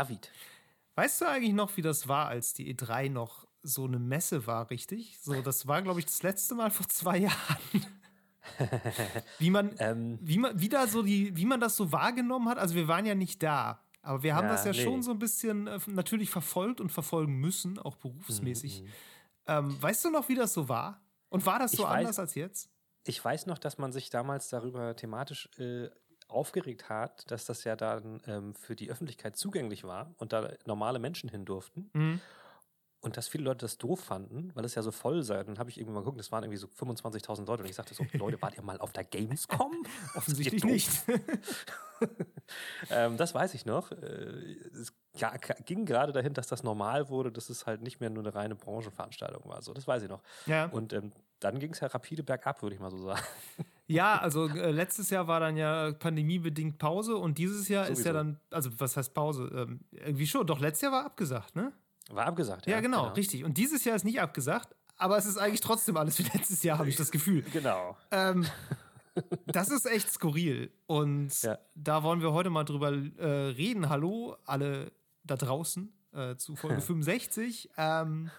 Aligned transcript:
David. 0.00 0.30
Weißt 0.94 1.20
du 1.20 1.26
eigentlich 1.26 1.52
noch, 1.52 1.76
wie 1.76 1.82
das 1.82 2.08
war, 2.08 2.28
als 2.28 2.52
die 2.52 2.74
E3 2.74 3.10
noch 3.10 3.46
so 3.62 3.84
eine 3.84 3.98
Messe 3.98 4.46
war, 4.46 4.70
richtig? 4.70 5.18
So, 5.20 5.42
das 5.42 5.66
war, 5.66 5.82
glaube 5.82 6.00
ich, 6.00 6.06
das 6.06 6.22
letzte 6.22 6.54
Mal 6.54 6.70
vor 6.70 6.88
zwei 6.88 7.18
Jahren. 7.18 7.86
wie 9.38 9.50
man, 9.50 9.74
ähm, 9.78 10.18
wie 10.22 10.38
man, 10.38 10.58
wie 10.58 10.68
da 10.68 10.86
so 10.86 11.02
die, 11.02 11.36
wie 11.36 11.44
man 11.44 11.60
das 11.60 11.76
so 11.76 11.92
wahrgenommen 11.92 12.48
hat. 12.48 12.58
Also 12.58 12.74
wir 12.74 12.88
waren 12.88 13.04
ja 13.04 13.14
nicht 13.14 13.42
da, 13.42 13.82
aber 14.02 14.22
wir 14.22 14.34
haben 14.34 14.46
ja, 14.46 14.52
das 14.52 14.64
ja 14.64 14.72
nee. 14.72 14.82
schon 14.82 15.02
so 15.02 15.10
ein 15.10 15.18
bisschen 15.18 15.66
äh, 15.66 15.78
natürlich 15.86 16.30
verfolgt 16.30 16.80
und 16.80 16.90
verfolgen 16.90 17.34
müssen, 17.34 17.78
auch 17.78 17.96
berufsmäßig. 17.96 18.82
Mhm. 18.82 18.88
Ähm, 19.46 19.82
weißt 19.82 20.06
du 20.06 20.10
noch, 20.10 20.28
wie 20.28 20.34
das 20.34 20.54
so 20.54 20.68
war? 20.68 21.02
Und 21.28 21.44
war 21.44 21.58
das 21.58 21.72
so 21.72 21.82
ich 21.82 21.88
anders 21.88 22.18
als 22.18 22.34
jetzt? 22.34 22.70
Ich 23.04 23.22
weiß 23.22 23.46
noch, 23.46 23.58
dass 23.58 23.78
man 23.78 23.92
sich 23.92 24.10
damals 24.10 24.48
darüber 24.48 24.96
thematisch 24.96 25.48
äh, 25.58 25.90
aufgeregt 26.30 26.88
hat, 26.88 27.30
dass 27.30 27.44
das 27.44 27.64
ja 27.64 27.76
dann 27.76 28.20
ähm, 28.26 28.54
für 28.54 28.76
die 28.76 28.90
Öffentlichkeit 28.90 29.36
zugänglich 29.36 29.84
war 29.84 30.14
und 30.18 30.32
da 30.32 30.52
normale 30.64 30.98
Menschen 30.98 31.28
hin 31.28 31.44
durften. 31.44 31.90
Mhm. 31.92 32.20
Und 33.02 33.16
dass 33.16 33.28
viele 33.28 33.44
Leute 33.44 33.64
das 33.64 33.78
doof 33.78 33.98
fanden, 33.98 34.50
weil 34.54 34.64
es 34.66 34.74
ja 34.74 34.82
so 34.82 34.90
voll 34.90 35.22
sei. 35.22 35.42
Dann 35.42 35.58
habe 35.58 35.70
ich 35.70 35.78
irgendwann 35.78 35.94
mal 35.94 36.00
geguckt, 36.00 36.20
das 36.20 36.30
waren 36.32 36.44
irgendwie 36.44 36.58
so 36.58 36.66
25.000 36.66 37.46
Leute. 37.46 37.62
Und 37.62 37.68
ich 37.70 37.74
sagte 37.74 37.94
so, 37.94 38.04
Leute, 38.12 38.40
wart 38.42 38.56
ihr 38.56 38.62
mal 38.62 38.78
auf 38.78 38.92
der 38.92 39.04
Gamescom? 39.04 39.72
Offensichtlich 40.14 40.64
nicht. 40.64 40.90
ähm, 42.90 43.16
das 43.16 43.34
weiß 43.34 43.54
ich 43.54 43.64
noch. 43.64 43.90
Äh, 43.92 44.54
es 44.74 44.92
ging 45.64 45.86
gerade 45.86 46.12
dahin, 46.12 46.34
dass 46.34 46.48
das 46.48 46.62
normal 46.62 47.08
wurde, 47.08 47.32
dass 47.32 47.48
es 47.48 47.64
halt 47.64 47.80
nicht 47.80 48.00
mehr 48.00 48.10
nur 48.10 48.22
eine 48.22 48.34
reine 48.34 48.54
Branchenveranstaltung 48.54 49.48
war. 49.48 49.62
So, 49.62 49.72
das 49.72 49.86
weiß 49.86 50.02
ich 50.02 50.10
noch. 50.10 50.22
Ja. 50.44 50.66
Und 50.66 50.92
ähm, 50.92 51.10
dann 51.38 51.58
ging 51.58 51.72
es 51.72 51.80
ja 51.80 51.86
rapide 51.86 52.22
bergab, 52.22 52.60
würde 52.60 52.74
ich 52.74 52.80
mal 52.82 52.90
so 52.90 52.98
sagen. 52.98 53.22
Ja, 53.90 54.18
also 54.18 54.46
äh, 54.46 54.70
letztes 54.70 55.10
Jahr 55.10 55.26
war 55.26 55.40
dann 55.40 55.56
ja 55.56 55.90
pandemiebedingt 55.92 56.78
Pause 56.78 57.16
und 57.16 57.38
dieses 57.38 57.66
Jahr 57.66 57.86
Sowieso. 57.86 58.00
ist 58.00 58.06
ja 58.06 58.12
dann, 58.12 58.38
also 58.50 58.70
was 58.78 58.96
heißt 58.96 59.12
Pause? 59.12 59.50
Ähm, 59.52 59.80
irgendwie 59.90 60.28
schon, 60.28 60.46
doch 60.46 60.60
letztes 60.60 60.82
Jahr 60.82 60.92
war 60.92 61.04
abgesagt, 61.04 61.56
ne? 61.56 61.72
War 62.08 62.26
abgesagt, 62.26 62.68
ja. 62.68 62.74
Ja, 62.74 62.80
genau, 62.80 63.02
genau, 63.02 63.14
richtig. 63.14 63.42
Und 63.42 63.58
dieses 63.58 63.84
Jahr 63.84 63.96
ist 63.96 64.04
nicht 64.04 64.20
abgesagt, 64.20 64.76
aber 64.96 65.18
es 65.18 65.26
ist 65.26 65.38
eigentlich 65.38 65.60
trotzdem 65.60 65.96
alles 65.96 66.20
wie 66.20 66.22
letztes 66.22 66.62
Jahr, 66.62 66.78
habe 66.78 66.88
ich 66.88 66.94
das 66.94 67.10
Gefühl. 67.10 67.42
Genau. 67.52 67.96
Ähm, 68.12 68.46
das 69.46 69.70
ist 69.70 69.86
echt 69.86 70.08
skurril. 70.08 70.70
Und 70.86 71.42
ja. 71.42 71.58
da 71.74 72.04
wollen 72.04 72.20
wir 72.20 72.32
heute 72.32 72.50
mal 72.50 72.62
drüber 72.62 72.92
äh, 72.92 73.26
reden. 73.26 73.88
Hallo, 73.88 74.36
alle 74.46 74.92
da 75.24 75.34
draußen 75.34 75.92
äh, 76.12 76.36
zu 76.36 76.54
Folge 76.54 76.80
65. 76.80 77.70
Ähm, 77.76 78.30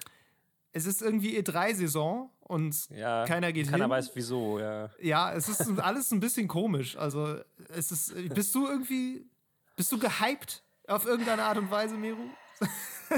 es 0.73 0.85
ist 0.85 1.01
irgendwie 1.01 1.37
E3-Saison 1.39 2.29
und 2.39 2.89
ja, 2.89 3.25
keiner 3.25 3.51
geht 3.51 3.65
keiner 3.65 3.77
hin. 3.77 3.81
Keiner 3.83 3.89
weiß 3.89 4.11
wieso, 4.13 4.59
ja. 4.59 4.89
Ja, 4.99 5.33
es 5.33 5.49
ist 5.49 5.61
alles 5.79 6.11
ein 6.11 6.19
bisschen 6.19 6.47
komisch. 6.47 6.97
Also, 6.97 7.37
es 7.69 7.91
ist, 7.91 8.13
bist 8.33 8.53
du 8.55 8.67
irgendwie, 8.67 9.29
bist 9.75 9.91
du 9.91 9.99
gehypt 9.99 10.63
auf 10.87 11.05
irgendeine 11.05 11.43
Art 11.43 11.57
und 11.57 11.71
Weise, 11.71 11.95
Meru? 11.95 12.29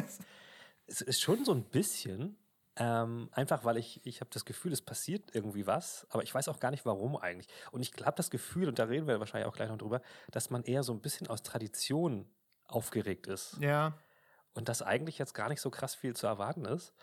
es 0.87 1.01
ist 1.01 1.21
schon 1.21 1.45
so 1.45 1.53
ein 1.53 1.63
bisschen. 1.63 2.37
Ähm, 2.75 3.29
einfach 3.33 3.65
weil 3.65 3.77
ich, 3.77 4.03
ich 4.03 4.19
habe 4.19 4.31
das 4.33 4.45
Gefühl, 4.45 4.73
es 4.73 4.81
passiert 4.81 5.29
irgendwie 5.33 5.67
was, 5.67 6.07
aber 6.09 6.23
ich 6.23 6.33
weiß 6.33 6.47
auch 6.47 6.59
gar 6.59 6.71
nicht 6.71 6.85
warum 6.87 7.15
eigentlich. 7.15 7.47
Und 7.71 7.81
ich 7.81 7.93
habe 8.03 8.17
das 8.17 8.31
Gefühl, 8.31 8.67
und 8.67 8.79
da 8.79 8.85
reden 8.85 9.05
wir 9.05 9.19
wahrscheinlich 9.19 9.47
auch 9.47 9.55
gleich 9.55 9.69
noch 9.69 9.77
drüber, 9.77 10.01
dass 10.31 10.49
man 10.49 10.63
eher 10.63 10.81
so 10.81 10.91
ein 10.91 10.99
bisschen 10.99 11.27
aus 11.27 11.43
Tradition 11.43 12.27
aufgeregt 12.65 13.27
ist. 13.27 13.57
Ja. 13.59 13.93
Und 14.55 14.69
dass 14.69 14.81
eigentlich 14.81 15.19
jetzt 15.19 15.33
gar 15.33 15.49
nicht 15.49 15.61
so 15.61 15.69
krass 15.69 15.93
viel 15.93 16.15
zu 16.15 16.25
erwarten 16.25 16.65
ist. 16.65 16.93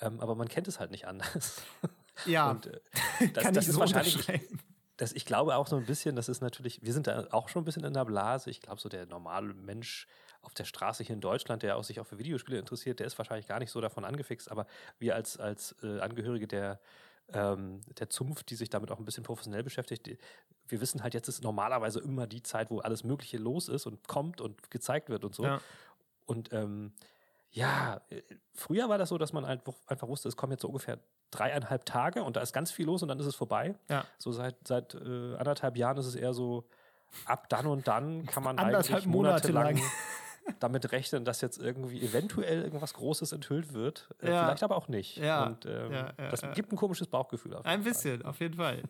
Ähm, 0.00 0.20
aber 0.20 0.34
man 0.34 0.48
kennt 0.48 0.68
es 0.68 0.80
halt 0.80 0.90
nicht 0.90 1.06
anders. 1.06 1.62
Ja. 2.26 2.50
Und, 2.50 2.66
äh, 2.66 2.80
das, 3.32 3.44
Kann 3.44 3.54
das 3.54 3.64
ich 3.64 3.68
ist 3.68 3.74
so 3.74 3.80
wahrscheinlich. 3.80 4.18
Das, 4.96 5.12
ich 5.12 5.24
glaube 5.24 5.54
auch 5.54 5.68
so 5.68 5.76
ein 5.76 5.86
bisschen, 5.86 6.16
das 6.16 6.28
ist 6.28 6.40
natürlich, 6.40 6.82
wir 6.82 6.92
sind 6.92 7.06
da 7.06 7.28
auch 7.30 7.48
schon 7.48 7.62
ein 7.62 7.64
bisschen 7.64 7.84
in 7.84 7.94
der 7.94 8.04
Blase. 8.04 8.50
Ich 8.50 8.60
glaube, 8.60 8.80
so 8.80 8.88
der 8.88 9.06
normale 9.06 9.54
Mensch 9.54 10.08
auf 10.42 10.52
der 10.54 10.64
Straße 10.64 11.04
hier 11.04 11.14
in 11.14 11.20
Deutschland, 11.20 11.62
der 11.62 11.76
auch 11.76 11.84
sich 11.84 12.00
auch 12.00 12.06
für 12.06 12.18
Videospiele 12.18 12.58
interessiert, 12.58 12.98
der 12.98 13.06
ist 13.06 13.16
wahrscheinlich 13.18 13.46
gar 13.46 13.60
nicht 13.60 13.70
so 13.70 13.80
davon 13.80 14.04
angefixt, 14.04 14.50
aber 14.50 14.66
wir 14.98 15.14
als, 15.14 15.36
als 15.36 15.76
äh, 15.84 16.00
Angehörige 16.00 16.48
der, 16.48 16.80
ähm, 17.32 17.80
der 17.98 18.10
Zunft, 18.10 18.50
die 18.50 18.56
sich 18.56 18.70
damit 18.70 18.90
auch 18.90 18.98
ein 18.98 19.04
bisschen 19.04 19.22
professionell 19.22 19.62
beschäftigt, 19.62 20.06
die, 20.06 20.18
wir 20.66 20.80
wissen 20.80 21.02
halt, 21.02 21.14
jetzt 21.14 21.28
ist 21.28 21.42
normalerweise 21.42 22.00
immer 22.00 22.26
die 22.26 22.42
Zeit, 22.42 22.70
wo 22.70 22.80
alles 22.80 23.04
Mögliche 23.04 23.38
los 23.38 23.68
ist 23.68 23.86
und 23.86 24.08
kommt 24.08 24.40
und 24.40 24.70
gezeigt 24.70 25.08
wird 25.08 25.24
und 25.24 25.34
so. 25.34 25.44
Ja. 25.44 25.60
Und 26.26 26.52
ähm, 26.52 26.92
ja, 27.50 28.00
äh, 28.10 28.22
früher 28.54 28.88
war 28.88 28.98
das 28.98 29.08
so, 29.08 29.18
dass 29.18 29.32
man 29.32 29.44
einfach, 29.44 29.74
einfach 29.86 30.08
wusste, 30.08 30.28
es 30.28 30.36
kommen 30.36 30.52
jetzt 30.52 30.62
so 30.62 30.68
ungefähr 30.68 30.98
dreieinhalb 31.30 31.84
Tage 31.84 32.22
und 32.22 32.36
da 32.36 32.40
ist 32.40 32.52
ganz 32.52 32.70
viel 32.70 32.86
los 32.86 33.02
und 33.02 33.08
dann 33.08 33.20
ist 33.20 33.26
es 33.26 33.34
vorbei. 33.34 33.74
Ja. 33.88 34.04
So 34.18 34.32
seit, 34.32 34.56
seit 34.66 34.94
äh, 34.94 35.36
anderthalb 35.36 35.76
Jahren 35.76 35.98
ist 35.98 36.06
es 36.06 36.14
eher 36.14 36.32
so, 36.32 36.64
ab 37.24 37.48
dann 37.48 37.66
und 37.66 37.88
dann 37.88 38.26
kann 38.26 38.42
man 38.42 38.58
eigentlich 38.58 39.06
monatelang 39.06 39.76
Monate 39.76 39.82
damit 40.60 40.92
rechnen, 40.92 41.24
dass 41.24 41.40
jetzt 41.40 41.58
irgendwie 41.58 42.02
eventuell 42.02 42.62
irgendwas 42.62 42.94
Großes 42.94 43.32
enthüllt 43.32 43.74
wird. 43.74 44.08
Äh, 44.20 44.30
ja. 44.30 44.44
Vielleicht 44.44 44.62
aber 44.62 44.76
auch 44.76 44.88
nicht. 44.88 45.16
Ja. 45.18 45.46
Und 45.46 45.66
ähm, 45.66 45.92
ja, 45.92 46.12
ja, 46.18 46.30
das 46.30 46.42
gibt 46.54 46.72
ein 46.72 46.76
komisches 46.76 47.06
Bauchgefühl. 47.06 47.54
Auf 47.54 47.66
ein 47.66 47.82
bisschen, 47.82 48.20
Fall. 48.20 48.30
auf 48.30 48.40
jeden 48.40 48.54
Fall. 48.54 48.82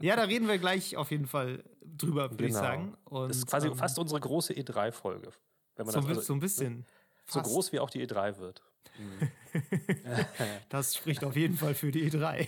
Ja, 0.00 0.16
da 0.16 0.22
reden 0.22 0.48
wir 0.48 0.58
gleich 0.58 0.96
auf 0.96 1.10
jeden 1.10 1.26
Fall 1.26 1.62
drüber, 1.82 2.30
würde 2.30 2.44
genau. 2.44 2.48
ich 2.48 2.54
sagen. 2.54 2.96
Und, 3.04 3.28
das 3.28 3.38
ist 3.38 3.46
quasi 3.46 3.68
ähm, 3.68 3.76
fast 3.76 3.98
unsere 3.98 4.20
große 4.20 4.54
E3-Folge. 4.54 5.30
so, 5.76 5.84
also, 5.84 6.20
so 6.20 6.32
ein 6.32 6.40
bisschen. 6.40 6.86
So 7.30 7.42
groß 7.42 7.72
wie 7.72 7.80
auch 7.80 7.90
die 7.90 8.06
E3 8.06 8.38
wird. 8.38 8.62
Das 10.68 10.94
spricht 10.94 11.24
auf 11.24 11.34
jeden 11.34 11.56
Fall 11.56 11.74
für 11.74 11.90
die 11.90 12.08
E3. 12.08 12.46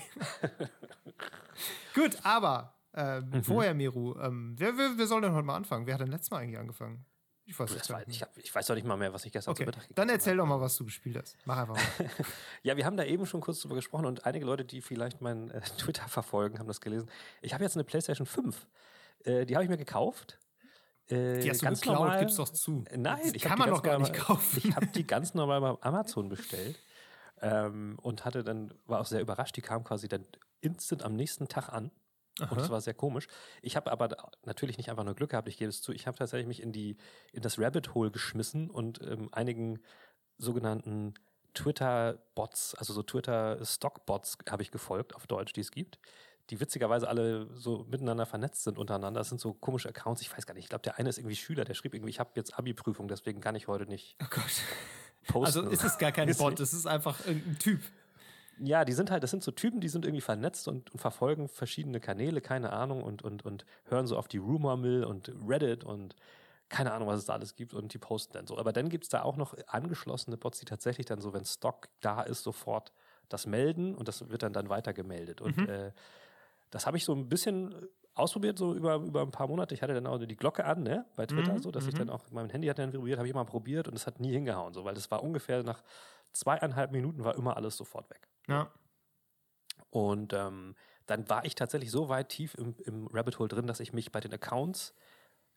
Gut, 1.95 2.17
aber 2.23 2.75
ähm, 2.95 3.31
mhm. 3.31 3.45
vorher, 3.45 3.75
Miru, 3.75 4.17
ähm, 4.21 4.55
wer, 4.57 4.77
wer, 4.77 4.93
wer 4.97 5.07
soll 5.07 5.21
denn 5.21 5.33
heute 5.33 5.47
mal 5.47 5.57
anfangen? 5.57 5.87
Wer 5.87 5.95
hat 5.95 6.01
denn 6.03 6.11
letztes 6.11 6.31
Mal 6.31 6.39
eigentlich 6.39 6.59
angefangen? 6.59 7.05
Ich 7.45 7.59
weiß, 7.59 7.75
das 7.75 7.91
war, 7.91 8.07
ich, 8.07 8.23
hab, 8.23 8.37
ich 8.39 8.55
weiß 8.55 8.67
doch 8.67 8.77
nicht 8.77 8.87
mal 8.87 8.97
mehr, 8.97 9.13
was 9.13 9.25
ich 9.25 9.33
gestern 9.33 9.51
okay. 9.53 9.65
zu 9.65 9.67
Mittag 9.67 9.89
Dann 9.95 10.09
erzähl 10.09 10.37
doch 10.37 10.47
mal, 10.47 10.61
was 10.61 10.77
du 10.77 10.85
gespielt 10.85 11.19
hast. 11.19 11.37
Mach 11.45 11.59
einfach 11.59 11.75
mal. 11.75 12.11
ja, 12.63 12.77
wir 12.77 12.87
haben 12.87 12.97
da 12.97 13.05
eben 13.05 13.27
schon 13.27 13.41
kurz 13.41 13.61
drüber 13.61 13.75
gesprochen 13.75 14.07
und 14.07 14.25
einige 14.25 14.47
Leute, 14.47 14.65
die 14.65 14.81
vielleicht 14.81 15.21
meinen 15.21 15.51
äh, 15.51 15.61
Twitter 15.61 16.07
verfolgen, 16.07 16.59
haben 16.61 16.69
das 16.69 16.81
gelesen. 16.81 17.11
Ich 17.41 17.53
habe 17.53 17.65
jetzt 17.65 17.77
eine 17.77 17.85
PlayStation 17.85 18.27
5. 18.27 18.67
Äh, 19.25 19.45
die 19.47 19.57
habe 19.57 19.65
ich 19.65 19.71
mir 19.71 19.77
gekauft. 19.77 20.39
Äh, 21.09 21.41
die 21.41 21.51
hast 21.51 21.63
du 21.63 21.67
ganz 21.67 21.81
geklaut, 21.81 21.99
normal, 21.99 22.21
gib's 22.21 22.37
doch 22.37 22.49
zu. 22.49 22.85
Nein, 22.95 23.21
ich 23.33 23.43
kann 23.43 23.59
man 23.59 23.71
doch 23.71 23.83
gar 23.83 23.99
nicht 23.99 24.15
kaufen. 24.15 24.61
Ich 24.65 24.75
habe 24.77 24.87
die 24.87 25.07
ganz 25.07 25.35
normal 25.35 25.61
bei 25.61 25.77
Amazon 25.83 26.29
bestellt. 26.29 26.79
Ähm, 27.41 27.99
und 28.01 28.25
hatte 28.25 28.45
dann, 28.45 28.73
war 28.87 29.01
auch 29.01 29.07
sehr 29.07 29.21
überrascht, 29.21 29.57
die 29.57 29.63
kam 29.63 29.83
quasi 29.83 30.09
dann 30.09 30.25
instant 30.61 31.03
am 31.03 31.17
nächsten 31.17 31.49
Tag 31.49 31.71
an. 31.71 31.91
Aha. 32.41 32.51
Und 32.51 32.61
das 32.61 32.71
war 32.71 32.81
sehr 32.81 32.95
komisch. 32.95 33.27
Ich 33.61 33.77
habe 33.77 33.91
aber 33.91 34.17
natürlich 34.45 34.79
nicht 34.79 34.91
einfach 34.91 35.05
nur 35.05 35.15
Glück 35.15 35.31
gehabt, 35.31 35.49
ich 35.49 35.59
gebe 35.59 35.69
es 35.69 35.83
zu. 35.83 35.93
Ich 35.93 36.07
habe 36.07 36.17
tatsächlich 36.17 36.47
mich 36.47 36.63
in 36.63 36.73
die 36.73 36.97
in 37.33 37.43
das 37.43 37.59
Rabbit 37.59 37.95
Hole 37.95 38.11
geschmissen 38.11 38.71
und 38.71 39.03
ähm, 39.03 39.29
einigen 39.33 39.81
sogenannten 40.39 41.15
Twitter-Bots, 41.55 42.75
also 42.77 42.93
so 42.93 43.03
Twitter-Stock-Bots 43.03 44.39
habe 44.49 44.63
ich 44.63 44.71
gefolgt 44.71 45.15
auf 45.15 45.27
Deutsch, 45.27 45.53
die 45.53 45.61
es 45.61 45.71
gibt, 45.71 45.99
die 46.53 46.61
witzigerweise 46.61 47.09
alle 47.09 47.49
so 47.55 47.87
miteinander 47.91 48.27
vernetzt 48.27 48.63
sind 48.63 48.79
untereinander. 48.79 49.21
Das 49.21 49.31
sind 49.31 49.41
so 49.41 49.55
komische 49.55 49.89
Accounts, 49.89 50.21
ich 50.21 50.31
weiß 50.37 50.45
gar 50.45 50.53
nicht. 50.53 50.65
Ich 50.65 50.69
glaube, 50.69 50.83
der 50.83 50.99
eine 50.99 51.09
ist 51.09 51.17
irgendwie 51.17 51.35
Schüler, 51.35 51.65
der 51.65 51.73
schrieb 51.73 51.95
irgendwie, 51.95 52.11
ich 52.11 52.21
habe 52.21 52.31
jetzt 52.35 52.59
Abi-Prüfung, 52.59 53.09
deswegen 53.09 53.41
kann 53.41 53.55
ich 53.55 53.69
heute 53.69 53.87
nicht. 53.87 54.17
Oh 54.23 54.27
Gott. 54.29 54.45
Posten. 55.29 55.61
Also 55.61 55.71
ist 55.71 55.83
es 55.83 55.97
gar 55.97 56.13
kein 56.13 56.31
Bot, 56.37 56.61
es 56.61 56.75
ist 56.75 56.87
einfach 56.87 57.27
irgendein 57.27 57.59
Typ. 57.59 57.81
Ja, 58.59 58.85
die 58.85 58.93
sind 58.93 59.11
halt, 59.11 59.23
das 59.23 59.31
sind 59.31 59.43
so 59.43 59.51
Typen, 59.51 59.81
die 59.81 59.89
sind 59.89 60.05
irgendwie 60.05 60.21
vernetzt 60.21 60.69
und, 60.69 60.93
und, 60.93 60.99
verfolgen 60.99 61.49
verschiedene 61.49 62.01
Kanäle, 62.01 62.43
keine 62.43 62.71
Ahnung, 62.71 63.03
und, 63.03 63.23
und, 63.23 63.47
und 63.47 63.65
hören 63.87 64.07
so 64.07 64.19
auf 64.19 64.29
die 64.29 64.37
Rumor 64.37 64.77
Mill 64.77 65.05
und 65.05 65.33
Reddit 65.49 65.85
und 65.85 66.17
keine 66.69 66.93
Ahnung, 66.93 67.09
was 67.09 67.21
es 67.21 67.25
da 67.25 67.33
alles 67.33 67.57
gibt 67.57 67.73
und 67.73 67.95
die 67.95 67.99
posten 67.99 68.35
dann 68.35 68.47
so. 68.47 68.59
Aber 68.59 68.75
dann 68.75 68.91
gibt's 68.91 69.09
da 69.09 69.23
auch 69.23 69.39
noch 69.39 69.57
angeschlossene 69.69 70.37
Bots, 70.37 70.59
die 70.59 70.67
tatsächlich 70.67 71.07
dann 71.07 71.23
so, 71.23 71.33
wenn 71.33 71.47
Stock 71.47 71.89
da 72.03 72.21
ist, 72.21 72.43
sofort 72.43 72.93
das 73.31 73.47
melden 73.47 73.95
und 73.95 74.09
das 74.09 74.29
wird 74.29 74.43
dann 74.43 74.53
dann 74.53 74.69
weiter 74.69 74.93
gemeldet. 74.93 75.41
Und 75.41 75.57
mhm. 75.57 75.69
äh, 75.69 75.93
das 76.73 76.87
habe 76.87 76.97
ich 76.97 77.05
so 77.05 77.15
ein 77.15 77.29
bisschen 77.29 77.75
ausprobiert, 78.15 78.59
so 78.59 78.75
über, 78.75 78.97
über 78.97 79.23
ein 79.23 79.31
paar 79.31 79.47
Monate. 79.47 79.75
Ich 79.75 79.83
hatte 79.83 79.95
dann 79.95 80.07
auch 80.07 80.19
die 80.19 80.37
Glocke 80.37 80.65
an, 80.65 80.83
ne, 80.83 81.07
bei 81.17 81.27
Twitter, 81.27 81.53
mhm. 81.53 81.63
so, 81.63 81.71
dass 81.71 81.87
ich 81.87 81.95
dann 81.95 82.09
mhm. 82.09 82.13
auch, 82.13 82.25
mein 82.31 82.51
Handy 82.51 82.67
hat 82.67 82.79
dann 82.79 82.93
vibriert, 82.93 83.19
habe 83.19 83.29
ich 83.29 83.35
mal 83.35 83.45
probiert 83.45 83.89
und 83.89 83.95
es 83.95 84.07
hat 84.07 84.21
nie 84.21 84.33
hingehauen, 84.33 84.75
so, 84.75 84.85
weil 84.85 84.95
das 84.95 85.11
war 85.11 85.23
ungefähr 85.23 85.63
nach 85.63 85.83
zweieinhalb 86.33 86.93
Minuten 86.93 87.25
war 87.25 87.37
immer 87.37 87.57
alles 87.57 87.77
sofort 87.77 88.11
weg. 88.11 88.29
Ja. 88.49 88.73
Und 89.91 90.33
ähm, 90.33 90.75
dann 91.07 91.29
war 91.29 91.45
ich 91.45 91.55
tatsächlich 91.55 91.91
so 91.91 92.09
weit 92.09 92.31
tief 92.31 92.55
im, 92.55 92.75
im 92.85 93.07
Rabbit 93.09 93.39
Hole 93.39 93.49
drin, 93.49 93.67
dass 93.67 93.81
ich 93.81 93.93
mich 93.93 94.13
bei 94.13 94.21
den 94.21 94.33
Accounts 94.33 94.95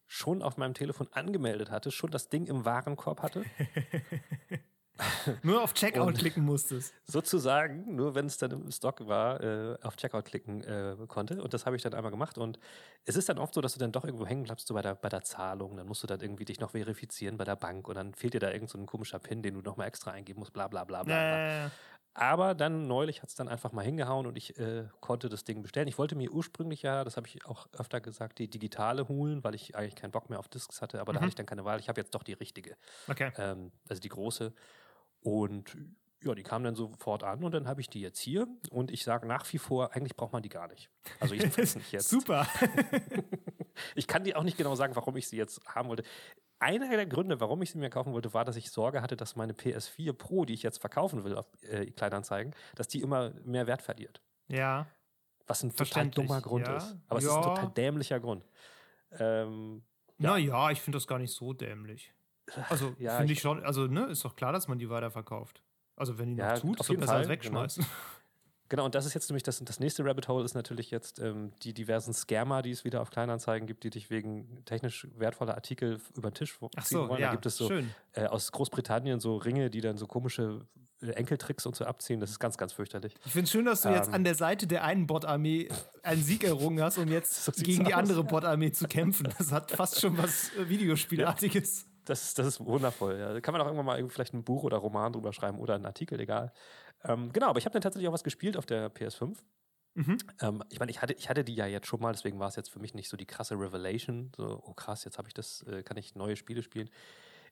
schon 0.08 0.42
auf 0.42 0.58
meinem 0.58 0.74
Telefon 0.74 1.08
angemeldet 1.12 1.72
hatte, 1.72 1.92
schon 1.92 2.12
das 2.12 2.30
Ding 2.30 2.46
im 2.46 2.66
Warenkorb 2.66 3.22
hatte. 3.22 3.44
nur 5.44 5.62
auf 5.62 5.74
Checkout 5.74 6.08
und 6.08 6.18
klicken 6.18 6.44
musstest. 6.44 6.94
Sozusagen, 7.06 7.96
nur 7.96 8.16
wenn 8.16 8.28
es 8.28 8.38
dann 8.38 8.52
im 8.52 8.72
Stock 8.72 9.06
war, 9.08 9.42
äh, 9.42 9.78
auf 9.84 9.96
Checkout 9.98 10.26
klicken 10.26 10.64
äh, 10.64 10.96
konnte. 11.08 11.42
Und 11.42 11.54
das 11.54 11.66
habe 11.66 11.76
ich 11.76 11.82
dann 11.82 11.94
einmal 11.94 12.12
gemacht. 12.12 12.38
Und 12.38 12.60
es 13.04 13.16
ist 13.16 13.28
dann 13.28 13.38
oft 13.38 13.54
so, 13.54 13.62
dass 13.62 13.74
du 13.74 13.80
dann 13.80 13.92
doch 13.92 14.06
irgendwo 14.06 14.26
hängen 14.26 14.44
bleibst, 14.44 14.68
so 14.68 14.74
bei 14.74 14.82
der, 14.82 14.96
bei 14.96 15.10
der 15.10 15.24
Zahlung. 15.24 15.76
Dann 15.78 15.88
musst 15.88 16.04
du 16.04 16.08
dann 16.08 16.22
irgendwie 16.22 16.46
dich 16.46 16.60
noch 16.60 16.72
verifizieren 16.72 17.38
bei 17.38 17.44
der 17.44 17.56
Bank 17.56 17.88
und 17.88 17.96
dann 17.96 18.14
fehlt 18.14 18.34
dir 18.34 18.40
da 18.40 18.52
irgend 18.52 18.70
so 18.70 18.78
ein 18.78 18.86
komischer 18.86 19.20
PIN, 19.20 19.42
den 19.42 19.56
du 19.56 19.62
nochmal 19.62 19.88
extra 19.88 20.12
eingeben 20.12 20.40
musst, 20.40 20.54
bla 20.54 20.68
bla 20.68 20.86
bla 20.86 21.04
bla. 21.04 21.64
Ja. 21.66 21.72
Aber 22.18 22.56
dann 22.56 22.88
neulich 22.88 23.22
hat 23.22 23.28
es 23.28 23.36
dann 23.36 23.50
einfach 23.50 23.74
mal 23.74 23.84
hingehauen 23.84 24.26
und 24.26 24.38
ich 24.38 24.58
äh, 24.58 24.86
konnte 25.02 25.28
das 25.28 25.44
Ding 25.44 25.62
bestellen. 25.62 25.90
Ich 25.90 25.98
wollte 25.98 26.16
mir 26.16 26.32
ursprünglich 26.32 26.82
ja, 26.82 27.04
das 27.04 27.18
habe 27.18 27.28
ich 27.28 27.46
auch 27.46 27.68
öfter 27.78 28.00
gesagt, 28.00 28.40
die 28.40 28.50
digitale 28.50 29.10
holen, 29.10 29.44
weil 29.44 29.54
ich 29.54 29.76
eigentlich 29.76 29.96
keinen 29.96 30.12
Bock 30.12 30.30
mehr 30.30 30.40
auf 30.40 30.48
Discs 30.48 30.82
hatte, 30.82 31.02
aber 31.02 31.12
mhm. 31.12 31.16
da 31.16 31.22
hatte 31.22 31.30
ich 31.30 31.36
dann 31.36 31.46
keine 31.46 31.66
Wahl. 31.66 31.78
Ich 31.82 31.90
habe 31.90 32.00
jetzt 32.00 32.16
doch 32.16 32.24
die 32.24 32.32
richtige. 32.32 32.78
Okay. 33.10 33.34
Ähm, 33.38 33.74
also 33.90 34.02
die 34.02 34.08
große. 34.08 34.54
Und 35.26 35.76
ja, 36.24 36.36
die 36.36 36.44
kam 36.44 36.64
dann 36.64 36.76
sofort 36.76 37.24
an 37.24 37.44
und 37.44 37.52
dann 37.52 37.68
habe 37.68 37.82
ich 37.82 37.90
die 37.90 38.00
jetzt 38.00 38.20
hier 38.20 38.48
und 38.70 38.92
ich 38.92 39.04
sage 39.04 39.28
nach 39.28 39.52
wie 39.52 39.58
vor, 39.58 39.96
eigentlich 39.96 40.16
braucht 40.16 40.34
man 40.34 40.44
die 40.44 40.50
gar 40.50 40.68
nicht. 40.68 40.92
Also 41.20 41.34
ich 41.34 41.58
weiß 41.58 41.76
nicht 41.78 41.92
jetzt. 41.92 42.10
Super. 42.10 42.48
ich 43.96 44.06
kann 44.06 44.24
dir 44.24 44.38
auch 44.38 44.44
nicht 44.44 44.58
genau 44.58 44.76
sagen, 44.76 44.96
warum 44.96 45.18
ich 45.18 45.28
sie 45.28 45.38
jetzt 45.38 45.66
haben 45.68 45.90
wollte. 45.90 46.04
Einer 46.60 46.90
der 46.90 47.08
Gründe, 47.08 47.40
warum 47.40 47.62
ich 47.64 47.72
sie 47.72 47.80
mir 47.80 47.90
kaufen 47.90 48.14
wollte, 48.14 48.34
war, 48.36 48.46
dass 48.46 48.56
ich 48.56 48.70
Sorge 48.70 49.02
hatte, 49.02 49.18
dass 49.18 49.36
meine 49.36 49.54
PS4 49.54 50.14
Pro, 50.14 50.46
die 50.46 50.54
ich 50.54 50.62
jetzt 50.62 50.78
verkaufen 50.80 51.24
will 51.24 51.36
auf 51.36 51.48
äh, 51.64 51.88
Kleinanzeigen, 51.88 52.56
dass 52.76 52.88
die 52.88 53.02
immer 53.02 53.32
mehr 53.44 53.66
Wert 53.66 53.82
verliert. 53.82 54.22
Ja. 54.48 54.88
Was 55.48 55.64
ein 55.64 55.76
total 55.76 56.10
dummer 56.10 56.42
Grund 56.42 56.68
ja. 56.68 56.78
ist. 56.78 56.96
Aber 57.08 57.20
ja. 57.20 57.28
es 57.28 57.32
ist 57.32 57.38
ein 57.38 57.44
total 57.44 57.70
dämlicher 57.72 58.20
Grund. 58.20 58.46
Ähm, 59.12 59.84
ja. 60.18 60.32
Naja, 60.32 60.72
ich 60.72 60.82
finde 60.82 60.98
das 60.98 61.08
gar 61.08 61.20
nicht 61.20 61.34
so 61.34 61.54
dämlich. 61.54 62.15
Also 62.70 62.94
ja, 63.00 63.18
finde 63.18 63.34
ich, 63.34 63.40
ich, 63.40 63.42
schon, 63.42 63.64
also 63.64 63.88
ne, 63.88 64.06
ist 64.06 64.24
doch 64.24 64.36
klar, 64.36 64.54
dass 64.54 64.68
man 64.68 64.78
die 64.78 64.90
weiterverkauft. 64.90 65.62
Also 65.96 66.18
wenn 66.18 66.36
die 66.36 66.36
noch 66.36 66.60
tut, 66.60 66.80
ist 66.80 66.90
doch 66.90 66.96
besser 66.96 67.08
Fall, 67.08 67.18
als 67.20 67.30
wegschmeißen. 67.30 67.84
Genau. 67.84 67.96
Genau, 68.68 68.86
und 68.86 68.96
das 68.96 69.06
ist 69.06 69.14
jetzt 69.14 69.30
nämlich 69.30 69.44
das, 69.44 69.64
das 69.64 69.80
nächste 69.80 70.04
Rabbit 70.04 70.28
Hole 70.28 70.44
ist 70.44 70.56
natürlich 70.56 70.90
jetzt 70.90 71.20
ähm, 71.20 71.52
die 71.62 71.74
diversen 71.74 72.14
Scammer, 72.14 72.64
die 72.64 72.72
es 72.72 72.84
wieder 72.84 73.02
auf 73.02 73.12
Kleinanzeigen 73.12 73.68
gibt, 73.68 73.84
die 73.84 73.92
dich 73.92 74.10
wegen 74.10 74.66
technisch 74.66 75.08
wertvoller 75.16 75.54
Artikel 75.54 76.02
über 76.16 76.32
den 76.32 76.34
Tisch 76.34 76.58
ziehen 76.58 76.70
so, 76.84 77.10
wollen. 77.10 77.22
Ja, 77.22 77.28
da 77.28 77.34
gibt 77.34 77.46
es 77.46 77.58
so 77.58 77.70
äh, 78.14 78.26
aus 78.26 78.52
Großbritannien 78.52 79.20
so 79.20 79.38
Ringe, 79.38 79.70
die 79.70 79.82
dann 79.82 79.98
so 79.98 80.08
komische 80.08 80.66
äh, 81.02 81.12
Enkeltricks 81.12 81.68
und 81.68 81.76
so 81.76 81.86
abziehen. 81.86 82.20
Das 82.20 82.32
ist 82.32 82.40
ganz, 82.40 82.58
ganz 82.58 82.74
fürchterlich. 82.74 83.14
Ich 83.26 83.34
finde 83.34 83.46
es 83.46 83.52
schön, 83.52 83.66
dass 83.66 83.84
du 83.84 83.90
ähm, 83.90 83.96
jetzt 83.96 84.12
an 84.12 84.24
der 84.24 84.36
Seite 84.36 84.66
der 84.66 84.84
einen 84.84 85.06
Bot-Armee 85.06 85.70
einen 86.02 86.24
Sieg 86.24 86.44
errungen 86.44 86.82
hast, 86.82 86.98
um 86.98 87.08
jetzt 87.08 87.46
so 87.46 87.52
gegen 87.52 87.86
die 87.86 87.94
aus. 87.94 88.00
andere 88.00 88.24
Bot-Armee 88.24 88.72
zu 88.72 88.88
kämpfen. 88.88 89.32
Das 89.38 89.52
hat 89.52 89.72
fast 89.72 90.02
schon 90.02 90.18
was 90.18 90.52
äh, 90.56 90.68
Videospielartiges. 90.68 91.84
Ja, 91.84 91.95
das, 92.06 92.34
das 92.34 92.48
ist 92.48 92.66
wundervoll. 92.66 93.20
Ja. 93.20 93.34
Da 93.34 93.42
kann 93.42 93.54
man 93.54 93.62
auch 93.62 93.66
irgendwann 93.66 93.86
mal 93.86 94.10
vielleicht 94.10 94.34
ein 94.34 94.44
Buch 94.44 94.64
oder 94.64 94.78
Roman 94.78 95.14
drüber 95.14 95.34
schreiben 95.34 95.60
oder 95.60 95.76
einen 95.76 95.86
Artikel, 95.86 96.20
egal. 96.20 96.54
Ähm, 97.04 97.32
genau, 97.34 97.48
aber 97.48 97.60
ich 97.60 97.66
habe 97.66 97.74
dann 97.74 97.82
tatsächlich 97.82 98.08
auch 98.08 98.14
was 98.14 98.24
gespielt 98.24 98.58
auf 98.58 98.66
der 98.66 98.94
PS5. 98.94 99.38
Mhm. 99.96 100.18
Ähm, 100.42 100.64
ich 100.70 100.80
meine, 100.80 100.92
ich 100.92 101.02
hatte, 101.02 101.14
ich 101.14 101.30
hatte 101.30 101.44
die 101.44 101.56
ja 101.56 101.66
jetzt 101.66 101.88
schon 101.88 102.02
mal, 102.02 102.12
deswegen 102.12 102.40
war 102.40 102.50
es 102.50 102.56
jetzt 102.56 102.70
für 102.70 102.80
mich 102.80 102.94
nicht 102.94 103.10
so 103.10 103.18
die 103.18 103.26
krasse 103.26 103.56
Revelation. 103.56 104.32
So, 104.36 104.62
oh 104.66 104.74
krass, 104.74 105.06
jetzt 105.06 105.18
habe 105.18 105.28
ich 105.28 105.34
das, 105.34 105.64
äh, 105.64 105.84
kann 105.84 105.98
ich 105.98 106.16
neue 106.16 106.36
Spiele 106.36 106.62
spielen. 106.62 106.90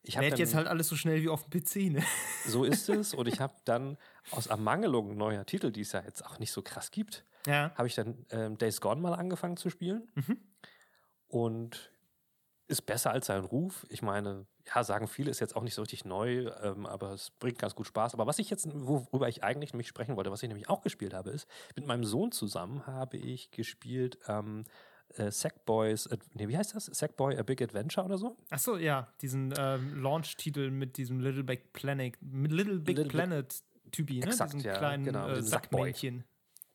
Ich 0.05 0.17
Lädt 0.17 0.37
jetzt 0.37 0.53
halt 0.53 0.67
alles 0.67 0.89
so 0.89 0.97
schnell 0.97 1.21
wie 1.21 1.29
auf 1.29 1.45
dem 1.47 1.61
PC, 1.61 1.93
ne? 1.93 2.03
So 2.45 2.65
ist 2.65 2.89
es. 2.89 3.13
Und 3.13 3.27
ich 3.29 3.39
habe 3.39 3.53
dann 3.63 3.97
aus 4.31 4.47
Ermangelung 4.47 5.15
neuer 5.15 5.45
Titel, 5.45 5.71
die 5.71 5.81
es 5.81 5.93
ja 5.93 6.01
jetzt 6.01 6.25
auch 6.25 6.39
nicht 6.39 6.51
so 6.51 6.61
krass 6.61 6.91
gibt, 6.91 7.23
ja. 7.47 7.71
habe 7.75 7.87
ich 7.87 7.95
dann 7.95 8.25
ähm, 8.29 8.57
Days 8.57 8.81
Gone 8.81 8.99
mal 8.99 9.13
angefangen 9.13 9.55
zu 9.55 9.69
spielen. 9.69 10.11
Mhm. 10.15 10.37
Und 11.27 11.92
ist 12.67 12.85
besser 12.85 13.11
als 13.11 13.27
sein 13.27 13.43
Ruf. 13.43 13.85
Ich 13.89 14.01
meine, 14.01 14.45
ja, 14.73 14.83
sagen 14.83 15.07
viele, 15.07 15.29
ist 15.29 15.39
jetzt 15.39 15.55
auch 15.55 15.63
nicht 15.63 15.73
so 15.73 15.81
richtig 15.81 16.05
neu, 16.05 16.49
ähm, 16.61 16.85
aber 16.85 17.11
es 17.11 17.31
bringt 17.31 17.59
ganz 17.59 17.75
gut 17.75 17.87
Spaß. 17.87 18.13
Aber 18.13 18.25
was 18.25 18.39
ich 18.39 18.49
jetzt, 18.49 18.67
worüber 18.73 19.27
ich 19.27 19.43
eigentlich 19.43 19.73
nämlich 19.73 19.87
sprechen 19.87 20.15
wollte, 20.15 20.31
was 20.31 20.43
ich 20.43 20.49
nämlich 20.49 20.69
auch 20.69 20.81
gespielt 20.81 21.13
habe, 21.13 21.31
ist, 21.31 21.47
mit 21.75 21.85
meinem 21.85 22.03
Sohn 22.03 22.31
zusammen 22.31 22.87
habe 22.87 23.17
ich 23.17 23.51
gespielt 23.51 24.17
ähm, 24.27 24.63
äh, 25.15 25.31
Sackboys, 25.31 26.05
äh, 26.07 26.17
nee, 26.33 26.47
wie 26.47 26.57
heißt 26.57 26.75
das? 26.75 26.85
Sackboy 26.85 27.37
A 27.37 27.43
Big 27.43 27.61
Adventure 27.61 28.05
oder 28.05 28.17
so? 28.17 28.37
Ach 28.49 28.59
so, 28.59 28.77
ja, 28.77 29.11
diesen 29.21 29.53
ähm, 29.57 30.01
Launch-Titel 30.01 30.71
mit 30.71 30.97
diesem 30.97 31.19
Little 31.19 31.43
Big 31.43 31.73
Planet, 31.73 32.17
Little 32.21 32.79
Big 32.79 32.97
Little 32.97 33.11
Planet 33.11 33.63
Typi, 33.91 34.19
ne? 34.19 34.27
Exakt, 34.27 34.53
diesen 34.53 34.65
ja, 34.65 34.77
kleinen 34.77 35.03
genau, 35.03 35.29
äh, 35.29 35.43
Sackmännchen. 35.43 36.23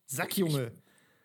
Sackjunge. 0.07 0.73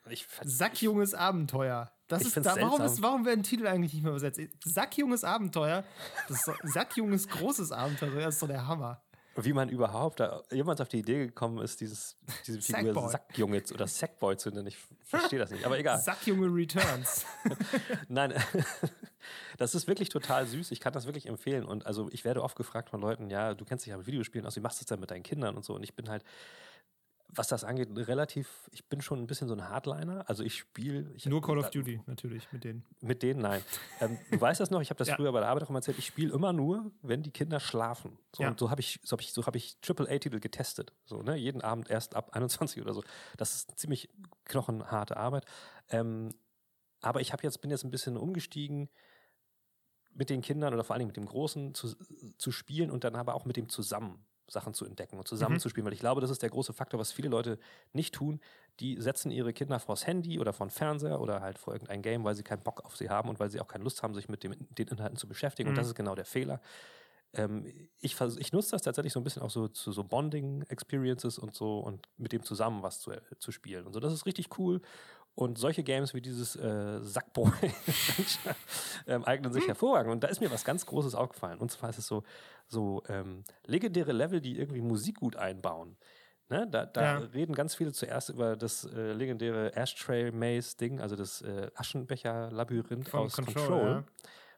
Ich, 0.10 0.12
ich, 0.12 0.28
Sackjunges 0.44 1.14
Abenteuer. 1.14 1.92
Das 2.14 2.22
ich 2.22 2.38
ist 2.38 2.46
da, 2.46 2.56
warum, 2.60 2.82
ist, 2.82 3.02
warum 3.02 3.26
werden 3.26 3.44
Titel 3.44 3.68
eigentlich 3.68 3.94
nicht 3.94 4.04
mehr 4.04 4.12
übersetzt? 4.12 4.40
Sackjunges 4.64 5.24
Abenteuer, 5.24 5.84
das 6.28 6.48
ist 6.48 6.74
Sackjunges 6.74 7.28
großes 7.28 7.72
Abenteuer, 7.72 8.22
das 8.22 8.36
ist 8.36 8.42
doch 8.44 8.48
der 8.48 8.68
Hammer. 8.68 9.02
Wie 9.36 9.54
man 9.54 9.68
überhaupt 9.70 10.20
da, 10.20 10.44
jemand 10.52 10.80
auf 10.80 10.90
die 10.90 11.00
Idee 11.00 11.26
gekommen 11.26 11.58
ist, 11.58 11.82
dieses, 11.82 12.16
diese 12.46 12.62
Figur 12.62 12.94
Sackboy. 12.94 13.12
Sackjunge 13.12 13.64
oder 13.74 13.88
Sackboy 13.88 14.38
zu 14.38 14.52
nennen. 14.52 14.68
Ich 14.68 14.78
verstehe 15.04 15.40
das 15.40 15.50
nicht, 15.50 15.66
aber 15.66 15.80
egal. 15.80 16.00
Sackjunge 16.04 16.54
Returns. 16.54 17.26
Nein, 18.10 18.36
das 19.58 19.74
ist 19.74 19.88
wirklich 19.88 20.10
total 20.10 20.46
süß. 20.46 20.70
Ich 20.70 20.80
kann 20.80 20.94
das 20.94 21.08
wirklich 21.08 21.26
empfehlen. 21.26 21.66
Und 21.66 21.88
also 21.88 22.10
ich 22.12 22.26
werde 22.26 22.44
oft 22.44 22.56
gefragt 22.56 22.92
von 22.92 23.02
Leuten, 23.02 23.32
ja, 23.32 23.56
du 23.56 23.66
kennst 23.66 23.86
dich 23.86 23.92
ja 23.92 23.98
mit 23.98 24.06
Videospielen 24.06 24.46
aus, 24.46 24.56
wie 24.56 24.60
machst 24.60 24.80
du 24.80 24.84
das 24.84 24.90
denn 24.90 25.00
mit 25.00 25.10
deinen 25.10 25.24
Kindern 25.24 25.56
und 25.56 25.66
so. 25.66 25.74
Und 25.74 25.82
ich 25.82 25.96
bin 25.96 26.10
halt, 26.10 26.24
was 27.36 27.48
das 27.48 27.64
angeht, 27.64 27.90
relativ, 27.94 28.70
ich 28.72 28.86
bin 28.86 29.02
schon 29.02 29.20
ein 29.20 29.28
bisschen 29.28 29.48
so 29.48 29.54
ein 29.54 29.68
Hardliner. 29.68 30.28
Also 30.28 30.44
ich 30.44 30.58
spiele. 30.58 31.16
Nur 31.26 31.42
Call 31.42 31.58
of 31.58 31.70
Duty, 31.70 32.02
natürlich, 32.06 32.52
mit 32.52 32.64
denen. 32.64 32.86
Mit 33.02 33.24
denen, 33.24 33.42
nein. 33.42 33.62
ähm, 34.00 34.18
du 34.32 34.40
weißt 34.40 34.60
das 34.60 34.70
noch, 34.70 34.82
ich 34.82 34.90
habe 34.90 34.98
das 34.98 35.10
ja. 35.10 35.16
früher 35.16 35.32
bei 35.32 35.40
der 35.40 35.50
Arbeit 35.50 35.64
auch 35.64 35.70
immer 35.70 35.80
erzählt, 35.80 35.98
ich 35.98 36.06
spiele 36.06 36.34
immer 36.34 36.54
nur, 36.54 36.92
wenn 37.02 37.24
die 37.24 37.32
Kinder 37.32 37.60
schlafen. 37.60 38.18
So, 38.36 38.44
ja. 38.44 38.50
Und 38.50 38.60
so 38.60 38.70
habe 38.70 38.82
ich, 38.82 39.00
so 39.04 39.14
habe 39.14 39.22
ich, 39.22 39.34
so 39.34 39.46
habe 39.46 39.58
ich 39.58 39.78
AAA-Titel 39.88 40.40
getestet. 40.40 40.94
So, 41.06 41.22
ne? 41.22 41.36
Jeden 41.36 41.62
Abend 41.62 41.90
erst 41.90 42.16
ab 42.16 42.32
21 42.34 42.82
oder 42.82 42.94
so. 42.94 43.04
Das 43.38 43.56
ist 43.56 43.78
ziemlich 43.78 44.10
knochenharte 44.46 45.18
Arbeit. 45.18 45.46
Ähm, 45.90 46.34
aber 47.02 47.22
ich 47.22 47.34
habe 47.34 47.44
jetzt, 47.44 47.62
bin 47.62 47.72
jetzt 47.72 47.84
ein 47.84 47.92
bisschen 47.92 48.18
umgestiegen 48.18 48.90
mit 50.14 50.30
den 50.30 50.42
Kindern 50.42 50.74
oder 50.74 50.84
vor 50.84 50.96
allem 50.96 51.08
mit 51.08 51.18
dem 51.18 51.26
Großen 51.26 51.74
zu, 51.74 51.96
zu 52.38 52.52
spielen 52.52 52.92
und 52.92 53.04
dann 53.04 53.16
aber 53.16 53.34
auch 53.36 53.46
mit 53.46 53.58
dem 53.58 53.70
zusammen. 53.70 54.24
Sachen 54.48 54.74
zu 54.74 54.86
entdecken 54.86 55.18
und 55.18 55.28
zusammenzuspielen, 55.28 55.84
mhm. 55.84 55.88
weil 55.88 55.94
ich 55.94 56.00
glaube, 56.00 56.22
das 56.22 56.30
ist 56.30 56.42
der 56.42 56.50
große 56.50 56.74
Faktor, 56.74 57.00
was 57.00 57.12
viele 57.12 57.30
Leute 57.30 57.60
nicht 57.94 58.14
tun. 58.14 58.40
Die 58.80 59.00
setzen 59.00 59.32
ihre 59.32 59.54
Kinder 59.54 59.80
vors 59.80 60.06
Handy 60.06 60.40
oder 60.40 60.54
vor 60.54 60.68
den 60.68 60.72
Fernseher 60.72 61.22
oder 61.22 61.42
halt 61.42 61.58
vor 61.58 61.74
irgendein 61.74 62.02
Game, 62.02 62.24
weil 62.24 62.36
sie 62.36 62.44
keinen 62.44 62.64
Bock 62.64 62.84
auf 62.86 62.98
sie 62.98 63.10
haben 63.10 63.30
und 63.30 63.40
weil 63.40 63.50
sie 63.50 63.62
auch 63.62 63.68
keine 63.68 63.84
Lust 63.84 64.04
haben, 64.04 64.14
sich 64.14 64.30
mit 64.30 64.44
dem, 64.44 64.56
den 64.70 64.88
Inhalten 64.88 65.18
zu 65.18 65.28
beschäftigen. 65.28 65.70
Mhm. 65.70 65.72
Und 65.74 65.78
das 65.78 65.88
ist 65.88 65.96
genau 65.96 66.16
der 66.16 66.26
Fehler. 66.26 66.62
Ähm, 67.36 67.66
ich, 68.00 68.20
ich 68.20 68.54
nutze 68.54 68.72
das 68.72 68.84
tatsächlich 68.84 69.14
so 69.14 69.20
ein 69.20 69.24
bisschen 69.24 69.42
auch 69.42 69.50
so 69.50 69.68
zu 69.68 69.92
so 69.92 70.04
Bonding-Experiences 70.04 71.40
und 71.40 71.56
so 71.56 71.80
und 71.80 72.08
mit 72.18 72.32
dem 72.32 72.44
zusammen 72.44 72.84
was 72.84 73.00
zu, 73.00 73.12
äh, 73.12 73.22
zu 73.40 73.52
spielen. 73.52 73.86
Und 73.86 73.94
so, 73.94 74.00
das 74.00 74.14
ist 74.14 74.26
richtig 74.26 74.58
cool. 74.60 74.82
Und 75.36 75.58
solche 75.58 75.84
Games 75.84 76.14
wie 76.14 76.22
dieses 76.22 76.56
äh, 76.56 77.00
Sackboy 77.02 77.52
ähm, 79.08 79.24
eignen 79.24 79.52
sich 79.52 79.68
hervorragend. 79.68 80.12
Und 80.12 80.24
da 80.24 80.28
ist 80.28 80.42
mir 80.42 80.52
was 80.52 80.64
ganz 80.64 80.86
Großes 80.86 81.16
aufgefallen. 81.16 81.58
Und 81.60 81.72
zwar 81.72 81.90
ist 81.90 81.98
es 81.98 82.06
so, 82.06 82.24
so 82.68 83.02
ähm, 83.08 83.44
legendäre 83.66 84.12
Level, 84.12 84.42
die 84.42 84.60
irgendwie 84.60 84.82
Musik 84.82 85.16
gut 85.18 85.36
einbauen. 85.36 85.98
Ne? 86.50 86.68
Da, 86.70 86.86
da 86.86 87.02
ja. 87.02 87.18
reden 87.18 87.56
ganz 87.56 87.74
viele 87.74 87.94
zuerst 87.94 88.30
über 88.30 88.56
das 88.56 88.86
äh, 88.86 89.14
legendäre 89.14 89.76
Ashtray 89.76 90.32
Maze 90.32 90.78
Ding, 90.78 91.00
also 91.00 91.16
das 91.16 91.42
äh, 91.42 91.72
Aschenbecher-Labyrinth 91.74 93.12
aus 93.14 93.34
Control. 93.34 93.54
Control 93.56 93.90
ja. 93.90 94.04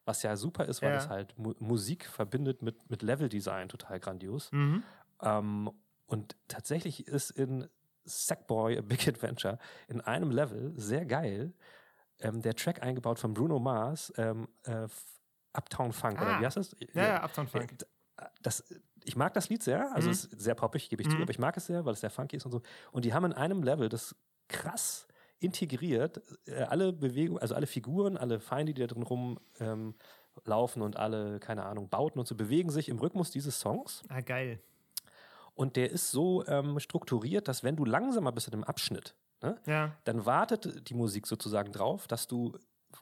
Was 0.03 0.24
ja 0.24 0.36
super 0.36 0.65
ist, 0.65 0.82
weil 0.82 0.91
ja. 0.91 0.98
es 0.98 1.10
halt 1.10 1.38
Mu 1.38 1.53
Musik 1.60 2.05
verbindet 2.05 2.62
mit, 2.62 2.89
mit 2.89 3.01
Level-Design 3.01 3.70
total 3.70 4.00
grandios. 4.00 4.51
Mhm. 4.51 4.84
Ähm, 5.22 5.72
und 6.05 6.36
tatsächlich 6.48 7.08
ist 7.08 7.32
in 7.32 7.67
Sackboy, 8.05 8.77
A 8.77 8.81
Big 8.81 9.07
Adventure, 9.07 9.59
in 9.88 10.01
einem 10.01 10.31
Level, 10.31 10.74
sehr 10.75 11.05
geil, 11.05 11.53
ähm, 12.19 12.41
der 12.41 12.55
Track 12.55 12.81
eingebaut 12.81 13.19
von 13.19 13.33
Bruno 13.33 13.59
Mars, 13.59 14.13
ähm, 14.17 14.47
äh, 14.63 14.88
Uptown 15.53 15.91
Funk, 15.91 16.19
ah. 16.19 16.24
oder 16.24 16.41
wie 16.41 16.45
heißt 16.45 16.57
das? 16.57 16.75
Ja, 16.93 17.07
ja, 17.07 17.24
Uptown 17.24 17.47
Funk. 17.47 17.85
Das, 18.41 18.63
ich 19.03 19.15
mag 19.15 19.33
das 19.33 19.50
Lied 19.50 19.62
sehr, 19.62 19.93
also 19.93 20.07
mhm. 20.07 20.13
es 20.13 20.25
ist 20.25 20.41
sehr 20.41 20.55
poppig, 20.55 20.89
gebe 20.89 21.01
ich 21.01 21.07
mhm. 21.09 21.17
zu, 21.17 21.21
aber 21.21 21.31
ich 21.31 21.39
mag 21.39 21.55
es 21.57 21.65
sehr, 21.65 21.85
weil 21.85 21.93
es 21.93 22.01
sehr 22.01 22.09
funky 22.09 22.38
ist 22.38 22.45
und 22.45 22.51
so. 22.51 22.62
Und 22.91 23.05
die 23.05 23.13
haben 23.13 23.25
in 23.25 23.33
einem 23.33 23.63
Level 23.63 23.89
das 23.89 24.15
krass 24.47 25.07
integriert, 25.39 26.21
äh, 26.47 26.63
alle 26.63 26.93
Bewegungen, 26.93 27.41
also 27.41 27.55
alle 27.55 27.67
Figuren, 27.67 28.17
alle 28.17 28.39
Feinde, 28.39 28.74
die 28.74 28.81
da 28.81 28.88
drin 28.88 29.03
rumlaufen 29.03 30.81
ähm, 30.81 30.85
und 30.85 30.97
alle, 30.97 31.39
keine 31.39 31.65
Ahnung, 31.65 31.89
Bauten 31.89 32.19
und 32.19 32.27
so, 32.27 32.35
bewegen 32.35 32.69
sich 32.69 32.89
im 32.89 33.00
Rhythmus 33.00 33.31
dieses 33.31 33.59
Songs. 33.59 34.03
Ah, 34.07 34.21
geil. 34.21 34.59
Und 35.55 35.77
der 35.77 35.89
ist 35.89 36.12
so 36.12 36.45
ähm, 36.47 36.79
strukturiert, 36.79 37.47
dass 37.47 37.63
wenn 37.63 37.75
du 37.75 37.85
langsamer 37.85 38.31
bist 38.31 38.47
in 38.47 38.53
einem 38.53 38.63
Abschnitt, 38.63 39.15
ne, 39.41 39.57
ja. 39.65 39.95
dann 40.03 40.25
wartet 40.25 40.89
die 40.89 40.93
Musik 40.93 41.27
sozusagen 41.27 41.71
drauf, 41.71 42.07
dass 42.07 42.27
du 42.27 42.57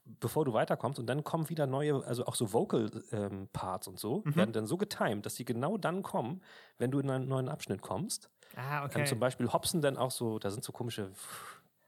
bevor 0.05 0.45
du 0.45 0.53
weiterkommst 0.53 0.99
und 0.99 1.07
dann 1.07 1.23
kommen 1.23 1.49
wieder 1.49 1.67
neue, 1.67 2.03
also 2.05 2.25
auch 2.25 2.35
so 2.35 2.53
Vocal 2.53 2.89
ähm, 3.11 3.47
Parts 3.53 3.87
und 3.87 3.99
so, 3.99 4.23
mhm. 4.25 4.35
werden 4.35 4.53
dann 4.53 4.65
so 4.65 4.77
getimed, 4.77 5.25
dass 5.25 5.35
die 5.35 5.45
genau 5.45 5.77
dann 5.77 6.01
kommen, 6.03 6.41
wenn 6.77 6.91
du 6.91 6.99
in 6.99 7.09
einen 7.09 7.27
neuen 7.27 7.49
Abschnitt 7.49 7.81
kommst. 7.81 8.29
Ah, 8.55 8.85
okay. 8.85 9.01
Ähm, 9.01 9.05
zum 9.05 9.19
Beispiel 9.19 9.51
hopsen 9.51 9.81
dann 9.81 9.97
auch 9.97 10.11
so, 10.11 10.39
da 10.39 10.49
sind 10.49 10.63
so 10.63 10.71
komische 10.71 11.11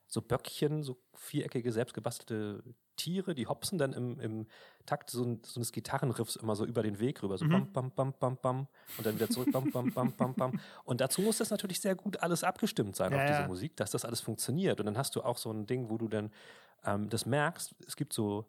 so 0.07 0.21
Böckchen, 0.21 0.83
so 0.83 0.97
viereckige, 1.13 1.71
selbstgebastelte 1.71 2.63
Tiere, 2.95 3.35
die 3.35 3.47
hopsen 3.47 3.77
dann 3.77 3.93
im, 3.93 4.19
im 4.19 4.47
Takt 4.85 5.09
so, 5.09 5.23
ein, 5.23 5.41
so 5.43 5.59
eines 5.59 5.71
Gitarrenriffs 5.71 6.35
immer 6.35 6.55
so 6.55 6.65
über 6.65 6.83
den 6.83 6.99
Weg 6.99 7.21
rüber, 7.23 7.37
so 7.37 7.45
mhm. 7.45 7.71
bam, 7.73 7.91
bam, 7.91 7.91
bam, 7.91 8.13
bam, 8.19 8.37
bam 8.37 8.67
und 8.97 9.05
dann 9.05 9.15
wieder 9.15 9.29
zurück, 9.29 9.51
bam, 9.51 9.71
bam, 9.71 9.91
bam, 9.91 10.13
bam, 10.13 10.33
bam. 10.33 10.59
Und 10.83 11.01
dazu 11.01 11.21
muss 11.21 11.37
das 11.37 11.49
natürlich 11.49 11.81
sehr 11.81 11.95
gut 11.95 12.17
alles 12.21 12.43
abgestimmt 12.43 12.95
sein 12.95 13.11
ja, 13.11 13.17
auf 13.17 13.25
diese 13.25 13.41
ja. 13.41 13.47
Musik, 13.47 13.75
dass 13.75 13.91
das 13.91 14.05
alles 14.05 14.21
funktioniert. 14.21 14.79
Und 14.79 14.85
dann 14.85 14.97
hast 14.97 15.15
du 15.15 15.23
auch 15.23 15.37
so 15.37 15.51
ein 15.51 15.65
Ding, 15.65 15.89
wo 15.89 15.97
du 15.97 16.07
dann 16.07 16.31
ähm, 16.85 17.09
das 17.09 17.25
merkst, 17.25 17.75
es 17.85 17.95
gibt 17.95 18.13
so 18.13 18.45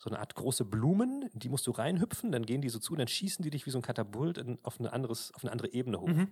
so 0.00 0.08
eine 0.08 0.18
Art 0.18 0.34
große 0.34 0.64
Blumen, 0.64 1.28
die 1.34 1.50
musst 1.50 1.66
du 1.66 1.72
reinhüpfen, 1.72 2.32
dann 2.32 2.46
gehen 2.46 2.62
die 2.62 2.70
so 2.70 2.78
zu, 2.78 2.96
dann 2.96 3.06
schießen 3.06 3.42
die 3.42 3.50
dich 3.50 3.66
wie 3.66 3.70
so 3.70 3.78
ein 3.78 3.82
Katapult 3.82 4.38
in, 4.38 4.58
auf, 4.62 4.80
eine 4.80 4.94
anderes, 4.94 5.30
auf 5.34 5.44
eine 5.44 5.52
andere 5.52 5.74
Ebene 5.74 6.00
hoch. 6.00 6.08
Mhm. 6.08 6.28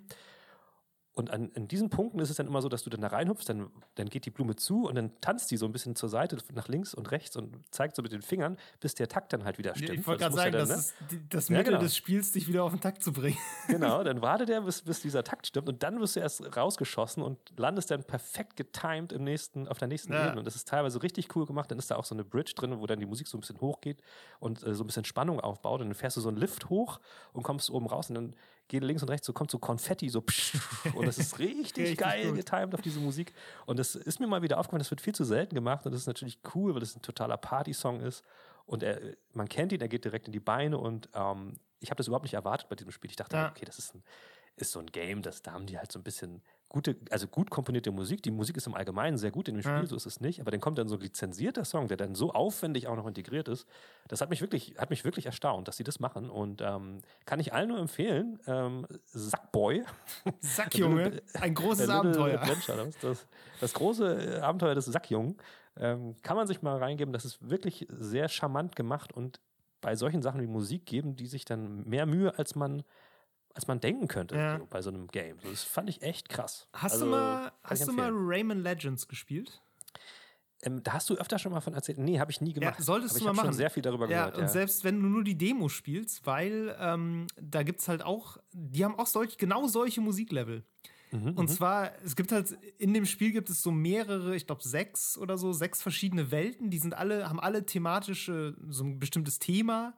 Und 1.18 1.32
an, 1.32 1.50
an 1.56 1.66
diesen 1.66 1.90
Punkten 1.90 2.20
ist 2.20 2.30
es 2.30 2.36
dann 2.36 2.46
immer 2.46 2.62
so, 2.62 2.68
dass 2.68 2.84
du 2.84 2.90
dann 2.90 3.00
da 3.00 3.08
reinhupfst, 3.08 3.48
dann, 3.48 3.72
dann 3.96 4.08
geht 4.08 4.24
die 4.24 4.30
Blume 4.30 4.54
zu 4.54 4.86
und 4.86 4.94
dann 4.94 5.10
tanzt 5.20 5.50
die 5.50 5.56
so 5.56 5.66
ein 5.66 5.72
bisschen 5.72 5.96
zur 5.96 6.08
Seite, 6.08 6.38
nach 6.54 6.68
links 6.68 6.94
und 6.94 7.10
rechts 7.10 7.34
und 7.34 7.56
zeigt 7.72 7.96
so 7.96 8.02
mit 8.02 8.12
den 8.12 8.22
Fingern, 8.22 8.56
bis 8.78 8.94
der 8.94 9.08
Takt 9.08 9.32
dann 9.32 9.42
halt 9.42 9.58
wieder 9.58 9.74
stimmt. 9.74 9.98
Ich 9.98 10.06
wollte 10.06 10.22
gerade 10.22 10.36
sagen, 10.36 10.54
ja 10.54 10.60
dann, 10.60 10.68
das 10.68 10.94
ne? 11.10 11.16
ist 11.16 11.22
das 11.28 11.50
Mittel 11.50 11.64
ja, 11.64 11.70
genau. 11.70 11.80
des 11.80 11.96
Spiels, 11.96 12.30
dich 12.30 12.46
wieder 12.46 12.62
auf 12.62 12.70
den 12.70 12.80
Takt 12.80 13.02
zu 13.02 13.12
bringen. 13.12 13.36
Genau, 13.66 14.04
dann 14.04 14.22
wartet 14.22 14.48
er, 14.48 14.60
bis, 14.60 14.82
bis 14.82 15.00
dieser 15.02 15.24
Takt 15.24 15.48
stimmt 15.48 15.68
und 15.68 15.82
dann 15.82 15.98
wirst 16.00 16.14
du 16.14 16.20
erst 16.20 16.56
rausgeschossen 16.56 17.20
und 17.20 17.38
landest 17.56 17.90
dann 17.90 18.04
perfekt 18.04 18.54
getimed 18.56 19.10
im 19.10 19.24
nächsten, 19.24 19.66
auf 19.66 19.78
der 19.78 19.88
nächsten 19.88 20.12
ja. 20.12 20.26
Ebene. 20.26 20.38
Und 20.38 20.46
das 20.46 20.54
ist 20.54 20.68
teilweise 20.68 21.02
richtig 21.02 21.34
cool 21.34 21.46
gemacht. 21.46 21.68
Dann 21.70 21.78
ist 21.78 21.90
da 21.90 21.96
auch 21.96 22.04
so 22.04 22.14
eine 22.14 22.22
Bridge 22.24 22.52
drin, 22.54 22.78
wo 22.78 22.86
dann 22.86 23.00
die 23.00 23.06
Musik 23.06 23.26
so 23.26 23.36
ein 23.36 23.40
bisschen 23.40 23.60
hochgeht 23.60 24.00
und 24.38 24.64
äh, 24.64 24.72
so 24.74 24.84
ein 24.84 24.86
bisschen 24.86 25.04
Spannung 25.04 25.40
aufbaut. 25.40 25.80
Und 25.80 25.88
dann 25.88 25.94
fährst 25.94 26.16
du 26.16 26.20
so 26.20 26.28
einen 26.28 26.38
Lift 26.38 26.70
hoch 26.70 27.00
und 27.32 27.42
kommst 27.42 27.70
oben 27.70 27.86
raus 27.86 28.08
und 28.08 28.14
dann 28.14 28.36
geht 28.68 28.84
links 28.84 29.02
und 29.02 29.08
rechts, 29.08 29.26
so 29.26 29.32
kommt 29.32 29.50
so 29.50 29.58
Konfetti, 29.58 30.08
so 30.08 30.20
psch, 30.20 30.54
und 30.94 31.06
das 31.06 31.18
ist 31.18 31.38
richtig, 31.38 31.76
richtig 31.76 31.98
geil 31.98 32.26
gut. 32.26 32.36
getimed 32.36 32.74
auf 32.74 32.82
diese 32.82 33.00
Musik. 33.00 33.32
Und 33.66 33.78
das 33.78 33.94
ist 33.94 34.20
mir 34.20 34.26
mal 34.26 34.42
wieder 34.42 34.58
aufgefallen, 34.58 34.80
das 34.80 34.90
wird 34.90 35.00
viel 35.00 35.14
zu 35.14 35.24
selten 35.24 35.54
gemacht 35.54 35.84
und 35.86 35.92
das 35.92 36.02
ist 36.02 36.06
natürlich 36.06 36.38
cool, 36.54 36.74
weil 36.74 36.80
das 36.80 36.94
ein 36.94 37.02
totaler 37.02 37.36
Party-Song 37.36 38.00
ist. 38.00 38.22
Und 38.66 38.82
er, 38.82 39.00
man 39.32 39.48
kennt 39.48 39.72
ihn, 39.72 39.80
er 39.80 39.88
geht 39.88 40.04
direkt 40.04 40.26
in 40.26 40.32
die 40.32 40.40
Beine 40.40 40.76
und 40.76 41.08
ähm, 41.14 41.58
ich 41.80 41.90
habe 41.90 41.96
das 41.96 42.06
überhaupt 42.06 42.24
nicht 42.24 42.34
erwartet 42.34 42.68
bei 42.68 42.76
diesem 42.76 42.92
Spiel. 42.92 43.10
Ich 43.10 43.16
dachte, 43.16 43.36
ja. 43.36 43.48
okay, 43.48 43.64
das 43.64 43.78
ist, 43.78 43.94
ein, 43.94 44.02
ist 44.56 44.72
so 44.72 44.78
ein 44.78 44.86
Game, 44.86 45.22
das, 45.22 45.42
da 45.42 45.52
haben 45.52 45.66
die 45.66 45.78
halt 45.78 45.90
so 45.90 45.98
ein 45.98 46.02
bisschen 46.02 46.42
gute, 46.68 46.96
also 47.10 47.26
gut 47.26 47.50
komponierte 47.50 47.90
Musik. 47.90 48.22
Die 48.22 48.30
Musik 48.30 48.56
ist 48.56 48.66
im 48.66 48.74
Allgemeinen 48.74 49.16
sehr 49.16 49.30
gut 49.30 49.48
in 49.48 49.54
dem 49.54 49.62
Spiel, 49.62 49.74
ja. 49.74 49.86
so 49.86 49.96
ist 49.96 50.06
es 50.06 50.20
nicht. 50.20 50.40
Aber 50.40 50.50
dann 50.50 50.60
kommt 50.60 50.78
dann 50.78 50.88
so 50.88 50.96
ein 50.96 51.00
lizenzierter 51.00 51.64
Song, 51.64 51.88
der 51.88 51.96
dann 51.96 52.14
so 52.14 52.32
aufwendig 52.32 52.86
auch 52.88 52.96
noch 52.96 53.06
integriert 53.06 53.48
ist. 53.48 53.66
Das 54.08 54.20
hat 54.20 54.30
mich 54.30 54.40
wirklich, 54.40 54.74
hat 54.78 54.90
mich 54.90 55.04
wirklich 55.04 55.26
erstaunt, 55.26 55.68
dass 55.68 55.76
sie 55.76 55.84
das 55.84 55.98
machen. 55.98 56.28
Und 56.28 56.60
ähm, 56.60 56.98
kann 57.24 57.40
ich 57.40 57.52
allen 57.52 57.68
nur 57.68 57.78
empfehlen. 57.78 58.38
Ähm, 58.46 58.86
Sackboy. 59.04 59.84
Sackjunge. 60.40 61.22
ein 61.40 61.54
großes 61.54 61.88
Abenteuer. 61.88 62.40
Das, 63.00 63.26
das, 63.60 63.74
große 63.74 64.36
äh, 64.36 64.40
Abenteuer 64.40 64.74
des 64.74 64.86
Sackjungen. 64.86 65.36
Ähm, 65.76 66.16
kann 66.22 66.36
man 66.36 66.46
sich 66.46 66.60
mal 66.60 66.76
reingeben. 66.76 67.12
Das 67.12 67.24
ist 67.24 67.48
wirklich 67.48 67.86
sehr 67.90 68.28
charmant 68.28 68.76
gemacht 68.76 69.12
und 69.12 69.40
bei 69.80 69.94
solchen 69.94 70.22
Sachen 70.22 70.40
wie 70.40 70.46
Musik 70.46 70.86
geben 70.86 71.14
die 71.14 71.26
sich 71.26 71.44
dann 71.44 71.88
mehr 71.88 72.04
Mühe, 72.04 72.36
als 72.36 72.56
man 72.56 72.82
als 73.58 73.66
man 73.66 73.80
denken 73.80 74.06
könnte 74.06 74.36
ja. 74.36 74.56
so, 74.56 74.66
bei 74.66 74.82
so 74.82 74.90
einem 74.90 75.08
Game. 75.08 75.36
das 75.42 75.64
fand 75.64 75.90
ich 75.90 76.02
echt 76.02 76.28
krass. 76.28 76.68
Hast 76.72 76.92
also, 76.92 77.06
du 77.06 77.10
mal, 77.10 77.52
hast 77.64 77.88
du 77.88 77.92
mal 77.92 78.12
Rayman 78.12 78.62
Legends 78.62 79.08
gespielt? 79.08 79.60
Ähm, 80.62 80.80
da 80.84 80.92
hast 80.92 81.10
du 81.10 81.16
öfter 81.16 81.40
schon 81.40 81.50
mal 81.50 81.60
von 81.60 81.74
erzählt. 81.74 81.98
Nee, 81.98 82.20
habe 82.20 82.30
ich 82.30 82.40
nie 82.40 82.52
gemacht. 82.52 82.78
Ja, 82.78 82.84
solltest 82.84 83.16
Aber 83.16 83.18
du 83.18 83.24
mal 83.24 83.32
machen. 83.32 83.46
Ich 83.46 83.48
schon 83.48 83.54
sehr 83.54 83.70
viel 83.70 83.82
darüber 83.82 84.08
ja, 84.08 84.26
gehört. 84.26 84.36
Und 84.36 84.42
ja. 84.42 84.48
selbst 84.48 84.84
wenn 84.84 85.02
du 85.02 85.08
nur 85.08 85.24
die 85.24 85.36
Demo 85.36 85.68
spielst, 85.68 86.24
weil 86.24 86.76
ähm, 86.78 87.26
da 87.36 87.64
gibt 87.64 87.80
es 87.80 87.88
halt 87.88 88.04
auch, 88.04 88.36
die 88.52 88.84
haben 88.84 88.96
auch 88.96 89.08
solch, 89.08 89.38
genau 89.38 89.66
solche 89.66 90.00
Musiklevel. 90.00 90.62
Mhm, 91.10 91.30
und 91.30 91.38
mhm. 91.38 91.48
zwar, 91.48 91.90
es 92.04 92.14
gibt 92.14 92.30
halt, 92.30 92.56
in 92.78 92.94
dem 92.94 93.06
Spiel 93.06 93.32
gibt 93.32 93.50
es 93.50 93.60
so 93.60 93.72
mehrere, 93.72 94.36
ich 94.36 94.46
glaube 94.46 94.62
sechs 94.62 95.18
oder 95.18 95.36
so, 95.36 95.52
sechs 95.52 95.82
verschiedene 95.82 96.30
Welten, 96.30 96.70
die 96.70 96.78
sind 96.78 96.94
alle, 96.94 97.28
haben 97.28 97.40
alle 97.40 97.66
thematische, 97.66 98.56
so 98.68 98.84
ein 98.84 99.00
bestimmtes 99.00 99.40
Thema. 99.40 99.94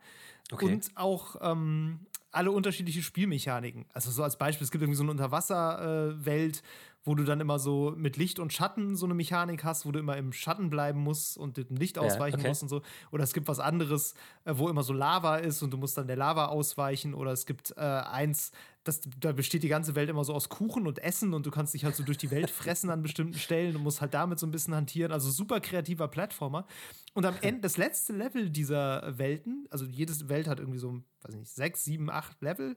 Okay. 0.50 0.64
Und 0.64 0.90
auch 0.94 1.36
ähm, 1.42 2.06
alle 2.32 2.50
unterschiedliche 2.52 3.02
Spielmechaniken. 3.02 3.86
Also 3.92 4.10
so 4.10 4.22
als 4.22 4.38
Beispiel, 4.38 4.64
es 4.64 4.70
gibt 4.70 4.82
irgendwie 4.82 4.96
so 4.96 5.02
eine 5.02 5.10
Unterwasserwelt, 5.10 6.58
äh, 6.58 6.62
wo 7.04 7.14
du 7.14 7.24
dann 7.24 7.40
immer 7.40 7.58
so 7.58 7.94
mit 7.96 8.16
Licht 8.16 8.38
und 8.38 8.52
Schatten 8.52 8.94
so 8.94 9.06
eine 9.06 9.14
Mechanik 9.14 9.64
hast, 9.64 9.86
wo 9.86 9.92
du 9.92 9.98
immer 9.98 10.16
im 10.16 10.32
Schatten 10.32 10.68
bleiben 10.68 11.00
musst 11.00 11.38
und 11.38 11.56
dem 11.56 11.76
Licht 11.76 11.98
ausweichen 11.98 12.36
ja, 12.36 12.40
okay. 12.40 12.48
musst 12.48 12.62
und 12.62 12.68
so. 12.68 12.82
Oder 13.10 13.24
es 13.24 13.32
gibt 13.32 13.48
was 13.48 13.58
anderes, 13.58 14.14
äh, 14.44 14.52
wo 14.56 14.68
immer 14.68 14.82
so 14.82 14.92
Lava 14.92 15.36
ist 15.36 15.62
und 15.62 15.70
du 15.70 15.78
musst 15.78 15.96
dann 15.96 16.06
der 16.06 16.16
Lava 16.16 16.46
ausweichen. 16.46 17.14
Oder 17.14 17.32
es 17.32 17.46
gibt 17.46 17.72
äh, 17.76 17.80
eins, 17.80 18.52
das, 18.84 19.02
da 19.18 19.32
besteht 19.32 19.62
die 19.62 19.68
ganze 19.68 19.94
Welt 19.94 20.08
immer 20.08 20.24
so 20.24 20.32
aus 20.32 20.48
Kuchen 20.48 20.86
und 20.86 20.98
Essen 21.00 21.34
und 21.34 21.44
du 21.44 21.50
kannst 21.50 21.74
dich 21.74 21.84
halt 21.84 21.94
so 21.94 22.02
durch 22.02 22.16
die 22.16 22.30
Welt 22.30 22.48
fressen 22.48 22.88
an 22.88 23.02
bestimmten 23.02 23.38
Stellen 23.38 23.76
und 23.76 23.82
musst 23.82 24.00
halt 24.00 24.14
damit 24.14 24.38
so 24.38 24.46
ein 24.46 24.50
bisschen 24.50 24.74
hantieren. 24.74 25.12
Also 25.12 25.30
super 25.30 25.60
kreativer 25.60 26.08
Plattformer. 26.08 26.66
Und 27.12 27.26
am 27.26 27.34
Ende, 27.42 27.60
das 27.60 27.76
letzte 27.76 28.14
Level 28.14 28.48
dieser 28.48 29.18
Welten, 29.18 29.66
also 29.70 29.84
jede 29.84 30.12
Welt 30.30 30.48
hat 30.48 30.60
irgendwie 30.60 30.78
so, 30.78 31.02
weiß 31.22 31.34
nicht, 31.34 31.50
sechs, 31.50 31.84
sieben, 31.84 32.08
acht 32.08 32.40
Level. 32.40 32.74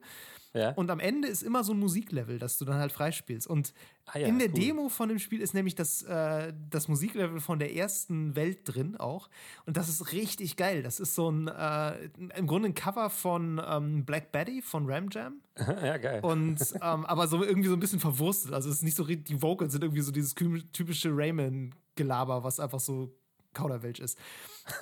Ja. 0.54 0.72
Und 0.72 0.92
am 0.92 1.00
Ende 1.00 1.30
ist 1.30 1.42
immer 1.42 1.64
so 1.64 1.72
ein 1.72 1.80
Musiklevel, 1.80 2.38
das 2.38 2.58
du 2.58 2.66
dann 2.66 2.80
halt 2.80 2.92
freispielst. 2.92 3.48
Und 3.48 3.74
ah 4.06 4.20
ja, 4.20 4.28
in 4.28 4.40
der 4.40 4.50
cool. 4.50 4.60
Demo 4.60 4.90
von 4.90 5.08
dem 5.08 5.20
Spiel 5.20 5.40
ist 5.40 5.54
nämlich 5.54 5.76
das, 5.76 6.02
äh, 6.02 6.52
das 6.70 6.90
Musiklevel 6.90 7.40
von 7.40 7.60
der 7.60 7.74
ersten 7.74 8.36
Welt 8.36 8.60
drin 8.66 8.98
auch. 8.98 9.30
Und 9.66 9.78
das 9.78 9.88
ist 9.88 10.12
richtig 10.12 10.58
geil. 10.58 10.84
Das 10.84 11.00
ist 11.00 11.16
so 11.16 11.32
ein, 11.32 11.48
äh, 11.48 12.10
im 12.36 12.46
Grunde 12.46 12.70
ein 12.70 12.76
Cover 12.76 13.10
von 13.10 13.62
ähm, 13.66 14.04
Black 14.04 14.34
Betty 14.34 14.62
von 14.62 14.86
Ram 14.86 15.08
Jam. 15.10 15.43
ja, 15.84 15.98
geil. 15.98 16.22
Und, 16.24 16.60
ähm, 16.82 17.06
aber 17.06 17.28
so 17.28 17.44
irgendwie 17.44 17.70
so 17.70 17.76
ein 17.76 17.80
bisschen 17.80 18.00
verwurstet. 18.00 18.54
Also 18.54 18.70
es 18.70 18.78
ist 18.78 18.84
nicht 18.84 18.98
so, 18.98 19.06
die 19.06 19.42
Vocals 19.42 19.72
sind 19.74 19.84
irgendwie 19.84 20.02
so 20.02 20.12
dieses 20.12 20.34
typische 20.34 21.10
Rayman-Gelaber, 21.16 22.44
was 22.44 22.60
einfach 22.60 22.80
so 22.80 23.16
Kauderwelsch 23.54 24.00
ist. 24.00 24.18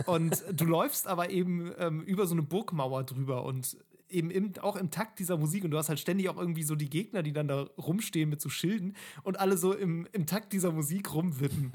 Und 0.06 0.44
du 0.51 0.66
läufst 0.66 1.08
aber 1.08 1.30
eben 1.30 1.74
ähm, 1.78 2.01
über 2.04 2.25
so 2.25 2.34
eine 2.34 2.44
Burgmauer 2.44 3.04
drüber 3.04 3.44
und 3.44 3.78
eben 4.12 4.32
im, 4.32 4.53
auch 4.62 4.75
im 4.75 4.91
Takt 4.91 5.20
dieser 5.20 5.38
Musik 5.38 5.63
und 5.63 5.72
du 5.72 5.77
hast 5.77 5.89
halt 5.89 6.00
ständig 6.00 6.30
auch 6.30 6.38
irgendwie 6.38 6.63
so 6.63 6.75
die 6.75 6.89
Gegner, 6.89 7.24
die 7.24 7.34
dann 7.34 7.48
da 7.48 7.68
rumstehen 7.77 8.30
mit 8.30 8.41
so 8.41 8.50
Schilden 8.50 8.96
und 9.24 9.39
alle 9.39 9.58
so 9.58 9.74
im, 9.74 10.08
im 10.12 10.25
Takt 10.25 10.53
dieser 10.53 10.72
Musik 10.72 11.13
rumwippen. 11.13 11.72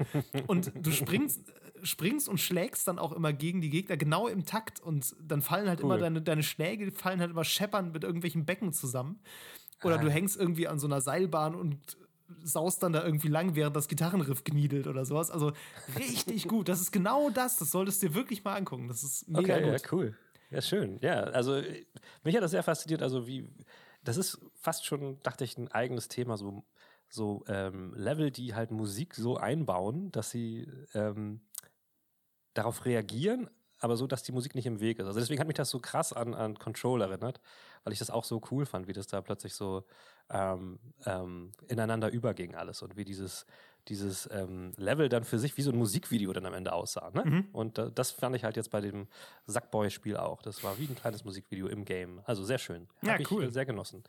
und 0.47 0.71
du 0.75 0.91
springst, 0.91 1.53
springst 1.83 2.29
und 2.29 2.39
schlägst 2.39 2.87
dann 2.87 2.99
auch 2.99 3.11
immer 3.11 3.33
gegen 3.33 3.61
die 3.61 3.69
Gegner 3.69 3.97
genau 3.97 4.27
im 4.27 4.45
Takt 4.45 4.79
und 4.79 5.15
dann 5.21 5.41
fallen 5.41 5.67
halt 5.67 5.79
cool. 5.79 5.85
immer 5.85 5.97
deine, 5.97 6.21
deine 6.21 6.43
Schläge, 6.43 6.91
fallen 6.91 7.19
halt 7.19 7.31
immer 7.31 7.43
scheppern 7.43 7.91
mit 7.91 8.03
irgendwelchen 8.03 8.45
Becken 8.45 8.73
zusammen. 8.73 9.19
Oder 9.83 9.95
ah. 9.95 10.01
du 10.01 10.09
hängst 10.09 10.37
irgendwie 10.37 10.67
an 10.67 10.79
so 10.79 10.87
einer 10.87 11.01
Seilbahn 11.01 11.53
und 11.55 11.97
saust 12.43 12.83
dann 12.83 12.93
da 12.93 13.03
irgendwie 13.03 13.27
lang, 13.27 13.55
während 13.55 13.75
das 13.75 13.87
Gitarrenriff 13.87 14.43
gniedelt 14.43 14.87
oder 14.87 15.05
sowas. 15.05 15.31
Also 15.31 15.53
richtig 15.97 16.47
gut. 16.47 16.67
Das 16.67 16.81
ist 16.81 16.91
genau 16.91 17.29
das. 17.29 17.57
Das 17.57 17.71
solltest 17.71 18.01
du 18.01 18.07
dir 18.07 18.15
wirklich 18.15 18.43
mal 18.43 18.55
angucken. 18.55 18.87
Das 18.87 19.03
ist 19.03 19.27
mega 19.27 19.55
okay, 19.55 19.63
gut. 19.63 19.81
Ja, 19.81 19.87
cool. 19.91 20.17
Ja, 20.49 20.61
schön. 20.61 20.97
Ja, 21.01 21.23
also 21.23 21.61
mich 22.23 22.35
hat 22.35 22.43
das 22.43 22.51
sehr 22.51 22.63
fasziniert. 22.63 23.01
Also 23.01 23.27
wie, 23.27 23.49
das 24.03 24.17
ist 24.17 24.39
fast 24.55 24.85
schon, 24.85 25.21
dachte 25.23 25.43
ich, 25.43 25.57
ein 25.57 25.69
eigenes 25.71 26.07
Thema, 26.07 26.37
so, 26.37 26.63
so 27.09 27.43
ähm, 27.47 27.93
Level, 27.95 28.31
die 28.31 28.55
halt 28.55 28.71
Musik 28.71 29.15
so 29.15 29.37
einbauen, 29.37 30.11
dass 30.11 30.29
sie 30.31 30.67
ähm, 30.93 31.41
darauf 32.53 32.85
reagieren, 32.85 33.49
aber 33.79 33.95
so, 33.97 34.07
dass 34.07 34.23
die 34.23 34.31
Musik 34.31 34.55
nicht 34.55 34.65
im 34.65 34.79
Weg 34.79 34.99
ist. 34.99 35.05
Also 35.05 35.19
deswegen 35.19 35.39
hat 35.39 35.47
mich 35.47 35.55
das 35.57 35.69
so 35.69 35.79
krass 35.79 36.11
an, 36.13 36.33
an 36.33 36.57
Control 36.57 37.01
erinnert, 37.01 37.39
weil 37.83 37.93
ich 37.93 37.99
das 37.99 38.09
auch 38.09 38.23
so 38.23 38.41
cool 38.51 38.65
fand, 38.65 38.87
wie 38.87 38.93
das 38.93 39.07
da 39.07 39.21
plötzlich 39.21 39.53
so 39.53 39.83
ähm, 40.29 40.79
ähm, 41.05 41.51
ineinander 41.67 42.09
überging 42.09 42.55
alles 42.55 42.81
und 42.81 42.95
wie 42.97 43.05
dieses 43.05 43.45
dieses 43.89 44.29
ähm, 44.31 44.71
Level 44.77 45.09
dann 45.09 45.23
für 45.23 45.39
sich 45.39 45.57
wie 45.57 45.61
so 45.61 45.71
ein 45.71 45.77
Musikvideo 45.77 46.33
dann 46.33 46.45
am 46.45 46.53
Ende 46.53 46.73
aussah. 46.73 47.11
Ne? 47.13 47.23
Mhm. 47.25 47.47
Und 47.53 47.77
äh, 47.77 47.91
das 47.91 48.11
fand 48.11 48.35
ich 48.35 48.43
halt 48.43 48.55
jetzt 48.55 48.69
bei 48.69 48.81
dem 48.81 49.07
Sackboy-Spiel 49.45 50.17
auch. 50.17 50.41
Das 50.41 50.63
war 50.63 50.77
wie 50.77 50.85
ein 50.85 50.95
kleines 50.95 51.23
Musikvideo 51.23 51.67
im 51.67 51.85
Game. 51.85 52.21
Also 52.25 52.43
sehr 52.43 52.57
schön. 52.57 52.87
Ja, 53.01 53.13
Hab 53.13 53.31
cool. 53.31 53.45
Ich 53.45 53.53
sehr 53.53 53.65
genossen. 53.65 54.03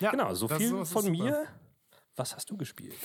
Ja, 0.00 0.10
genau, 0.10 0.34
so 0.34 0.48
viel 0.48 0.84
von 0.84 1.10
mir. 1.10 1.46
Was 2.16 2.34
hast 2.34 2.50
du 2.50 2.56
gespielt? 2.56 2.96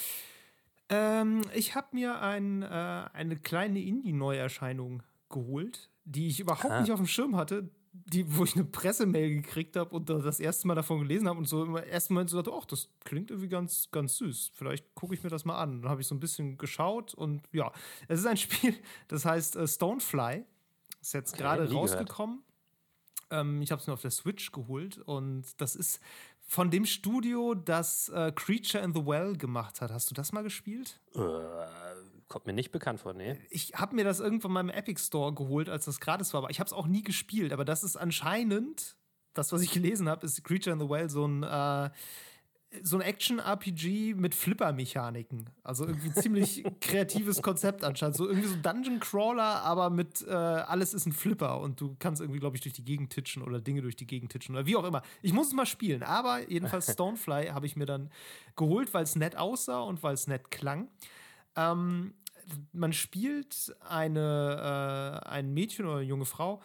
Ähm, 0.89 1.41
ich 1.53 1.75
habe 1.75 1.87
mir 1.91 2.21
ein, 2.21 2.63
äh, 2.63 2.65
eine 2.65 3.37
kleine 3.37 3.81
Indie-Neuerscheinung 3.81 5.03
geholt, 5.29 5.89
die 6.03 6.27
ich 6.27 6.39
überhaupt 6.39 6.71
ah. 6.71 6.81
nicht 6.81 6.91
auf 6.91 6.99
dem 6.99 7.07
Schirm 7.07 7.35
hatte, 7.35 7.69
die, 7.93 8.37
wo 8.37 8.43
ich 8.45 8.55
eine 8.55 8.63
Pressemail 8.63 9.29
gekriegt 9.29 9.75
habe 9.75 9.95
und 9.95 10.09
das 10.09 10.39
erste 10.39 10.67
Mal 10.67 10.75
davon 10.75 10.99
gelesen 10.99 11.27
habe 11.27 11.37
und 11.37 11.45
so 11.45 11.63
im 11.63 11.75
ersten 11.75 12.13
Moment 12.13 12.29
so 12.29 12.41
dachte, 12.41 12.57
ach, 12.57 12.65
das 12.65 12.89
klingt 13.03 13.31
irgendwie 13.31 13.49
ganz, 13.49 13.89
ganz 13.91 14.17
süß. 14.17 14.51
Vielleicht 14.53 14.95
gucke 14.95 15.13
ich 15.13 15.23
mir 15.23 15.29
das 15.29 15.43
mal 15.43 15.57
an. 15.59 15.81
Dann 15.81 15.91
habe 15.91 16.01
ich 16.01 16.07
so 16.07 16.15
ein 16.15 16.19
bisschen 16.19 16.57
geschaut 16.57 17.13
und 17.13 17.43
ja, 17.51 17.71
es 18.07 18.19
ist 18.19 18.25
ein 18.25 18.37
Spiel, 18.37 18.75
das 19.07 19.25
heißt 19.25 19.57
äh, 19.57 19.67
Stonefly. 19.67 20.45
Ist 21.01 21.13
jetzt 21.13 21.35
gerade 21.35 21.71
rausgekommen. 21.71 22.43
Ähm, 23.31 23.61
ich 23.61 23.71
habe 23.71 23.81
es 23.81 23.87
mir 23.87 23.93
auf 23.93 24.01
der 24.01 24.11
Switch 24.11 24.51
geholt 24.51 24.99
und 24.99 25.45
das 25.59 25.75
ist 25.75 25.99
von 26.41 26.69
dem 26.69 26.85
Studio, 26.85 27.55
das 27.55 28.09
äh, 28.09 28.31
Creature 28.35 28.83
in 28.83 28.93
the 28.93 29.05
Well 29.05 29.35
gemacht 29.35 29.81
hat. 29.81 29.91
Hast 29.91 30.11
du 30.11 30.13
das 30.13 30.31
mal 30.31 30.43
gespielt? 30.43 30.99
Äh 31.15 31.19
Kommt 32.31 32.45
mir 32.45 32.53
nicht 32.53 32.71
bekannt 32.71 33.01
vor, 33.01 33.11
nee. 33.11 33.37
Ich 33.49 33.73
habe 33.73 33.93
mir 33.93 34.05
das 34.05 34.21
irgendwann 34.21 34.53
mal 34.53 34.61
im 34.61 34.69
Epic 34.69 35.01
Store 35.01 35.33
geholt, 35.33 35.67
als 35.67 35.83
das 35.83 35.99
gratis 35.99 36.33
war, 36.33 36.37
aber 36.37 36.49
ich 36.49 36.61
habe 36.61 36.67
es 36.67 36.71
auch 36.71 36.87
nie 36.87 37.03
gespielt. 37.03 37.51
Aber 37.51 37.65
das 37.65 37.83
ist 37.83 37.97
anscheinend, 37.97 38.95
das, 39.33 39.51
was 39.51 39.61
ich 39.61 39.71
gelesen 39.71 40.07
habe, 40.07 40.25
ist 40.25 40.41
Creature 40.41 40.73
in 40.73 40.79
the 40.79 40.87
Well 40.87 41.09
so 41.09 41.27
ein, 41.27 41.43
äh, 41.43 41.89
so 42.83 42.95
ein 42.95 43.01
Action-RPG 43.01 44.13
mit 44.13 44.33
Flipper-Mechaniken. 44.33 45.49
Also 45.61 45.85
irgendwie 45.85 46.13
ziemlich 46.21 46.63
kreatives 46.79 47.41
Konzept 47.41 47.83
anscheinend. 47.83 48.15
So 48.15 48.29
irgendwie 48.29 48.47
so 48.47 48.55
Dungeon 48.55 49.01
Crawler, 49.01 49.61
aber 49.63 49.89
mit 49.89 50.25
äh, 50.25 50.31
alles 50.31 50.93
ist 50.93 51.07
ein 51.07 51.11
Flipper 51.11 51.59
und 51.59 51.81
du 51.81 51.97
kannst 51.99 52.21
irgendwie, 52.21 52.39
glaube 52.39 52.55
ich, 52.55 52.61
durch 52.61 52.75
die 52.75 52.85
Gegend 52.85 53.11
titschen 53.11 53.43
oder 53.43 53.59
Dinge 53.59 53.81
durch 53.81 53.97
die 53.97 54.07
Gegend 54.07 54.31
titschen 54.31 54.55
oder 54.55 54.65
wie 54.65 54.77
auch 54.77 54.85
immer. 54.85 55.01
Ich 55.21 55.33
muss 55.33 55.47
es 55.47 55.53
mal 55.53 55.65
spielen, 55.65 56.01
aber 56.01 56.49
jedenfalls 56.49 56.85
Stonefly 56.93 57.47
habe 57.47 57.65
ich 57.65 57.75
mir 57.75 57.87
dann 57.87 58.09
geholt, 58.55 58.93
weil 58.93 59.03
es 59.03 59.17
nett 59.17 59.35
aussah 59.35 59.81
und 59.81 60.01
weil 60.01 60.13
es 60.13 60.27
nett 60.27 60.49
klang. 60.49 60.87
Ähm, 61.57 62.13
man 62.73 62.93
spielt 62.93 63.75
eine, 63.79 65.21
äh, 65.25 65.27
ein 65.29 65.53
Mädchen 65.53 65.85
oder 65.85 65.97
eine 65.97 66.05
junge 66.05 66.25
Frau, 66.25 66.61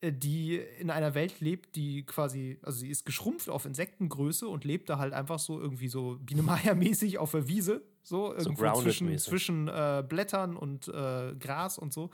äh, 0.00 0.12
die 0.12 0.56
in 0.56 0.90
einer 0.90 1.14
Welt 1.14 1.40
lebt, 1.40 1.76
die 1.76 2.04
quasi, 2.04 2.58
also 2.62 2.80
sie 2.80 2.90
ist 2.90 3.06
geschrumpft 3.06 3.48
auf 3.48 3.64
Insektengröße 3.64 4.48
und 4.48 4.64
lebt 4.64 4.90
da 4.90 4.98
halt 4.98 5.12
einfach 5.12 5.38
so 5.38 5.60
irgendwie 5.60 5.88
so 5.88 6.18
Biene 6.20 6.42
Meier-mäßig 6.42 7.18
auf 7.18 7.30
der 7.30 7.48
Wiese, 7.48 7.82
so 8.02 8.34
irgendwo 8.34 8.74
so 8.74 8.82
zwischen, 8.82 9.18
zwischen 9.18 9.68
äh, 9.68 10.04
Blättern 10.06 10.56
und 10.56 10.88
äh, 10.88 11.34
Gras 11.38 11.78
und 11.78 11.92
so. 11.92 12.10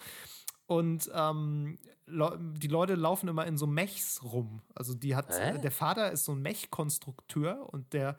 Und 0.67 1.11
ähm, 1.15 1.79
die 2.07 2.69
Leute 2.69 2.95
laufen 2.95 3.29
immer 3.29 3.47
in 3.47 3.57
so 3.57 3.67
Mechs 3.67 4.23
rum. 4.23 4.61
Also 4.75 4.95
die 4.95 5.17
hat, 5.17 5.31
äh? 5.31 5.59
der 5.59 5.71
Vater 5.71 6.13
ist 6.13 6.25
so 6.25 6.33
ein 6.33 6.43
Mech-Konstrukteur 6.43 7.69
und 7.73 7.93
der, 7.95 8.19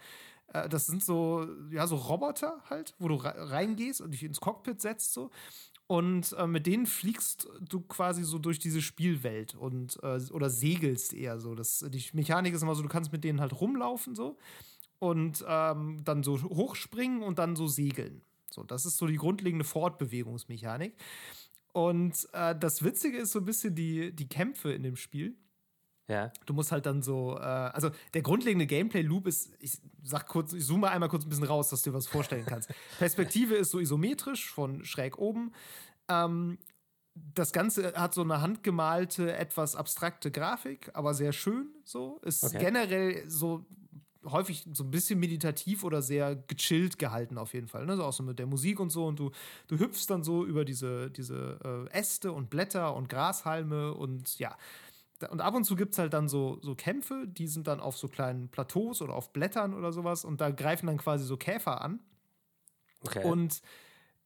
äh, 0.53 0.69
das 0.69 0.87
sind 0.87 1.03
so, 1.03 1.47
ja, 1.71 1.87
so 1.87 1.95
Roboter 1.95 2.61
halt, 2.69 2.93
wo 2.99 3.07
du 3.07 3.15
reingehst 3.15 4.01
und 4.01 4.11
dich 4.11 4.23
ins 4.23 4.41
Cockpit 4.41 4.81
setzt 4.81 5.13
so. 5.13 5.31
Und 5.87 6.33
äh, 6.33 6.45
mit 6.45 6.67
denen 6.67 6.85
fliegst 6.85 7.47
du 7.61 7.81
quasi 7.81 8.23
so 8.23 8.37
durch 8.37 8.59
diese 8.59 8.81
Spielwelt 8.81 9.55
und 9.55 9.97
äh, 10.03 10.19
oder 10.31 10.49
segelst 10.49 11.13
eher 11.13 11.39
so. 11.39 11.55
Das, 11.55 11.83
die 11.89 12.03
Mechanik 12.13 12.53
ist 12.53 12.61
immer 12.61 12.75
so, 12.75 12.83
du 12.83 12.89
kannst 12.89 13.11
mit 13.11 13.23
denen 13.23 13.41
halt 13.41 13.59
rumlaufen 13.59 14.13
so 14.13 14.37
und 14.99 15.43
ähm, 15.47 16.03
dann 16.03 16.21
so 16.21 16.39
hochspringen 16.41 17.23
und 17.23 17.39
dann 17.39 17.55
so 17.55 17.65
segeln. 17.65 18.21
So, 18.51 18.63
das 18.63 18.85
ist 18.85 18.97
so 18.97 19.07
die 19.07 19.15
grundlegende 19.15 19.65
Fortbewegungsmechanik. 19.65 20.95
Und 21.71 22.27
äh, 22.33 22.55
das 22.55 22.83
Witzige 22.83 23.17
ist 23.17 23.31
so 23.31 23.39
ein 23.39 23.45
bisschen 23.45 23.73
die, 23.73 24.15
die 24.15 24.27
Kämpfe 24.27 24.71
in 24.71 24.83
dem 24.83 24.95
Spiel. 24.95 25.35
Ja. 26.09 26.33
Du 26.45 26.53
musst 26.53 26.71
halt 26.71 26.85
dann 26.85 27.01
so, 27.01 27.37
äh, 27.37 27.41
also 27.41 27.91
der 28.15 28.23
grundlegende 28.23 28.65
Gameplay-Loop 28.65 29.27
ist, 29.27 29.51
ich 29.59 29.77
sag 30.03 30.27
kurz, 30.27 30.53
ich 30.53 30.65
zoome 30.65 30.89
einmal 30.89 31.07
kurz 31.07 31.23
ein 31.23 31.29
bisschen 31.29 31.45
raus, 31.45 31.69
dass 31.69 31.83
du 31.83 31.91
dir 31.91 31.95
was 31.95 32.07
vorstellen 32.07 32.45
kannst. 32.45 32.69
Perspektive 32.99 33.55
ist 33.55 33.69
so 33.71 33.79
isometrisch 33.79 34.49
von 34.49 34.83
schräg 34.83 35.19
oben. 35.19 35.53
Ähm, 36.09 36.57
das 37.13 37.53
Ganze 37.53 37.93
hat 37.93 38.13
so 38.13 38.21
eine 38.21 38.41
handgemalte, 38.41 39.35
etwas 39.35 39.75
abstrakte 39.75 40.31
Grafik, 40.31 40.89
aber 40.93 41.13
sehr 41.13 41.31
schön 41.31 41.67
so. 41.83 42.19
Ist 42.23 42.43
okay. 42.43 42.57
generell 42.57 43.29
so 43.29 43.65
häufig 44.25 44.65
so 44.73 44.83
ein 44.83 44.91
bisschen 44.91 45.19
meditativ 45.19 45.83
oder 45.83 46.01
sehr 46.01 46.35
gechillt 46.35 46.99
gehalten 46.99 47.37
auf 47.37 47.53
jeden 47.53 47.67
Fall. 47.67 47.85
Ne? 47.85 47.95
So 47.95 48.03
auch 48.03 48.13
so 48.13 48.23
mit 48.23 48.39
der 48.39 48.47
Musik 48.47 48.79
und 48.79 48.89
so. 48.89 49.05
Und 49.05 49.19
du, 49.19 49.31
du 49.67 49.77
hüpfst 49.77 50.07
dann 50.09 50.23
so 50.23 50.45
über 50.45 50.65
diese, 50.65 51.09
diese 51.11 51.87
äh, 51.93 51.97
Äste 51.97 52.31
und 52.31 52.49
Blätter 52.49 52.95
und 52.95 53.09
Grashalme 53.09 53.93
und 53.93 54.37
ja, 54.39 54.57
und 55.27 55.41
ab 55.41 55.53
und 55.55 55.63
zu 55.65 55.75
gibt 55.75 55.93
es 55.93 55.99
halt 55.99 56.13
dann 56.13 56.29
so, 56.29 56.59
so 56.61 56.75
Kämpfe, 56.75 57.25
die 57.27 57.47
sind 57.47 57.67
dann 57.67 57.79
auf 57.79 57.97
so 57.97 58.07
kleinen 58.07 58.49
Plateaus 58.49 59.01
oder 59.01 59.13
auf 59.13 59.33
Blättern 59.33 59.73
oder 59.73 59.91
sowas 59.91 60.23
und 60.23 60.39
da 60.39 60.51
greifen 60.51 60.87
dann 60.87 60.97
quasi 60.97 61.25
so 61.25 61.37
Käfer 61.37 61.81
an. 61.81 61.99
Okay. 63.01 63.23
Und 63.25 63.61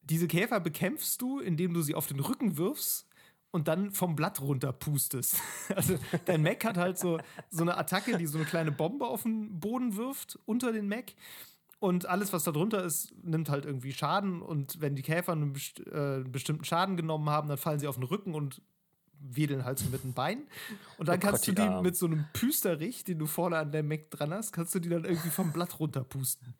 diese 0.01 0.27
Käfer 0.27 0.59
bekämpfst 0.59 1.21
du, 1.21 1.39
indem 1.39 1.73
du 1.73 1.81
sie 1.81 1.95
auf 1.95 2.07
den 2.07 2.19
Rücken 2.19 2.57
wirfst 2.57 3.07
und 3.51 3.67
dann 3.67 3.91
vom 3.91 4.15
Blatt 4.15 4.41
runter 4.41 4.73
pustest. 4.73 5.37
Also 5.75 5.97
dein 6.25 6.41
Mac 6.41 6.63
hat 6.65 6.77
halt 6.77 6.97
so, 6.97 7.19
so 7.49 7.61
eine 7.61 7.77
Attacke, 7.77 8.17
die 8.17 8.25
so 8.25 8.37
eine 8.37 8.45
kleine 8.45 8.71
Bombe 8.71 9.07
auf 9.07 9.23
den 9.23 9.59
Boden 9.59 9.95
wirft 9.95 10.39
unter 10.45 10.73
den 10.73 10.87
Mac. 10.87 11.13
Und 11.79 12.05
alles, 12.05 12.31
was 12.33 12.43
da 12.43 12.51
drunter 12.51 12.83
ist, 12.83 13.13
nimmt 13.23 13.49
halt 13.49 13.65
irgendwie 13.65 13.91
Schaden. 13.91 14.41
Und 14.41 14.81
wenn 14.81 14.95
die 14.95 15.01
Käfer 15.01 15.33
einen 15.33 15.53
best 15.53 15.79
äh, 15.87 16.23
bestimmten 16.25 16.63
Schaden 16.63 16.97
genommen 16.97 17.29
haben, 17.29 17.47
dann 17.47 17.57
fallen 17.57 17.79
sie 17.79 17.87
auf 17.87 17.95
den 17.95 18.05
Rücken 18.05 18.33
und 18.33 18.61
wedeln 19.23 19.65
halt 19.65 19.79
so 19.79 19.89
mit 19.89 20.03
den 20.03 20.13
Beinen. 20.13 20.43
Und 20.97 21.07
dann 21.07 21.17
oh 21.17 21.21
kannst 21.21 21.45
Gott, 21.45 21.57
du 21.57 21.61
die 21.61 21.67
Arm. 21.67 21.83
mit 21.83 21.95
so 21.95 22.05
einem 22.05 22.25
Püsterich, 22.33 23.03
den 23.03 23.19
du 23.19 23.25
vorne 23.25 23.57
an 23.57 23.71
der 23.71 23.83
Mac 23.83 24.09
dran 24.11 24.33
hast, 24.33 24.51
kannst 24.51 24.75
du 24.75 24.79
die 24.79 24.89
dann 24.89 25.05
irgendwie 25.05 25.29
vom 25.29 25.51
Blatt 25.51 25.79
runterpusten. 25.79 26.53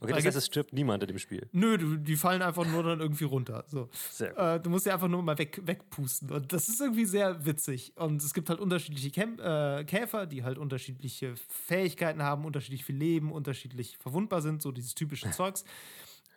Okay, 0.00 0.12
das 0.12 0.24
heißt, 0.24 0.36
es 0.36 0.46
stirbt 0.46 0.72
niemand 0.72 1.02
in 1.02 1.08
dem 1.08 1.18
Spiel. 1.18 1.48
Nö, 1.52 1.78
du, 1.78 1.96
die 1.96 2.16
fallen 2.16 2.42
einfach 2.42 2.66
nur 2.66 2.82
dann 2.82 3.00
irgendwie 3.00 3.24
runter. 3.24 3.64
So. 3.66 3.88
Äh, 4.20 4.60
du 4.60 4.70
musst 4.70 4.86
ja 4.86 4.94
einfach 4.94 5.08
nur 5.08 5.22
mal 5.22 5.38
weg, 5.38 5.60
wegpusten. 5.64 6.30
Und 6.30 6.52
das 6.52 6.68
ist 6.68 6.80
irgendwie 6.80 7.04
sehr 7.04 7.44
witzig. 7.44 7.92
Und 7.96 8.22
es 8.22 8.34
gibt 8.34 8.48
halt 8.50 8.60
unterschiedliche 8.60 9.10
Kämp 9.10 9.40
äh, 9.40 9.84
Käfer, 9.84 10.26
die 10.26 10.44
halt 10.44 10.58
unterschiedliche 10.58 11.34
Fähigkeiten 11.48 12.22
haben, 12.22 12.44
unterschiedlich 12.44 12.84
viel 12.84 12.96
Leben, 12.96 13.32
unterschiedlich 13.32 13.96
verwundbar 13.98 14.42
sind, 14.42 14.62
so 14.62 14.72
dieses 14.72 14.94
typische 14.94 15.30
Zeugs. 15.30 15.64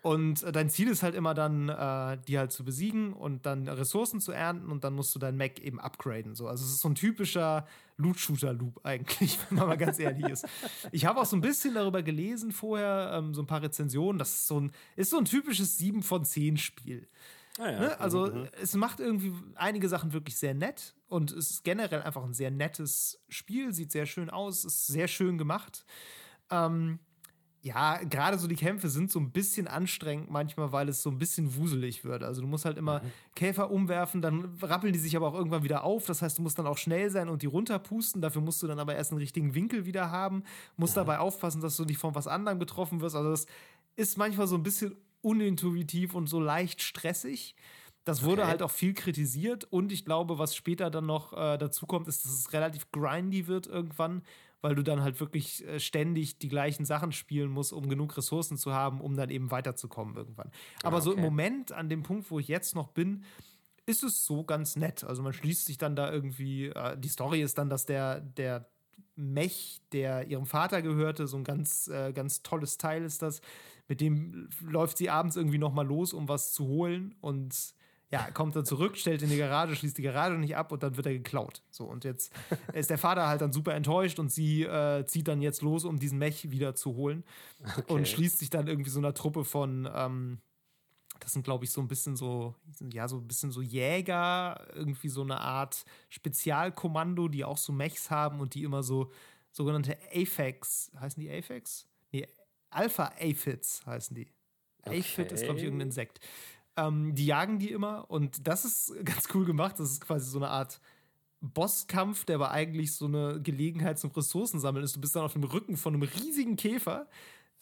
Und 0.03 0.43
äh, 0.43 0.51
dein 0.51 0.69
Ziel 0.69 0.89
ist 0.89 1.01
halt 1.01 1.15
immer 1.15 1.33
dann, 1.33 1.69
äh, 1.69 2.17
die 2.27 2.37
halt 2.37 2.51
zu 2.51 2.65
besiegen 2.65 3.13
und 3.13 3.45
dann 3.45 3.69
Ressourcen 3.69 4.19
zu 4.19 4.33
ernten 4.33 4.69
und 4.69 4.83
dann 4.83 4.93
musst 4.93 5.15
du 5.15 5.19
dein 5.19 5.37
Mac 5.37 5.61
eben 5.61 5.79
upgraden. 5.79 6.35
So. 6.35 6.49
Also 6.49 6.65
es 6.65 6.71
ist 6.71 6.81
so 6.81 6.89
ein 6.89 6.95
typischer 6.95 7.65
Loot-Shooter-Loop 7.95 8.81
eigentlich, 8.83 9.39
wenn 9.49 9.59
man 9.59 9.69
mal 9.69 9.77
ganz 9.77 9.99
ehrlich 9.99 10.27
ist. 10.27 10.45
Ich 10.91 11.05
habe 11.05 11.21
auch 11.21 11.25
so 11.25 11.37
ein 11.37 11.41
bisschen 11.41 11.73
darüber 11.73 12.03
gelesen 12.03 12.51
vorher, 12.51 13.13
ähm, 13.13 13.33
so 13.33 13.41
ein 13.41 13.47
paar 13.47 13.61
Rezensionen. 13.61 14.19
Das 14.19 14.33
ist 14.33 14.47
so 14.47 14.59
ein, 14.59 14.73
ist 14.97 15.09
so 15.09 15.17
ein 15.17 15.23
typisches 15.23 15.77
7 15.77 16.03
von 16.03 16.25
10 16.25 16.57
Spiel. 16.57 17.07
Ah 17.57 17.71
ja. 17.71 17.79
ne? 17.79 17.99
Also 18.01 18.27
mhm. 18.27 18.49
es 18.61 18.75
macht 18.75 18.99
irgendwie 18.99 19.31
einige 19.55 19.87
Sachen 19.87 20.11
wirklich 20.11 20.35
sehr 20.35 20.53
nett 20.53 20.95
und 21.07 21.31
es 21.31 21.49
ist 21.49 21.63
generell 21.63 22.01
einfach 22.01 22.25
ein 22.25 22.33
sehr 22.33 22.51
nettes 22.51 23.23
Spiel, 23.29 23.71
sieht 23.73 23.93
sehr 23.93 24.05
schön 24.05 24.29
aus, 24.29 24.65
ist 24.65 24.87
sehr 24.87 25.07
schön 25.07 25.37
gemacht. 25.37 25.85
Ähm, 26.49 26.99
ja, 27.63 27.97
gerade 28.03 28.37
so 28.37 28.47
die 28.47 28.57
Kämpfe 28.57 28.89
sind 28.89 29.09
so 29.09 29.19
ein 29.19 29.31
bisschen 29.31 29.69
anstrengend 29.69 30.29
manchmal, 30.29 30.73
weil 30.73 30.89
es 30.89 31.01
so 31.01 31.09
ein 31.09 31.17
bisschen 31.17 31.55
wuselig 31.55 32.03
wird. 32.03 32.21
Also 32.21 32.41
du 32.41 32.47
musst 32.47 32.65
halt 32.65 32.77
immer 32.77 32.99
mhm. 32.99 33.11
Käfer 33.35 33.71
umwerfen, 33.71 34.21
dann 34.21 34.57
rappeln 34.61 34.91
die 34.91 34.99
sich 34.99 35.15
aber 35.15 35.29
auch 35.29 35.33
irgendwann 35.33 35.63
wieder 35.63 35.85
auf. 35.85 36.05
Das 36.05 36.21
heißt, 36.21 36.37
du 36.37 36.41
musst 36.41 36.59
dann 36.59 36.67
auch 36.67 36.77
schnell 36.77 37.09
sein 37.09 37.29
und 37.29 37.41
die 37.41 37.47
runterpusten. 37.47 38.21
Dafür 38.21 38.41
musst 38.41 38.61
du 38.61 38.67
dann 38.67 38.79
aber 38.79 38.95
erst 38.95 39.11
einen 39.11 39.21
richtigen 39.21 39.55
Winkel 39.55 39.85
wieder 39.85 40.11
haben. 40.11 40.43
Musst 40.75 40.97
mhm. 40.97 41.01
dabei 41.01 41.19
aufpassen, 41.19 41.61
dass 41.61 41.77
du 41.77 41.85
nicht 41.85 41.99
von 41.99 42.13
was 42.15 42.27
anderem 42.27 42.59
getroffen 42.59 42.99
wirst. 42.99 43.15
Also 43.15 43.31
das 43.31 43.45
ist 43.95 44.17
manchmal 44.17 44.47
so 44.47 44.55
ein 44.55 44.63
bisschen 44.63 44.97
unintuitiv 45.21 46.15
und 46.15 46.27
so 46.27 46.41
leicht 46.41 46.81
stressig. 46.81 47.55
Das 48.03 48.23
wurde 48.23 48.41
okay. 48.41 48.51
halt 48.51 48.61
auch 48.61 48.71
viel 48.71 48.93
kritisiert 48.93 49.63
und 49.63 49.93
ich 49.93 50.03
glaube, 50.03 50.37
was 50.37 50.53
später 50.53 50.91
dann 50.91 51.05
noch 51.05 51.31
äh, 51.31 51.57
dazu 51.57 51.85
kommt, 51.85 52.09
ist, 52.09 52.25
dass 52.25 52.33
es 52.33 52.51
relativ 52.51 52.91
grindy 52.91 53.47
wird 53.47 53.67
irgendwann 53.67 54.23
weil 54.63 54.75
du 54.75 54.81
dann 54.81 55.03
halt 55.03 55.19
wirklich 55.19 55.67
äh, 55.67 55.79
ständig 55.79 56.39
die 56.39 56.47
gleichen 56.47 56.85
Sachen 56.85 57.11
spielen 57.11 57.51
musst, 57.51 57.73
um 57.73 57.89
genug 57.89 58.15
Ressourcen 58.15 58.57
zu 58.57 58.73
haben, 58.73 59.01
um 59.01 59.15
dann 59.15 59.29
eben 59.29 59.51
weiterzukommen 59.51 60.15
irgendwann. 60.15 60.51
Aber 60.83 60.97
okay. 60.97 61.03
so 61.03 61.13
im 61.13 61.21
Moment, 61.21 61.73
an 61.73 61.89
dem 61.89 62.01
Punkt, 62.01 62.31
wo 62.31 62.39
ich 62.39 62.47
jetzt 62.47 62.73
noch 62.73 62.87
bin, 62.87 63.25
ist 63.85 64.03
es 64.03 64.25
so 64.25 64.45
ganz 64.45 64.77
nett. 64.77 65.03
Also 65.03 65.21
man 65.21 65.33
schließt 65.33 65.65
sich 65.65 65.77
dann 65.77 65.97
da 65.97 66.09
irgendwie, 66.09 66.67
äh, 66.67 66.97
die 66.97 67.09
Story 67.09 67.41
ist 67.41 67.57
dann, 67.57 67.69
dass 67.69 67.85
der, 67.85 68.21
der 68.21 68.65
Mech, 69.17 69.81
der 69.91 70.27
ihrem 70.27 70.45
Vater 70.45 70.81
gehörte, 70.81 71.27
so 71.27 71.35
ein 71.35 71.43
ganz, 71.43 71.89
äh, 71.89 72.13
ganz 72.13 72.41
tolles 72.41 72.77
Teil 72.77 73.03
ist 73.03 73.21
das. 73.21 73.41
Mit 73.89 73.99
dem 73.99 74.47
läuft 74.61 74.97
sie 74.97 75.09
abends 75.09 75.35
irgendwie 75.35 75.57
noch 75.57 75.73
mal 75.73 75.85
los, 75.85 76.13
um 76.13 76.29
was 76.29 76.53
zu 76.53 76.67
holen 76.67 77.15
und 77.19 77.75
ja, 78.13 78.29
kommt 78.29 78.55
dann 78.55 78.63
zurück, 78.63 78.95
stellt 78.95 79.23
in 79.23 79.29
die 79.29 79.37
Garage, 79.37 79.75
schließt 79.75 79.97
die 79.97 80.03
Garage 80.03 80.35
nicht 80.35 80.55
ab 80.55 80.71
und 80.71 80.83
dann 80.83 80.97
wird 80.97 81.07
er 81.07 81.13
geklaut. 81.13 81.63
So, 81.71 81.85
und 81.85 82.03
jetzt 82.03 82.31
ist 82.73 82.91
der 82.91 82.99
Vater 82.99 83.27
halt 83.27 83.41
dann 83.41 83.51
super 83.51 83.73
enttäuscht 83.73 84.19
und 84.19 84.31
sie 84.31 84.61
äh, 84.61 85.03
zieht 85.07 85.27
dann 85.27 85.41
jetzt 85.41 85.63
los, 85.63 85.83
um 85.83 85.97
diesen 85.97 86.19
Mech 86.19 86.51
wieder 86.51 86.75
zu 86.75 86.93
holen 86.95 87.23
okay. 87.63 87.91
und 87.91 88.07
schließt 88.07 88.37
sich 88.37 88.51
dann 88.51 88.67
irgendwie 88.67 88.91
so 88.91 88.99
einer 88.99 89.15
Truppe 89.15 89.43
von, 89.43 89.89
ähm, 89.91 90.37
das 91.21 91.33
sind, 91.33 91.41
glaube 91.41 91.65
ich, 91.65 91.71
so 91.71 91.81
ein 91.81 91.87
bisschen 91.87 92.15
so, 92.15 92.53
ja, 92.91 93.07
so 93.07 93.17
ein 93.17 93.27
bisschen 93.27 93.49
so 93.49 93.63
Jäger, 93.63 94.63
irgendwie 94.75 95.09
so 95.09 95.23
eine 95.23 95.39
Art 95.39 95.83
Spezialkommando, 96.09 97.29
die 97.29 97.43
auch 97.43 97.57
so 97.57 97.73
Mechs 97.73 98.11
haben 98.11 98.41
und 98.41 98.53
die 98.53 98.61
immer 98.61 98.83
so 98.83 99.11
sogenannte 99.51 99.97
Aphex, 100.11 100.91
heißen 100.99 101.19
die 101.19 101.31
Aphex? 101.31 101.87
Nee, 102.11 102.27
Alpha-Aphids 102.69 103.83
heißen 103.87 104.15
die. 104.15 104.27
Okay. 104.85 104.99
Aphid 104.99 105.31
ist, 105.31 105.43
glaube 105.45 105.59
ich, 105.59 105.65
irgendein 105.65 105.87
Insekt. 105.87 106.19
Ähm, 106.75 107.13
die 107.15 107.25
jagen 107.25 107.59
die 107.59 107.71
immer 107.71 108.09
und 108.09 108.47
das 108.47 108.65
ist 108.65 108.93
ganz 109.05 109.27
cool 109.33 109.45
gemacht. 109.45 109.79
Das 109.79 109.91
ist 109.91 110.01
quasi 110.01 110.29
so 110.29 110.39
eine 110.39 110.49
Art 110.49 110.79
Bosskampf, 111.41 112.25
der 112.25 112.35
aber 112.35 112.51
eigentlich 112.51 112.95
so 112.95 113.05
eine 113.05 113.41
Gelegenheit 113.41 113.99
zum 113.99 114.11
Ressourcensammeln 114.11 114.83
ist. 114.83 114.95
Du 114.95 115.01
bist 115.01 115.15
dann 115.15 115.23
auf 115.23 115.33
dem 115.33 115.43
Rücken 115.43 115.75
von 115.75 115.93
einem 115.93 116.03
riesigen 116.03 116.55
Käfer, 116.55 117.07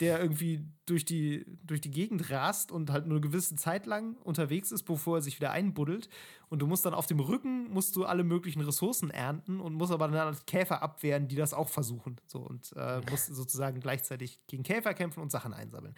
der 0.01 0.19
irgendwie 0.19 0.65
durch 0.85 1.05
die, 1.05 1.45
durch 1.63 1.81
die 1.81 1.91
Gegend 1.91 2.29
rast 2.31 2.71
und 2.71 2.89
halt 2.89 3.05
nur 3.05 3.17
eine 3.17 3.27
gewisse 3.27 3.55
Zeit 3.55 3.85
lang 3.85 4.15
unterwegs 4.23 4.71
ist, 4.71 4.83
bevor 4.83 5.17
er 5.17 5.21
sich 5.21 5.39
wieder 5.39 5.51
einbuddelt. 5.51 6.09
Und 6.49 6.59
du 6.59 6.67
musst 6.67 6.85
dann 6.85 6.93
auf 6.93 7.05
dem 7.05 7.19
Rücken 7.19 7.71
musst 7.71 7.95
du 7.95 8.05
alle 8.05 8.23
möglichen 8.23 8.61
Ressourcen 8.61 9.09
ernten 9.09 9.59
und 9.59 9.73
musst 9.73 9.91
aber 9.91 10.07
dann 10.07 10.37
Käfer 10.45 10.81
abwehren, 10.81 11.27
die 11.27 11.35
das 11.35 11.53
auch 11.53 11.69
versuchen. 11.69 12.17
So 12.25 12.39
und 12.39 12.73
äh, 12.75 13.01
musst 13.09 13.33
sozusagen 13.33 13.79
gleichzeitig 13.79 14.39
gegen 14.47 14.63
Käfer 14.63 14.93
kämpfen 14.93 15.21
und 15.21 15.31
Sachen 15.31 15.53
einsammeln. 15.53 15.95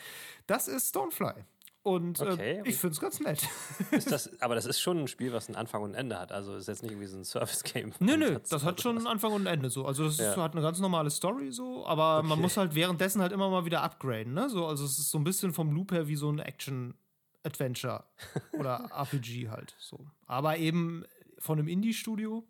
Das 0.48 0.68
ist 0.68 0.90
Stonefly. 0.90 1.44
Und 1.84 2.22
äh, 2.22 2.24
okay. 2.24 2.62
äh, 2.64 2.70
ich 2.70 2.78
finde 2.78 2.94
es 2.94 3.02
ganz 3.02 3.20
nett. 3.20 3.48
Das, 4.10 4.42
aber 4.42 4.56
das 4.56 4.66
ist 4.66 4.80
schon 4.80 5.00
ein 5.00 5.08
Spiel, 5.08 5.34
was 5.34 5.48
einen 5.48 5.56
Anfang 5.56 5.84
und 5.84 5.92
ein 5.92 5.96
Ende 5.96 6.20
hat. 6.20 6.32
Also 6.32 6.56
ist 6.56 6.68
jetzt 6.68 6.82
nicht 6.82 6.92
irgendwie 6.92 7.08
so 7.08 7.18
ein 7.18 7.26
Service-Game. 7.26 7.94
Nö, 8.00 8.18
nö, 8.18 8.40
das 8.50 8.64
hat 8.64 8.82
schon 8.82 8.98
einen 8.98 9.08
Anfang 9.08 9.34
und 9.34 9.48
ein 9.48 9.54
Ende 9.54 9.70
so. 9.70 9.86
Also 9.86 10.06
das 10.06 10.18
ja. 10.18 10.32
ist, 10.32 10.38
hat 10.38 10.54
eine 10.54 10.62
ganz 10.62 10.80
normale 10.80 11.10
Story 11.10 11.52
so, 11.52 11.86
aber 11.86 12.20
okay. 12.20 12.28
man 12.28 12.40
muss 12.42 12.58
halt 12.58 12.74
währenddessen 12.74 13.22
halt 13.22 13.34
immer 13.34 13.50
mal 13.50 13.66
wieder 13.66 13.84
upgraden. 13.84 14.34
Ne? 14.34 14.50
So, 14.50 14.66
also 14.66 14.86
es 14.86 14.98
ist 14.98 15.12
so 15.12 15.18
ein 15.18 15.24
bisschen 15.24 15.54
vom 15.54 15.72
Loop 15.72 15.92
her 15.92 16.08
wie 16.08 16.16
so 16.16 16.32
ein 16.32 16.40
Action-Adventure 16.40 18.06
oder 18.54 18.90
RPG 18.92 19.50
halt. 19.50 19.76
So. 19.78 20.06
Aber 20.26 20.58
eben 20.58 21.04
von 21.40 21.60
einem 21.60 21.68
Indie-Studio. 21.68 22.48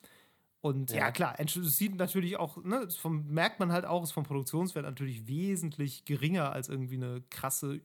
Und 0.62 0.92
ja, 0.92 0.98
ja 0.98 1.12
klar, 1.12 1.36
es 1.40 1.54
sieht 1.54 1.96
natürlich 1.96 2.38
auch, 2.38 2.64
ne, 2.64 2.88
vom, 2.90 3.28
merkt 3.28 3.60
man 3.60 3.72
halt 3.72 3.86
auch, 3.86 4.04
ist 4.04 4.12
vom 4.12 4.24
Produktionswert 4.24 4.86
natürlich 4.86 5.28
wesentlich 5.28 6.06
geringer 6.06 6.54
als 6.54 6.70
irgendwie 6.70 6.96
eine 6.96 7.22
krasse 7.30 7.82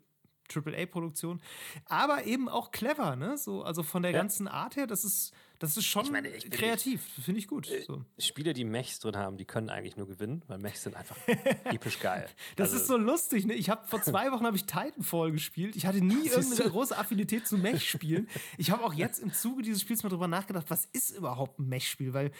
AAA-Produktion. 0.55 1.41
Aber 1.87 2.25
eben 2.25 2.49
auch 2.49 2.71
clever, 2.71 3.17
ne? 3.17 3.39
So, 3.39 3.63
also 3.63 3.83
von 3.83 4.03
der 4.03 4.13
ja. 4.13 4.19
ganzen 4.19 4.49
Art 4.49 4.77
her, 4.77 4.87
das 4.87 5.05
ist, 5.05 5.33
das 5.59 5.77
ist 5.77 5.87
schon 5.87 6.05
ich 6.05 6.11
meine, 6.11 6.29
ich 6.29 6.51
kreativ. 6.51 7.03
Finde 7.25 7.41
ich 7.41 7.49
gut. 7.49 7.71
Äh, 7.71 7.83
so. 7.83 8.05
Spiele, 8.19 8.53
die 8.53 8.65
Mechs 8.65 9.01
drin 9.01 9.17
haben, 9.17 9.37
die 9.37 9.45
können 9.45 9.71
eigentlich 9.71 9.97
nur 9.97 10.07
gewinnen, 10.07 10.43
weil 10.47 10.59
Mechs 10.59 10.83
sind 10.83 10.97
einfach 10.97 11.17
episch 11.65 11.99
geil. 11.99 12.29
Das 12.57 12.71
also, 12.71 12.83
ist 12.83 12.89
so 12.89 12.97
lustig, 12.97 13.47
ne? 13.47 13.55
Ich 13.55 13.69
habe 13.69 13.87
vor 13.87 14.03
zwei 14.03 14.31
Wochen 14.31 14.47
habe 14.47 14.57
ich 14.57 14.67
Titanfall 14.67 15.33
gespielt. 15.33 15.77
Ich 15.77 15.87
hatte 15.87 16.01
nie 16.01 16.29
irgendeine 16.29 16.71
große 16.71 16.97
Affinität 16.97 17.47
zu 17.47 17.59
Mech-Spielen. 17.59 18.29
Ich 18.57 18.71
habe 18.71 18.85
auch 18.85 18.95
jetzt 18.95 19.19
im 19.19 19.33
Zuge 19.33 19.63
dieses 19.63 19.83
Spiels 19.83 20.03
mal 20.03 20.11
drüber 20.11 20.29
nachgedacht, 20.29 20.67
was 20.69 20.85
ist 20.87 21.11
überhaupt 21.11 21.59
ein 21.59 21.69
Mech-Spiel? 21.69 22.13
Weil 22.13 22.31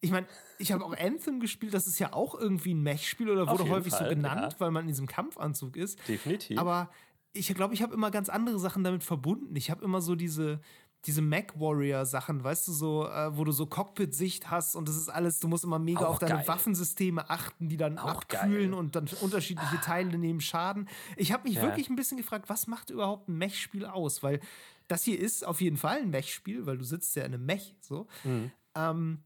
ich 0.00 0.10
meine, 0.10 0.26
ich 0.58 0.72
habe 0.72 0.84
auch 0.84 0.96
Anthem 0.96 1.40
gespielt, 1.40 1.74
das 1.74 1.86
ist 1.86 1.98
ja 1.98 2.12
auch 2.12 2.34
irgendwie 2.34 2.74
ein 2.74 2.82
Mech-Spiel 2.82 3.30
oder 3.30 3.48
wurde 3.48 3.68
häufig 3.68 3.92
Fall, 3.92 4.04
so 4.04 4.14
genannt, 4.14 4.52
ja. 4.52 4.60
weil 4.60 4.70
man 4.70 4.82
in 4.82 4.88
diesem 4.88 5.06
Kampfanzug 5.06 5.76
ist. 5.76 5.98
Definitiv. 6.06 6.58
Aber 6.58 6.90
ich 7.36 7.54
glaube, 7.54 7.74
ich 7.74 7.82
habe 7.82 7.94
immer 7.94 8.10
ganz 8.10 8.28
andere 8.28 8.58
Sachen 8.58 8.84
damit 8.84 9.04
verbunden. 9.04 9.54
Ich 9.56 9.70
habe 9.70 9.84
immer 9.84 10.00
so 10.00 10.14
diese, 10.14 10.60
diese 11.04 11.22
Mac 11.22 11.58
Warrior 11.58 12.04
Sachen, 12.04 12.42
weißt 12.42 12.68
du, 12.68 12.72
so, 12.72 13.06
äh, 13.06 13.36
wo 13.36 13.44
du 13.44 13.52
so 13.52 13.66
Cockpit-Sicht 13.66 14.50
hast 14.50 14.74
und 14.74 14.88
das 14.88 14.96
ist 14.96 15.08
alles, 15.08 15.38
du 15.38 15.48
musst 15.48 15.64
immer 15.64 15.78
mega 15.78 16.00
auch 16.00 16.10
auf 16.10 16.18
deine 16.18 16.34
geil. 16.34 16.48
Waffensysteme 16.48 17.30
achten, 17.30 17.68
die 17.68 17.76
dann 17.76 17.98
auch 17.98 18.22
abkühlen 18.22 18.70
geil. 18.70 18.74
und 18.74 18.96
dann 18.96 19.08
unterschiedliche 19.20 19.80
Teile 19.80 20.18
nehmen 20.18 20.40
Schaden. 20.40 20.88
Ich 21.16 21.32
habe 21.32 21.44
mich 21.44 21.56
ja. 21.56 21.62
wirklich 21.62 21.88
ein 21.88 21.96
bisschen 21.96 22.16
gefragt, 22.16 22.48
was 22.48 22.66
macht 22.66 22.90
überhaupt 22.90 23.28
ein 23.28 23.38
Mech-Spiel 23.38 23.86
aus? 23.86 24.22
Weil 24.22 24.40
das 24.88 25.04
hier 25.04 25.18
ist 25.18 25.46
auf 25.46 25.60
jeden 25.60 25.76
Fall 25.76 25.98
ein 25.98 26.10
Mech-Spiel, 26.10 26.66
weil 26.66 26.78
du 26.78 26.84
sitzt 26.84 27.14
ja 27.16 27.24
in 27.24 27.34
einem 27.34 27.46
Mech, 27.46 27.74
so. 27.80 28.06
Mhm. 28.24 28.50
Ähm, 28.74 29.22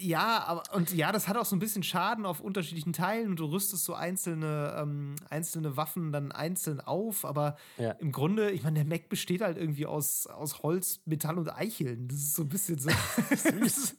ja, 0.00 0.44
aber 0.46 0.62
und 0.74 0.92
ja, 0.92 1.12
das 1.12 1.28
hat 1.28 1.36
auch 1.36 1.44
so 1.44 1.54
ein 1.54 1.58
bisschen 1.58 1.82
Schaden 1.82 2.26
auf 2.26 2.40
unterschiedlichen 2.40 2.92
Teilen 2.92 3.28
und 3.28 3.38
du 3.38 3.46
rüstest 3.46 3.84
so 3.84 3.94
einzelne, 3.94 4.76
ähm, 4.78 5.16
einzelne 5.28 5.76
Waffen 5.76 6.12
dann 6.12 6.32
einzeln 6.32 6.80
auf, 6.80 7.24
aber 7.24 7.56
ja. 7.78 7.92
im 7.92 8.12
Grunde, 8.12 8.50
ich 8.50 8.62
meine, 8.62 8.82
der 8.82 8.86
Mac 8.86 9.08
besteht 9.08 9.40
halt 9.40 9.58
irgendwie 9.58 9.86
aus, 9.86 10.26
aus 10.26 10.62
Holz, 10.62 11.00
Metall 11.04 11.38
und 11.38 11.48
Eicheln. 11.48 12.08
Das 12.08 12.18
ist 12.18 12.34
so 12.34 12.42
ein 12.42 12.48
bisschen 12.48 12.78
so. 12.78 12.90
alles 13.20 13.94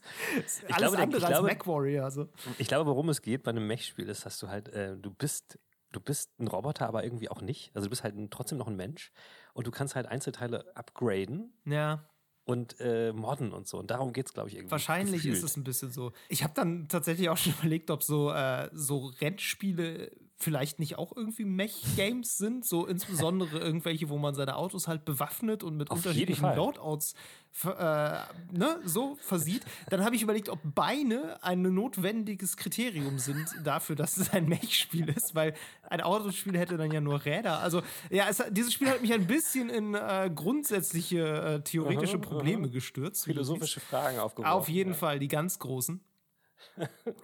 glaube, 0.76 0.98
andere 0.98 1.18
ich 1.18 1.24
als 1.24 1.28
glaube, 1.28 1.48
Mac 1.48 1.66
Warrior. 1.66 2.04
Also. 2.04 2.28
Ich 2.58 2.68
glaube, 2.68 2.88
worum 2.88 3.08
es 3.08 3.22
geht 3.22 3.42
bei 3.42 3.50
einem 3.50 3.66
Mech-Spiel 3.66 4.08
ist, 4.08 4.26
dass 4.26 4.38
du 4.38 4.48
halt, 4.48 4.68
äh, 4.68 4.96
du 4.96 5.10
bist, 5.10 5.58
du 5.92 6.00
bist 6.00 6.38
ein 6.40 6.48
Roboter, 6.48 6.88
aber 6.88 7.04
irgendwie 7.04 7.28
auch 7.28 7.40
nicht. 7.40 7.70
Also 7.74 7.86
du 7.86 7.90
bist 7.90 8.04
halt 8.04 8.16
ein, 8.16 8.30
trotzdem 8.30 8.58
noch 8.58 8.68
ein 8.68 8.76
Mensch 8.76 9.12
und 9.52 9.66
du 9.66 9.70
kannst 9.70 9.94
halt 9.94 10.06
Einzelteile 10.06 10.76
upgraden. 10.76 11.52
Ja 11.64 12.04
und 12.44 12.76
äh, 12.80 13.12
modden 13.12 13.52
und 13.52 13.68
so. 13.68 13.78
Und 13.78 13.90
darum 13.90 14.12
geht 14.12 14.26
es, 14.26 14.32
glaube 14.32 14.48
ich, 14.48 14.56
irgendwie. 14.56 14.72
Wahrscheinlich 14.72 15.22
gefühlt. 15.22 15.36
ist 15.36 15.44
es 15.44 15.56
ein 15.56 15.64
bisschen 15.64 15.92
so. 15.92 16.12
Ich 16.28 16.42
habe 16.42 16.52
dann 16.54 16.88
tatsächlich 16.88 17.28
auch 17.28 17.36
schon 17.36 17.52
überlegt, 17.60 17.90
ob 17.90 18.02
so, 18.02 18.30
äh, 18.32 18.68
so 18.72 19.12
Rennspiele 19.20 20.10
vielleicht 20.42 20.78
nicht 20.78 20.98
auch 20.98 21.16
irgendwie 21.16 21.44
Mech-Games 21.44 22.36
sind, 22.36 22.64
so 22.64 22.86
insbesondere 22.86 23.58
irgendwelche, 23.58 24.08
wo 24.08 24.18
man 24.18 24.34
seine 24.34 24.56
Autos 24.56 24.88
halt 24.88 25.04
bewaffnet 25.04 25.62
und 25.62 25.76
mit 25.76 25.90
Auf 25.90 25.98
unterschiedlichen 25.98 26.54
Loadouts 26.54 27.14
äh, 27.64 27.68
ne, 28.50 28.80
so 28.84 29.16
versieht, 29.20 29.62
dann 29.90 30.04
habe 30.04 30.16
ich 30.16 30.22
überlegt, 30.22 30.48
ob 30.48 30.58
Beine 30.64 31.38
ein 31.42 31.62
notwendiges 31.62 32.56
Kriterium 32.56 33.18
sind 33.18 33.46
dafür, 33.62 33.94
dass 33.94 34.16
es 34.16 34.30
ein 34.30 34.48
Mech-Spiel 34.48 35.08
ist, 35.10 35.34
weil 35.34 35.54
ein 35.88 36.00
Autospiel 36.00 36.58
hätte 36.58 36.76
dann 36.76 36.90
ja 36.90 37.00
nur 37.00 37.24
Räder. 37.24 37.60
Also 37.60 37.82
ja, 38.10 38.26
es, 38.28 38.42
dieses 38.50 38.72
Spiel 38.72 38.88
hat 38.88 39.02
mich 39.02 39.12
ein 39.12 39.26
bisschen 39.26 39.68
in 39.68 39.94
äh, 39.94 40.30
grundsätzliche 40.34 41.20
äh, 41.20 41.60
theoretische 41.60 42.18
Probleme 42.18 42.70
gestürzt. 42.70 43.24
Philosophische 43.24 43.80
Fragen 43.80 44.18
aufgeworfen. 44.18 44.58
Auf 44.58 44.68
jeden 44.68 44.92
ja. 44.92 44.96
Fall, 44.96 45.18
die 45.18 45.28
ganz 45.28 45.58
großen 45.58 46.00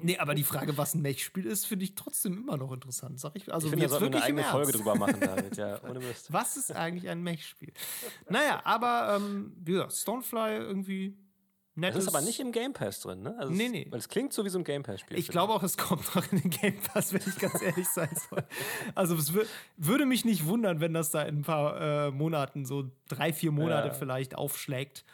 nee, 0.00 0.18
aber 0.18 0.34
die 0.34 0.44
Frage, 0.44 0.76
was 0.76 0.94
ein 0.94 1.02
Mech-Spiel 1.02 1.46
ist, 1.46 1.66
finde 1.66 1.84
ich 1.84 1.94
trotzdem 1.94 2.38
immer 2.38 2.56
noch 2.56 2.72
interessant. 2.72 3.18
Sag 3.20 3.32
ich, 3.34 3.52
also 3.52 3.66
ich 3.66 3.70
finde, 3.70 3.86
da 3.86 3.90
sollten 3.90 4.12
wir 4.12 4.16
eine 4.16 4.24
eigene 4.24 4.44
Folge 4.44 4.72
drüber 4.72 4.94
machen, 4.94 5.20
David. 5.20 5.56
Ja, 5.56 5.82
ohne 5.82 6.00
Mist. 6.00 6.32
Was 6.32 6.56
ist 6.56 6.72
eigentlich 6.72 7.08
ein 7.08 7.22
Mech-Spiel? 7.22 7.72
Naja, 8.28 8.60
aber 8.64 9.16
ähm, 9.16 9.52
wie 9.60 9.72
gesagt, 9.72 9.92
Stonefly 9.92 10.56
irgendwie 10.56 11.16
nett. 11.78 11.94
Das 11.94 12.02
ist 12.02 12.08
aber 12.08 12.20
nicht 12.20 12.40
im 12.40 12.52
Game 12.52 12.72
Pass 12.72 13.00
drin, 13.00 13.22
ne? 13.22 13.34
Also 13.38 13.52
nee, 13.52 13.68
nee. 13.68 13.86
Weil 13.90 14.00
es 14.00 14.08
klingt 14.08 14.32
so 14.32 14.44
wie 14.44 14.48
so 14.48 14.58
ein 14.58 14.64
Game 14.64 14.82
Pass-Spiel. 14.82 15.18
Ich 15.18 15.28
glaube 15.28 15.52
auch, 15.52 15.62
es 15.62 15.76
kommt 15.76 16.14
noch 16.14 16.30
in 16.32 16.40
den 16.40 16.50
Game 16.50 16.78
Pass, 16.80 17.12
wenn 17.12 17.22
ich 17.26 17.38
ganz 17.38 17.62
ehrlich 17.62 17.88
sein 17.88 18.10
soll. 18.28 18.44
Also 18.94 19.14
es 19.14 19.32
würde 19.76 20.04
mich 20.04 20.24
nicht 20.24 20.46
wundern, 20.46 20.80
wenn 20.80 20.92
das 20.92 21.10
da 21.10 21.22
in 21.22 21.38
ein 21.38 21.42
paar 21.42 21.80
äh, 21.80 22.10
Monaten, 22.10 22.66
so 22.66 22.90
drei, 23.08 23.32
vier 23.32 23.52
Monate 23.52 23.88
ja. 23.88 23.94
vielleicht 23.94 24.34
aufschlägt. 24.34 25.04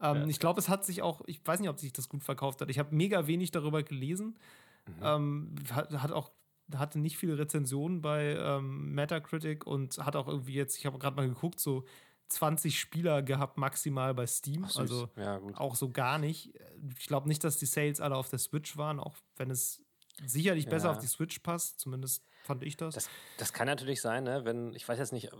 Ähm, 0.00 0.16
ja. 0.16 0.26
Ich 0.26 0.38
glaube, 0.38 0.60
es 0.60 0.68
hat 0.68 0.84
sich 0.84 1.02
auch, 1.02 1.22
ich 1.26 1.40
weiß 1.44 1.60
nicht, 1.60 1.68
ob 1.68 1.78
sich 1.78 1.92
das 1.92 2.08
gut 2.08 2.24
verkauft 2.24 2.60
hat. 2.60 2.70
Ich 2.70 2.78
habe 2.78 2.94
mega 2.94 3.26
wenig 3.26 3.50
darüber 3.50 3.82
gelesen. 3.82 4.38
Mhm. 4.86 5.02
Ähm, 5.02 5.54
hat, 5.72 5.90
hat, 5.92 6.12
auch 6.12 6.30
hatte 6.74 6.98
nicht 6.98 7.18
viele 7.18 7.38
Rezensionen 7.38 8.00
bei 8.00 8.36
ähm, 8.36 8.94
Metacritic 8.94 9.66
und 9.66 9.98
hat 9.98 10.16
auch 10.16 10.28
irgendwie 10.28 10.54
jetzt, 10.54 10.78
ich 10.78 10.86
habe 10.86 10.98
gerade 10.98 11.16
mal 11.16 11.28
geguckt, 11.28 11.60
so 11.60 11.84
20 12.28 12.78
Spieler 12.78 13.22
gehabt 13.22 13.58
maximal 13.58 14.14
bei 14.14 14.26
Steam. 14.26 14.64
Ach, 14.64 14.76
also 14.76 15.08
ja, 15.16 15.40
auch 15.54 15.74
so 15.74 15.90
gar 15.90 16.18
nicht. 16.18 16.54
Ich 16.98 17.06
glaube 17.06 17.28
nicht, 17.28 17.42
dass 17.42 17.56
die 17.58 17.66
Sales 17.66 18.00
alle 18.00 18.16
auf 18.16 18.28
der 18.28 18.38
Switch 18.38 18.76
waren, 18.76 19.00
auch 19.00 19.16
wenn 19.36 19.50
es 19.50 19.82
sicherlich 20.24 20.64
ja. 20.64 20.70
besser 20.70 20.90
auf 20.92 20.98
die 20.98 21.08
Switch 21.08 21.40
passt, 21.40 21.80
zumindest 21.80 22.24
fand 22.42 22.62
ich 22.62 22.76
das. 22.76 22.94
das. 22.94 23.10
Das, 23.38 23.52
kann 23.52 23.66
natürlich 23.66 24.00
sein, 24.00 24.24
ne? 24.24 24.44
wenn, 24.44 24.74
ich 24.74 24.88
weiß 24.88 24.98
jetzt 24.98 25.12
nicht, 25.12 25.30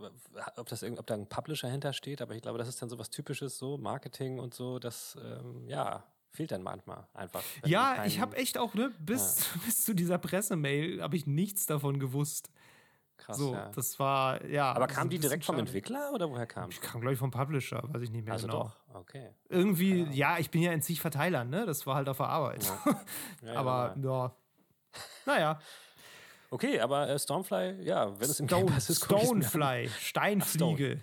ob, 0.57 0.69
das, 0.69 0.83
ob 0.83 1.07
da 1.07 1.15
ein 1.15 1.29
Publisher 1.29 1.69
hintersteht, 1.69 2.23
aber 2.23 2.35
ich 2.35 2.43
glaube, 2.43 2.59
das 2.59 2.69
ist 2.69 2.81
dann 2.81 2.89
so 2.89 2.99
was 2.99 3.11
Typisches, 3.11 3.59
so 3.59 3.79
Marketing 3.79 4.39
und 4.39 4.55
so, 4.55 4.79
das, 4.79 5.19
ähm, 5.23 5.69
ja, 5.69 6.05
fehlt 6.31 6.53
dann 6.53 6.63
manchmal 6.63 7.07
einfach. 7.15 7.43
Ja, 7.65 7.95
keinen, 7.95 8.07
ich 8.07 8.21
habe 8.21 8.37
echt 8.37 8.59
auch, 8.59 8.75
ne, 8.75 8.93
bis, 8.99 9.39
ja. 9.39 9.61
bis 9.67 9.85
zu 9.85 9.95
dieser 9.95 10.19
Pressemail 10.19 11.03
habe 11.03 11.17
ich 11.17 11.27
nichts 11.27 11.67
davon 11.67 11.99
gewusst. 11.99 12.51
Krass, 13.17 13.37
so, 13.37 13.53
ja. 13.53 13.71
das 13.75 13.99
war, 13.99 14.45
ja. 14.47 14.73
Aber 14.73 14.87
kam 14.87 15.11
die 15.11 15.19
direkt 15.19 15.45
vom 15.45 15.59
Entwickler 15.59 16.11
oder 16.15 16.31
woher 16.31 16.47
kam? 16.47 16.71
Ich 16.71 16.81
kam, 16.81 17.03
glaube 17.03 17.13
ich, 17.13 17.19
vom 17.19 17.31
Publisher, 17.31 17.83
weiß 17.93 18.01
ich 18.01 18.11
nicht 18.11 18.25
mehr 18.25 18.33
also 18.33 18.47
genau. 18.47 18.63
doch, 18.63 18.95
okay. 18.95 19.35
Irgendwie, 19.51 20.05
ja. 20.05 20.11
ja, 20.13 20.39
ich 20.39 20.51
bin 20.51 20.63
ja 20.63 20.73
in 20.73 20.81
zig 20.81 21.01
Verteilern, 21.01 21.51
ne? 21.51 21.67
Das 21.67 21.87
war 21.87 21.97
halt 21.97 22.09
auf 22.09 22.17
der 22.17 22.29
Arbeit. 22.29 22.65
Ja. 23.43 23.53
Aber, 23.57 23.95
ja. 24.03 24.35
Naja. 25.27 25.61
Okay, 26.53 26.81
aber 26.81 27.09
äh, 27.09 27.17
Stormfly, 27.17 27.85
ja, 27.85 28.13
wenn 28.19 28.29
es 28.29 28.41
im 28.41 28.49
Stone, 28.49 28.65
Game 28.65 28.75
Pass 28.75 28.91
ist, 28.91 29.05
Stonefly, 29.05 29.89
Steinfliege. 30.01 31.01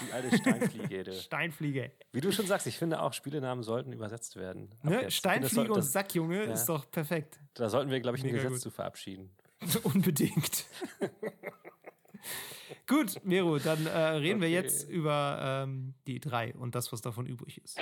Die 0.00 0.12
alte 0.12 0.36
Steinfliege. 0.36 1.12
Steinfliege. 1.20 1.92
Wie 2.10 2.20
du 2.20 2.32
schon 2.32 2.46
sagst, 2.46 2.66
ich 2.66 2.76
finde 2.76 3.00
auch, 3.00 3.12
Spielenamen 3.12 3.62
sollten 3.62 3.92
übersetzt 3.92 4.34
werden. 4.34 4.72
Ne? 4.82 5.08
Steinfliege 5.08 5.68
das, 5.68 5.76
und 5.76 5.82
Sackjunge 5.84 6.44
ja. 6.44 6.52
ist 6.52 6.66
doch 6.66 6.90
perfekt. 6.90 7.38
Da 7.54 7.70
sollten 7.70 7.92
wir, 7.92 8.00
glaube 8.00 8.18
ich, 8.18 8.24
ein 8.24 8.32
Mega 8.32 8.38
Gesetz 8.38 8.54
gut. 8.54 8.62
zu 8.62 8.70
verabschieden. 8.70 9.30
Unbedingt. 9.84 10.66
gut, 12.88 13.24
Mero, 13.24 13.60
dann 13.60 13.86
äh, 13.86 13.96
reden 13.96 14.38
okay. 14.38 14.42
wir 14.42 14.50
jetzt 14.50 14.88
über 14.88 15.64
ähm, 15.68 15.94
die 16.08 16.18
drei 16.18 16.52
und 16.54 16.74
das, 16.74 16.90
was 16.90 17.00
davon 17.00 17.26
übrig 17.26 17.62
ist. 17.62 17.78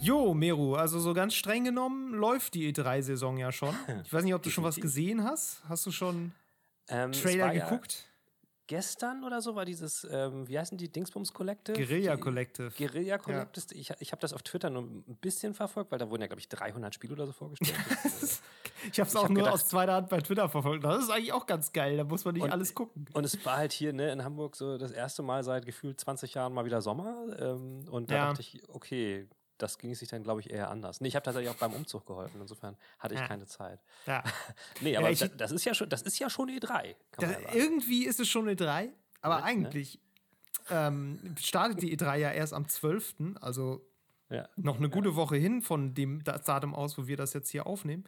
Jo, 0.00 0.32
Meru, 0.34 0.74
also 0.74 0.98
so 0.98 1.12
ganz 1.12 1.34
streng 1.34 1.64
genommen 1.64 2.14
läuft 2.14 2.54
die 2.54 2.72
E3-Saison 2.72 3.36
ja 3.38 3.52
schon. 3.52 3.74
Ich 4.04 4.12
weiß 4.12 4.24
nicht, 4.24 4.34
ob 4.34 4.42
du 4.42 4.50
schon 4.50 4.64
was 4.64 4.76
gesehen 4.76 5.22
hast. 5.24 5.62
Hast 5.68 5.84
du 5.84 5.90
schon 5.90 6.32
ähm, 6.88 7.12
Trailer 7.12 7.52
geguckt? 7.52 8.04
Ja 8.04 8.10
gestern 8.70 9.24
oder 9.24 9.42
so 9.42 9.56
war 9.56 9.64
dieses, 9.64 10.06
ähm, 10.08 10.48
wie 10.48 10.56
heißen 10.56 10.78
die, 10.78 10.88
Dingsbums 10.88 11.32
Collective? 11.32 11.76
Guerilla 11.76 12.16
Collective. 12.16 12.70
Guerilla 12.78 13.18
Collective. 13.18 13.74
Ja. 13.74 13.80
Ich, 13.80 13.90
ich 13.98 14.12
habe 14.12 14.20
das 14.20 14.32
auf 14.32 14.42
Twitter 14.44 14.70
nur 14.70 14.82
ein 14.82 15.18
bisschen 15.20 15.54
verfolgt, 15.54 15.90
weil 15.90 15.98
da 15.98 16.08
wurden 16.08 16.22
ja, 16.22 16.28
glaube 16.28 16.38
ich, 16.38 16.48
300 16.48 16.94
Spiele 16.94 17.14
oder 17.14 17.26
so 17.26 17.32
vorgestellt. 17.32 17.76
ich 18.92 19.00
habe 19.00 19.08
es 19.08 19.16
auch 19.16 19.24
hab 19.24 19.30
nur 19.30 19.38
gedacht, 19.38 19.54
aus 19.54 19.66
zweiter 19.66 19.94
Hand 19.94 20.08
bei 20.08 20.20
Twitter 20.20 20.48
verfolgt. 20.48 20.84
Das 20.84 21.02
ist 21.02 21.10
eigentlich 21.10 21.32
auch 21.32 21.46
ganz 21.46 21.72
geil, 21.72 21.96
da 21.96 22.04
muss 22.04 22.24
man 22.24 22.34
nicht 22.34 22.44
und, 22.44 22.52
alles 22.52 22.72
gucken. 22.72 23.06
Und 23.12 23.24
es 23.24 23.44
war 23.44 23.56
halt 23.56 23.72
hier 23.72 23.92
ne, 23.92 24.12
in 24.12 24.22
Hamburg 24.22 24.54
so 24.54 24.78
das 24.78 24.92
erste 24.92 25.24
Mal 25.24 25.42
seit 25.42 25.66
gefühlt 25.66 25.98
20 25.98 26.34
Jahren 26.34 26.54
mal 26.54 26.64
wieder 26.64 26.80
Sommer. 26.80 27.26
Ähm, 27.40 27.88
und 27.90 28.08
da 28.12 28.14
ja. 28.14 28.26
dachte 28.28 28.42
ich, 28.42 28.62
okay, 28.68 29.26
das 29.62 29.78
ging 29.78 29.94
sich 29.94 30.08
dann, 30.08 30.22
glaube 30.22 30.40
ich, 30.40 30.50
eher 30.50 30.70
anders. 30.70 31.00
Nee, 31.00 31.08
ich 31.08 31.16
habe 31.16 31.24
tatsächlich 31.24 31.50
auch 31.50 31.58
beim 31.58 31.72
Umzug 31.72 32.06
geholfen, 32.06 32.40
insofern 32.40 32.76
hatte 32.98 33.14
ich 33.14 33.20
ja. 33.20 33.28
keine 33.28 33.46
Zeit. 33.46 33.80
Ja. 34.06 34.22
nee, 34.80 34.96
aber 34.96 35.10
ja, 35.10 35.12
ich, 35.12 35.36
das, 35.36 35.52
ist 35.52 35.64
ja 35.64 35.74
schon, 35.74 35.88
das 35.88 36.02
ist 36.02 36.18
ja 36.18 36.30
schon 36.30 36.48
E3. 36.48 36.94
Das, 37.18 37.30
irgendwie 37.54 38.04
ist 38.06 38.20
es 38.20 38.28
schon 38.28 38.48
E3, 38.48 38.90
aber 39.20 39.36
ne? 39.36 39.44
eigentlich 39.44 40.00
ähm, 40.70 41.34
startet 41.38 41.82
die 41.82 41.96
E3 41.96 42.16
ja 42.16 42.30
erst 42.32 42.54
am 42.54 42.68
12., 42.68 43.14
also 43.40 43.86
ja. 44.30 44.48
Noch 44.54 44.76
eine 44.76 44.88
gute 44.88 45.10
ja. 45.10 45.16
Woche 45.16 45.36
hin 45.36 45.60
von 45.60 45.92
dem 45.92 46.22
Datum 46.22 46.72
aus, 46.72 46.96
wo 46.96 47.08
wir 47.08 47.16
das 47.16 47.32
jetzt 47.32 47.50
hier 47.50 47.66
aufnehmen. 47.66 48.04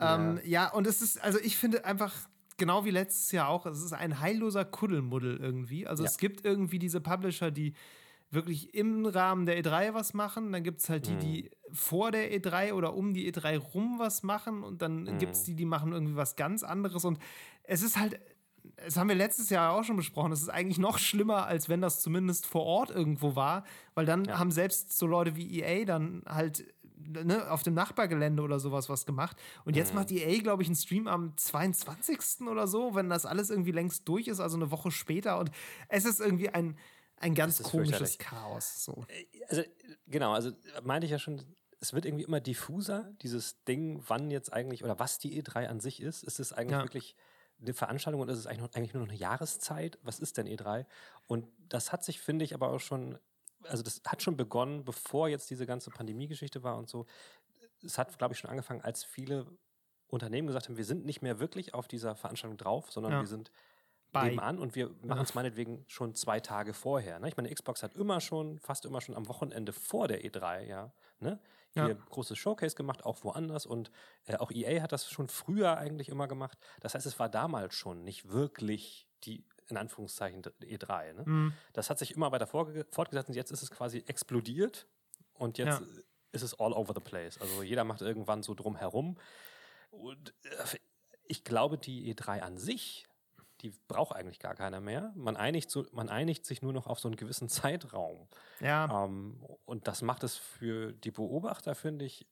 Ähm, 0.00 0.40
ja. 0.42 0.64
ja, 0.64 0.72
und 0.72 0.84
es 0.84 1.00
ist, 1.00 1.22
also 1.22 1.38
ich 1.38 1.56
finde 1.56 1.84
einfach, 1.84 2.12
genau 2.56 2.84
wie 2.84 2.90
letztes 2.90 3.30
Jahr 3.30 3.48
auch, 3.48 3.66
es 3.66 3.82
ist 3.82 3.92
ein 3.92 4.18
heilloser 4.20 4.64
Kuddelmuddel 4.64 5.36
irgendwie. 5.36 5.86
Also 5.86 6.04
es 6.04 6.18
gibt 6.18 6.44
irgendwie 6.44 6.80
diese 6.80 7.00
Publisher, 7.00 7.52
die 7.52 7.74
wirklich 8.30 8.74
im 8.74 9.06
Rahmen 9.06 9.46
der 9.46 9.60
E3 9.62 9.94
was 9.94 10.14
machen. 10.14 10.52
Dann 10.52 10.62
gibt 10.62 10.80
es 10.80 10.88
halt 10.88 11.06
die, 11.06 11.16
die 11.16 11.42
mhm. 11.42 11.74
vor 11.74 12.12
der 12.12 12.32
E3 12.32 12.72
oder 12.72 12.94
um 12.94 13.12
die 13.12 13.30
E3 13.32 13.58
rum 13.58 13.98
was 13.98 14.22
machen. 14.22 14.62
Und 14.62 14.82
dann 14.82 15.02
mhm. 15.02 15.18
gibt 15.18 15.34
es 15.34 15.42
die, 15.42 15.54
die 15.54 15.64
machen 15.64 15.92
irgendwie 15.92 16.16
was 16.16 16.36
ganz 16.36 16.62
anderes. 16.62 17.04
Und 17.04 17.18
es 17.64 17.82
ist 17.82 17.98
halt, 17.98 18.20
das 18.76 18.96
haben 18.96 19.08
wir 19.08 19.16
letztes 19.16 19.50
Jahr 19.50 19.72
auch 19.72 19.84
schon 19.84 19.96
besprochen, 19.96 20.32
es 20.32 20.42
ist 20.42 20.48
eigentlich 20.48 20.78
noch 20.78 20.98
schlimmer, 20.98 21.46
als 21.46 21.68
wenn 21.68 21.80
das 21.80 22.00
zumindest 22.00 22.46
vor 22.46 22.64
Ort 22.64 22.90
irgendwo 22.90 23.34
war. 23.34 23.64
Weil 23.94 24.06
dann 24.06 24.24
ja. 24.24 24.38
haben 24.38 24.52
selbst 24.52 24.96
so 24.96 25.06
Leute 25.06 25.34
wie 25.34 25.60
EA 25.60 25.84
dann 25.84 26.22
halt 26.26 26.64
ne, 26.96 27.50
auf 27.50 27.62
dem 27.62 27.74
Nachbargelände 27.74 28.42
oder 28.42 28.60
sowas 28.60 28.88
was 28.88 29.06
gemacht. 29.06 29.36
Und 29.64 29.76
jetzt 29.76 29.92
mhm. 29.92 30.00
macht 30.00 30.12
EA, 30.12 30.40
glaube 30.40 30.62
ich, 30.62 30.68
einen 30.68 30.76
Stream 30.76 31.08
am 31.08 31.36
22. 31.36 32.46
oder 32.48 32.66
so, 32.66 32.94
wenn 32.94 33.08
das 33.08 33.26
alles 33.26 33.50
irgendwie 33.50 33.72
längst 33.72 34.08
durch 34.08 34.28
ist, 34.28 34.40
also 34.40 34.56
eine 34.56 34.70
Woche 34.70 34.90
später. 34.90 35.38
Und 35.38 35.50
es 35.88 36.04
ist 36.04 36.20
irgendwie 36.20 36.50
ein, 36.50 36.76
ein 37.20 37.34
ganz 37.34 37.62
komisches 37.62 38.18
Chaos. 38.18 38.84
So. 38.84 39.04
Äh, 39.08 39.26
also, 39.48 39.62
genau, 40.06 40.32
also 40.32 40.52
meinte 40.82 41.04
ich 41.04 41.12
ja 41.12 41.18
schon, 41.18 41.44
es 41.80 41.92
wird 41.92 42.04
irgendwie 42.04 42.24
immer 42.24 42.40
diffuser, 42.40 43.12
dieses 43.22 43.62
Ding, 43.64 44.02
wann 44.08 44.30
jetzt 44.30 44.52
eigentlich 44.52 44.82
oder 44.84 44.98
was 44.98 45.18
die 45.18 45.40
E3 45.40 45.66
an 45.66 45.80
sich 45.80 46.00
ist. 46.00 46.24
Ist 46.24 46.40
es 46.40 46.52
eigentlich 46.52 46.72
ja. 46.72 46.82
wirklich 46.82 47.16
eine 47.60 47.74
Veranstaltung 47.74 48.20
oder 48.20 48.32
ist 48.32 48.38
es 48.38 48.46
eigentlich, 48.46 48.74
eigentlich 48.74 48.94
nur 48.94 49.02
noch 49.02 49.10
eine 49.10 49.18
Jahreszeit? 49.18 49.98
Was 50.02 50.18
ist 50.18 50.38
denn 50.38 50.46
E3? 50.46 50.86
Und 51.26 51.46
das 51.68 51.92
hat 51.92 52.04
sich, 52.04 52.20
finde 52.20 52.44
ich, 52.44 52.54
aber 52.54 52.70
auch 52.70 52.80
schon, 52.80 53.18
also 53.64 53.82
das 53.82 54.00
hat 54.06 54.22
schon 54.22 54.36
begonnen, 54.36 54.84
bevor 54.84 55.28
jetzt 55.28 55.50
diese 55.50 55.66
ganze 55.66 55.90
Pandemie-Geschichte 55.90 56.62
war 56.62 56.76
und 56.76 56.88
so. 56.88 57.06
Es 57.84 57.98
hat, 57.98 58.16
glaube 58.18 58.34
ich, 58.34 58.40
schon 58.40 58.50
angefangen, 58.50 58.80
als 58.80 59.04
viele 59.04 59.46
Unternehmen 60.06 60.48
gesagt 60.48 60.68
haben, 60.68 60.76
wir 60.76 60.84
sind 60.84 61.04
nicht 61.04 61.22
mehr 61.22 61.38
wirklich 61.38 61.74
auf 61.74 61.86
dieser 61.86 62.14
Veranstaltung 62.16 62.56
drauf, 62.56 62.90
sondern 62.90 63.12
ja. 63.12 63.20
wir 63.20 63.26
sind 63.26 63.50
bei. 64.12 64.24
nebenan 64.24 64.58
und 64.58 64.74
wir 64.74 64.90
machen 65.02 65.22
es 65.22 65.34
meinetwegen 65.34 65.84
schon 65.88 66.14
zwei 66.14 66.40
Tage 66.40 66.74
vorher. 66.74 67.18
Ne? 67.18 67.28
Ich 67.28 67.36
meine, 67.36 67.52
Xbox 67.52 67.82
hat 67.82 67.94
immer 67.94 68.20
schon, 68.20 68.58
fast 68.58 68.84
immer 68.84 69.00
schon 69.00 69.16
am 69.16 69.28
Wochenende 69.28 69.72
vor 69.72 70.08
der 70.08 70.24
E3, 70.24 70.62
ja, 70.62 70.92
ne? 71.18 71.40
Hier 71.72 71.88
ja. 71.88 71.94
großes 71.94 72.36
Showcase 72.36 72.74
gemacht, 72.74 73.04
auch 73.04 73.22
woanders 73.22 73.64
und 73.64 73.92
äh, 74.26 74.36
auch 74.36 74.50
EA 74.50 74.82
hat 74.82 74.90
das 74.90 75.08
schon 75.08 75.28
früher 75.28 75.78
eigentlich 75.78 76.08
immer 76.08 76.26
gemacht. 76.26 76.58
Das 76.80 76.94
heißt, 76.94 77.06
es 77.06 77.20
war 77.20 77.28
damals 77.28 77.76
schon 77.76 78.02
nicht 78.02 78.28
wirklich 78.28 79.06
die 79.22 79.44
in 79.68 79.76
Anführungszeichen 79.76 80.42
E3. 80.42 81.12
Ne? 81.12 81.22
Mhm. 81.24 81.52
Das 81.72 81.88
hat 81.88 81.98
sich 82.00 82.16
immer 82.16 82.32
weiter 82.32 82.48
fortgesetzt 82.48 83.28
und 83.28 83.34
jetzt 83.34 83.52
ist 83.52 83.62
es 83.62 83.70
quasi 83.70 84.02
explodiert 84.06 84.88
und 85.34 85.58
jetzt 85.58 85.80
ja. 85.80 85.86
ist 86.32 86.42
es 86.42 86.58
all 86.58 86.72
over 86.72 86.92
the 86.92 87.00
place. 87.00 87.40
Also 87.40 87.62
jeder 87.62 87.84
macht 87.84 88.00
irgendwann 88.00 88.42
so 88.42 88.54
drum 88.54 88.74
herum. 88.74 89.16
Und 89.90 90.34
äh, 90.42 90.78
ich 91.28 91.44
glaube, 91.44 91.78
die 91.78 92.12
E3 92.12 92.40
an 92.40 92.58
sich 92.58 93.06
die 93.62 93.72
braucht 93.88 94.14
eigentlich 94.14 94.38
gar 94.38 94.54
keiner 94.54 94.80
mehr. 94.80 95.12
Man 95.14 95.36
einigt, 95.36 95.70
so, 95.70 95.86
man 95.92 96.08
einigt 96.08 96.46
sich 96.46 96.62
nur 96.62 96.72
noch 96.72 96.86
auf 96.86 96.98
so 96.98 97.08
einen 97.08 97.16
gewissen 97.16 97.48
Zeitraum. 97.50 98.28
Ja. 98.60 99.04
Ähm, 99.04 99.44
und 99.64 99.86
das 99.88 100.02
macht 100.02 100.22
es 100.24 100.36
für 100.36 100.92
die 100.92 101.10
Beobachter, 101.10 101.74
finde 101.74 102.04
ich, 102.04 102.26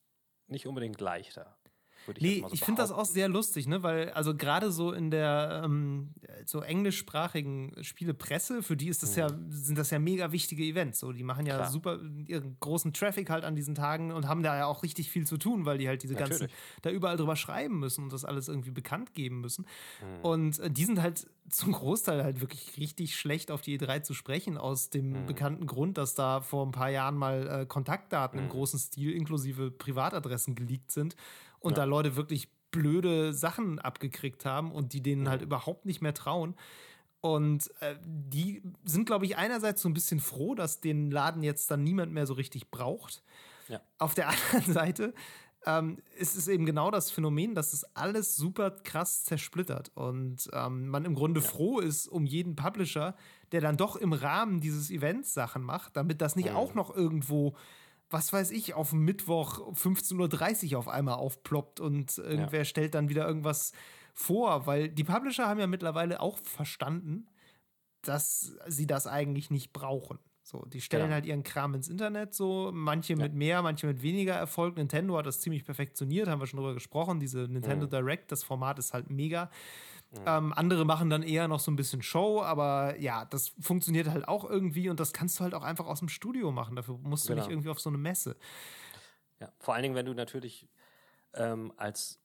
nicht 0.47 0.65
unbedingt 0.65 0.99
leichter 0.99 1.58
würde 2.05 2.19
ich 2.19 2.23
Nee, 2.23 2.41
so 2.47 2.53
ich 2.53 2.61
finde 2.61 2.81
das 2.81 2.91
auch 2.91 3.05
sehr 3.05 3.27
lustig, 3.27 3.67
ne? 3.67 3.83
Weil, 3.83 4.09
also 4.11 4.35
gerade 4.35 4.71
so 4.71 4.91
in 4.91 5.11
der 5.11 5.61
ähm, 5.65 6.09
so 6.45 6.61
englischsprachigen 6.61 7.75
Spielepresse, 7.81 8.63
für 8.63 8.77
die 8.77 8.87
ist 8.87 9.03
das 9.03 9.15
mhm. 9.15 9.19
ja, 9.19 9.29
sind 9.49 9.77
das 9.77 9.89
ja 9.89 9.99
mega 9.99 10.31
wichtige 10.31 10.63
Events. 10.63 10.99
So, 10.99 11.11
die 11.11 11.23
machen 11.23 11.45
ja 11.45 11.55
Klar. 11.55 11.71
super 11.71 11.99
ihren 12.25 12.57
großen 12.59 12.93
Traffic 12.93 13.29
halt 13.29 13.43
an 13.43 13.55
diesen 13.55 13.75
Tagen 13.75 14.11
und 14.11 14.27
haben 14.27 14.43
da 14.43 14.57
ja 14.57 14.65
auch 14.65 14.83
richtig 14.83 15.09
viel 15.09 15.25
zu 15.25 15.37
tun, 15.37 15.65
weil 15.65 15.77
die 15.77 15.87
halt 15.87 16.03
diese 16.03 16.13
Natürlich. 16.13 16.39
ganzen 16.39 16.53
da 16.81 16.89
überall 16.91 17.17
drüber 17.17 17.35
schreiben 17.35 17.79
müssen 17.79 18.03
und 18.05 18.13
das 18.13 18.25
alles 18.25 18.47
irgendwie 18.47 18.71
bekannt 18.71 19.13
geben 19.13 19.41
müssen. 19.41 19.65
Mhm. 20.01 20.25
Und 20.25 20.59
äh, 20.59 20.69
die 20.69 20.85
sind 20.85 21.01
halt 21.01 21.27
zum 21.49 21.71
Großteil 21.71 22.23
halt 22.23 22.41
wirklich 22.41 22.77
richtig 22.77 23.15
schlecht 23.15 23.51
auf 23.51 23.61
die 23.61 23.77
E3 23.77 24.03
zu 24.03 24.13
sprechen, 24.13 24.57
aus 24.57 24.89
dem 24.89 25.09
mhm. 25.11 25.25
bekannten 25.25 25.67
Grund, 25.67 25.97
dass 25.97 26.15
da 26.15 26.41
vor 26.41 26.65
ein 26.65 26.71
paar 26.71 26.89
Jahren 26.89 27.15
mal 27.15 27.61
äh, 27.61 27.65
Kontaktdaten 27.65 28.39
im 28.39 28.45
mhm. 28.45 28.49
großen 28.49 28.79
Stil 28.79 29.11
inklusive 29.11 29.71
Privatadressen 29.71 30.55
geleakt 30.55 30.91
sind 30.91 31.15
und 31.59 31.71
ja. 31.71 31.77
da 31.77 31.83
Leute 31.85 32.15
wirklich 32.15 32.49
blöde 32.71 33.33
Sachen 33.33 33.79
abgekriegt 33.79 34.45
haben 34.45 34.71
und 34.71 34.93
die 34.93 35.01
denen 35.01 35.29
halt 35.29 35.41
überhaupt 35.41 35.85
nicht 35.85 36.01
mehr 36.01 36.13
trauen. 36.13 36.55
Und 37.21 37.69
äh, 37.81 37.95
die 38.05 38.61
sind, 38.85 39.05
glaube 39.05 39.25
ich, 39.25 39.37
einerseits 39.37 39.81
so 39.81 39.89
ein 39.89 39.93
bisschen 39.93 40.19
froh, 40.19 40.55
dass 40.55 40.79
den 40.79 41.11
Laden 41.11 41.43
jetzt 41.43 41.69
dann 41.69 41.83
niemand 41.83 42.13
mehr 42.13 42.25
so 42.25 42.33
richtig 42.33 42.71
braucht. 42.71 43.23
Ja. 43.67 43.81
Auf 43.97 44.13
der 44.13 44.29
anderen 44.53 44.73
Seite 44.73 45.13
ähm, 45.65 45.97
ist 46.17 46.37
es 46.37 46.47
eben 46.47 46.65
genau 46.65 46.91
das 46.91 47.11
Phänomen, 47.11 47.55
dass 47.55 47.73
es 47.73 47.83
alles 47.95 48.35
super 48.35 48.71
krass 48.71 49.23
zersplittert 49.25 49.91
und 49.95 50.49
ähm, 50.53 50.87
man 50.87 51.03
im 51.03 51.15
Grunde 51.15 51.41
ja. 51.41 51.45
froh 51.45 51.79
ist 51.79 52.07
um 52.07 52.25
jeden 52.25 52.55
Publisher, 52.55 53.15
der 53.51 53.59
dann 53.59 53.75
doch 53.75 53.97
im 53.97 54.13
Rahmen 54.13 54.61
dieses 54.61 54.89
Events 54.89 55.33
Sachen 55.33 55.63
macht, 55.63 55.97
damit 55.97 56.21
das 56.21 56.35
nicht 56.37 56.51
mhm. 56.51 56.55
auch 56.55 56.73
noch 56.75 56.95
irgendwo 56.95 57.55
was 58.09 58.33
weiß 58.33 58.51
ich, 58.51 58.73
auf 58.73 58.93
Mittwoch 58.93 59.73
15.30 59.73 60.73
Uhr 60.73 60.79
auf 60.79 60.87
einmal 60.87 61.15
aufploppt 61.15 61.79
und 61.79 62.17
irgendwer 62.17 62.59
ja. 62.59 62.65
stellt 62.65 62.95
dann 62.95 63.09
wieder 63.09 63.27
irgendwas 63.27 63.71
vor, 64.13 64.65
weil 64.65 64.89
die 64.89 65.03
Publisher 65.03 65.47
haben 65.47 65.59
ja 65.59 65.67
mittlerweile 65.67 66.19
auch 66.19 66.37
verstanden, 66.39 67.27
dass 68.01 68.57
sie 68.67 68.87
das 68.87 69.07
eigentlich 69.07 69.51
nicht 69.51 69.73
brauchen. 69.73 70.19
So, 70.49 70.65
die 70.65 70.81
stellen 70.81 71.03
genau. 71.03 71.13
halt 71.13 71.25
ihren 71.27 71.43
Kram 71.43 71.75
ins 71.75 71.89
Internet, 71.89 72.33
so 72.33 72.71
manche 72.73 73.13
ja. 73.13 73.19
mit 73.19 73.35
mehr, 73.35 73.61
manche 73.61 73.85
mit 73.85 74.01
weniger 74.01 74.33
Erfolg. 74.33 74.77
Nintendo 74.77 75.15
hat 75.17 75.27
das 75.27 75.41
ziemlich 75.41 75.63
perfektioniert, 75.63 76.27
haben 76.27 76.41
wir 76.41 76.47
schon 76.47 76.57
drüber 76.57 76.73
gesprochen. 76.73 77.19
Diese 77.19 77.41
Nintendo 77.41 77.85
mhm. 77.85 77.91
Direct, 77.91 78.31
das 78.31 78.43
Format 78.43 78.79
ist 78.79 78.93
halt 78.93 79.11
mega. 79.11 79.51
Mhm. 80.11 80.23
Ähm, 80.25 80.53
andere 80.53 80.85
machen 80.85 81.09
dann 81.09 81.21
eher 81.21 81.47
noch 81.47 81.59
so 81.59 81.69
ein 81.69 81.75
bisschen 81.75 82.01
Show, 82.01 82.41
aber 82.41 82.97
ja, 82.99 83.25
das 83.25 83.53
funktioniert 83.59 84.07
halt 84.07 84.27
auch 84.27 84.43
irgendwie 84.43 84.89
und 84.89 84.99
das 84.99 85.13
kannst 85.13 85.39
du 85.39 85.43
halt 85.43 85.53
auch 85.53 85.63
einfach 85.63 85.85
aus 85.85 85.99
dem 85.99 86.09
Studio 86.09 86.51
machen. 86.51 86.75
Dafür 86.75 86.97
musst 86.97 87.25
du 87.25 87.33
genau. 87.33 87.43
nicht 87.43 87.51
irgendwie 87.51 87.69
auf 87.69 87.79
so 87.79 87.89
eine 87.89 87.97
Messe. 87.97 88.35
Ja, 89.39 89.51
vor 89.59 89.73
allen 89.75 89.83
Dingen, 89.83 89.95
wenn 89.95 90.07
du 90.07 90.13
natürlich 90.13 90.67
ähm, 91.33 91.71
als 91.77 92.19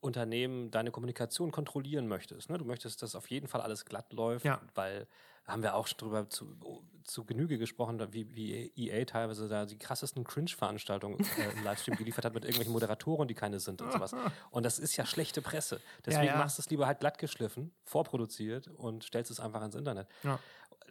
Unternehmen 0.00 0.70
deine 0.70 0.90
Kommunikation 0.90 1.52
kontrollieren 1.52 2.08
möchtest. 2.08 2.50
Ne? 2.50 2.58
Du 2.58 2.64
möchtest, 2.64 3.02
dass 3.02 3.14
auf 3.14 3.30
jeden 3.30 3.46
Fall 3.46 3.60
alles 3.60 3.84
glatt 3.84 4.12
läuft, 4.12 4.44
ja. 4.44 4.60
weil 4.74 5.06
haben 5.50 5.62
wir 5.62 5.74
auch 5.74 5.86
schon 5.86 5.98
drüber 5.98 6.28
zu, 6.28 6.56
zu 7.04 7.24
Genüge 7.24 7.58
gesprochen, 7.58 8.00
wie, 8.12 8.34
wie 8.34 8.72
EA 8.76 9.04
teilweise 9.04 9.48
da 9.48 9.66
die 9.66 9.78
krassesten 9.78 10.24
Cringe-Veranstaltungen 10.24 11.18
äh, 11.20 11.58
im 11.58 11.64
Livestream 11.64 11.96
geliefert 11.96 12.24
hat 12.24 12.34
mit 12.34 12.44
irgendwelchen 12.44 12.72
Moderatoren, 12.72 13.28
die 13.28 13.34
keine 13.34 13.60
sind 13.60 13.82
und 13.82 13.92
sowas. 13.92 14.14
Und 14.50 14.64
das 14.64 14.78
ist 14.78 14.96
ja 14.96 15.04
schlechte 15.04 15.42
Presse. 15.42 15.80
Deswegen 16.06 16.26
ja, 16.26 16.32
ja. 16.32 16.38
machst 16.38 16.58
du 16.58 16.62
es 16.62 16.70
lieber 16.70 16.86
halt 16.86 17.00
glatt 17.00 17.18
geschliffen, 17.18 17.72
vorproduziert 17.84 18.68
und 18.68 19.04
stellst 19.04 19.30
es 19.30 19.40
einfach 19.40 19.62
ins 19.62 19.74
Internet. 19.74 20.08
Ja. 20.22 20.38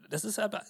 Das 0.10 0.24
ist 0.24 0.40
aber, 0.40 0.64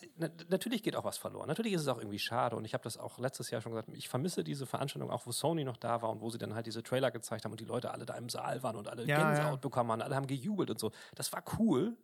natürlich 0.50 0.84
geht 0.84 0.96
auch 0.96 1.06
was 1.06 1.18
verloren. 1.18 1.48
Natürlich 1.48 1.74
ist 1.74 1.82
es 1.82 1.88
auch 1.88 1.98
irgendwie 1.98 2.20
schade 2.20 2.56
und 2.58 2.66
ich 2.66 2.74
habe 2.74 2.84
das 2.84 2.98
auch 2.98 3.20
letztes 3.20 3.52
Jahr 3.52 3.62
schon 3.62 3.72
gesagt, 3.72 3.90
ich 3.94 4.10
vermisse 4.10 4.44
diese 4.44 4.66
Veranstaltung 4.66 5.10
auch, 5.12 5.26
wo 5.26 5.32
Sony 5.32 5.64
noch 5.64 5.78
da 5.78 6.02
war 6.02 6.10
und 6.10 6.20
wo 6.20 6.30
sie 6.30 6.38
dann 6.38 6.56
halt 6.56 6.66
diese 6.66 6.84
Trailer 6.84 7.10
gezeigt 7.10 7.46
haben 7.46 7.52
und 7.52 7.60
die 7.60 7.66
Leute 7.66 7.92
alle 7.92 8.06
da 8.06 8.16
im 8.16 8.28
Saal 8.28 8.64
waren 8.64 8.76
und 8.76 8.90
alle 8.90 9.06
Gänsehaut 9.06 9.62
bekommen 9.62 9.92
haben, 9.92 10.02
alle 10.02 10.16
haben 10.16 10.28
gejubelt 10.28 10.70
und 10.70 10.80
so. 10.80 10.92
Das 11.16 11.32
war 11.32 11.44
cool, 11.58 11.96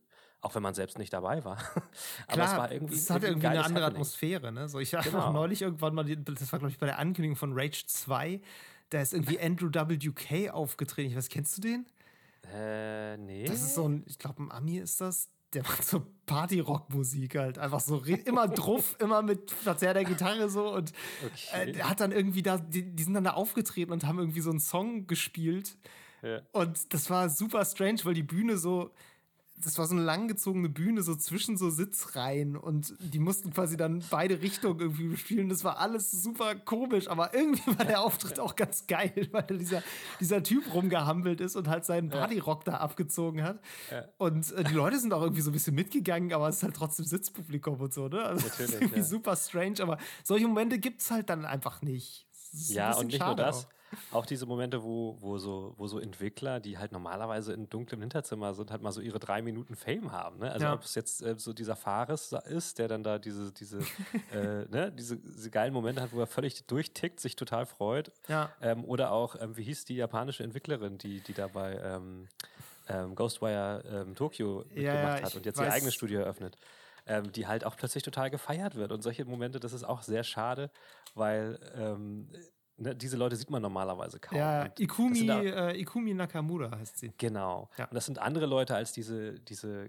auch 0.42 0.56
wenn 0.56 0.64
man 0.64 0.74
selbst 0.74 0.98
nicht 0.98 1.12
dabei 1.12 1.44
war. 1.44 1.58
Aber 2.28 2.34
Klar, 2.34 2.52
es 2.52 2.58
war 2.58 2.72
irgendwie. 2.72 2.96
Es 2.96 3.10
hat 3.10 3.24
irgendwie 3.24 3.48
eine 3.48 3.64
andere 3.64 3.86
Happening. 3.86 4.02
Atmosphäre, 4.02 4.52
ne? 4.52 4.70
So, 4.70 4.80
ich 4.80 4.94
habe 4.94 5.10
genau. 5.10 5.32
neulich 5.34 5.62
irgendwann 5.62 5.96
mal, 5.96 6.04
das 6.04 6.52
war, 6.52 6.60
glaube 6.60 6.72
ich, 6.72 6.78
bei 6.78 6.86
der 6.86 7.00
Ankündigung 7.00 7.36
von 7.36 7.54
Rage 7.54 7.86
2, 7.88 8.42
da 8.90 9.02
ist 9.02 9.14
irgendwie 9.14 9.40
Andrew 9.40 9.70
WK 9.70 10.52
aufgetreten. 10.52 11.10
Ich 11.10 11.18
weiß, 11.18 11.30
kennst 11.30 11.58
du 11.58 11.62
den? 11.62 11.86
Äh, 12.54 13.18
nee. 13.18 13.46
Das 13.46 13.62
ist 13.62 13.76
so 13.76 13.88
ein, 13.88 14.04
ich 14.08 14.20
glaube, 14.20 14.44
ein 14.44 14.52
Ami 14.52 14.78
ist 14.78 15.02
das. 15.02 15.30
Der 15.54 15.64
macht 15.64 15.86
so 15.86 16.06
Party-Rock-Musik 16.26 17.36
halt. 17.36 17.58
Einfach 17.58 17.80
so 17.80 18.04
immer 18.04 18.48
druff, 18.50 18.98
immer 19.00 19.22
mit 19.22 19.52
verzerrter 19.52 20.04
Gitarre 20.04 20.50
so. 20.50 20.74
Und 20.74 20.92
okay. 21.26 21.72
äh, 21.72 21.82
hat 21.82 22.02
dann 22.02 22.12
irgendwie 22.12 22.44
da, 22.44 22.58
die, 22.58 22.84
die 22.84 23.04
sind 23.04 23.14
dann 23.14 23.24
da 23.24 23.32
aufgetreten 23.32 23.92
und 23.92 24.06
haben 24.06 24.20
irgendwie 24.20 24.42
so 24.42 24.50
einen 24.50 24.60
Song 24.60 25.08
gespielt. 25.08 25.78
Ja. 26.22 26.42
Und 26.52 26.94
das 26.94 27.10
war 27.10 27.30
super 27.30 27.64
strange, 27.64 28.00
weil 28.04 28.16
die 28.16 28.24
Bühne 28.24 28.58
so, 28.58 28.92
das 29.58 29.78
war 29.78 29.88
so 29.88 29.96
eine 29.96 30.04
langgezogene 30.04 30.70
Bühne, 30.70 31.02
so 31.02 31.16
zwischen 31.16 31.58
so 31.58 31.70
Sitzreihen 31.70 32.58
und 32.58 32.94
die 33.00 33.20
mussten 33.20 33.54
quasi 33.54 33.78
dann 33.78 34.04
beide 34.10 34.42
Richtungen 34.42 34.80
irgendwie 34.80 35.08
bespielen. 35.08 35.48
Das 35.50 35.64
war 35.64 35.80
alles 35.80 36.12
super 36.12 36.56
komisch, 36.56 37.08
aber 37.08 37.34
irgendwie 37.34 37.78
war 37.78 37.86
der 37.86 38.02
Auftritt 38.02 38.40
auch 38.40 38.56
ganz 38.56 38.86
geil, 38.86 39.30
weil 39.32 39.58
dieser, 39.58 39.82
dieser 40.20 40.44
Typ 40.44 40.74
rumgehampelt 40.74 41.40
ist 41.40 41.56
und 41.56 41.68
halt 41.70 41.86
seinen 41.86 42.10
Partyrock 42.10 42.66
da 42.66 42.76
abgezogen 42.78 43.44
hat. 43.44 43.60
Und 44.18 44.52
äh, 44.52 44.64
die 44.66 44.74
Leute 44.74 45.00
sind 45.00 45.14
auch 45.14 45.22
irgendwie 45.22 45.42
so 45.42 45.52
ein 45.52 45.54
bisschen 45.54 45.76
mitgegangen, 45.76 46.34
aber 46.34 46.50
es 46.50 46.58
ist 46.58 46.64
halt 46.64 46.76
trotzdem 46.76 47.06
Sitzpublikum 47.06 47.80
und 47.80 47.94
so, 47.94 48.08
ne? 48.08 48.24
Also 48.24 48.48
Natürlich, 48.48 48.74
irgendwie 48.74 49.00
ja. 49.00 49.04
super 49.04 49.36
strange, 49.36 49.82
aber 49.82 49.98
solche 50.24 50.48
Momente 50.48 50.80
gibt 50.80 51.02
es 51.02 51.12
halt 51.12 51.30
dann 51.30 51.46
einfach 51.46 51.82
nicht. 51.82 52.28
Ja, 52.52 52.96
und 52.96 53.08
nicht 53.08 53.20
nur 53.20 53.36
das. 53.36 53.66
Auch 53.66 53.75
auch 54.12 54.26
diese 54.26 54.46
Momente, 54.46 54.84
wo, 54.84 55.18
wo, 55.20 55.38
so, 55.38 55.74
wo 55.78 55.88
so 55.88 56.00
Entwickler, 56.00 56.60
die 56.60 56.78
halt 56.78 56.92
normalerweise 56.92 57.54
in 57.54 57.70
dunklem 57.70 58.02
Hinterzimmer 58.02 58.54
sind, 58.54 58.72
halt 58.72 58.82
mal 58.82 58.92
so 58.92 59.02
ihre 59.02 59.20
drei 59.20 59.42
Minuten 59.42 59.76
Fame 59.76 60.12
haben. 60.12 60.40
Ne? 60.40 60.52
Also 60.52 60.66
ja. 60.66 60.74
ob 60.74 60.84
es 60.84 60.96
jetzt 60.96 61.22
äh, 61.22 61.36
so 61.38 61.54
dieser 61.54 61.76
Fares 61.76 62.34
ist, 62.48 62.80
der 62.80 62.88
dann 62.88 63.04
da 63.04 63.20
diese, 63.20 63.52
diese, 63.52 63.80
äh, 64.32 64.66
ne? 64.70 64.92
diese, 64.92 65.18
diese, 65.18 65.50
geilen 65.50 65.74
Momente 65.74 66.02
hat, 66.02 66.14
wo 66.14 66.20
er 66.20 66.28
völlig 66.28 66.66
durchtickt, 66.66 67.20
sich 67.20 67.36
total 67.36 67.66
freut. 67.66 68.12
Ja. 68.28 68.52
Ähm, 68.62 68.84
oder 68.86 69.12
auch, 69.12 69.36
ähm, 69.40 69.56
wie 69.58 69.64
hieß 69.64 69.86
die 69.86 69.96
japanische 69.96 70.44
Entwicklerin, 70.44 70.98
die, 70.98 71.22
die 71.22 71.34
dabei 71.34 71.80
ähm, 71.84 72.28
ähm, 72.88 73.16
Ghostwire 73.16 73.84
ähm, 73.88 74.16
Tokyo 74.16 74.66
mitgemacht 74.70 75.20
ja, 75.20 75.22
hat 75.22 75.36
und 75.36 75.46
jetzt 75.46 75.60
ihr 75.60 75.72
eigenes 75.72 75.94
Studio 75.94 76.20
eröffnet. 76.20 76.58
Ähm, 77.08 77.32
die 77.32 77.46
halt 77.46 77.66
auch 77.66 77.78
plötzlich 77.78 78.02
total 78.02 78.32
gefeiert 78.32 78.74
wird. 78.74 78.92
Und 78.92 79.04
solche 79.04 79.26
Momente, 79.26 79.60
das 79.60 79.74
ist 79.74 79.84
auch 79.84 80.02
sehr 80.02 80.24
schade, 80.24 80.72
weil 81.14 81.60
ähm, 81.76 82.28
ne, 82.78 82.96
diese 82.96 83.18
Leute 83.18 83.36
sieht 83.36 83.50
man 83.50 83.62
normalerweise 83.62 84.20
kaum. 84.20 84.38
Ja, 84.38 84.70
Ikumi, 84.78 85.28
äh, 85.30 85.80
Ikumi 85.80 86.14
Nakamura 86.14 86.78
heißt 86.78 86.98
sie. 86.98 87.14
Genau. 87.18 87.70
Ja. 87.78 87.86
Und 87.86 87.96
das 87.96 88.06
sind 88.06 88.20
andere 88.20 88.46
Leute 88.46 88.76
als 88.76 88.92
diese, 88.92 89.40
diese, 89.40 89.88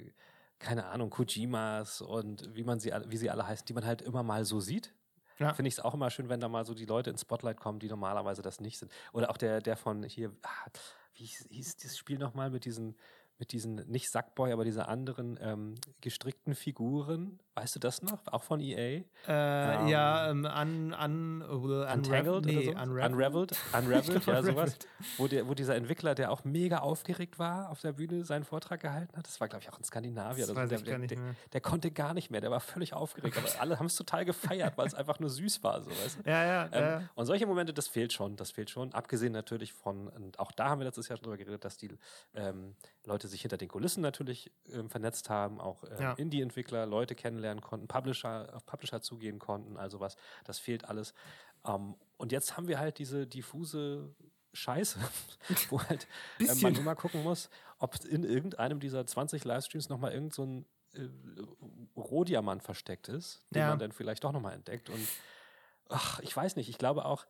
keine 0.59 0.87
Ahnung, 0.87 1.11
Kojimas 1.11 2.01
und 2.01 2.55
wie 2.55 2.65
man 2.65 2.81
sie, 2.81 2.93
wie 3.09 3.17
sie 3.17 3.31
alle 3.31 3.47
heißen, 3.47 3.67
die 3.67 3.73
man 3.73 3.85
halt 3.85 4.03
immer 4.03 4.23
mal 4.23 4.45
so 4.45 4.61
sieht. 4.61 4.95
ja. 5.39 5.53
finde 5.55 5.69
ich 5.69 5.75
es 5.75 5.81
auch 5.81 5.95
immer 5.95 6.11
schön, 6.11 6.29
wenn 6.29 6.41
da 6.41 6.49
mal 6.49 6.65
so 6.65 6.75
die 6.75 6.87
Leute 6.87 7.11
ins 7.11 7.23
Spotlight 7.23 7.59
kommen, 7.59 7.79
die 7.79 7.89
normalerweise 7.89 8.43
das 8.43 8.61
nicht 8.61 8.79
sind. 8.79 8.91
Oder 9.13 9.31
auch 9.31 9.37
der, 9.37 9.61
der 9.61 9.77
von 9.77 10.03
hier, 10.03 10.33
ah, 10.43 10.71
wie 11.15 11.25
hieß, 11.25 11.47
hieß 11.51 11.77
das 11.79 11.97
Spiel 11.97 12.19
nochmal 12.19 12.51
mit 12.51 12.65
diesen 12.65 12.97
mit 13.39 13.53
diesen, 13.53 13.77
nicht 13.89 14.11
Sackboy, 14.11 14.53
aber 14.53 14.65
diese 14.65 14.89
anderen 14.89 15.39
ähm, 15.41 15.75
gestrickten 16.01 16.55
Figuren. 16.55 17.39
Weißt 17.57 17.75
du 17.75 17.81
das 17.81 18.03
noch? 18.03 18.21
Auch 18.27 18.43
von 18.43 18.61
EA? 18.61 18.77
Äh, 18.77 19.05
ähm, 19.29 19.89
ja, 19.89 20.31
ähm, 20.31 20.45
un, 20.45 20.93
un, 20.93 21.43
uh, 21.43 21.91
Untangled 21.91 22.45
nee, 22.45 22.69
oder 22.69 22.85
so? 22.85 22.93
Unraveled. 22.93 23.53
Unraveled, 23.73 24.27
ja, 24.27 24.43
sowas. 24.43 24.79
Wo, 25.17 25.27
der, 25.27 25.49
wo 25.49 25.55
dieser 25.55 25.75
Entwickler, 25.75 26.15
der 26.15 26.31
auch 26.31 26.45
mega 26.45 26.81
aufgeregt 26.81 27.39
war, 27.39 27.71
auf 27.71 27.81
der 27.81 27.93
Bühne 27.93 28.27
seinen 28.27 28.45
Vortrag 28.45 28.81
gehalten 28.81 29.17
hat. 29.17 29.27
Das 29.27 29.41
war, 29.41 29.49
glaube 29.49 29.63
ich, 29.63 29.73
auch 29.73 29.79
in 29.79 29.85
Skandinavien. 29.85 30.47
Das 30.47 30.69
der, 30.69 30.81
der, 30.81 30.99
der, 30.99 31.19
der, 31.51 31.61
konnte 31.63 31.91
gar 31.91 32.13
nicht 32.13 32.31
mehr, 32.31 32.43
der 32.43 32.51
war 32.51 32.61
völlig 32.61 32.93
aufgeregt. 32.93 33.39
Aber 33.39 33.49
alle 33.59 33.79
haben 33.79 33.87
es 33.87 33.97
total 33.97 34.27
gefeiert, 34.27 34.77
weil 34.77 34.87
es 34.87 34.95
einfach 34.95 35.19
nur 35.19 35.31
süß 35.31 35.65
war. 35.65 35.81
So, 35.81 35.91
weißt 35.91 36.19
du? 36.27 36.31
ja, 36.31 36.45
ja, 36.45 36.69
ähm, 36.73 36.85
ja. 36.85 37.03
Und 37.15 37.25
solche 37.25 37.47
Momente, 37.47 37.73
das 37.73 37.89
fehlt 37.89 38.13
schon, 38.13 38.37
das 38.37 38.51
fehlt 38.51 38.69
schon. 38.69 38.93
Abgesehen 38.93 39.33
natürlich 39.33 39.73
von, 39.73 40.09
und 40.09 40.39
auch 40.39 40.53
da 40.53 40.69
haben 40.69 40.81
wir 40.81 40.85
letztes 40.85 41.09
Jahr 41.09 41.17
schon 41.17 41.25
drüber 41.25 41.39
geredet, 41.39 41.65
dass 41.65 41.79
die 41.79 41.89
ähm, 42.35 42.75
Leute 43.07 43.29
sich 43.29 43.41
hinter 43.41 43.57
den 43.57 43.69
Kulissen 43.69 44.03
natürlich 44.03 44.53
ähm, 44.75 44.91
vernetzt 44.91 45.31
haben, 45.31 45.59
auch 45.59 45.85
ähm, 45.85 45.97
ja. 45.99 46.13
Indie-Entwickler, 46.13 46.85
Leute 46.85 47.15
kennenlernen 47.15 47.46
konnten, 47.55 47.89
Publisher, 47.89 48.49
auf 48.55 48.67
Publisher 48.67 49.01
zugehen 49.01 49.39
konnten, 49.39 49.77
also 49.77 50.01
was, 50.01 50.17
das 50.45 50.59
fehlt 50.59 50.85
alles. 50.85 51.15
Ähm, 51.65 51.97
und 52.17 52.33
jetzt 52.33 52.57
haben 52.57 52.69
wir 52.69 52.79
halt 52.79 52.99
diese 52.99 53.27
diffuse 53.27 54.15
Scheiße, 54.53 54.99
wo 55.71 55.81
halt 55.83 56.07
äh, 56.41 56.55
man 56.57 56.75
immer 56.75 56.95
gucken 56.95 57.23
muss, 57.23 57.51
ob 57.79 58.05
in 58.05 58.25
irgendeinem 58.25 58.81
dieser 58.81 59.07
20 59.07 59.45
Livestreams 59.45 59.89
nochmal 59.89 60.13
irgend 60.13 60.35
so 60.35 60.45
ein 60.45 60.67
äh, 60.95 61.09
Rohdiamant 61.97 62.63
versteckt 62.63 63.09
ist, 63.09 63.45
den 63.51 63.61
ja. 63.61 63.69
man 63.71 63.79
dann 63.79 63.93
vielleicht 63.93 64.25
doch 64.25 64.33
nochmal 64.33 64.55
entdeckt. 64.55 64.89
Und 64.89 65.09
ach, 65.89 66.21
ich 66.21 66.35
weiß 66.35 66.57
nicht, 66.57 66.69
ich 66.69 66.79
glaube 66.79 67.05
auch, 67.05 67.27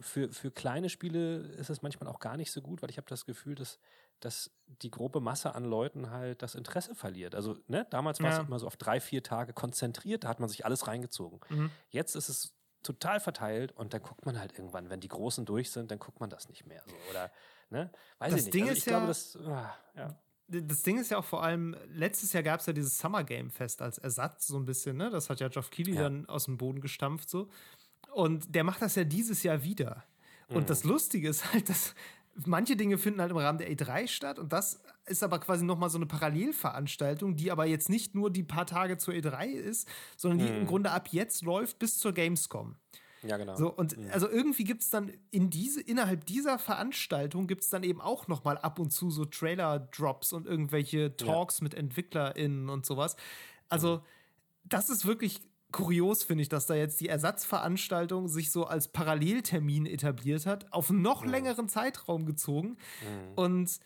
für, 0.00 0.32
für 0.32 0.50
kleine 0.50 0.88
Spiele 0.88 1.36
ist 1.58 1.68
es 1.68 1.82
manchmal 1.82 2.08
auch 2.08 2.18
gar 2.18 2.36
nicht 2.36 2.50
so 2.50 2.62
gut, 2.62 2.82
weil 2.82 2.90
ich 2.90 2.96
habe 2.96 3.08
das 3.08 3.26
Gefühl, 3.26 3.54
dass 3.54 3.78
dass 4.24 4.50
die 4.66 4.90
grobe 4.90 5.20
Masse 5.20 5.54
an 5.54 5.64
Leuten 5.64 6.10
halt 6.10 6.42
das 6.42 6.54
Interesse 6.54 6.94
verliert. 6.94 7.34
Also, 7.34 7.58
ne, 7.66 7.86
damals 7.90 8.20
war 8.20 8.32
es 8.32 8.46
immer 8.46 8.58
so 8.58 8.66
auf 8.66 8.76
drei, 8.76 9.00
vier 9.00 9.22
Tage 9.22 9.52
konzentriert, 9.52 10.24
da 10.24 10.28
hat 10.28 10.40
man 10.40 10.48
sich 10.48 10.64
alles 10.64 10.86
reingezogen. 10.86 11.40
Mhm. 11.48 11.70
Jetzt 11.90 12.16
ist 12.16 12.28
es 12.28 12.54
total 12.82 13.20
verteilt 13.20 13.72
und 13.72 13.94
dann 13.94 14.02
guckt 14.02 14.26
man 14.26 14.38
halt 14.38 14.58
irgendwann, 14.58 14.90
wenn 14.90 15.00
die 15.00 15.08
Großen 15.08 15.44
durch 15.44 15.70
sind, 15.70 15.90
dann 15.90 15.98
guckt 15.98 16.20
man 16.20 16.30
das 16.30 16.48
nicht 16.48 16.66
mehr. 16.66 16.82
So. 16.86 16.94
Oder, 17.10 17.30
ne? 17.70 17.90
Weiß 18.18 18.32
das 18.32 18.40
ich 18.40 18.46
nicht. 18.46 18.54
Ding 18.54 18.62
also, 18.64 18.74
ist 18.74 18.86
ja, 18.86 18.90
glaube, 18.90 19.06
das, 19.06 19.36
ah, 19.36 19.74
ja. 19.96 20.18
Das 20.48 20.82
Ding 20.82 20.98
ist 20.98 21.10
ja 21.10 21.18
auch 21.18 21.24
vor 21.24 21.42
allem, 21.42 21.76
letztes 21.88 22.32
Jahr 22.32 22.42
gab 22.42 22.60
es 22.60 22.66
ja 22.66 22.72
dieses 22.72 22.98
Summer 22.98 23.24
Game 23.24 23.50
Fest 23.50 23.80
als 23.80 23.98
Ersatz, 23.98 24.48
so 24.48 24.58
ein 24.58 24.66
bisschen, 24.66 24.96
ne? 24.96 25.08
Das 25.10 25.30
hat 25.30 25.40
ja 25.40 25.48
Geoff 25.48 25.70
Keighley 25.70 25.94
ja. 25.94 26.02
dann 26.02 26.26
aus 26.26 26.44
dem 26.44 26.58
Boden 26.58 26.80
gestampft, 26.80 27.30
so. 27.30 27.48
Und 28.12 28.54
der 28.54 28.64
macht 28.64 28.82
das 28.82 28.94
ja 28.94 29.04
dieses 29.04 29.42
Jahr 29.42 29.62
wieder. 29.62 30.04
Und 30.48 30.62
mhm. 30.62 30.66
das 30.66 30.84
Lustige 30.84 31.28
ist 31.28 31.52
halt, 31.52 31.68
dass 31.68 31.94
manche 32.46 32.76
Dinge 32.76 32.98
finden 32.98 33.20
halt 33.20 33.30
im 33.30 33.36
Rahmen 33.36 33.58
der 33.58 33.70
E3 33.70 34.08
statt 34.08 34.38
und 34.38 34.52
das 34.52 34.82
ist 35.06 35.22
aber 35.22 35.38
quasi 35.38 35.64
nochmal 35.64 35.90
so 35.90 35.98
eine 35.98 36.06
Parallelveranstaltung, 36.06 37.36
die 37.36 37.50
aber 37.50 37.66
jetzt 37.66 37.88
nicht 37.88 38.14
nur 38.14 38.30
die 38.30 38.42
paar 38.42 38.66
Tage 38.66 38.96
zur 38.96 39.14
E3 39.14 39.46
ist, 39.48 39.88
sondern 40.16 40.38
die 40.38 40.52
mhm. 40.52 40.60
im 40.60 40.66
Grunde 40.66 40.90
ab 40.90 41.08
jetzt 41.10 41.42
läuft 41.42 41.78
bis 41.78 41.98
zur 41.98 42.12
Gamescom. 42.12 42.76
Ja, 43.22 43.36
genau. 43.36 43.54
So, 43.54 43.72
und 43.72 43.96
mhm. 43.96 44.10
also 44.10 44.28
irgendwie 44.28 44.64
gibt 44.64 44.82
es 44.82 44.90
dann 44.90 45.12
in 45.30 45.50
diese, 45.50 45.80
innerhalb 45.80 46.26
dieser 46.26 46.58
Veranstaltung 46.58 47.46
gibt 47.46 47.62
es 47.62 47.70
dann 47.70 47.84
eben 47.84 48.00
auch 48.00 48.26
nochmal 48.28 48.58
ab 48.58 48.78
und 48.78 48.90
zu 48.90 49.10
so 49.10 49.24
Trailer-Drops 49.24 50.32
und 50.32 50.46
irgendwelche 50.46 51.16
Talks 51.16 51.60
ja. 51.60 51.64
mit 51.64 51.74
EntwicklerInnen 51.74 52.68
und 52.68 52.84
sowas. 52.84 53.16
Also, 53.68 53.98
mhm. 53.98 54.00
das 54.64 54.90
ist 54.90 55.06
wirklich 55.06 55.40
kurios 55.72 56.22
finde 56.22 56.42
ich, 56.42 56.48
dass 56.48 56.66
da 56.66 56.74
jetzt 56.74 57.00
die 57.00 57.08
Ersatzveranstaltung 57.08 58.28
sich 58.28 58.50
so 58.52 58.66
als 58.66 58.88
Paralleltermin 58.88 59.86
etabliert 59.86 60.46
hat, 60.46 60.72
auf 60.72 60.90
einen 60.90 61.02
noch 61.02 61.24
mhm. 61.24 61.30
längeren 61.30 61.68
Zeitraum 61.68 62.26
gezogen. 62.26 62.68
Mhm. 62.68 63.34
Und 63.34 63.80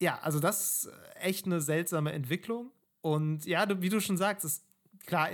ja, 0.00 0.18
also 0.20 0.40
das 0.40 0.84
ist 0.84 0.92
echt 1.20 1.46
eine 1.46 1.60
seltsame 1.60 2.12
Entwicklung. 2.12 2.70
Und 3.00 3.44
ja, 3.46 3.66
wie 3.82 3.88
du 3.88 4.00
schon 4.00 4.16
sagst, 4.16 4.44
ist 4.44 4.64
klar, 5.06 5.30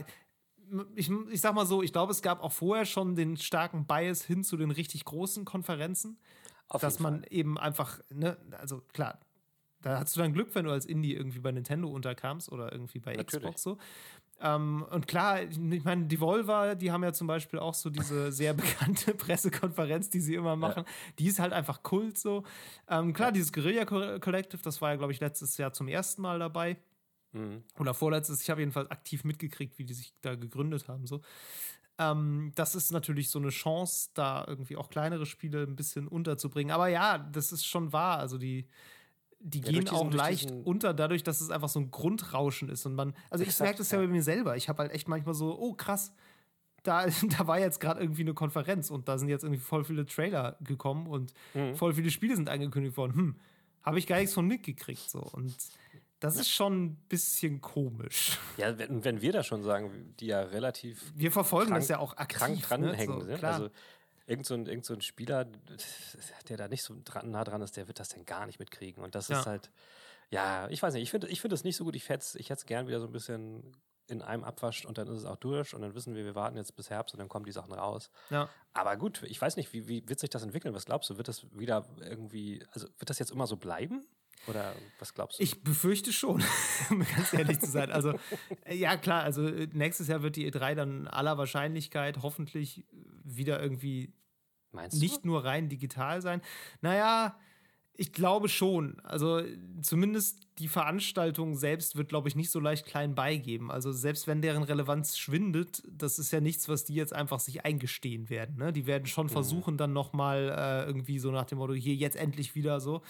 ich, 0.94 1.10
ich 1.30 1.40
sag 1.40 1.54
mal 1.54 1.66
so, 1.66 1.82
ich 1.82 1.92
glaube, 1.92 2.12
es 2.12 2.22
gab 2.22 2.42
auch 2.42 2.52
vorher 2.52 2.84
schon 2.84 3.16
den 3.16 3.36
starken 3.36 3.86
Bias 3.86 4.22
hin 4.22 4.44
zu 4.44 4.56
den 4.56 4.70
richtig 4.70 5.04
großen 5.04 5.44
Konferenzen, 5.44 6.18
auf 6.68 6.80
dass 6.80 6.98
man 6.98 7.20
Fall. 7.20 7.32
eben 7.32 7.58
einfach, 7.58 8.00
ne, 8.10 8.36
also 8.58 8.80
klar, 8.92 9.20
da 9.82 9.98
hast 9.98 10.14
du 10.14 10.20
dann 10.20 10.32
Glück, 10.32 10.54
wenn 10.54 10.66
du 10.66 10.70
als 10.70 10.84
Indie 10.84 11.14
irgendwie 11.14 11.38
bei 11.38 11.52
Nintendo 11.52 11.88
unterkamst 11.88 12.52
oder 12.52 12.70
irgendwie 12.72 12.98
bei 12.98 13.14
Natürlich. 13.14 13.44
Xbox 13.44 13.62
so. 13.62 13.78
Ähm, 14.42 14.84
und 14.90 15.06
klar, 15.06 15.42
ich 15.42 15.84
meine, 15.84 16.06
die 16.06 16.18
Volva, 16.18 16.74
die 16.74 16.90
haben 16.90 17.04
ja 17.04 17.12
zum 17.12 17.26
Beispiel 17.26 17.58
auch 17.58 17.74
so 17.74 17.90
diese 17.90 18.32
sehr 18.32 18.54
bekannte 18.54 19.14
Pressekonferenz, 19.14 20.08
die 20.08 20.20
sie 20.20 20.34
immer 20.34 20.56
machen. 20.56 20.84
Ja. 20.86 20.92
Die 21.18 21.26
ist 21.26 21.38
halt 21.38 21.52
einfach 21.52 21.82
Kult 21.82 22.18
so. 22.18 22.44
Ähm, 22.88 23.12
klar, 23.12 23.28
ja. 23.28 23.32
dieses 23.32 23.52
Guerilla 23.52 23.84
Collective, 23.84 24.62
das 24.62 24.80
war 24.80 24.90
ja, 24.90 24.96
glaube 24.96 25.12
ich, 25.12 25.20
letztes 25.20 25.56
Jahr 25.58 25.72
zum 25.72 25.88
ersten 25.88 26.22
Mal 26.22 26.38
dabei. 26.38 26.78
Mhm. 27.32 27.62
Oder 27.78 27.94
vorletztes. 27.94 28.42
Ich 28.42 28.50
habe 28.50 28.62
jedenfalls 28.62 28.90
aktiv 28.90 29.24
mitgekriegt, 29.24 29.78
wie 29.78 29.84
die 29.84 29.94
sich 29.94 30.14
da 30.22 30.34
gegründet 30.34 30.88
haben. 30.88 31.06
So. 31.06 31.20
Ähm, 31.98 32.52
das 32.54 32.74
ist 32.74 32.92
natürlich 32.92 33.28
so 33.28 33.38
eine 33.38 33.50
Chance, 33.50 34.10
da 34.14 34.44
irgendwie 34.48 34.76
auch 34.76 34.88
kleinere 34.88 35.26
Spiele 35.26 35.62
ein 35.64 35.76
bisschen 35.76 36.08
unterzubringen. 36.08 36.72
Aber 36.72 36.88
ja, 36.88 37.18
das 37.18 37.52
ist 37.52 37.66
schon 37.66 37.92
wahr. 37.92 38.18
Also 38.18 38.38
die 38.38 38.66
die 39.40 39.60
ja, 39.60 39.72
gehen 39.72 39.88
auch 39.88 40.12
leicht 40.12 40.52
unter, 40.64 40.94
dadurch, 40.94 41.22
dass 41.22 41.40
es 41.40 41.50
einfach 41.50 41.68
so 41.68 41.80
ein 41.80 41.90
Grundrauschen 41.90 42.68
ist. 42.68 42.86
Und 42.86 42.94
man, 42.94 43.14
also 43.30 43.44
ich 43.44 43.58
merke 43.58 43.78
das 43.78 43.90
ja 43.90 43.98
bei 43.98 44.06
mir 44.06 44.22
selber. 44.22 44.56
Ich 44.56 44.68
habe 44.68 44.82
halt 44.82 44.92
echt 44.92 45.08
manchmal 45.08 45.34
so, 45.34 45.58
oh 45.58 45.74
krass, 45.74 46.12
da, 46.82 47.06
da 47.38 47.46
war 47.46 47.58
jetzt 47.58 47.80
gerade 47.80 48.00
irgendwie 48.00 48.22
eine 48.22 48.34
Konferenz 48.34 48.90
und 48.90 49.08
da 49.08 49.18
sind 49.18 49.28
jetzt 49.28 49.42
irgendwie 49.42 49.60
voll 49.60 49.84
viele 49.84 50.06
Trailer 50.06 50.56
gekommen 50.60 51.06
und 51.06 51.32
mhm. 51.54 51.74
voll 51.74 51.94
viele 51.94 52.10
Spiele 52.10 52.36
sind 52.36 52.48
angekündigt 52.48 52.96
worden. 52.96 53.14
Hm, 53.14 53.36
habe 53.82 53.98
ich 53.98 54.06
gar 54.06 54.18
nichts 54.18 54.34
von 54.34 54.46
mitgekriegt. 54.46 55.08
So. 55.08 55.20
Und 55.20 55.56
das 56.20 56.36
ist 56.36 56.50
schon 56.50 56.84
ein 56.84 56.96
bisschen 57.08 57.62
komisch. 57.62 58.38
Ja, 58.58 58.76
wenn, 58.78 59.04
wenn 59.04 59.22
wir 59.22 59.32
da 59.32 59.42
schon 59.42 59.62
sagen, 59.62 60.14
die 60.20 60.26
ja 60.26 60.42
relativ. 60.42 61.12
Wir 61.16 61.32
verfolgen 61.32 61.70
krank, 61.70 61.80
das 61.80 61.88
ja 61.88 61.98
auch 61.98 62.16
aktiv. 62.18 62.38
Krank 62.38 62.62
dranhängen 62.62 63.18
ne? 63.18 63.24
so, 63.24 63.26
sind. 63.26 63.44
Also 63.44 63.70
irgend 64.30 64.46
so, 64.46 64.54
ein, 64.54 64.66
irgend 64.66 64.84
so 64.84 64.94
ein 64.94 65.00
Spieler, 65.00 65.46
der 66.48 66.56
da 66.56 66.68
nicht 66.68 66.84
so 66.84 66.94
dran, 67.04 67.30
nah 67.30 67.44
dran 67.44 67.62
ist, 67.62 67.76
der 67.76 67.88
wird 67.88 67.98
das 67.98 68.08
dann 68.08 68.24
gar 68.24 68.46
nicht 68.46 68.58
mitkriegen. 68.58 69.02
Und 69.02 69.14
das 69.14 69.28
ja. 69.28 69.40
ist 69.40 69.46
halt, 69.46 69.70
ja, 70.30 70.68
ich 70.70 70.82
weiß 70.82 70.94
nicht, 70.94 71.02
ich 71.02 71.10
finde 71.10 71.28
ich 71.28 71.40
find 71.40 71.52
das 71.52 71.64
nicht 71.64 71.76
so 71.76 71.84
gut. 71.84 71.96
Ich 71.96 72.08
hätte 72.08 72.22
es 72.24 72.34
ich 72.36 72.48
gern 72.66 72.86
wieder 72.86 73.00
so 73.00 73.06
ein 73.06 73.12
bisschen 73.12 73.76
in 74.06 74.22
einem 74.22 74.44
abwascht 74.44 74.86
und 74.86 74.98
dann 74.98 75.08
ist 75.08 75.18
es 75.18 75.24
auch 75.24 75.36
durch 75.36 75.74
und 75.74 75.82
dann 75.82 75.94
wissen 75.94 76.14
wir, 76.14 76.24
wir 76.24 76.34
warten 76.34 76.56
jetzt 76.56 76.74
bis 76.74 76.90
Herbst 76.90 77.14
und 77.14 77.18
dann 77.18 77.28
kommen 77.28 77.44
die 77.44 77.52
Sachen 77.52 77.72
raus. 77.72 78.10
Ja. 78.30 78.48
Aber 78.72 78.96
gut, 78.96 79.22
ich 79.24 79.40
weiß 79.40 79.56
nicht, 79.56 79.72
wie, 79.72 79.86
wie 79.86 80.08
wird 80.08 80.18
sich 80.18 80.30
das 80.30 80.42
entwickeln? 80.42 80.74
Was 80.74 80.84
glaubst 80.84 81.10
du? 81.10 81.16
Wird 81.16 81.28
das 81.28 81.46
wieder 81.52 81.86
irgendwie, 82.00 82.64
also 82.72 82.88
wird 82.98 83.10
das 83.10 83.18
jetzt 83.18 83.30
immer 83.30 83.46
so 83.46 83.56
bleiben? 83.56 84.06
Oder 84.46 84.74
was 84.98 85.14
glaubst 85.14 85.38
du? 85.38 85.42
Ich 85.42 85.62
befürchte 85.62 86.12
schon, 86.12 86.42
um 86.90 87.00
ganz 87.00 87.32
ehrlich 87.32 87.60
zu 87.60 87.70
sein. 87.70 87.90
Also, 87.90 88.14
ja, 88.68 88.96
klar, 88.96 89.22
also 89.22 89.42
nächstes 89.42 90.08
Jahr 90.08 90.22
wird 90.22 90.36
die 90.36 90.50
E3 90.50 90.74
dann 90.74 91.08
aller 91.08 91.38
Wahrscheinlichkeit 91.38 92.22
hoffentlich 92.22 92.84
wieder 93.24 93.62
irgendwie? 93.62 94.12
Nicht 94.92 95.24
nur 95.24 95.44
rein 95.44 95.68
digital 95.68 96.22
sein. 96.22 96.40
Naja, 96.80 97.36
ich 98.00 98.14
glaube 98.14 98.48
schon. 98.48 98.98
Also 99.00 99.42
zumindest 99.82 100.38
die 100.58 100.68
Veranstaltung 100.68 101.54
selbst 101.54 101.96
wird, 101.96 102.08
glaube 102.08 102.28
ich, 102.28 102.34
nicht 102.34 102.50
so 102.50 102.58
leicht 102.58 102.86
klein 102.86 103.14
beigeben. 103.14 103.70
Also 103.70 103.92
selbst 103.92 104.26
wenn 104.26 104.40
deren 104.40 104.62
Relevanz 104.62 105.18
schwindet, 105.18 105.82
das 105.86 106.18
ist 106.18 106.30
ja 106.30 106.40
nichts, 106.40 106.66
was 106.66 106.86
die 106.86 106.94
jetzt 106.94 107.12
einfach 107.12 107.40
sich 107.40 107.66
eingestehen 107.66 108.30
werden. 108.30 108.56
Ne? 108.56 108.72
Die 108.72 108.86
werden 108.86 109.04
schon 109.04 109.26
mhm. 109.26 109.32
versuchen, 109.32 109.76
dann 109.76 109.92
noch 109.92 110.14
mal 110.14 110.48
äh, 110.56 110.86
irgendwie 110.86 111.18
so 111.18 111.30
nach 111.30 111.44
dem 111.44 111.58
Motto, 111.58 111.74
hier 111.74 111.94
jetzt 111.94 112.16
endlich 112.16 112.54
wieder 112.54 112.80
so. 112.80 113.02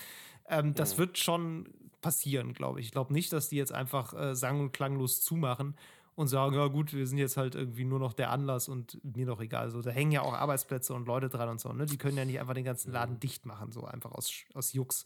Ähm, 0.48 0.74
das 0.74 0.94
mhm. 0.94 0.98
wird 0.98 1.18
schon 1.18 1.68
passieren, 2.00 2.52
glaube 2.52 2.80
ich. 2.80 2.86
Ich 2.86 2.92
glaube 2.92 3.12
nicht, 3.12 3.32
dass 3.32 3.48
die 3.48 3.56
jetzt 3.56 3.72
einfach 3.72 4.14
äh, 4.14 4.34
sang- 4.34 4.60
und 4.60 4.72
klanglos 4.72 5.20
zumachen 5.20 5.76
und 6.14 6.28
sagen, 6.28 6.54
ja 6.54 6.66
gut, 6.66 6.92
wir 6.92 7.06
sind 7.06 7.18
jetzt 7.18 7.36
halt 7.36 7.54
irgendwie 7.54 7.84
nur 7.84 7.98
noch 7.98 8.12
der 8.12 8.30
Anlass 8.30 8.68
und 8.68 8.98
mir 9.02 9.26
doch 9.26 9.40
egal. 9.40 9.70
So, 9.70 9.80
da 9.80 9.90
hängen 9.90 10.12
ja 10.12 10.22
auch 10.22 10.34
Arbeitsplätze 10.34 10.92
und 10.94 11.06
Leute 11.06 11.28
dran 11.28 11.48
und 11.48 11.60
so. 11.60 11.72
Ne? 11.72 11.86
Die 11.86 11.98
können 11.98 12.16
ja 12.16 12.24
nicht 12.24 12.40
einfach 12.40 12.54
den 12.54 12.64
ganzen 12.64 12.92
Laden 12.92 13.14
mhm. 13.14 13.20
dicht 13.20 13.46
machen, 13.46 13.72
so 13.72 13.84
einfach 13.84 14.12
aus, 14.12 14.30
aus 14.54 14.72
Jux. 14.72 15.04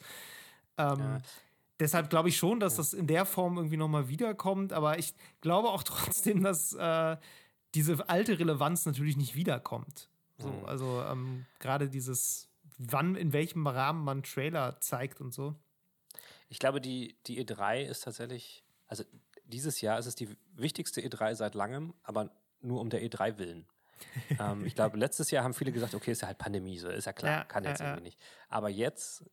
Ähm, 0.77 0.99
ja. 0.99 1.23
Deshalb 1.81 2.11
glaube 2.11 2.29
ich 2.29 2.37
schon, 2.37 2.61
dass 2.61 2.75
ja. 2.75 2.77
das 2.79 2.93
in 2.93 3.07
der 3.07 3.27
Form 3.27 3.57
irgendwie 3.57 3.77
nochmal 3.77 4.09
wiederkommt, 4.09 4.73
aber 4.73 4.99
ich 4.99 5.15
glaube 5.41 5.69
auch 5.69 5.83
trotzdem, 5.85 6.43
dass 6.43 6.73
äh, 6.73 7.17
diese 7.75 8.09
alte 8.09 8.39
Relevanz 8.39 8.87
natürlich 8.87 9.17
nicht 9.17 9.35
wiederkommt. 9.35 10.09
So, 10.39 10.49
mhm. 10.49 10.65
Also 10.67 11.03
ähm, 11.09 11.47
gerade 11.59 11.89
dieses, 11.89 12.49
wann, 12.79 13.17
in 13.17 13.33
welchem 13.33 13.67
Rahmen 13.67 14.05
man 14.05 14.23
Trailer 14.23 14.81
zeigt 14.81 15.21
und 15.21 15.33
so. 15.33 15.55
Ich 16.49 16.59
glaube, 16.59 16.81
die, 16.81 17.17
die 17.27 17.45
E3 17.45 17.83
ist 17.83 18.05
tatsächlich, 18.05 18.65
also 18.87 19.05
dieses 19.45 19.81
Jahr 19.81 19.99
ist 19.99 20.07
es 20.07 20.15
die 20.15 20.37
wichtigste 20.55 21.01
E3 21.01 21.35
seit 21.35 21.55
langem, 21.55 21.95
aber 22.03 22.31
nur 22.61 22.81
um 22.81 22.91
der 22.91 23.03
E3 23.03 23.39
willen. 23.39 23.67
ähm, 24.41 24.65
ich 24.65 24.75
glaube, 24.75 24.97
letztes 24.97 25.31
Jahr 25.31 25.45
haben 25.45 25.55
viele 25.55 25.73
gesagt, 25.73 25.95
okay, 25.95 26.13
ist 26.13 26.23
ja 26.23 26.29
halt 26.29 26.39
Pandemie, 26.39 26.79
so 26.79 26.89
ist 26.89 27.07
ja 27.07 27.13
klar, 27.13 27.39
ja, 27.39 27.45
kann 27.45 27.65
jetzt 27.65 27.81
ja, 27.81 27.87
irgendwie 27.87 28.05
nicht. 28.05 28.21
Aber 28.49 28.69
jetzt 28.69 29.25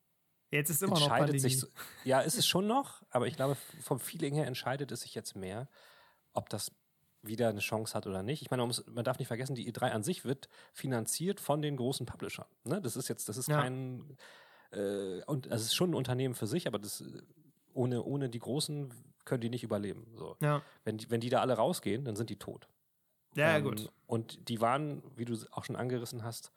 Jetzt 0.52 0.68
ist 0.68 0.82
immer 0.82 1.00
noch 1.00 1.08
Pandemie. 1.08 1.38
Sich, 1.38 1.64
ja, 2.04 2.20
ist 2.20 2.36
es 2.36 2.46
schon 2.46 2.66
noch, 2.66 3.02
aber 3.08 3.26
ich 3.26 3.36
glaube, 3.36 3.56
vom 3.80 3.98
Feeling 3.98 4.34
her 4.34 4.46
entscheidet 4.46 4.92
es 4.92 5.00
sich 5.00 5.14
jetzt 5.14 5.34
mehr, 5.34 5.66
ob 6.34 6.50
das 6.50 6.70
wieder 7.22 7.48
eine 7.48 7.60
Chance 7.60 7.94
hat 7.94 8.06
oder 8.06 8.22
nicht. 8.22 8.42
Ich 8.42 8.50
meine, 8.50 8.62
man, 8.62 8.68
muss, 8.68 8.84
man 8.86 9.04
darf 9.04 9.18
nicht 9.18 9.28
vergessen, 9.28 9.54
die 9.54 9.72
E3 9.72 9.90
an 9.90 10.02
sich 10.02 10.24
wird 10.24 10.48
finanziert 10.72 11.40
von 11.40 11.62
den 11.62 11.76
großen 11.76 12.06
Publishern. 12.06 12.46
Ne? 12.64 12.80
Das 12.80 12.96
ist 12.96 13.08
jetzt, 13.08 13.28
das 13.28 13.36
ist 13.36 13.48
ja. 13.48 13.60
kein, 13.60 14.16
äh, 14.72 15.22
und 15.26 15.50
also 15.50 15.62
es 15.62 15.68
ist 15.68 15.74
schon 15.74 15.90
ein 15.90 15.94
Unternehmen 15.94 16.34
für 16.34 16.46
sich, 16.46 16.66
aber 16.66 16.78
das 16.78 17.04
ohne, 17.74 18.02
ohne 18.02 18.28
die 18.28 18.38
Großen 18.38 18.92
können 19.24 19.40
die 19.40 19.50
nicht 19.50 19.62
überleben. 19.62 20.06
So. 20.16 20.36
Ja. 20.40 20.62
Wenn, 20.84 20.98
die, 20.98 21.10
wenn 21.10 21.20
die 21.20 21.30
da 21.30 21.40
alle 21.40 21.54
rausgehen, 21.54 22.04
dann 22.04 22.16
sind 22.16 22.30
die 22.30 22.38
tot. 22.38 22.68
Ja, 23.34 23.56
ähm, 23.56 23.64
gut. 23.64 23.92
Und 24.06 24.48
die 24.48 24.60
waren, 24.60 25.02
wie 25.16 25.24
du 25.24 25.36
auch 25.52 25.64
schon 25.64 25.76
angerissen 25.76 26.24
hast, 26.24 26.52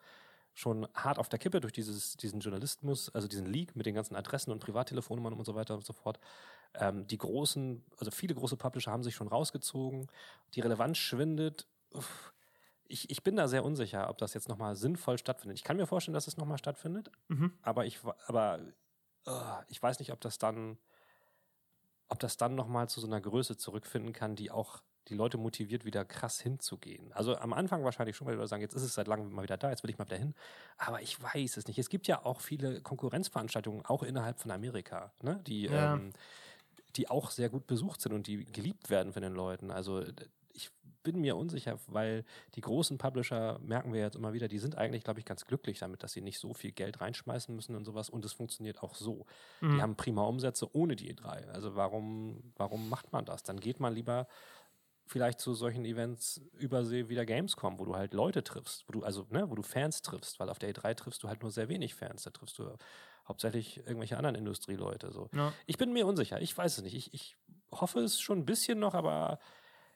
schon 0.56 0.88
hart 0.94 1.18
auf 1.18 1.28
der 1.28 1.38
Kippe 1.38 1.60
durch 1.60 1.74
dieses, 1.74 2.16
diesen 2.16 2.40
Journalismus, 2.40 3.14
also 3.14 3.28
diesen 3.28 3.44
Leak 3.44 3.76
mit 3.76 3.84
den 3.84 3.94
ganzen 3.94 4.16
Adressen 4.16 4.52
und 4.52 4.58
Privattelefonnummern 4.58 5.34
und 5.34 5.44
so 5.44 5.54
weiter 5.54 5.74
und 5.74 5.84
so 5.84 5.92
fort. 5.92 6.18
Ähm, 6.72 7.06
die 7.06 7.18
großen, 7.18 7.84
also 7.98 8.10
viele 8.10 8.34
große 8.34 8.56
Publisher 8.56 8.90
haben 8.90 9.02
sich 9.02 9.14
schon 9.14 9.28
rausgezogen. 9.28 10.06
Die 10.54 10.62
Relevanz 10.62 10.96
schwindet. 10.96 11.68
Ich, 12.88 13.10
ich 13.10 13.22
bin 13.22 13.36
da 13.36 13.48
sehr 13.48 13.66
unsicher, 13.66 14.08
ob 14.08 14.16
das 14.16 14.32
jetzt 14.32 14.48
nochmal 14.48 14.76
sinnvoll 14.76 15.18
stattfindet. 15.18 15.58
Ich 15.58 15.64
kann 15.64 15.76
mir 15.76 15.86
vorstellen, 15.86 16.14
dass 16.14 16.26
es 16.26 16.38
nochmal 16.38 16.56
stattfindet, 16.56 17.10
mhm. 17.28 17.52
aber 17.60 17.84
ich, 17.84 18.00
aber 18.26 18.58
uh, 19.26 19.62
ich 19.68 19.82
weiß 19.82 19.98
nicht, 19.98 20.12
ob 20.12 20.22
das 20.22 20.38
dann, 20.38 20.78
ob 22.08 22.18
das 22.18 22.38
dann 22.38 22.54
nochmal 22.54 22.88
zu 22.88 23.00
so 23.00 23.06
einer 23.06 23.20
Größe 23.20 23.58
zurückfinden 23.58 24.14
kann, 24.14 24.36
die 24.36 24.50
auch 24.50 24.80
die 25.08 25.14
Leute 25.14 25.38
motiviert, 25.38 25.84
wieder 25.84 26.04
krass 26.04 26.40
hinzugehen. 26.40 27.12
Also 27.12 27.36
am 27.36 27.52
Anfang 27.52 27.84
wahrscheinlich 27.84 28.16
schon, 28.16 28.26
weil 28.26 28.34
die 28.34 28.38
Leute 28.38 28.48
sagen, 28.48 28.62
jetzt 28.62 28.74
ist 28.74 28.82
es 28.82 28.94
seit 28.94 29.06
langem 29.06 29.32
mal 29.32 29.42
wieder 29.42 29.56
da, 29.56 29.70
jetzt 29.70 29.82
will 29.82 29.90
ich 29.90 29.98
mal 29.98 30.06
wieder 30.06 30.16
hin. 30.16 30.34
Aber 30.78 31.00
ich 31.02 31.20
weiß 31.22 31.56
es 31.56 31.66
nicht. 31.66 31.78
Es 31.78 31.88
gibt 31.88 32.06
ja 32.06 32.24
auch 32.24 32.40
viele 32.40 32.80
Konkurrenzveranstaltungen, 32.80 33.84
auch 33.84 34.02
innerhalb 34.02 34.40
von 34.40 34.50
Amerika, 34.50 35.12
ne? 35.22 35.40
die, 35.46 35.62
ja. 35.62 35.94
ähm, 35.94 36.12
die 36.96 37.08
auch 37.08 37.30
sehr 37.30 37.48
gut 37.48 37.66
besucht 37.66 38.00
sind 38.00 38.12
und 38.12 38.26
die 38.26 38.44
geliebt 38.44 38.90
werden 38.90 39.12
von 39.12 39.22
den 39.22 39.34
Leuten. 39.34 39.70
Also 39.70 40.02
ich 40.52 40.70
bin 41.06 41.20
mir 41.20 41.36
unsicher, 41.36 41.78
weil 41.86 42.24
die 42.56 42.60
großen 42.60 42.98
Publisher, 42.98 43.60
merken 43.60 43.92
wir 43.92 44.00
jetzt 44.00 44.16
immer 44.16 44.32
wieder, 44.32 44.48
die 44.48 44.58
sind 44.58 44.76
eigentlich, 44.76 45.04
glaube 45.04 45.20
ich, 45.20 45.24
ganz 45.24 45.44
glücklich 45.44 45.78
damit, 45.78 46.02
dass 46.02 46.12
sie 46.12 46.20
nicht 46.20 46.40
so 46.40 46.52
viel 46.52 46.72
Geld 46.72 47.00
reinschmeißen 47.00 47.54
müssen 47.54 47.76
und 47.76 47.84
sowas. 47.84 48.10
Und 48.10 48.24
es 48.24 48.32
funktioniert 48.32 48.82
auch 48.82 48.96
so. 48.96 49.24
Mhm. 49.60 49.76
Die 49.76 49.82
haben 49.82 49.94
prima 49.94 50.24
Umsätze 50.24 50.68
ohne 50.74 50.96
die 50.96 51.14
E3. 51.14 51.46
Also 51.50 51.76
warum, 51.76 52.52
warum 52.56 52.88
macht 52.88 53.12
man 53.12 53.24
das? 53.24 53.44
Dann 53.44 53.60
geht 53.60 53.78
man 53.78 53.94
lieber 53.94 54.26
vielleicht 55.06 55.40
zu 55.40 55.54
solchen 55.54 55.84
Events 55.84 56.40
übersee 56.58 57.08
wie 57.08 57.14
der 57.14 57.26
Gamescom, 57.26 57.78
wo 57.78 57.84
du 57.84 57.94
halt 57.94 58.12
Leute 58.12 58.42
triffst, 58.42 58.84
wo 58.88 58.92
du 58.92 59.04
also, 59.04 59.26
ne, 59.30 59.48
wo 59.48 59.54
du 59.54 59.62
Fans 59.62 60.02
triffst, 60.02 60.40
weil 60.40 60.50
auf 60.50 60.58
der 60.58 60.74
E3 60.74 60.94
triffst 60.94 61.22
du 61.22 61.28
halt 61.28 61.42
nur 61.42 61.50
sehr 61.50 61.68
wenig 61.68 61.94
Fans, 61.94 62.24
da 62.24 62.30
triffst 62.30 62.58
du 62.58 62.76
hauptsächlich 63.26 63.78
irgendwelche 63.78 64.16
anderen 64.16 64.36
Industrieleute. 64.36 65.12
So. 65.12 65.28
Ja. 65.34 65.52
Ich 65.66 65.78
bin 65.78 65.92
mir 65.92 66.06
unsicher, 66.06 66.40
ich 66.40 66.56
weiß 66.56 66.78
es 66.78 66.84
nicht. 66.84 66.94
Ich, 66.94 67.14
ich 67.14 67.36
hoffe 67.70 68.00
es 68.00 68.20
schon 68.20 68.38
ein 68.38 68.46
bisschen 68.46 68.78
noch, 68.78 68.94
aber 68.94 69.38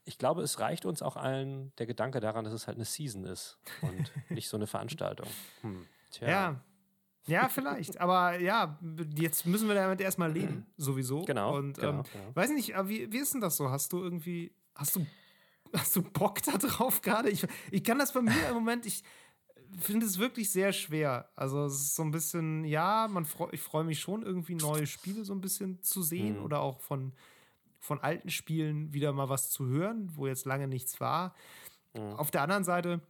ich 0.05 0.19
glaube, 0.19 0.43
es 0.43 0.61
reicht 0.61 0.87
uns 0.87 1.03
auch 1.03 1.17
allen 1.17 1.73
der 1.77 1.87
Gedanke 1.87 2.21
daran, 2.21 2.45
dass 2.45 2.55
es 2.55 2.67
halt 2.67 2.77
eine 2.77 2.85
Season 2.85 3.25
ist 3.25 3.59
und 3.83 4.13
nicht 4.31 4.49
so 4.49 4.57
eine 4.57 4.67
Veranstaltung. 4.67 5.29
Hm, 5.63 5.87
ja. 6.21 6.61
Ja, 7.27 7.49
vielleicht. 7.49 8.01
Aber 8.01 8.41
ja, 8.41 8.79
jetzt 9.15 9.47
müssen 9.47 9.69
wir 9.69 9.75
damit 9.75 10.01
erstmal 10.01 10.33
leben, 10.33 10.67
sowieso. 10.77 11.23
Genau. 11.23 11.57
Und 11.57 11.75
genau, 11.75 11.91
ähm, 11.91 12.03
genau. 12.13 12.35
weiß 12.35 12.51
nicht, 12.51 12.75
aber 12.75 12.89
wie, 12.89 13.13
wie 13.13 13.19
ist 13.19 13.35
denn 13.35 13.41
das 13.41 13.57
so? 13.57 13.71
Hast 13.71 13.93
du 13.93 14.03
irgendwie 14.03 14.53
Hast 14.75 14.97
du, 14.97 15.07
hast 15.73 15.97
du 15.97 16.03
Bock 16.03 16.43
da 16.43 16.59
drauf 16.59 17.03
gerade? 17.03 17.31
Ich, 17.31 17.47
ich 17.71 17.85
kann 17.85 17.99
das 17.99 18.13
bei 18.13 18.23
mir 18.23 18.49
im 18.49 18.55
Moment, 18.55 18.87
ich 18.87 19.03
finde 19.79 20.07
es 20.07 20.19
wirklich 20.19 20.51
sehr 20.51 20.73
schwer. 20.73 21.31
Also 21.37 21.65
es 21.65 21.75
ist 21.75 21.95
so 21.95 22.03
ein 22.03 22.11
bisschen, 22.11 22.65
ja, 22.65 23.09
man 23.09 23.25
freu, 23.25 23.49
ich 23.53 23.61
freue 23.61 23.85
mich 23.85 24.01
schon 24.01 24.23
irgendwie 24.23 24.55
neue 24.55 24.87
Spiele 24.87 25.25
so 25.25 25.33
ein 25.33 25.41
bisschen 25.41 25.83
zu 25.83 26.03
sehen 26.03 26.39
mhm. 26.39 26.45
oder 26.45 26.61
auch 26.61 26.81
von, 26.81 27.13
von 27.79 28.01
alten 28.01 28.31
Spielen 28.31 28.93
wieder 28.93 29.13
mal 29.13 29.29
was 29.29 29.51
zu 29.51 29.67
hören, 29.67 30.11
wo 30.15 30.27
jetzt 30.27 30.45
lange 30.45 30.69
nichts 30.69 31.01
war. 31.01 31.35
Mhm. 31.95 32.15
Auf 32.15 32.31
der 32.31 32.43
anderen 32.43 32.65
Seite, 32.65 33.01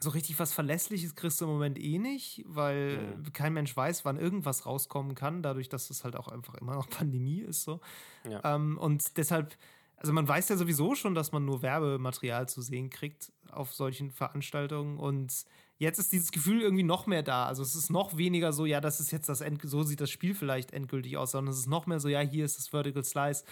so 0.00 0.10
richtig 0.10 0.38
was 0.38 0.52
Verlässliches 0.52 1.14
kriegst 1.14 1.40
du 1.40 1.44
im 1.44 1.52
Moment 1.52 1.78
eh 1.78 1.98
nicht, 1.98 2.42
weil 2.46 3.16
mhm. 3.16 3.32
kein 3.32 3.52
Mensch 3.52 3.76
weiß, 3.76 4.04
wann 4.04 4.16
irgendwas 4.16 4.66
rauskommen 4.66 5.14
kann, 5.14 5.42
dadurch, 5.42 5.68
dass 5.68 5.90
es 5.90 6.04
halt 6.04 6.16
auch 6.16 6.28
einfach 6.28 6.54
immer 6.54 6.74
noch 6.74 6.88
Pandemie 6.90 7.40
ist. 7.40 7.62
So. 7.62 7.80
Ja. 8.28 8.56
Ähm, 8.56 8.78
und 8.78 9.16
deshalb 9.16 9.56
also 10.00 10.14
man 10.14 10.26
weiß 10.26 10.48
ja 10.48 10.56
sowieso 10.56 10.94
schon, 10.94 11.14
dass 11.14 11.30
man 11.30 11.44
nur 11.44 11.60
Werbematerial 11.60 12.48
zu 12.48 12.62
sehen 12.62 12.88
kriegt 12.88 13.32
auf 13.50 13.74
solchen 13.74 14.10
Veranstaltungen 14.10 14.98
und 14.98 15.44
jetzt 15.76 15.98
ist 15.98 16.10
dieses 16.12 16.32
Gefühl 16.32 16.62
irgendwie 16.62 16.84
noch 16.84 17.06
mehr 17.06 17.22
da. 17.22 17.44
Also 17.44 17.62
es 17.62 17.74
ist 17.74 17.90
noch 17.90 18.16
weniger 18.16 18.54
so, 18.54 18.64
ja, 18.64 18.80
das 18.80 18.98
ist 18.98 19.10
jetzt 19.10 19.28
das 19.28 19.42
End 19.42 19.60
so 19.62 19.82
sieht 19.82 20.00
das 20.00 20.10
Spiel 20.10 20.34
vielleicht 20.34 20.72
endgültig 20.72 21.18
aus, 21.18 21.32
sondern 21.32 21.52
es 21.52 21.58
ist 21.58 21.66
noch 21.66 21.86
mehr 21.86 22.00
so, 22.00 22.08
ja, 22.08 22.20
hier 22.20 22.46
ist 22.46 22.56
das 22.56 22.68
Vertical 22.68 23.04
Slice. 23.04 23.44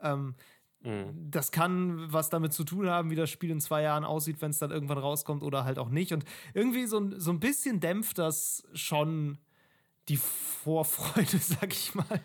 Ähm, 0.00 0.36
mhm. 0.82 1.28
Das 1.28 1.50
kann 1.50 2.12
was 2.12 2.30
damit 2.30 2.52
zu 2.52 2.62
tun 2.62 2.88
haben, 2.88 3.10
wie 3.10 3.16
das 3.16 3.30
Spiel 3.30 3.50
in 3.50 3.60
zwei 3.60 3.82
Jahren 3.82 4.04
aussieht, 4.04 4.40
wenn 4.40 4.50
es 4.50 4.58
dann 4.58 4.70
irgendwann 4.70 4.98
rauskommt 4.98 5.42
oder 5.42 5.64
halt 5.64 5.80
auch 5.80 5.88
nicht. 5.88 6.12
Und 6.12 6.24
irgendwie 6.54 6.86
so, 6.86 7.18
so 7.18 7.32
ein 7.32 7.40
bisschen 7.40 7.80
dämpft 7.80 8.18
das 8.18 8.62
schon 8.74 9.38
die 10.08 10.18
Vorfreude, 10.18 11.38
sag 11.40 11.72
ich 11.72 11.96
mal. 11.96 12.20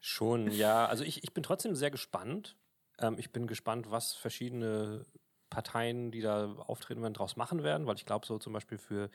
Schon, 0.00 0.50
ja. 0.50 0.86
Also 0.86 1.04
ich, 1.04 1.22
ich 1.22 1.34
bin 1.34 1.42
trotzdem 1.42 1.74
sehr 1.74 1.90
gespannt, 1.90 2.56
ähm, 2.98 3.16
ich 3.18 3.32
bin 3.32 3.46
gespannt, 3.46 3.90
was 3.90 4.12
verschiedene 4.12 5.04
Parteien, 5.50 6.10
die 6.10 6.20
da 6.20 6.52
auftreten 6.66 7.02
werden, 7.02 7.14
daraus 7.14 7.36
machen 7.36 7.62
werden, 7.62 7.86
weil 7.86 7.96
ich 7.96 8.06
glaube, 8.06 8.26
so 8.26 8.38
zum 8.38 8.52
Beispiel 8.52 8.78
für, 8.78 9.10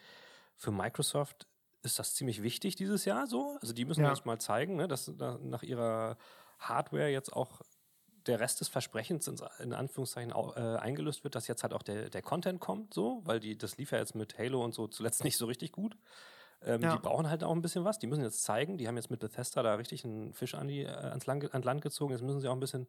für 0.55 0.71
Microsoft 0.71 1.47
ist 1.83 1.99
das 1.99 2.13
ziemlich 2.13 2.43
wichtig 2.43 2.75
dieses 2.75 3.05
Jahr 3.05 3.27
so. 3.27 3.57
Also 3.61 3.73
die 3.73 3.85
müssen 3.85 4.03
ja. 4.03 4.09
uns 4.09 4.25
mal 4.25 4.39
zeigen, 4.39 4.75
ne, 4.75 4.87
dass 4.87 5.07
nach 5.07 5.63
ihrer 5.63 6.17
Hardware 6.59 7.09
jetzt 7.09 7.33
auch 7.33 7.61
der 8.27 8.39
Rest 8.39 8.61
des 8.61 8.67
Versprechens 8.67 9.27
in, 9.59 9.73
Anführungszeichen 9.73 10.31
äh, 10.31 10.77
eingelöst 10.77 11.23
wird, 11.23 11.33
dass 11.33 11.47
jetzt 11.47 11.63
halt 11.63 11.73
auch 11.73 11.81
der, 11.81 12.09
der 12.09 12.21
Content 12.21 12.59
kommt, 12.59 12.93
so, 12.93 13.21
weil 13.23 13.39
die, 13.39 13.57
das 13.57 13.77
lief 13.77 13.91
ja 13.91 13.97
jetzt 13.97 14.13
mit 14.13 14.37
Halo 14.37 14.63
und 14.63 14.73
so 14.73 14.87
zuletzt 14.87 15.23
nicht 15.23 15.37
so 15.37 15.47
richtig 15.47 15.71
gut. 15.71 15.97
Ähm, 16.63 16.81
ja. 16.81 16.95
Die 16.95 17.01
brauchen 17.01 17.27
halt 17.27 17.43
auch 17.43 17.53
ein 17.53 17.63
bisschen 17.63 17.83
was. 17.83 17.97
Die 17.97 18.05
müssen 18.05 18.23
jetzt 18.23 18.43
zeigen. 18.43 18.77
Die 18.77 18.87
haben 18.87 18.95
jetzt 18.95 19.09
mit 19.09 19.19
Bethesda 19.19 19.63
da 19.63 19.73
richtig 19.75 20.05
einen 20.05 20.33
Fisch 20.33 20.53
an 20.53 20.67
die, 20.67 20.83
äh, 20.83 20.89
ans, 20.89 21.25
Land, 21.25 21.51
ans 21.51 21.65
Land 21.65 21.81
gezogen. 21.81 22.11
Jetzt 22.11 22.21
müssen 22.21 22.39
sie 22.39 22.47
auch 22.47 22.53
ein 22.53 22.59
bisschen 22.59 22.87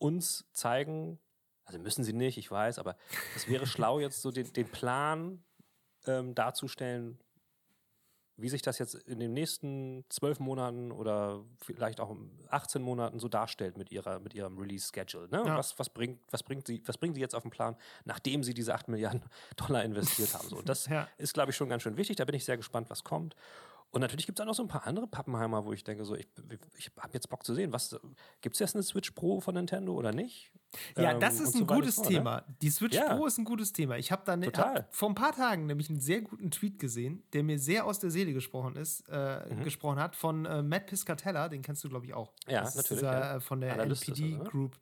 uns 0.00 0.46
zeigen, 0.52 1.20
also 1.64 1.78
müssen 1.78 2.02
sie 2.02 2.12
nicht, 2.12 2.38
ich 2.38 2.50
weiß, 2.50 2.78
aber 2.78 2.96
es 3.36 3.48
wäre 3.48 3.66
schlau, 3.66 4.00
jetzt 4.00 4.22
so 4.22 4.32
den, 4.32 4.52
den 4.52 4.68
Plan 4.68 5.44
ähm, 6.06 6.34
darzustellen, 6.34 7.20
wie 8.36 8.48
sich 8.48 8.62
das 8.62 8.78
jetzt 8.78 8.94
in 8.94 9.20
den 9.20 9.32
nächsten 9.32 10.04
zwölf 10.08 10.40
Monaten 10.40 10.92
oder 10.92 11.44
vielleicht 11.58 12.00
auch 12.00 12.16
18 12.48 12.80
Monaten 12.80 13.18
so 13.18 13.28
darstellt 13.28 13.76
mit 13.76 13.92
ihrer 13.92 14.18
mit 14.18 14.34
ihrem 14.34 14.58
Release-Schedule. 14.58 15.28
Ne? 15.28 15.42
Ja. 15.44 15.58
Was, 15.58 15.78
was, 15.78 15.90
bringt, 15.90 16.20
was, 16.30 16.42
bringt 16.42 16.66
sie, 16.66 16.82
was 16.86 16.96
bringen 16.96 17.14
sie 17.14 17.20
jetzt 17.20 17.34
auf 17.34 17.42
den 17.42 17.50
Plan, 17.50 17.76
nachdem 18.04 18.42
sie 18.42 18.54
diese 18.54 18.74
8 18.74 18.88
Milliarden 18.88 19.22
Dollar 19.56 19.84
investiert 19.84 20.34
haben? 20.34 20.48
So, 20.48 20.62
das 20.62 20.86
ja. 20.86 21.06
ist, 21.18 21.34
glaube 21.34 21.50
ich, 21.50 21.56
schon 21.56 21.68
ganz 21.68 21.82
schön 21.82 21.96
wichtig. 21.96 22.16
Da 22.16 22.24
bin 22.24 22.34
ich 22.34 22.44
sehr 22.44 22.56
gespannt, 22.56 22.88
was 22.88 23.04
kommt. 23.04 23.36
Und 23.92 24.02
natürlich 24.02 24.26
gibt 24.26 24.38
es 24.38 24.42
auch 24.42 24.46
noch 24.46 24.54
so 24.54 24.62
ein 24.62 24.68
paar 24.68 24.86
andere 24.86 25.08
Pappenheimer, 25.08 25.64
wo 25.64 25.72
ich 25.72 25.82
denke, 25.82 26.04
so, 26.04 26.14
ich, 26.14 26.28
ich 26.76 26.92
habe 26.96 27.12
jetzt 27.12 27.28
Bock 27.28 27.44
zu 27.44 27.54
sehen. 27.54 27.72
gibt 28.40 28.54
es 28.54 28.60
jetzt 28.60 28.76
eine 28.76 28.84
Switch 28.84 29.10
Pro 29.10 29.40
von 29.40 29.54
Nintendo 29.54 29.94
oder 29.94 30.12
nicht? 30.12 30.52
Ja, 30.96 31.12
ähm, 31.12 31.20
das 31.20 31.40
ist 31.40 31.54
ein 31.56 31.60
so 31.60 31.66
gutes 31.66 31.96
vor, 31.96 32.04
ne? 32.04 32.10
Thema. 32.10 32.36
Ne? 32.36 32.56
Die 32.62 32.70
Switch 32.70 32.94
ja. 32.94 33.16
Pro 33.16 33.26
ist 33.26 33.38
ein 33.38 33.44
gutes 33.44 33.72
Thema. 33.72 33.96
Ich 33.96 34.12
habe 34.12 34.22
dann 34.24 34.44
hab 34.44 34.94
vor 34.94 35.08
ein 35.08 35.16
paar 35.16 35.34
Tagen 35.34 35.66
nämlich 35.66 35.90
einen 35.90 35.98
sehr 35.98 36.20
guten 36.20 36.52
Tweet 36.52 36.78
gesehen, 36.78 37.24
der 37.32 37.42
mir 37.42 37.58
sehr 37.58 37.84
aus 37.84 37.98
der 37.98 38.12
Seele 38.12 38.32
gesprochen 38.32 38.76
ist, 38.76 39.02
äh, 39.08 39.52
mhm. 39.52 39.64
gesprochen 39.64 39.98
hat 39.98 40.14
von 40.14 40.46
äh, 40.46 40.62
Matt 40.62 40.86
Piscatella, 40.86 41.48
den 41.48 41.62
kennst 41.62 41.82
du 41.82 41.88
glaube 41.88 42.06
ich 42.06 42.14
auch. 42.14 42.32
Ja, 42.46 42.60
das 42.60 42.76
natürlich. 42.76 43.00
Dieser, 43.00 43.12
ja. 43.12 43.36
Äh, 43.36 43.40
von 43.40 43.60
der 43.60 43.72
Analyst 43.72 44.06
NPD 44.06 44.34
also, 44.34 44.50
Group. 44.50 44.78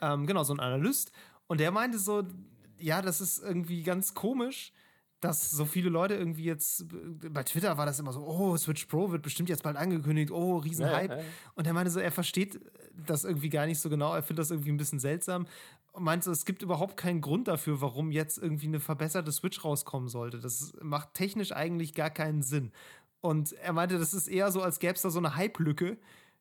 Ja. 0.00 0.14
Ähm, 0.14 0.26
genau, 0.26 0.42
so 0.42 0.52
ein 0.52 0.60
Analyst. 0.60 1.12
Und 1.46 1.60
der 1.60 1.70
meinte 1.70 2.00
so, 2.00 2.24
ja, 2.78 3.00
das 3.00 3.20
ist 3.20 3.38
irgendwie 3.38 3.84
ganz 3.84 4.14
komisch 4.14 4.72
dass 5.24 5.50
so 5.50 5.64
viele 5.64 5.88
Leute 5.88 6.14
irgendwie 6.14 6.44
jetzt, 6.44 6.84
bei 7.32 7.42
Twitter 7.42 7.78
war 7.78 7.86
das 7.86 7.98
immer 7.98 8.12
so, 8.12 8.20
oh, 8.20 8.56
Switch 8.58 8.84
Pro 8.84 9.10
wird 9.10 9.22
bestimmt 9.22 9.48
jetzt 9.48 9.62
bald 9.62 9.76
angekündigt, 9.76 10.30
oh, 10.30 10.58
Riesenhype. 10.58 11.14
Ja, 11.14 11.20
ja. 11.20 11.24
Und 11.54 11.66
er 11.66 11.72
meinte 11.72 11.90
so, 11.90 11.98
er 11.98 12.12
versteht 12.12 12.60
das 13.06 13.24
irgendwie 13.24 13.48
gar 13.48 13.64
nicht 13.64 13.80
so 13.80 13.88
genau, 13.88 14.14
er 14.14 14.22
findet 14.22 14.42
das 14.42 14.50
irgendwie 14.50 14.70
ein 14.70 14.76
bisschen 14.76 15.00
seltsam 15.00 15.46
und 15.92 16.04
meinte, 16.04 16.30
es 16.30 16.44
gibt 16.44 16.60
überhaupt 16.60 16.98
keinen 16.98 17.22
Grund 17.22 17.48
dafür, 17.48 17.80
warum 17.80 18.10
jetzt 18.10 18.36
irgendwie 18.36 18.66
eine 18.66 18.80
verbesserte 18.80 19.32
Switch 19.32 19.64
rauskommen 19.64 20.08
sollte. 20.08 20.40
Das 20.40 20.74
macht 20.82 21.14
technisch 21.14 21.52
eigentlich 21.52 21.94
gar 21.94 22.10
keinen 22.10 22.42
Sinn. 22.42 22.70
Und 23.22 23.54
er 23.54 23.72
meinte, 23.72 23.98
das 23.98 24.12
ist 24.12 24.28
eher 24.28 24.52
so, 24.52 24.60
als 24.60 24.78
gäbe 24.78 24.92
es 24.92 25.02
da 25.02 25.08
so 25.08 25.18
eine 25.18 25.36
Hype-Lücke, 25.36 25.96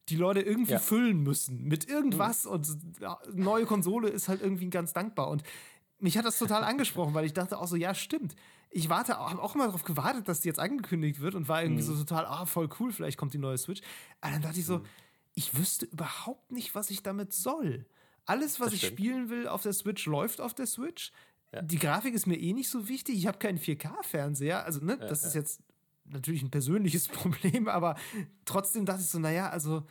die 0.10 0.18
Leute 0.18 0.42
irgendwie 0.42 0.74
ja. 0.74 0.80
füllen 0.80 1.22
müssen 1.22 1.64
mit 1.64 1.88
irgendwas 1.88 2.44
mhm. 2.44 2.52
und 2.52 2.78
neue 3.34 3.66
Konsole 3.66 4.10
ist 4.10 4.28
halt 4.28 4.42
irgendwie 4.42 4.70
ganz 4.70 4.92
dankbar. 4.92 5.30
Und 5.30 5.44
mich 6.00 6.18
hat 6.18 6.26
das 6.26 6.38
total 6.38 6.66
angesprochen, 6.66 7.14
weil 7.14 7.24
ich 7.24 7.34
dachte 7.34 7.58
auch 7.58 7.68
so, 7.68 7.78
ja, 7.78 7.96
stimmt. 7.96 8.36
Ich 8.76 8.90
warte, 8.90 9.18
habe 9.18 9.42
auch 9.42 9.56
immer 9.56 9.66
darauf 9.66 9.84
gewartet, 9.84 10.28
dass 10.28 10.42
die 10.42 10.48
jetzt 10.48 10.60
angekündigt 10.60 11.20
wird 11.20 11.36
und 11.36 11.48
war 11.48 11.62
irgendwie 11.62 11.84
mhm. 11.84 11.88
so 11.88 11.96
total, 11.96 12.26
ah, 12.26 12.46
voll 12.46 12.70
cool, 12.80 12.92
vielleicht 12.92 13.18
kommt 13.18 13.34
die 13.34 13.38
neue 13.38 13.58
Switch. 13.58 13.82
Aber 14.20 14.34
dann 14.34 14.42
dachte 14.42 14.60
ich 14.60 14.66
so, 14.66 14.80
mhm. 14.80 14.86
ich 15.36 15.56
wüsste 15.58 15.86
überhaupt 15.86 16.52
nicht, 16.52 16.74
was 16.74 16.90
ich 16.90 17.04
damit 17.04 17.34
soll. 17.34 17.86
Alles, 18.26 18.60
was 18.60 18.74
ich 18.74 18.86
spielen 18.86 19.30
will 19.30 19.48
auf 19.48 19.62
der 19.62 19.74
Switch, 19.74 20.06
läuft 20.06 20.42
auf 20.42 20.54
der 20.54 20.66
Switch. 20.66 21.12
Ja. 21.52 21.62
Die 21.62 21.78
Grafik 21.78 22.16
ist 22.16 22.26
mir 22.26 22.40
eh 22.40 22.54
nicht 22.54 22.70
so 22.70 22.88
wichtig. 22.88 23.16
Ich 23.16 23.28
habe 23.28 23.38
keinen 23.38 23.60
4K-Fernseher. 23.60 24.64
Also, 24.64 24.84
ne, 24.84 24.98
ja, 25.00 25.08
das 25.08 25.22
ja. 25.22 25.28
ist 25.28 25.36
jetzt 25.36 25.62
natürlich 26.06 26.42
ein 26.42 26.50
persönliches 26.50 27.08
Problem, 27.10 27.68
aber 27.68 27.96
trotzdem 28.46 28.86
dachte 28.86 29.02
ich 29.02 29.10
so, 29.10 29.20
naja, 29.20 29.50
also 29.50 29.84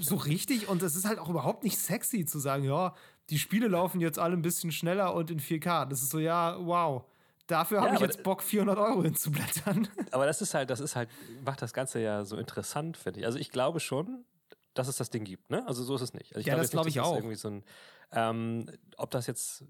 so 0.00 0.16
richtig 0.16 0.68
und 0.68 0.82
es 0.82 0.94
ist 0.94 1.06
halt 1.06 1.18
auch 1.18 1.30
überhaupt 1.30 1.64
nicht 1.64 1.78
sexy 1.78 2.26
zu 2.26 2.38
sagen, 2.38 2.64
ja, 2.64 2.94
die 3.30 3.38
Spiele 3.38 3.68
laufen 3.68 4.00
jetzt 4.00 4.18
alle 4.18 4.36
ein 4.36 4.42
bisschen 4.42 4.72
schneller 4.72 5.14
und 5.14 5.30
in 5.30 5.40
4K. 5.40 5.86
Das 5.86 6.02
ist 6.02 6.10
so, 6.10 6.18
ja, 6.18 6.56
wow. 6.60 7.04
Dafür 7.46 7.80
habe 7.80 7.90
ja, 7.90 7.94
ich 7.94 8.00
jetzt 8.00 8.22
Bock, 8.22 8.42
400 8.42 8.78
Euro 8.78 9.02
hinzublättern. 9.02 9.88
Aber 10.10 10.26
das 10.26 10.42
ist 10.42 10.54
halt, 10.54 10.70
das 10.70 10.80
ist 10.80 10.96
halt, 10.96 11.08
macht 11.44 11.62
das 11.62 11.72
Ganze 11.72 12.00
ja 12.00 12.24
so 12.24 12.36
interessant, 12.36 12.96
finde 12.96 13.20
ich. 13.20 13.26
Also 13.26 13.38
ich 13.38 13.50
glaube 13.50 13.80
schon, 13.80 14.24
dass 14.74 14.88
es 14.88 14.96
das 14.96 15.10
Ding 15.10 15.24
gibt, 15.24 15.50
ne? 15.50 15.66
Also 15.66 15.84
so 15.84 15.94
ist 15.94 16.02
es 16.02 16.12
nicht. 16.12 16.34
Also 16.34 16.40
ich 16.40 16.46
ja, 16.46 16.54
glaube 16.54 16.62
das 16.62 16.70
glaube 16.70 16.88
ich 16.88 17.00
auch. 17.00 17.14
Irgendwie 17.16 17.36
so 17.36 17.48
ein, 17.48 17.64
ähm, 18.12 18.70
ob 18.96 19.10
das 19.10 19.26
jetzt 19.26 19.64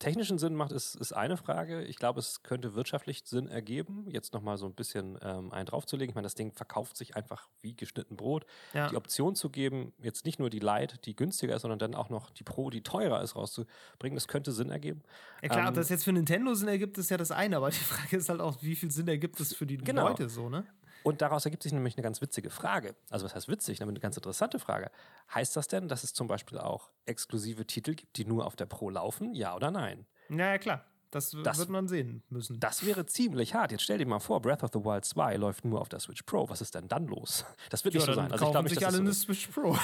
technischen 0.00 0.38
Sinn 0.38 0.56
macht, 0.56 0.72
ist, 0.72 0.96
ist 0.96 1.12
eine 1.12 1.36
Frage. 1.36 1.84
Ich 1.84 1.96
glaube, 1.96 2.18
es 2.18 2.42
könnte 2.42 2.74
wirtschaftlich 2.74 3.22
Sinn 3.24 3.46
ergeben, 3.46 4.06
jetzt 4.08 4.34
nochmal 4.34 4.58
so 4.58 4.66
ein 4.66 4.74
bisschen 4.74 5.18
ähm, 5.22 5.52
einen 5.52 5.66
draufzulegen. 5.66 6.10
Ich 6.10 6.14
meine, 6.16 6.26
das 6.26 6.34
Ding 6.34 6.52
verkauft 6.52 6.96
sich 6.96 7.14
einfach 7.14 7.48
wie 7.60 7.76
geschnitten 7.76 8.16
Brot. 8.16 8.46
Ja. 8.74 8.88
Die 8.88 8.96
Option 8.96 9.36
zu 9.36 9.50
geben, 9.50 9.92
jetzt 10.02 10.24
nicht 10.24 10.40
nur 10.40 10.50
die 10.50 10.58
Light, 10.58 11.06
die 11.06 11.14
günstiger 11.14 11.54
ist, 11.54 11.62
sondern 11.62 11.78
dann 11.78 11.94
auch 11.94 12.08
noch 12.08 12.30
die 12.30 12.42
Pro, 12.42 12.70
die 12.70 12.82
teurer 12.82 13.22
ist, 13.22 13.36
rauszubringen, 13.36 14.16
das 14.16 14.26
könnte 14.26 14.50
Sinn 14.50 14.70
ergeben. 14.70 15.02
Ja 15.42 15.50
klar, 15.50 15.60
ähm, 15.62 15.68
ob 15.68 15.74
das 15.74 15.90
jetzt 15.90 16.04
für 16.04 16.12
Nintendo 16.12 16.54
Sinn 16.54 16.68
ergibt, 16.68 16.98
ist 16.98 17.10
ja 17.10 17.16
das 17.16 17.30
eine, 17.30 17.58
aber 17.58 17.70
die 17.70 17.76
Frage 17.76 18.16
ist 18.16 18.28
halt 18.28 18.40
auch, 18.40 18.56
wie 18.62 18.74
viel 18.74 18.90
Sinn 18.90 19.06
ergibt 19.06 19.38
es 19.38 19.54
für 19.54 19.66
die 19.66 19.76
genau. 19.76 20.08
Leute 20.08 20.28
so, 20.28 20.48
ne? 20.48 20.64
Und 21.02 21.22
daraus 21.22 21.44
ergibt 21.44 21.62
sich 21.62 21.72
nämlich 21.72 21.96
eine 21.96 22.02
ganz 22.02 22.20
witzige 22.20 22.50
Frage. 22.50 22.94
Also 23.08 23.24
was 23.24 23.34
heißt 23.34 23.48
witzig? 23.48 23.82
Eine 23.82 23.94
ganz 23.94 24.16
interessante 24.16 24.58
Frage. 24.58 24.90
Heißt 25.34 25.56
das 25.56 25.68
denn, 25.68 25.88
dass 25.88 26.04
es 26.04 26.12
zum 26.12 26.26
Beispiel 26.26 26.58
auch 26.58 26.90
exklusive 27.06 27.66
Titel 27.66 27.94
gibt, 27.94 28.16
die 28.16 28.24
nur 28.24 28.46
auf 28.46 28.56
der 28.56 28.66
Pro 28.66 28.90
laufen? 28.90 29.34
Ja 29.34 29.54
oder 29.56 29.70
nein? 29.70 30.06
Ja, 30.28 30.58
klar. 30.58 30.84
Das, 31.10 31.36
das, 31.42 31.58
wird 31.58 31.70
man 31.70 31.88
sehen 31.88 32.22
müssen. 32.28 32.60
Das 32.60 32.86
wäre 32.86 33.04
ziemlich 33.04 33.52
hart. 33.52 33.72
Jetzt 33.72 33.82
stell 33.82 33.98
dir 33.98 34.06
mal 34.06 34.20
vor, 34.20 34.40
Breath 34.40 34.62
of 34.62 34.70
the 34.72 34.78
Wild 34.78 35.04
2 35.04 35.36
läuft 35.38 35.64
nur 35.64 35.80
auf 35.80 35.88
der 35.88 35.98
Switch 35.98 36.22
Pro. 36.22 36.48
Was 36.48 36.60
ist 36.60 36.76
denn 36.76 36.86
dann 36.86 37.08
los? 37.08 37.44
Das 37.68 37.84
wird 37.84 37.94
ja, 37.94 37.98
nicht 37.98 38.06
so 38.06 38.12
sein. 38.14 38.30
Also 38.30 38.44
ich 38.44 38.50
glaube 38.52 38.68
nicht, 38.68 38.76
dass 38.80 38.94
alle 38.94 38.98
eine 38.98 39.12
Switch 39.12 39.48
Pro. 39.48 39.76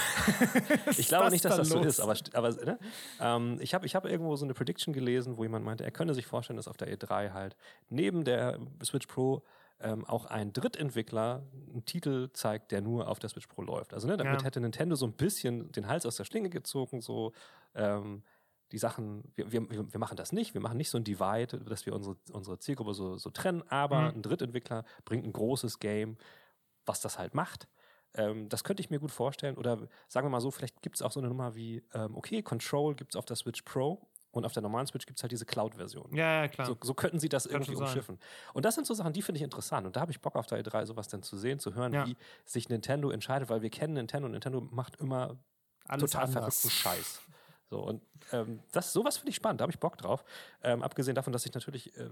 ich 0.97 1.09
glaube 1.09 1.31
nicht, 1.31 1.45
dass 1.45 1.57
das 1.57 1.71
los? 1.71 1.83
so 1.83 1.89
ist. 1.89 2.01
Aber, 2.01 2.15
aber 2.33 2.65
ne? 2.65 2.79
ähm, 3.19 3.59
ich 3.61 3.75
habe 3.75 3.87
ich 3.87 3.97
hab 3.97 4.05
irgendwo 4.05 4.37
so 4.37 4.45
eine 4.45 4.55
Prediction 4.55 4.95
gelesen, 4.95 5.37
wo 5.37 5.43
jemand 5.43 5.65
meinte, 5.65 5.83
er 5.83 5.91
könne 5.91 6.15
sich 6.15 6.27
vorstellen, 6.27 6.59
dass 6.59 6.69
auf 6.69 6.77
der 6.77 6.97
E3 6.97 7.33
halt 7.33 7.57
neben 7.89 8.23
der 8.23 8.61
Switch 8.85 9.09
Pro 9.09 9.43
ähm, 9.81 10.05
auch 10.05 10.27
ein 10.27 10.53
Drittentwickler 10.53 11.43
einen 11.71 11.85
Titel 11.85 12.31
zeigt, 12.33 12.73
der 12.73 12.81
nur 12.81 13.09
auf 13.09 13.19
der 13.19 13.29
Switch 13.31 13.47
Pro 13.47 13.63
läuft. 13.63 13.93
Also 13.93 14.07
ne, 14.07 14.17
damit 14.17 14.41
ja. 14.41 14.47
hätte 14.47 14.61
Nintendo 14.61 14.97
so 14.97 15.07
ein 15.07 15.13
bisschen 15.13 15.71
den 15.73 15.87
Hals 15.87 16.07
aus 16.07 16.17
der 16.17 16.25
Schlinge 16.25 16.51
gezogen, 16.51 17.01
so 17.01 17.33
ähm, 17.75 18.23
die 18.73 18.79
Sachen, 18.79 19.23
wir, 19.35 19.53
wir, 19.53 19.69
wir 19.71 20.01
machen 20.01 20.17
das 20.17 20.33
nicht, 20.33 20.55
wir 20.55 20.61
machen 20.61 20.77
nicht 20.77 20.91
so 20.91 20.99
ein 20.99 21.05
Divide, 21.05 21.59
dass 21.59 21.87
wir 21.87 21.95
unsere, 21.95 22.17
unsere 22.33 22.59
Zielgruppe 22.59 22.95
so, 22.95 23.17
so 23.17 23.31
trennen, 23.31 23.63
aber 23.69 24.01
mhm. 24.01 24.19
ein 24.19 24.23
Drittentwickler 24.23 24.85
bringt 25.05 25.25
ein 25.25 25.33
großes 25.33 25.79
Game, 25.79 26.17
was 26.85 27.01
das 27.01 27.19
halt 27.19 27.35
macht. 27.35 27.69
Ähm, 28.15 28.49
das 28.49 28.65
könnte 28.65 28.81
ich 28.81 28.91
mir 28.91 28.99
gut 28.99 29.11
vorstellen. 29.11 29.57
Oder 29.57 29.89
sagen 30.09 30.27
wir 30.27 30.31
mal 30.31 30.41
so, 30.41 30.51
vielleicht 30.51 30.83
gibt 30.83 30.97
es 30.97 31.03
auch 31.03 31.13
so 31.13 31.21
eine 31.21 31.29
Nummer 31.29 31.55
wie, 31.55 31.85
ähm, 31.93 32.17
okay, 32.17 32.43
Control 32.43 32.95
gibt 32.95 33.15
es 33.15 33.17
auf 33.17 33.27
der 33.27 33.37
Switch 33.37 33.63
Pro 33.63 34.09
und 34.37 34.45
auf 34.45 34.53
der 34.53 34.63
normalen 34.63 34.87
Switch 34.87 35.07
gibt 35.07 35.19
es 35.19 35.23
halt 35.23 35.33
diese 35.33 35.47
Cloud-Version. 35.47 36.15
Ja, 36.15 36.43
ja, 36.43 36.49
klar. 36.49 36.67
So, 36.67 36.77
so 36.83 36.95
könnten 36.95 37.19
sie 37.21 37.29
das 37.29 37.45
Kann 37.45 37.63
irgendwie 37.63 37.77
umschiffen. 37.77 38.19
Und 38.53 38.65
das 38.65 38.75
sind 38.75 38.87
so 38.87 38.95
Sachen, 38.95 39.13
die 39.13 39.23
finde 39.23 39.39
ich 39.39 39.43
interessant. 39.43 39.87
Und 39.87 39.97
da 39.97 40.01
habe 40.01 40.13
ich 40.13 40.21
Bock 40.21 40.37
auf 40.37 40.47
der 40.47 40.63
E3, 40.63 40.87
sowas 40.87 41.09
dann 41.09 41.23
zu 41.23 41.37
sehen, 41.37 41.59
zu 41.59 41.75
hören, 41.75 41.93
ja. 41.93 42.07
wie 42.07 42.17
sich 42.45 42.69
Nintendo 42.69 43.11
entscheidet, 43.11 43.49
weil 43.49 43.63
wir 43.63 43.71
kennen 43.71 43.95
Nintendo 43.95 44.27
und 44.27 44.33
Nintendo 44.33 44.61
macht 44.61 44.97
immer 44.97 45.37
Alles 45.87 46.11
total 46.11 46.27
anders. 46.27 46.61
verrückten 46.61 46.71
Scheiß. 46.71 47.21
So, 47.69 47.81
und 47.81 48.03
ähm, 48.33 48.61
das, 48.73 48.93
sowas 48.93 49.17
finde 49.17 49.31
ich 49.31 49.37
spannend, 49.37 49.61
da 49.61 49.63
habe 49.63 49.73
ich 49.73 49.81
Bock 49.81 49.99
drauf. 49.99 50.25
Ähm, 50.63 50.83
abgesehen 50.83 51.15
davon, 51.15 51.33
dass 51.33 51.45
ich 51.47 51.53
natürlich 51.53 51.97
äh, 51.97 52.09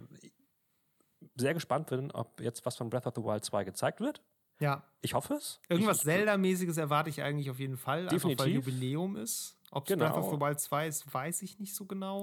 sehr 1.36 1.54
gespannt 1.54 1.88
bin, 1.88 2.10
ob 2.10 2.40
jetzt 2.40 2.66
was 2.66 2.76
von 2.76 2.90
Breath 2.90 3.06
of 3.06 3.14
the 3.14 3.22
Wild 3.22 3.44
2 3.44 3.64
gezeigt 3.64 4.00
wird. 4.00 4.20
Ja. 4.60 4.84
Ich 5.00 5.14
hoffe 5.14 5.34
es. 5.34 5.60
Irgendwas 5.68 6.00
Zelda-mäßiges 6.00 6.76
erwarte 6.76 7.10
ich 7.10 7.22
eigentlich 7.22 7.50
auf 7.50 7.58
jeden 7.58 7.76
Fall. 7.76 8.06
Definitiv. 8.06 8.30
Einfach 8.30 8.44
weil 8.44 8.52
Jubiläum 8.52 9.16
ist. 9.16 9.58
Ob 9.70 9.84
es 9.84 9.88
genau. 9.88 10.06
Breath 10.06 10.24
of 10.24 10.30
the 10.30 10.40
Wild 10.40 10.60
2 10.60 10.86
ist, 10.86 11.12
weiß 11.12 11.42
ich 11.42 11.58
nicht 11.58 11.74
so 11.74 11.84
genau. 11.84 12.20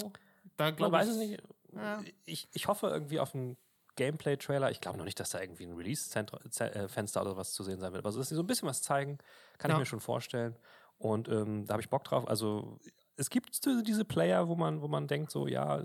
Da 0.57 0.77
weiß 0.79 1.09
es 1.09 1.17
nicht. 1.17 1.41
Ja. 1.75 2.03
Ich, 2.25 2.47
ich 2.53 2.67
hoffe 2.67 2.87
irgendwie 2.87 3.19
auf 3.19 3.35
einen 3.35 3.57
Gameplay-Trailer. 3.95 4.71
Ich 4.71 4.81
glaube 4.81 4.97
noch 4.97 5.05
nicht, 5.05 5.19
dass 5.19 5.31
da 5.31 5.41
irgendwie 5.41 5.65
ein 5.65 5.73
Release-Fenster 5.73 7.21
oder 7.21 7.37
was 7.37 7.53
zu 7.53 7.63
sehen 7.63 7.79
sein 7.79 7.91
wird. 7.91 8.03
Aber 8.03 8.11
so, 8.11 8.19
dass 8.19 8.29
sie 8.29 8.35
so 8.35 8.43
ein 8.43 8.47
bisschen 8.47 8.67
was 8.67 8.81
zeigen, 8.81 9.17
kann 9.57 9.69
ja. 9.69 9.75
ich 9.75 9.79
mir 9.79 9.85
schon 9.85 9.99
vorstellen. 9.99 10.55
Und 10.97 11.27
ähm, 11.29 11.65
da 11.65 11.73
habe 11.73 11.81
ich 11.81 11.89
Bock 11.89 12.03
drauf. 12.03 12.27
Also 12.27 12.79
es 13.17 13.29
gibt 13.29 13.65
diese 13.65 14.05
Player, 14.05 14.47
wo 14.47 14.55
man, 14.55 14.81
wo 14.81 14.87
man 14.87 15.07
denkt, 15.07 15.31
so, 15.31 15.47
ja, 15.47 15.83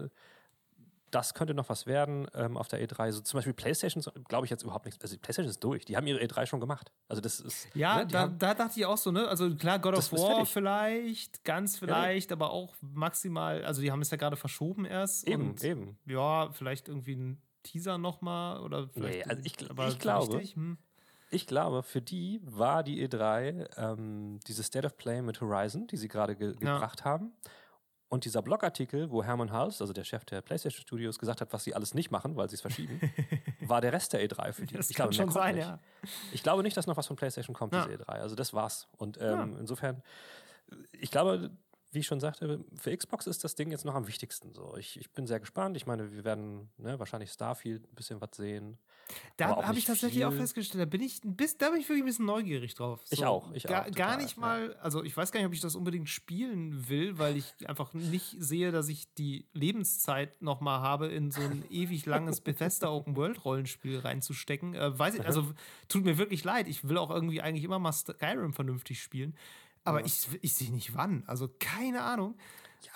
das 1.10 1.34
könnte 1.34 1.54
noch 1.54 1.68
was 1.68 1.86
werden 1.86 2.26
ähm, 2.34 2.56
auf 2.56 2.68
der 2.68 2.86
E3. 2.86 3.12
So 3.12 3.20
zum 3.20 3.38
Beispiel 3.38 3.54
PlayStation, 3.54 4.02
glaube 4.28 4.46
ich 4.46 4.50
jetzt 4.50 4.62
überhaupt 4.62 4.84
nichts. 4.84 5.00
Also 5.02 5.16
PlayStation 5.18 5.50
ist 5.50 5.62
durch. 5.62 5.84
Die 5.84 5.96
haben 5.96 6.06
ihre 6.06 6.20
E3 6.20 6.46
schon 6.46 6.60
gemacht. 6.60 6.92
Also 7.08 7.22
das 7.22 7.40
ist. 7.40 7.68
Ja, 7.74 7.98
ne, 7.98 8.06
da, 8.06 8.20
haben, 8.20 8.38
da, 8.38 8.54
dachte 8.54 8.78
ich 8.78 8.86
auch 8.86 8.98
so, 8.98 9.12
ne? 9.12 9.28
Also 9.28 9.54
klar, 9.54 9.78
God 9.78 9.96
of 9.96 10.12
War 10.12 10.44
vielleicht, 10.46 11.44
ganz 11.44 11.78
vielleicht, 11.78 12.30
ja. 12.30 12.36
aber 12.36 12.50
auch 12.50 12.74
maximal. 12.80 13.64
Also 13.64 13.82
die 13.82 13.92
haben 13.92 14.02
es 14.02 14.10
ja 14.10 14.16
gerade 14.16 14.36
verschoben 14.36 14.84
erst. 14.84 15.26
Eben, 15.28 15.50
und, 15.50 15.64
eben. 15.64 15.98
Ja, 16.06 16.50
vielleicht 16.52 16.88
irgendwie 16.88 17.14
ein 17.14 17.42
Teaser 17.62 17.98
nochmal 17.98 18.60
oder 18.60 18.88
vielleicht. 18.88 19.26
Nee, 19.26 19.30
also 19.30 19.42
ich, 19.44 19.56
ich 19.88 19.98
glaube. 19.98 20.40
Hm. 20.40 20.78
Ich 21.28 21.48
glaube, 21.48 21.82
für 21.82 22.00
die 22.00 22.40
war 22.44 22.84
die 22.84 23.04
E3 23.06 23.68
ähm, 23.76 24.38
diese 24.46 24.62
State 24.62 24.86
of 24.86 24.96
Play 24.96 25.22
mit 25.22 25.40
Horizon, 25.40 25.88
die 25.88 25.96
sie 25.96 26.06
gerade 26.06 26.36
ge 26.36 26.54
ja. 26.60 26.74
gebracht 26.74 27.04
haben. 27.04 27.32
Und 28.08 28.24
dieser 28.24 28.40
Blogartikel, 28.40 29.10
wo 29.10 29.24
Hermann 29.24 29.50
Hals, 29.50 29.80
also 29.80 29.92
der 29.92 30.04
Chef 30.04 30.24
der 30.24 30.40
PlayStation 30.40 30.80
Studios, 30.80 31.18
gesagt 31.18 31.40
hat, 31.40 31.52
was 31.52 31.64
sie 31.64 31.74
alles 31.74 31.92
nicht 31.92 32.12
machen, 32.12 32.36
weil 32.36 32.48
sie 32.48 32.54
es 32.54 32.60
verschieben, 32.60 33.00
war 33.60 33.80
der 33.80 33.92
Rest 33.92 34.12
der 34.12 34.24
E3 34.24 34.52
für 34.52 34.64
die. 34.64 34.74
Das 34.74 34.90
ich 34.90 34.96
kann 34.96 35.10
glaube, 35.10 35.14
schon 35.14 35.32
sein, 35.32 35.56
ja. 35.56 35.80
Ich 36.32 36.44
glaube 36.44 36.62
nicht, 36.62 36.76
dass 36.76 36.86
noch 36.86 36.96
was 36.96 37.08
von 37.08 37.16
PlayStation 37.16 37.54
kommt, 37.54 37.72
ja. 37.72 37.84
diese 37.84 38.02
E3. 38.02 38.08
Also 38.08 38.36
das 38.36 38.54
war's. 38.54 38.86
Und 38.96 39.18
ähm, 39.20 39.54
ja. 39.54 39.58
insofern, 39.58 40.02
ich 40.92 41.10
glaube, 41.10 41.50
wie 41.96 42.00
ich 42.00 42.06
schon 42.06 42.20
sagte, 42.20 42.62
für 42.78 42.94
Xbox 42.94 43.26
ist 43.26 43.42
das 43.42 43.54
Ding 43.54 43.70
jetzt 43.70 43.86
noch 43.86 43.94
am 43.94 44.06
wichtigsten. 44.06 44.52
So, 44.52 44.76
ich, 44.76 45.00
ich 45.00 45.10
bin 45.12 45.26
sehr 45.26 45.40
gespannt. 45.40 45.78
Ich 45.78 45.86
meine, 45.86 46.12
wir 46.12 46.24
werden 46.24 46.68
ne, 46.76 46.98
wahrscheinlich 46.98 47.30
Starfield 47.30 47.90
ein 47.90 47.94
bisschen 47.94 48.20
was 48.20 48.36
sehen. 48.36 48.76
Da 49.38 49.64
habe 49.64 49.78
ich 49.78 49.86
tatsächlich 49.86 50.18
viel. 50.18 50.24
auch 50.26 50.32
festgestellt, 50.34 50.82
da 50.82 50.84
bin 50.84 51.00
ich 51.00 51.22
bisschen, 51.22 51.58
da 51.58 51.70
bin 51.70 51.80
ich 51.80 51.88
wirklich 51.88 52.02
ein 52.02 52.06
bisschen 52.06 52.26
neugierig 52.26 52.74
drauf. 52.74 53.00
So, 53.04 53.14
ich 53.14 53.24
auch, 53.24 53.50
ich 53.54 53.62
gar, 53.62 53.82
auch. 53.82 53.86
Total, 53.86 54.08
gar 54.08 54.16
nicht 54.18 54.36
mal, 54.36 54.74
ja. 54.74 54.80
also 54.80 55.04
ich 55.04 55.16
weiß 55.16 55.32
gar 55.32 55.40
nicht, 55.40 55.46
ob 55.46 55.54
ich 55.54 55.60
das 55.62 55.74
unbedingt 55.74 56.10
spielen 56.10 56.86
will, 56.90 57.18
weil 57.18 57.38
ich 57.38 57.54
einfach 57.66 57.94
nicht 57.94 58.36
sehe, 58.40 58.72
dass 58.72 58.90
ich 58.90 59.10
die 59.14 59.46
Lebenszeit 59.54 60.42
nochmal 60.42 60.80
habe, 60.80 61.06
in 61.06 61.30
so 61.30 61.40
ein 61.40 61.64
ewig 61.70 62.04
langes 62.04 62.42
Bethesda 62.42 62.90
Open 62.90 63.16
World 63.16 63.42
Rollenspiel 63.42 64.00
reinzustecken. 64.00 64.74
Äh, 64.74 64.98
weiß 64.98 65.14
ich, 65.14 65.24
also 65.24 65.50
tut 65.88 66.04
mir 66.04 66.18
wirklich 66.18 66.44
leid. 66.44 66.68
Ich 66.68 66.86
will 66.86 66.98
auch 66.98 67.10
irgendwie 67.10 67.40
eigentlich 67.40 67.64
immer 67.64 67.78
mal 67.78 67.92
Skyrim 67.92 68.52
vernünftig 68.52 69.00
spielen. 69.00 69.34
Aber 69.86 70.00
ja. 70.00 70.06
ich, 70.06 70.28
ich 70.42 70.54
sehe 70.54 70.70
nicht 70.70 70.94
wann. 70.94 71.22
Also 71.26 71.48
keine 71.58 72.02
Ahnung. 72.02 72.36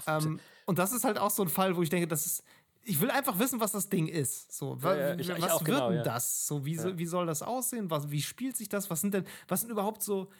Ja, 0.06 0.18
ähm, 0.18 0.40
und 0.66 0.78
das 0.78 0.92
ist 0.92 1.04
halt 1.04 1.18
auch 1.18 1.30
so 1.30 1.42
ein 1.42 1.48
Fall, 1.48 1.76
wo 1.76 1.82
ich 1.82 1.90
denke, 1.90 2.06
das 2.06 2.26
ist. 2.26 2.44
Ich 2.82 3.00
will 3.00 3.10
einfach 3.10 3.38
wissen, 3.38 3.60
was 3.60 3.72
das 3.72 3.90
Ding 3.90 4.08
ist. 4.08 4.52
So, 4.52 4.78
ja, 4.82 5.14
ich, 5.14 5.28
was 5.28 5.38
ich 5.38 5.44
wird 5.44 5.64
genau, 5.66 5.90
denn 5.90 6.02
das? 6.02 6.46
So, 6.46 6.64
wie, 6.64 6.78
wie 6.98 7.06
soll 7.06 7.26
das 7.26 7.42
aussehen? 7.42 7.90
Was, 7.90 8.10
wie 8.10 8.22
spielt 8.22 8.56
sich 8.56 8.70
das? 8.70 8.88
Was 8.88 9.02
sind 9.02 9.12
denn, 9.12 9.26
was 9.48 9.60
sind 9.60 9.70
überhaupt 9.70 10.02
so, 10.02 10.30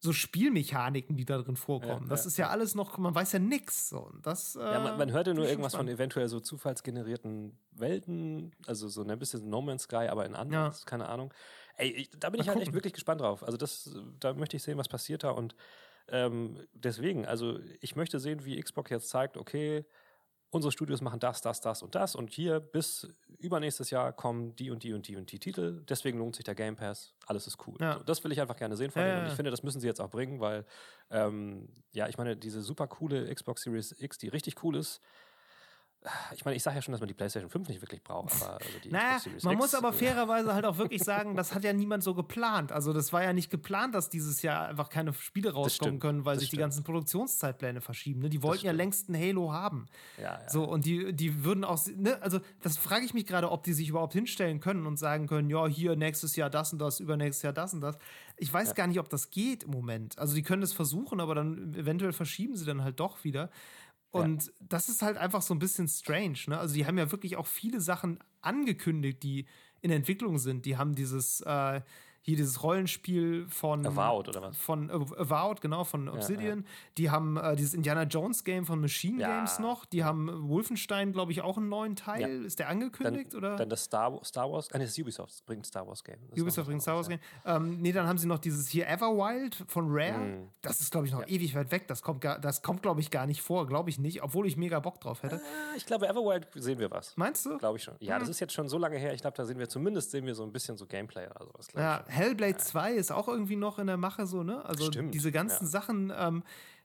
so 0.00 0.12
Spielmechaniken, 0.12 1.16
die 1.16 1.24
da 1.24 1.38
drin 1.38 1.56
vorkommen. 1.56 2.04
Ja, 2.04 2.08
das 2.08 2.24
ja, 2.24 2.28
ist 2.28 2.36
ja, 2.36 2.48
alles 2.48 2.74
noch, 2.74 2.98
man 2.98 3.14
weiß 3.14 3.32
ja 3.32 3.38
nichts. 3.38 3.88
So. 3.88 4.10
Das, 4.22 4.54
äh, 4.56 4.60
ja, 4.60 4.80
man, 4.80 4.98
man 4.98 5.12
hört 5.12 5.26
ja 5.26 5.34
nur 5.34 5.46
irgendwas 5.46 5.72
spannend. 5.72 5.90
von 5.90 5.94
eventuell 5.96 6.28
so 6.28 6.40
zufallsgenerierten 6.40 7.56
Welten, 7.72 8.52
also 8.66 8.88
so 8.88 9.02
ein 9.02 9.18
bisschen 9.18 9.48
No 9.48 9.60
Man's 9.60 9.84
Sky, 9.84 10.08
aber 10.08 10.24
in 10.26 10.34
anders, 10.34 10.86
keine 10.86 11.08
Ahnung. 11.08 11.32
Ey, 11.78 11.90
ich, 11.90 12.10
da 12.10 12.30
bin 12.30 12.40
ich 12.40 12.48
halt 12.48 12.60
echt 12.60 12.72
wirklich 12.72 12.92
gespannt 12.92 13.20
drauf. 13.20 13.42
Also 13.42 13.56
das, 13.56 13.90
da 14.20 14.34
möchte 14.34 14.56
ich 14.56 14.62
sehen, 14.62 14.78
was 14.78 14.88
passiert 14.88 15.24
da 15.24 15.30
und 15.30 15.54
ähm, 16.08 16.66
deswegen, 16.72 17.26
also 17.26 17.58
ich 17.80 17.96
möchte 17.96 18.18
sehen, 18.18 18.44
wie 18.44 18.60
Xbox 18.60 18.90
jetzt 18.90 19.08
zeigt, 19.08 19.36
okay, 19.36 19.84
unsere 20.50 20.72
Studios 20.72 21.02
machen 21.02 21.20
das, 21.20 21.42
das, 21.42 21.60
das 21.60 21.82
und 21.82 21.94
das 21.94 22.14
und 22.14 22.32
hier 22.32 22.60
bis 22.60 23.08
übernächstes 23.38 23.90
Jahr 23.90 24.12
kommen 24.12 24.56
die 24.56 24.70
und 24.70 24.82
die 24.82 24.94
und 24.94 25.06
die 25.06 25.16
und 25.16 25.30
die 25.30 25.38
Titel. 25.38 25.84
Deswegen 25.88 26.18
lohnt 26.18 26.36
sich 26.36 26.44
der 26.44 26.54
Game 26.54 26.76
Pass. 26.76 27.14
Alles 27.26 27.46
ist 27.46 27.58
cool. 27.66 27.76
Ja. 27.80 27.98
So, 27.98 28.04
das 28.04 28.24
will 28.24 28.32
ich 28.32 28.40
einfach 28.40 28.56
gerne 28.56 28.76
sehen 28.76 28.90
von 28.90 29.02
ja, 29.02 29.08
denen. 29.08 29.20
Und 29.24 29.28
ich 29.28 29.34
finde, 29.34 29.50
das 29.50 29.62
müssen 29.62 29.80
sie 29.80 29.86
jetzt 29.86 30.00
auch 30.00 30.10
bringen, 30.10 30.40
weil 30.40 30.64
ähm, 31.10 31.68
ja, 31.92 32.08
ich 32.08 32.16
meine, 32.16 32.36
diese 32.36 32.62
super 32.62 32.86
coole 32.86 33.32
Xbox 33.32 33.62
Series 33.62 33.94
X, 33.98 34.18
die 34.18 34.28
richtig 34.28 34.62
cool 34.64 34.76
ist, 34.76 35.00
ich 36.34 36.44
meine, 36.44 36.56
ich 36.56 36.62
sage 36.62 36.76
ja 36.76 36.82
schon, 36.82 36.92
dass 36.92 37.00
man 37.00 37.08
die 37.08 37.14
PlayStation 37.14 37.50
5 37.50 37.68
nicht 37.68 37.80
wirklich 37.82 38.02
braucht. 38.02 38.34
Aber 38.42 38.54
also 38.54 38.78
die 38.82 38.90
naja, 38.90 39.18
man 39.42 39.56
muss 39.56 39.74
aber 39.74 39.92
fairerweise 39.92 40.54
halt 40.54 40.64
auch 40.64 40.78
wirklich 40.78 41.02
sagen, 41.02 41.36
das 41.36 41.54
hat 41.54 41.64
ja 41.64 41.72
niemand 41.72 42.02
so 42.02 42.14
geplant. 42.14 42.72
Also 42.72 42.92
das 42.92 43.12
war 43.12 43.22
ja 43.22 43.32
nicht 43.32 43.50
geplant, 43.50 43.94
dass 43.94 44.08
dieses 44.08 44.42
Jahr 44.42 44.68
einfach 44.68 44.88
keine 44.88 45.12
Spiele 45.12 45.52
rauskommen 45.52 46.00
können, 46.00 46.24
weil 46.24 46.34
das 46.34 46.40
sich 46.40 46.48
stimmt. 46.48 46.58
die 46.58 46.62
ganzen 46.62 46.84
Produktionszeitpläne 46.84 47.80
verschieben. 47.80 48.20
Ne? 48.20 48.28
Die 48.28 48.42
wollten 48.42 48.66
ja 48.66 48.72
längst 48.72 49.08
ein 49.08 49.16
Halo 49.16 49.52
haben. 49.52 49.86
Ja, 50.16 50.40
ja. 50.40 50.48
So, 50.48 50.64
und 50.64 50.84
die, 50.84 51.12
die 51.12 51.44
würden 51.44 51.64
auch, 51.64 51.78
ne? 51.96 52.20
also 52.22 52.40
das 52.62 52.76
frage 52.76 53.04
ich 53.04 53.14
mich 53.14 53.26
gerade, 53.26 53.50
ob 53.50 53.62
die 53.64 53.72
sich 53.72 53.88
überhaupt 53.88 54.12
hinstellen 54.12 54.60
können 54.60 54.86
und 54.86 54.98
sagen 54.98 55.26
können, 55.26 55.50
ja, 55.50 55.66
hier 55.66 55.96
nächstes 55.96 56.36
Jahr 56.36 56.50
das 56.50 56.72
und 56.72 56.78
das, 56.78 57.00
übernächstes 57.00 57.42
Jahr 57.42 57.52
das 57.52 57.74
und 57.74 57.80
das. 57.80 57.98
Ich 58.36 58.52
weiß 58.52 58.68
ja. 58.68 58.74
gar 58.74 58.86
nicht, 58.86 59.00
ob 59.00 59.08
das 59.08 59.30
geht 59.30 59.64
im 59.64 59.72
Moment. 59.72 60.18
Also 60.18 60.34
die 60.34 60.42
können 60.42 60.62
es 60.62 60.72
versuchen, 60.72 61.20
aber 61.20 61.34
dann 61.34 61.74
eventuell 61.74 62.12
verschieben 62.12 62.56
sie 62.56 62.64
dann 62.64 62.82
halt 62.82 63.00
doch 63.00 63.24
wieder. 63.24 63.50
Und 64.10 64.46
ja. 64.46 64.52
das 64.60 64.88
ist 64.88 65.02
halt 65.02 65.16
einfach 65.16 65.42
so 65.42 65.54
ein 65.54 65.58
bisschen 65.58 65.88
strange. 65.88 66.38
Ne? 66.46 66.58
Also, 66.58 66.74
die 66.74 66.86
haben 66.86 66.98
ja 66.98 67.10
wirklich 67.10 67.36
auch 67.36 67.46
viele 67.46 67.80
Sachen 67.80 68.18
angekündigt, 68.40 69.22
die 69.22 69.46
in 69.80 69.90
Entwicklung 69.90 70.38
sind. 70.38 70.66
Die 70.66 70.76
haben 70.76 70.94
dieses, 70.94 71.40
äh, 71.42 71.80
hier 72.20 72.36
dieses 72.36 72.62
Rollenspiel 72.62 73.46
von 73.48 73.86
Avowed 73.86 74.28
oder 74.28 74.42
was? 74.42 74.56
Von 74.56 74.90
Avowed, 74.90 75.60
genau, 75.60 75.84
von 75.84 76.08
Obsidian. 76.08 76.58
Ja, 76.58 76.64
ja. 76.64 76.70
Die 76.98 77.10
haben 77.10 77.36
äh, 77.36 77.56
dieses 77.56 77.74
Indiana 77.74 78.02
Jones 78.02 78.44
Game 78.44 78.66
von 78.66 78.80
Machine 78.80 79.20
ja. 79.20 79.36
Games 79.36 79.58
noch. 79.58 79.84
Die 79.86 80.04
haben 80.04 80.48
Wolfenstein, 80.48 81.12
glaube 81.12 81.32
ich, 81.32 81.40
auch 81.40 81.56
einen 81.56 81.68
neuen 81.68 81.96
Teil. 81.96 82.44
Ist 82.44 82.58
der 82.58 82.68
angekündigt 82.68 83.32
dann, 83.32 83.38
oder? 83.38 83.56
Dann 83.56 83.68
das 83.68 83.84
Star, 83.84 84.18
Star 84.24 84.50
Wars, 84.50 84.68
ah, 84.72 84.78
nee, 84.78 84.84
das 84.84 84.98
Ubisoft 84.98 85.44
bringt 85.46 85.66
Star 85.66 85.86
Wars 85.86 86.04
Game. 86.04 86.18
Das 86.30 86.40
Ubisoft 86.40 86.68
bringt 86.68 86.82
Star 86.82 86.96
Wars 86.96 87.08
Game. 87.08 87.20
Ähm, 87.44 87.80
nee, 87.80 87.92
dann 87.92 88.06
haben 88.06 88.18
sie 88.18 88.26
noch 88.26 88.38
dieses 88.38 88.68
hier 88.68 88.88
Everwild 88.88 89.54
von 89.66 89.86
Rare. 89.88 90.18
Mhm. 90.18 90.48
Das 90.60 90.80
ist, 90.80 90.90
glaube 90.90 91.06
ich, 91.06 91.12
noch 91.12 91.26
ewig 91.26 91.54
weit 91.54 91.70
weg. 91.70 91.88
Das 91.88 92.02
kommt, 92.02 92.24
das 92.24 92.62
kommt 92.62 92.82
glaube 92.82 93.00
ich, 93.00 93.10
gar 93.10 93.26
nicht 93.26 93.42
vor. 93.42 93.66
Glaube 93.66 93.90
ich 93.90 93.98
nicht, 93.98 94.22
obwohl 94.22 94.46
ich 94.46 94.56
mega 94.56 94.80
Bock 94.80 95.00
drauf 95.00 95.22
hätte. 95.22 95.36
Ah, 95.36 95.76
ich 95.76 95.86
glaube, 95.86 96.08
Everwild 96.08 96.48
sehen 96.54 96.78
wir 96.78 96.90
was. 96.90 97.16
Meinst 97.16 97.46
du? 97.46 97.58
Glaube 97.58 97.78
ich 97.78 97.84
schon. 97.84 97.94
Ja, 98.00 98.16
mhm. 98.16 98.20
das 98.20 98.28
ist 98.28 98.40
jetzt 98.40 98.52
schon 98.52 98.68
so 98.68 98.78
lange 98.78 98.96
her. 98.96 99.14
Ich 99.14 99.20
glaube, 99.20 99.36
da 99.36 99.44
sehen 99.44 99.58
wir 99.58 99.68
zumindest 99.68 100.10
sehen 100.10 100.26
wir 100.26 100.34
so 100.34 100.42
ein 100.42 100.52
bisschen 100.52 100.76
so 100.76 100.86
Gameplay 100.86 101.26
oder 101.26 101.44
sowas. 101.44 101.68
Ja, 101.74 102.04
Hellblade 102.08 102.52
ja. 102.52 102.58
2 102.58 102.92
ist 102.94 103.12
auch 103.12 103.28
irgendwie 103.28 103.56
noch 103.56 103.78
in 103.78 103.86
der 103.86 103.96
Mache 103.96 104.26
so, 104.26 104.42
ne? 104.42 104.64
Also 104.64 104.86
Stimmt, 104.86 105.14
diese 105.14 105.30
ganzen 105.30 105.64
ja. 105.64 105.70
Sachen, 105.70 106.12
ähm, 106.16 106.42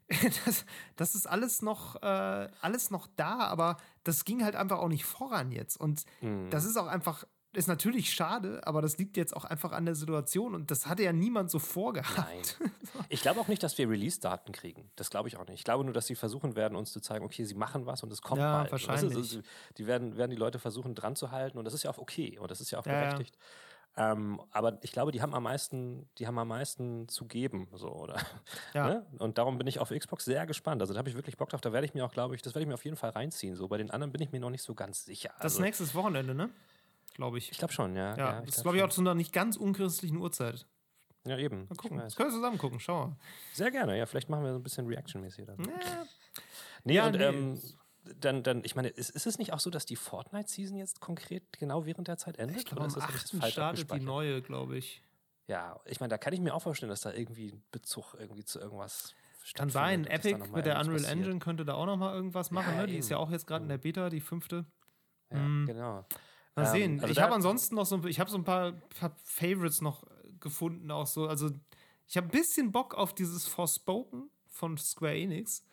das, 0.46 0.66
das, 0.96 1.16
ist 1.16 1.28
alles 1.28 1.62
noch, 1.62 2.02
äh, 2.02 2.48
alles 2.62 2.92
noch 2.92 3.08
da, 3.16 3.40
aber 3.40 3.78
das 4.04 4.26
ging 4.26 4.44
halt 4.44 4.56
einfach 4.56 4.80
auch 4.80 4.90
nicht 4.90 5.06
voran 5.06 5.52
jetzt. 5.52 5.78
Und 5.80 6.04
mhm. 6.22 6.50
das 6.50 6.66
ist 6.66 6.78
auch 6.78 6.88
einfach, 6.88 7.26
ist 7.54 7.68
natürlich 7.68 8.12
schade, 8.12 8.62
aber 8.66 8.82
das 8.82 8.98
liegt 8.98 9.16
jetzt 9.16 9.36
auch 9.36 9.46
einfach 9.46 9.72
an 9.72 9.86
der 9.86 9.96
Situation 9.96 10.56
und 10.56 10.72
das 10.72 10.88
hatte 10.88 11.04
ja 11.04 11.14
niemand 11.14 11.52
so 11.52 11.60
vorgehabt. 11.60 12.58
Nein. 12.60 12.72
Ich 13.10 13.22
glaube 13.22 13.40
auch 13.40 13.48
nicht, 13.48 13.62
dass 13.62 13.78
wir 13.78 13.90
Release-Daten 13.90 14.52
kriegen. 14.52 14.90
Das 14.96 15.10
glaube 15.10 15.28
ich 15.28 15.38
auch 15.38 15.46
nicht. 15.48 15.60
Ich 15.60 15.64
glaube 15.64 15.84
nur, 15.84 15.94
dass 15.94 16.08
sie 16.08 16.16
versuchen 16.16 16.56
werden, 16.56 16.76
uns 16.76 16.92
zu 16.92 17.00
zeigen, 17.00 17.24
okay, 17.24 17.46
sie 17.46 17.54
machen 17.54 17.86
was 17.86 18.02
und 18.04 18.12
es 18.12 18.22
kommt 18.22 18.42
ja, 18.42 18.58
bald. 18.58 18.72
Wahrscheinlich. 18.72 19.32
Du, 19.32 19.42
die 19.78 19.88
werden, 19.88 20.18
werden 20.18 20.32
die 20.32 20.38
Leute 20.38 20.58
versuchen, 20.60 20.96
dran 20.96 21.16
zu 21.16 21.32
halten 21.32 21.58
und 21.58 21.66
das 21.66 21.74
ist 21.74 21.84
ja 21.84 21.92
auch 21.92 22.00
okay 22.00 22.40
und 22.40 22.50
das 22.50 22.60
ist 22.60 22.72
ja 22.72 22.80
auch 22.80 22.84
berechtigt. 22.84 23.36
Ja. 23.36 23.42
Ähm, 23.96 24.42
aber 24.52 24.80
ich 24.82 24.92
glaube, 24.92 25.12
die 25.12 25.22
haben 25.22 25.36
am 25.36 25.44
meisten, 25.44 26.10
die 26.18 26.26
haben 26.26 26.38
am 26.40 26.48
meisten 26.48 27.08
zu 27.08 27.26
geben, 27.26 27.68
so, 27.74 27.90
oder? 27.90 28.20
Ja. 28.74 28.88
Ne? 28.88 29.06
Und 29.20 29.38
darum 29.38 29.58
bin 29.60 29.68
ich 29.68 29.80
auf 29.80 29.90
Xbox 29.90 30.26
sehr 30.26 30.48
gespannt. 30.48 30.82
Also 30.82 30.94
da 30.94 31.00
habe 31.00 31.10
ich 31.10 31.16
wirklich 31.16 31.38
Bock 31.38 31.50
drauf. 31.50 31.62
Da 31.62 31.72
werde 31.72 31.86
ich 31.86 31.94
mir 31.94 32.04
auch, 32.04 32.12
glaube 32.12 32.36
ich, 32.36 32.42
das 32.42 32.56
werde 32.56 32.64
ich 32.64 32.68
mir 32.68 32.74
auf 32.74 32.86
jeden 32.86 32.98
Fall 32.98 33.12
reinziehen. 33.12 33.56
So, 33.56 33.68
bei 33.68 33.78
den 33.78 33.92
anderen 33.92 34.12
bin 34.12 34.22
ich 34.22 34.32
mir 34.32 34.40
noch 34.40 34.50
nicht 34.50 34.64
so 34.64 34.74
ganz 34.74 35.06
sicher. 35.06 35.30
Das 35.38 35.54
also, 35.54 35.62
nächstes 35.62 35.94
Wochenende, 35.94 36.34
ne? 36.34 36.50
Glaube 37.14 37.38
ich. 37.38 37.52
Ich 37.52 37.60
glaube 37.60 37.74
schon, 37.74 37.96
ja. 37.96 38.18
Ja, 38.18 38.18
ja 38.18 38.42
das 38.42 38.58
ist, 38.58 38.64
glaube 38.64 38.78
ich, 38.78 38.84
auch 38.84 38.90
zu 38.90 39.02
einer 39.02 39.14
nicht 39.14 39.32
ganz 39.32 39.58
unchristlichen 39.58 40.18
Uhrzeit. 40.18 40.66
Ja, 41.26 41.38
eben. 41.38 41.68
Mal 41.70 41.76
gucken. 41.76 42.00
Das 42.00 42.16
können 42.16 42.30
wir 42.30 42.36
zusammen 42.36 42.58
gucken, 42.58 42.80
schau 42.80 43.08
mal. 43.08 43.16
Sehr 43.54 43.72
gerne, 43.72 43.98
ja. 43.98 44.06
Vielleicht 44.06 44.30
machen 44.30 44.44
wir 44.44 44.52
so 44.52 44.60
ein 44.60 44.64
bisschen 44.64 44.88
Reaction-mäßig 44.88 45.46
dann. 45.46 45.60
Ja. 45.60 46.06
Nee, 46.84 46.96
ja, 46.96 47.06
und 47.06 47.16
nee. 47.16 47.24
Ähm, 47.24 47.62
dann, 48.20 48.44
dann, 48.44 48.64
ich 48.64 48.76
meine, 48.76 48.90
ist, 48.90 49.10
ist 49.10 49.28
es 49.28 49.38
nicht 49.38 49.54
auch 49.54 49.60
so, 49.60 49.70
dass 49.70 49.86
die 49.86 49.96
Fortnite-Season 49.96 50.78
jetzt 50.78 51.00
konkret 51.00 51.44
genau 51.58 51.86
während 51.86 52.08
der 52.08 52.18
Zeit 52.18 52.38
endet? 52.38 52.58
Ich 52.58 52.66
glaube, 52.66 52.84
am 52.84 52.94
8. 52.94 53.52
startet 53.52 53.92
die 53.92 54.00
neue, 54.00 54.42
glaube 54.42 54.78
ich. 54.78 55.02
Ja, 55.48 55.80
ich 55.86 56.00
meine, 56.00 56.10
da 56.10 56.18
kann 56.18 56.34
ich 56.34 56.40
mir 56.40 56.54
auch 56.54 56.62
vorstellen, 56.62 56.90
dass 56.90 57.02
da 57.02 57.14
irgendwie 57.14 57.52
ein 57.52 57.64
Bezug 57.72 58.16
irgendwie 58.18 58.46
zu 58.46 58.60
irgendwas 58.60 59.14
kann 59.54 59.70
sein. 59.70 60.06
Epic 60.06 60.38
mit 60.54 60.66
der 60.66 60.80
Unreal 60.80 60.96
passiert. 60.96 61.12
Engine 61.12 61.40
könnte 61.40 61.66
da 61.66 61.74
auch 61.74 61.86
noch 61.86 61.98
mal 61.98 62.16
irgendwas 62.16 62.52
machen. 62.52 62.74
Ja, 62.76 62.82
ne? 62.82 62.88
Die 62.88 62.98
ist 62.98 63.10
ja 63.10 63.18
auch 63.18 63.30
jetzt 63.30 63.46
gerade 63.46 63.64
in 63.64 63.70
der 63.70 63.78
Beta, 63.78 64.10
die 64.10 64.22
fünfte. 64.22 64.66
Ja, 65.32 65.40
mhm. 65.40 65.66
genau. 65.66 66.06
Mal 66.56 66.66
sehen. 66.68 66.94
Ähm, 66.94 67.00
also 67.02 67.12
ich 67.12 67.20
habe 67.20 67.34
ansonsten 67.34 67.76
noch 67.76 67.86
so, 67.86 68.04
ich 68.06 68.20
habe 68.20 68.30
so 68.30 68.38
ein 68.38 68.44
paar, 68.44 68.74
paar, 69.00 69.16
Favorites 69.24 69.82
noch 69.82 70.06
gefunden, 70.40 70.92
auch 70.92 71.08
so. 71.08 71.28
Also 71.28 71.50
ich 72.08 72.16
habe 72.16 72.28
ein 72.28 72.32
bisschen 72.32 72.72
Bock 72.72 72.96
auf 72.96 73.14
dieses 73.14 73.48
Forspoken 73.48 74.30
von 74.48 74.78
Square 74.78 75.18
Enix. 75.18 75.66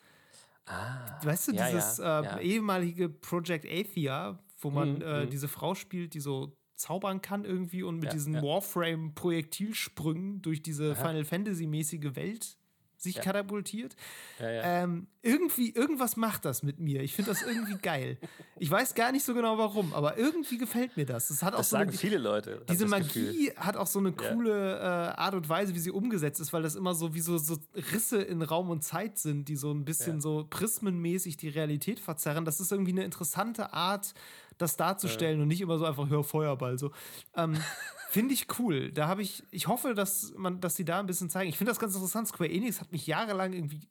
Ah, 0.65 1.19
weißt 1.23 1.49
du, 1.49 1.53
ja, 1.53 1.67
dieses 1.67 1.97
ja, 1.97 2.21
äh, 2.21 2.23
ja. 2.23 2.39
ehemalige 2.39 3.09
Project 3.09 3.65
Athia, 3.65 4.39
wo 4.59 4.69
man 4.69 4.95
mhm, 4.95 5.01
äh, 5.01 5.25
mhm. 5.25 5.29
diese 5.29 5.47
Frau 5.47 5.75
spielt, 5.75 6.13
die 6.13 6.19
so 6.19 6.57
zaubern 6.75 7.21
kann 7.21 7.45
irgendwie 7.45 7.83
und 7.83 7.99
mit 7.99 8.11
diesen 8.11 8.35
Warframe-Projektilsprüngen 8.35 10.41
durch 10.41 10.63
diese 10.63 10.95
Final 10.95 11.25
Fantasy-mäßige 11.25 12.15
Welt 12.15 12.57
sich 13.01 13.15
ja. 13.15 13.21
katapultiert. 13.21 13.95
Ja, 14.39 14.49
ja. 14.49 14.63
Ähm, 14.63 15.07
irgendwie, 15.23 15.71
irgendwas 15.71 16.17
macht 16.17 16.45
das 16.45 16.63
mit 16.63 16.79
mir. 16.79 17.01
Ich 17.01 17.13
finde 17.13 17.31
das 17.31 17.41
irgendwie 17.43 17.77
geil. 17.77 18.17
Ich 18.57 18.69
weiß 18.69 18.95
gar 18.95 19.11
nicht 19.11 19.23
so 19.23 19.33
genau 19.33 19.57
warum, 19.57 19.93
aber 19.93 20.17
irgendwie 20.17 20.57
gefällt 20.57 20.97
mir 20.97 21.05
das. 21.05 21.27
Das, 21.27 21.43
hat 21.43 21.53
auch 21.53 21.59
das 21.59 21.69
so 21.69 21.77
sagen 21.77 21.89
eine, 21.89 21.97
viele 21.97 22.17
Leute. 22.17 22.63
Diese 22.69 22.87
Magie 22.87 23.47
Gefühl. 23.47 23.53
hat 23.57 23.77
auch 23.77 23.87
so 23.87 23.99
eine 23.99 24.11
coole 24.11 24.79
äh, 24.79 24.83
Art 24.83 25.35
und 25.35 25.47
Weise, 25.49 25.75
wie 25.75 25.79
sie 25.79 25.91
umgesetzt 25.91 26.39
ist, 26.39 26.53
weil 26.53 26.63
das 26.63 26.75
immer 26.75 26.93
so 26.95 27.13
wie 27.13 27.21
so, 27.21 27.37
so 27.37 27.57
Risse 27.93 28.21
in 28.21 28.41
Raum 28.41 28.69
und 28.69 28.83
Zeit 28.83 29.17
sind, 29.17 29.47
die 29.47 29.55
so 29.55 29.71
ein 29.71 29.85
bisschen 29.85 30.21
so 30.21 30.45
prismenmäßig 30.49 31.37
die 31.37 31.49
Realität 31.49 31.99
verzerren. 31.99 32.45
Das 32.45 32.59
ist 32.59 32.71
irgendwie 32.71 32.91
eine 32.91 33.03
interessante 33.03 33.73
Art, 33.73 34.13
das 34.57 34.77
darzustellen 34.77 35.41
und 35.41 35.47
nicht 35.47 35.61
immer 35.61 35.77
so 35.77 35.85
einfach 35.85 36.09
hör 36.09 36.23
Feuerball. 36.23 36.77
So. 36.77 36.91
Ähm, 37.35 37.57
Finde 38.11 38.33
ich 38.33 38.47
cool. 38.59 38.91
Da 38.91 39.07
habe 39.07 39.21
ich, 39.21 39.41
ich 39.51 39.67
hoffe, 39.67 39.93
dass 39.93 40.33
man, 40.35 40.59
dass 40.59 40.75
sie 40.75 40.83
da 40.83 40.99
ein 40.99 41.05
bisschen 41.05 41.29
zeigen. 41.29 41.49
Ich 41.49 41.57
finde 41.57 41.71
das 41.71 41.79
ganz 41.79 41.95
interessant. 41.95 42.27
Square 42.27 42.51
Enix 42.51 42.81
hat 42.81 42.91
mich 42.91 43.07
jahrelang 43.07 43.53
irgendwie 43.53 43.87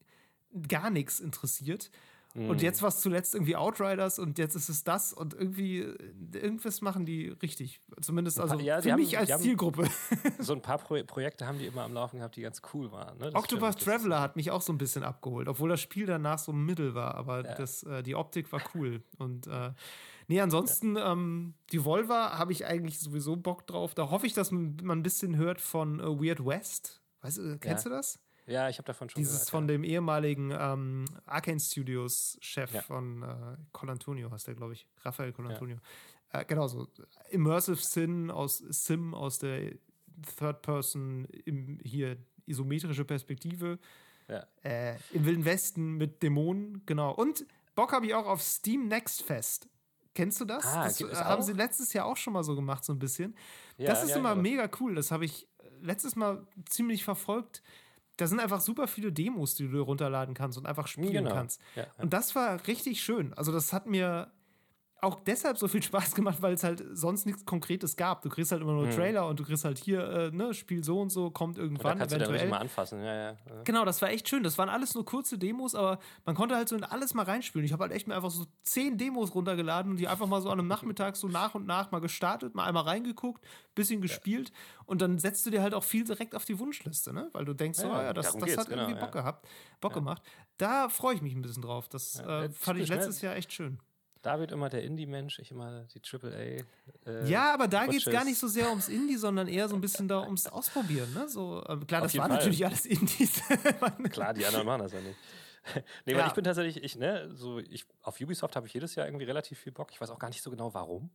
gar 0.68 0.90
nichts 0.90 1.20
interessiert. 1.20 1.90
Mm. 2.34 2.50
Und 2.50 2.58
mhm. 2.58 2.62
jetzt 2.62 2.82
war 2.82 2.90
es 2.90 3.00
zuletzt 3.00 3.34
irgendwie 3.34 3.56
Outriders 3.56 4.18
und 4.18 4.36
jetzt 4.36 4.56
ist 4.56 4.68
es 4.68 4.84
das 4.84 5.14
und 5.14 5.32
irgendwie 5.32 5.86
irgendwas 6.34 6.82
machen 6.82 7.06
die 7.06 7.28
richtig. 7.28 7.80
Zumindest 8.02 8.38
also 8.38 8.58
ja, 8.60 8.82
für 8.82 8.94
mich 8.94 9.16
als 9.16 9.40
Zielgruppe. 9.40 9.88
So 10.38 10.52
ein 10.52 10.60
paar 10.60 10.76
Pro 10.76 11.02
Projekte 11.04 11.46
haben 11.46 11.58
die 11.58 11.64
immer 11.64 11.84
am 11.84 11.94
Laufen 11.94 12.18
gehabt, 12.18 12.36
die 12.36 12.42
ganz 12.42 12.60
cool 12.74 12.92
waren. 12.92 13.16
Ne? 13.16 13.30
Octopath 13.32 13.82
Traveler 13.82 14.20
hat 14.20 14.36
mich 14.36 14.50
auch 14.50 14.60
so 14.60 14.70
ein 14.70 14.78
bisschen 14.78 15.02
abgeholt, 15.02 15.48
obwohl 15.48 15.70
das 15.70 15.80
Spiel 15.80 16.04
danach 16.04 16.38
so 16.38 16.52
mittel 16.52 16.94
war, 16.94 17.14
aber 17.14 17.42
ja. 17.42 17.54
das, 17.54 17.84
äh, 17.84 18.02
die 18.02 18.14
Optik 18.14 18.52
war 18.52 18.60
cool. 18.74 19.02
Und 19.16 19.46
äh, 19.46 19.70
Nee, 20.30 20.40
ansonsten, 20.40 20.94
ja. 20.94 21.10
ähm, 21.10 21.54
die 21.72 21.84
Volva 21.84 22.38
habe 22.38 22.52
ich 22.52 22.64
eigentlich 22.64 23.00
sowieso 23.00 23.34
Bock 23.34 23.66
drauf. 23.66 23.94
Da 23.94 24.10
hoffe 24.10 24.28
ich, 24.28 24.32
dass 24.32 24.52
man 24.52 24.76
ein 24.88 25.02
bisschen 25.02 25.36
hört 25.36 25.60
von 25.60 25.98
äh, 25.98 26.04
Weird 26.04 26.46
West. 26.46 27.02
Weißt 27.22 27.38
du, 27.38 27.58
kennst 27.58 27.84
ja. 27.84 27.90
du 27.90 27.96
das? 27.96 28.20
Ja, 28.46 28.68
ich 28.68 28.78
habe 28.78 28.86
davon 28.86 29.10
schon 29.10 29.18
Dieses 29.18 29.32
gehört, 29.32 29.50
von 29.50 29.64
ja. 29.64 29.72
dem 29.74 29.82
ehemaligen 29.82 30.52
ähm, 30.56 31.04
Arcane 31.26 31.58
Studios 31.58 32.38
Chef 32.40 32.70
von 32.84 33.24
äh, 33.24 33.56
Colantonio, 33.72 34.30
heißt 34.30 34.46
der, 34.46 34.54
glaube 34.54 34.74
ich. 34.74 34.86
Raphael 35.02 35.32
Colantonio. 35.32 35.78
Äh, 36.32 36.44
genau 36.44 36.68
so. 36.68 36.86
Immersive 37.30 37.82
Sim 37.82 38.30
aus, 38.30 38.58
Sim 38.58 39.14
aus 39.14 39.40
der 39.40 39.72
Third 40.38 40.62
Person, 40.62 41.24
im, 41.44 41.80
hier 41.82 42.18
isometrische 42.46 43.04
Perspektive. 43.04 43.80
Ja. 44.28 44.46
Äh, 44.62 44.94
Im 45.10 45.24
Wilden 45.26 45.44
Westen 45.44 45.94
mit 45.94 46.22
Dämonen, 46.22 46.86
genau. 46.86 47.12
Und 47.12 47.44
Bock 47.74 47.92
habe 47.92 48.06
ich 48.06 48.14
auch 48.14 48.26
auf 48.26 48.40
Steam 48.40 48.86
Next 48.86 49.22
Fest. 49.22 49.68
Kennst 50.20 50.38
du 50.38 50.44
das? 50.44 50.66
Ah, 50.66 50.84
das 50.84 51.00
haben 51.24 51.42
sie 51.42 51.54
letztes 51.54 51.94
Jahr 51.94 52.04
auch 52.04 52.16
schon 52.18 52.34
mal 52.34 52.44
so 52.44 52.54
gemacht, 52.54 52.84
so 52.84 52.92
ein 52.92 52.98
bisschen. 52.98 53.34
Ja, 53.78 53.86
das 53.86 54.04
ist 54.04 54.10
ja, 54.10 54.16
immer 54.16 54.30
ja. 54.30 54.34
mega 54.34 54.68
cool. 54.78 54.94
Das 54.94 55.10
habe 55.10 55.24
ich 55.24 55.48
letztes 55.80 56.14
Mal 56.14 56.46
ziemlich 56.68 57.04
verfolgt. 57.04 57.62
Da 58.18 58.26
sind 58.26 58.38
einfach 58.38 58.60
super 58.60 58.86
viele 58.86 59.12
Demos, 59.12 59.54
die 59.54 59.66
du 59.66 59.80
runterladen 59.80 60.34
kannst 60.34 60.58
und 60.58 60.66
einfach 60.66 60.88
spielen 60.88 61.24
genau. 61.24 61.32
kannst. 61.32 61.62
Und 61.96 62.12
das 62.12 62.34
war 62.34 62.66
richtig 62.66 63.02
schön. 63.02 63.32
Also, 63.32 63.50
das 63.50 63.72
hat 63.72 63.86
mir 63.86 64.30
auch 65.02 65.20
deshalb 65.20 65.58
so 65.58 65.68
viel 65.68 65.82
Spaß 65.90 66.14
gemacht, 66.14 66.40
weil 66.40 66.54
es 66.54 66.64
halt 66.64 66.84
sonst 66.92 67.26
nichts 67.26 67.44
Konkretes 67.44 67.96
gab. 67.96 68.22
Du 68.22 68.28
kriegst 68.28 68.52
halt 68.52 68.62
immer 68.62 68.72
nur 68.72 68.86
mhm. 68.86 68.90
Trailer 68.90 69.26
und 69.26 69.38
du 69.38 69.44
kriegst 69.44 69.64
halt 69.64 69.78
hier, 69.78 70.02
äh, 70.08 70.30
ne, 70.30 70.54
Spiel 70.54 70.84
so 70.84 71.00
und 71.00 71.10
so, 71.10 71.30
kommt 71.30 71.58
irgendwann. 71.58 71.92
Da 71.92 71.98
kannst 72.00 72.14
eventuell. 72.14 72.38
du 72.38 72.44
dann 72.44 72.50
mal 72.50 72.58
anfassen, 72.58 73.02
ja, 73.02 73.14
ja. 73.14 73.36
Genau, 73.64 73.84
das 73.84 74.02
war 74.02 74.10
echt 74.10 74.28
schön. 74.28 74.42
Das 74.42 74.58
waren 74.58 74.68
alles 74.68 74.94
nur 74.94 75.04
kurze 75.04 75.38
Demos, 75.38 75.74
aber 75.74 75.98
man 76.24 76.34
konnte 76.34 76.56
halt 76.56 76.68
so 76.68 76.76
in 76.76 76.84
alles 76.84 77.14
mal 77.14 77.24
reinspielen. 77.24 77.64
Ich 77.64 77.72
habe 77.72 77.82
halt 77.82 77.92
echt 77.92 78.08
mir 78.08 78.14
einfach 78.14 78.30
so 78.30 78.46
zehn 78.62 78.98
Demos 78.98 79.34
runtergeladen 79.34 79.92
und 79.92 79.96
die 79.98 80.08
einfach 80.08 80.26
mal 80.26 80.40
so 80.40 80.50
an 80.50 80.58
einem 80.58 80.68
Nachmittag 80.80 81.16
so 81.16 81.28
nach 81.28 81.54
und 81.54 81.66
nach 81.66 81.90
mal 81.90 82.00
gestartet, 82.00 82.54
mal 82.54 82.64
einmal 82.64 82.84
reingeguckt, 82.84 83.44
bisschen 83.74 84.00
gespielt 84.00 84.50
ja. 84.50 84.84
und 84.86 85.02
dann 85.02 85.18
setzt 85.18 85.46
du 85.46 85.50
dir 85.50 85.62
halt 85.62 85.74
auch 85.74 85.84
viel 85.84 86.04
direkt 86.04 86.34
auf 86.34 86.44
die 86.44 86.58
Wunschliste, 86.58 87.12
ne? 87.12 87.28
Weil 87.32 87.44
du 87.44 87.54
denkst, 87.54 87.78
ja, 87.80 87.84
so, 87.84 87.90
oh, 87.92 87.96
ja, 87.96 88.12
das, 88.12 88.36
das 88.36 88.56
hat 88.56 88.68
genau, 88.68 88.82
irgendwie 88.82 89.00
Bock 89.00 89.12
gehabt, 89.12 89.46
Bock 89.80 89.94
gemacht. 89.94 90.22
Da 90.58 90.88
freue 90.88 91.14
ich 91.14 91.22
mich 91.22 91.34
ein 91.34 91.42
bisschen 91.42 91.62
drauf. 91.62 91.88
Das 91.88 92.20
äh, 92.20 92.50
fand 92.50 92.78
ich 92.78 92.88
letztes 92.88 93.22
Jahr 93.22 93.34
echt 93.34 93.52
schön. 93.52 93.78
David 94.22 94.52
immer 94.52 94.68
der 94.68 94.82
Indie-Mensch, 94.84 95.38
ich 95.38 95.50
immer 95.50 95.86
die 95.94 96.00
AAA. 96.00 96.30
Äh, 97.06 97.28
ja, 97.28 97.54
aber 97.54 97.68
da 97.68 97.86
geht 97.86 98.06
es 98.06 98.12
gar 98.12 98.24
nicht 98.24 98.38
so 98.38 98.48
sehr 98.48 98.68
ums 98.68 98.88
Indie, 98.88 99.16
sondern 99.16 99.48
eher 99.48 99.68
so 99.68 99.74
ein 99.74 99.80
bisschen 99.80 100.08
da 100.08 100.20
ums 100.22 100.46
Ausprobieren. 100.46 101.12
Ne? 101.14 101.28
So, 101.28 101.60
äh, 101.60 101.76
klar, 101.86 102.02
Auf 102.02 102.12
das 102.12 102.16
waren 102.18 102.30
natürlich 102.30 102.64
alles 102.64 102.84
Indies. 102.84 103.42
klar, 104.10 104.34
die 104.34 104.44
anderen 104.44 104.66
machen 104.66 104.82
das 104.82 104.92
ja 104.92 105.00
nicht. 105.00 105.16
nee, 106.06 106.12
ja. 106.12 106.18
weil 106.18 106.26
ich 106.26 106.32
bin 106.32 106.44
tatsächlich, 106.44 106.82
ich, 106.82 106.96
ne, 106.96 107.30
so, 107.34 107.58
ich, 107.58 107.84
auf 108.02 108.20
Ubisoft 108.20 108.56
habe 108.56 108.66
ich 108.66 108.74
jedes 108.74 108.94
Jahr 108.94 109.06
irgendwie 109.06 109.24
relativ 109.24 109.58
viel 109.58 109.72
Bock. 109.72 109.88
Ich 109.90 110.00
weiß 110.00 110.10
auch 110.10 110.18
gar 110.18 110.28
nicht 110.28 110.42
so 110.42 110.50
genau 110.50 110.74
warum. 110.74 111.10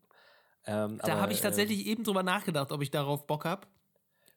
Ähm, 0.65 0.99
da 1.03 1.19
habe 1.19 1.33
ich 1.33 1.41
tatsächlich 1.41 1.85
ähm, 1.85 1.91
eben 1.91 2.03
drüber 2.03 2.23
nachgedacht, 2.23 2.71
ob 2.71 2.81
ich 2.81 2.89
darauf 2.89 3.27
Bock 3.27 3.45
habe. 3.45 3.67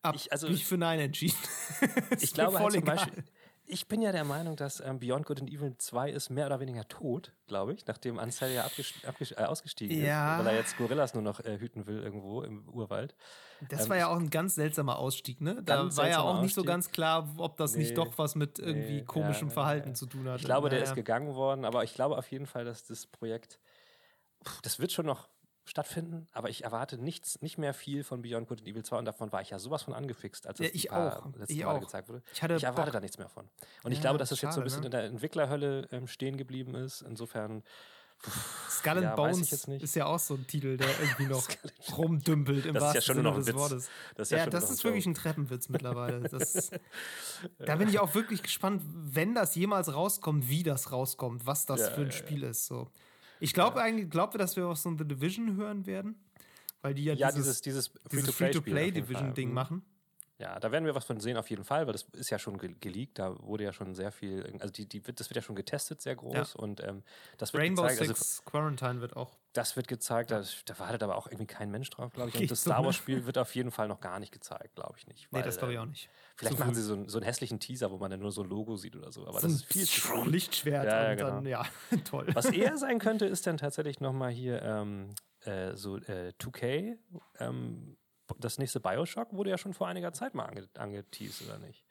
Hab 0.02 0.14
ich 0.14 0.30
also, 0.30 0.48
mich 0.48 0.64
für 0.64 0.76
Nein 0.76 1.00
entschieden. 1.00 1.36
ich 2.20 2.32
glaube 2.32 2.58
halt 2.58 2.72
zum 2.72 2.84
Beispiel, 2.84 3.24
ich 3.68 3.86
bin 3.86 4.00
ja 4.00 4.12
der 4.12 4.24
Meinung, 4.24 4.56
dass 4.56 4.80
ähm, 4.80 4.98
Beyond 4.98 5.26
Good 5.26 5.40
and 5.40 5.50
Evil 5.50 5.76
2 5.76 6.10
ist 6.10 6.30
mehr 6.30 6.46
oder 6.46 6.58
weniger 6.60 6.88
tot, 6.88 7.32
glaube 7.46 7.74
ich, 7.74 7.86
nachdem 7.86 8.18
Ansel 8.18 8.50
ja 8.52 8.66
äh, 8.66 9.44
ausgestiegen 9.44 10.02
ja. 10.02 10.38
ist, 10.38 10.44
weil 10.44 10.54
er 10.54 10.58
jetzt 10.58 10.76
Gorillas 10.76 11.14
nur 11.14 11.22
noch 11.22 11.40
äh, 11.40 11.58
hüten 11.58 11.86
will 11.86 12.02
irgendwo 12.02 12.42
im 12.42 12.68
Urwald. 12.68 13.14
Das 13.68 13.84
ähm, 13.84 13.90
war 13.90 13.96
ja 13.96 14.08
auch 14.08 14.18
ein 14.18 14.30
ganz 14.30 14.54
seltsamer 14.54 14.98
Ausstieg, 14.98 15.40
ne? 15.40 15.62
Da 15.64 15.94
war 15.96 16.08
ja 16.08 16.20
auch 16.20 16.34
nicht 16.34 16.44
Ausstieg. 16.44 16.54
so 16.54 16.64
ganz 16.64 16.90
klar, 16.90 17.28
ob 17.36 17.56
das 17.58 17.72
nee, 17.72 17.80
nicht 17.80 17.98
doch 17.98 18.16
was 18.16 18.34
mit 18.34 18.58
irgendwie 18.58 18.98
nee, 18.98 19.04
komischem 19.04 19.48
ja, 19.48 19.54
Verhalten 19.54 19.90
ja. 19.90 19.94
zu 19.94 20.06
tun 20.06 20.28
hat. 20.28 20.40
Ich 20.40 20.46
glaube, 20.46 20.70
der 20.70 20.82
ist 20.82 20.94
gegangen 20.94 21.34
worden, 21.34 21.64
aber 21.64 21.84
ich 21.84 21.94
glaube 21.94 22.16
auf 22.16 22.30
jeden 22.30 22.46
Fall, 22.46 22.64
dass 22.64 22.86
das 22.86 23.06
Projekt, 23.06 23.60
pff, 24.46 24.62
das 24.62 24.78
wird 24.78 24.92
schon 24.92 25.06
noch 25.06 25.28
stattfinden, 25.68 26.26
aber 26.32 26.48
ich 26.48 26.64
erwarte 26.64 26.98
nichts, 26.98 27.40
nicht 27.42 27.58
mehr 27.58 27.74
viel 27.74 28.02
von 28.02 28.22
Beyond 28.22 28.48
Good 28.48 28.60
and 28.60 28.68
Evil 28.68 28.84
2 28.84 28.98
und 28.98 29.04
davon 29.04 29.32
war 29.32 29.42
ich 29.42 29.50
ja 29.50 29.58
sowas 29.58 29.82
von 29.82 29.94
angefixt, 29.94 30.46
als 30.46 30.58
das 30.58 30.66
ja, 30.68 30.72
ich 30.74 30.90
auch. 30.90 31.26
letzte 31.36 31.52
ich 31.52 31.64
Mal 31.64 31.76
auch. 31.76 31.80
gezeigt 31.80 32.08
wurde. 32.08 32.22
Ich, 32.32 32.42
ich 32.42 32.64
erwarte 32.64 32.90
Bock. 32.90 32.92
da 32.92 33.00
nichts 33.00 33.18
mehr 33.18 33.28
von. 33.28 33.44
Und 33.82 33.92
ja, 33.92 33.96
ich 33.96 34.00
glaube, 34.00 34.18
dass 34.18 34.30
es 34.30 34.40
jetzt 34.40 34.54
so 34.54 34.60
ein 34.60 34.64
bisschen 34.64 34.80
ne? 34.80 34.86
in 34.86 34.92
der 34.92 35.04
Entwicklerhölle 35.04 35.88
ähm, 35.92 36.06
stehen 36.06 36.36
geblieben 36.36 36.74
ist. 36.74 37.02
Insofern. 37.02 37.62
Skull 38.68 38.92
and 38.94 39.02
ja, 39.02 39.14
Bones 39.14 39.52
ist 39.52 39.94
ja 39.94 40.06
auch 40.06 40.18
so 40.18 40.34
ein 40.34 40.44
Titel, 40.44 40.76
der 40.76 40.88
irgendwie 41.00 41.26
noch 41.28 41.46
rumdümpelt 41.96 42.66
im 42.66 42.74
das 42.74 42.82
wahrsten 42.82 42.98
ist 42.98 43.06
ja 43.06 43.14
schon 43.14 43.16
Sinne 43.16 43.28
noch 43.28 43.34
ein 43.36 43.38
des 43.38 43.48
Witz. 43.48 43.56
Wortes. 43.56 43.90
Das 44.16 44.26
ist, 44.26 44.30
ja, 44.32 44.38
ja 44.38 44.46
das 44.50 44.70
ist 44.70 44.82
wirklich 44.82 45.06
ein 45.06 45.14
Treppenwitz 45.14 45.68
mittlerweile. 45.68 46.18
Das, 46.28 46.70
da 47.58 47.76
bin 47.76 47.88
ich 47.88 48.00
auch 48.00 48.14
wirklich 48.14 48.42
gespannt, 48.42 48.82
wenn 48.84 49.34
das 49.34 49.54
jemals 49.54 49.94
rauskommt, 49.94 50.48
wie 50.48 50.64
das 50.64 50.90
rauskommt, 50.90 51.46
was 51.46 51.64
das 51.64 51.88
für 51.90 52.00
ein 52.00 52.12
Spiel 52.12 52.42
ist. 52.42 52.66
So. 52.66 52.88
Ich 53.40 53.54
glaube 53.54 53.80
eigentlich, 53.80 54.10
glaubt 54.10 54.34
ihr, 54.34 54.38
dass 54.38 54.56
wir 54.56 54.66
auch 54.66 54.76
so 54.76 54.90
ein 54.90 54.98
The 54.98 55.04
Division 55.04 55.56
hören 55.56 55.86
werden? 55.86 56.16
Weil 56.82 56.94
die 56.94 57.04
ja, 57.04 57.14
ja 57.14 57.32
dieses, 57.32 57.60
dieses, 57.60 57.92
dieses 58.10 58.34
Free-to-Play-Division-Ding 58.34 59.48
mhm. 59.48 59.54
machen. 59.54 59.82
Ja, 60.40 60.60
da 60.60 60.70
werden 60.70 60.84
wir 60.84 60.94
was 60.94 61.04
von 61.04 61.18
sehen 61.18 61.36
auf 61.36 61.50
jeden 61.50 61.64
Fall, 61.64 61.86
weil 61.86 61.92
das 61.92 62.04
ist 62.12 62.30
ja 62.30 62.38
schon 62.38 62.58
geleakt, 62.58 63.18
da 63.18 63.36
wurde 63.40 63.64
ja 63.64 63.72
schon 63.72 63.96
sehr 63.96 64.12
viel, 64.12 64.44
also 64.60 64.72
die, 64.72 64.86
die, 64.86 65.02
das 65.02 65.28
wird 65.28 65.34
ja 65.34 65.42
schon 65.42 65.56
getestet, 65.56 66.00
sehr 66.00 66.14
groß 66.14 66.54
ja. 66.54 66.60
und 66.60 66.80
ähm, 66.84 67.02
das 67.38 67.52
wird 67.52 67.64
Rainbow 67.64 67.82
gezeigt, 67.82 68.06
Six 68.06 68.38
also, 68.38 68.42
Quarantine 68.48 69.00
wird 69.00 69.16
auch. 69.16 69.36
Das 69.52 69.74
wird 69.74 69.88
gezeigt, 69.88 70.30
da, 70.30 70.44
da 70.66 70.78
wartet 70.78 71.02
aber 71.02 71.16
auch 71.16 71.26
irgendwie 71.26 71.46
kein 71.46 71.72
Mensch 71.72 71.90
drauf, 71.90 72.12
glaube 72.12 72.28
ich. 72.28 72.36
Und 72.36 72.50
das 72.52 72.60
Star 72.60 72.84
Wars-Spiel 72.84 73.26
wird 73.26 73.36
auf 73.36 73.52
jeden 73.56 73.72
Fall 73.72 73.88
noch 73.88 73.98
gar 73.98 74.20
nicht 74.20 74.30
gezeigt, 74.30 74.76
glaube 74.76 74.94
ich 74.96 75.08
nicht. 75.08 75.26
Weil, 75.32 75.40
nee, 75.40 75.46
das 75.46 75.58
glaube 75.58 75.72
ich 75.72 75.78
auch 75.80 75.86
nicht. 75.86 76.08
Vielleicht 76.36 76.56
so 76.56 76.62
machen 76.62 76.74
sie 76.74 76.82
so, 76.82 76.94
einen, 76.94 77.08
so 77.08 77.18
einen 77.18 77.24
hässlichen 77.24 77.58
Teaser, 77.58 77.90
wo 77.90 77.98
man 77.98 78.12
dann 78.12 78.20
nur 78.20 78.30
so 78.30 78.42
ein 78.44 78.48
Logo 78.48 78.76
sieht 78.76 78.94
oder 78.94 79.10
so, 79.10 79.26
aber 79.26 79.40
so 79.40 79.48
das 79.48 79.56
ist 79.56 79.64
viel 79.64 79.86
zu 79.86 80.24
Lichtschwert 80.24 80.86
ja, 80.86 81.02
ja, 81.02 81.10
und 81.10 81.16
genau. 81.16 81.30
dann, 81.30 81.46
ja, 81.46 81.66
toll. 82.04 82.28
Was 82.32 82.46
eher 82.46 82.78
sein 82.78 83.00
könnte, 83.00 83.26
ist 83.26 83.44
dann 83.48 83.56
tatsächlich 83.56 83.98
nochmal 83.98 84.30
hier 84.30 84.62
ähm, 84.62 85.10
äh, 85.40 85.74
so 85.74 85.96
äh, 85.96 86.32
2K, 86.38 86.96
ähm, 87.40 87.96
das 88.38 88.58
nächste 88.58 88.80
Bioshock 88.80 89.32
wurde 89.32 89.50
ja 89.50 89.58
schon 89.58 89.74
vor 89.74 89.88
einiger 89.88 90.12
Zeit 90.12 90.34
mal 90.34 90.44
ange 90.44 90.68
angeteased, 90.76 91.46
oder 91.46 91.58
nicht? 91.58 91.84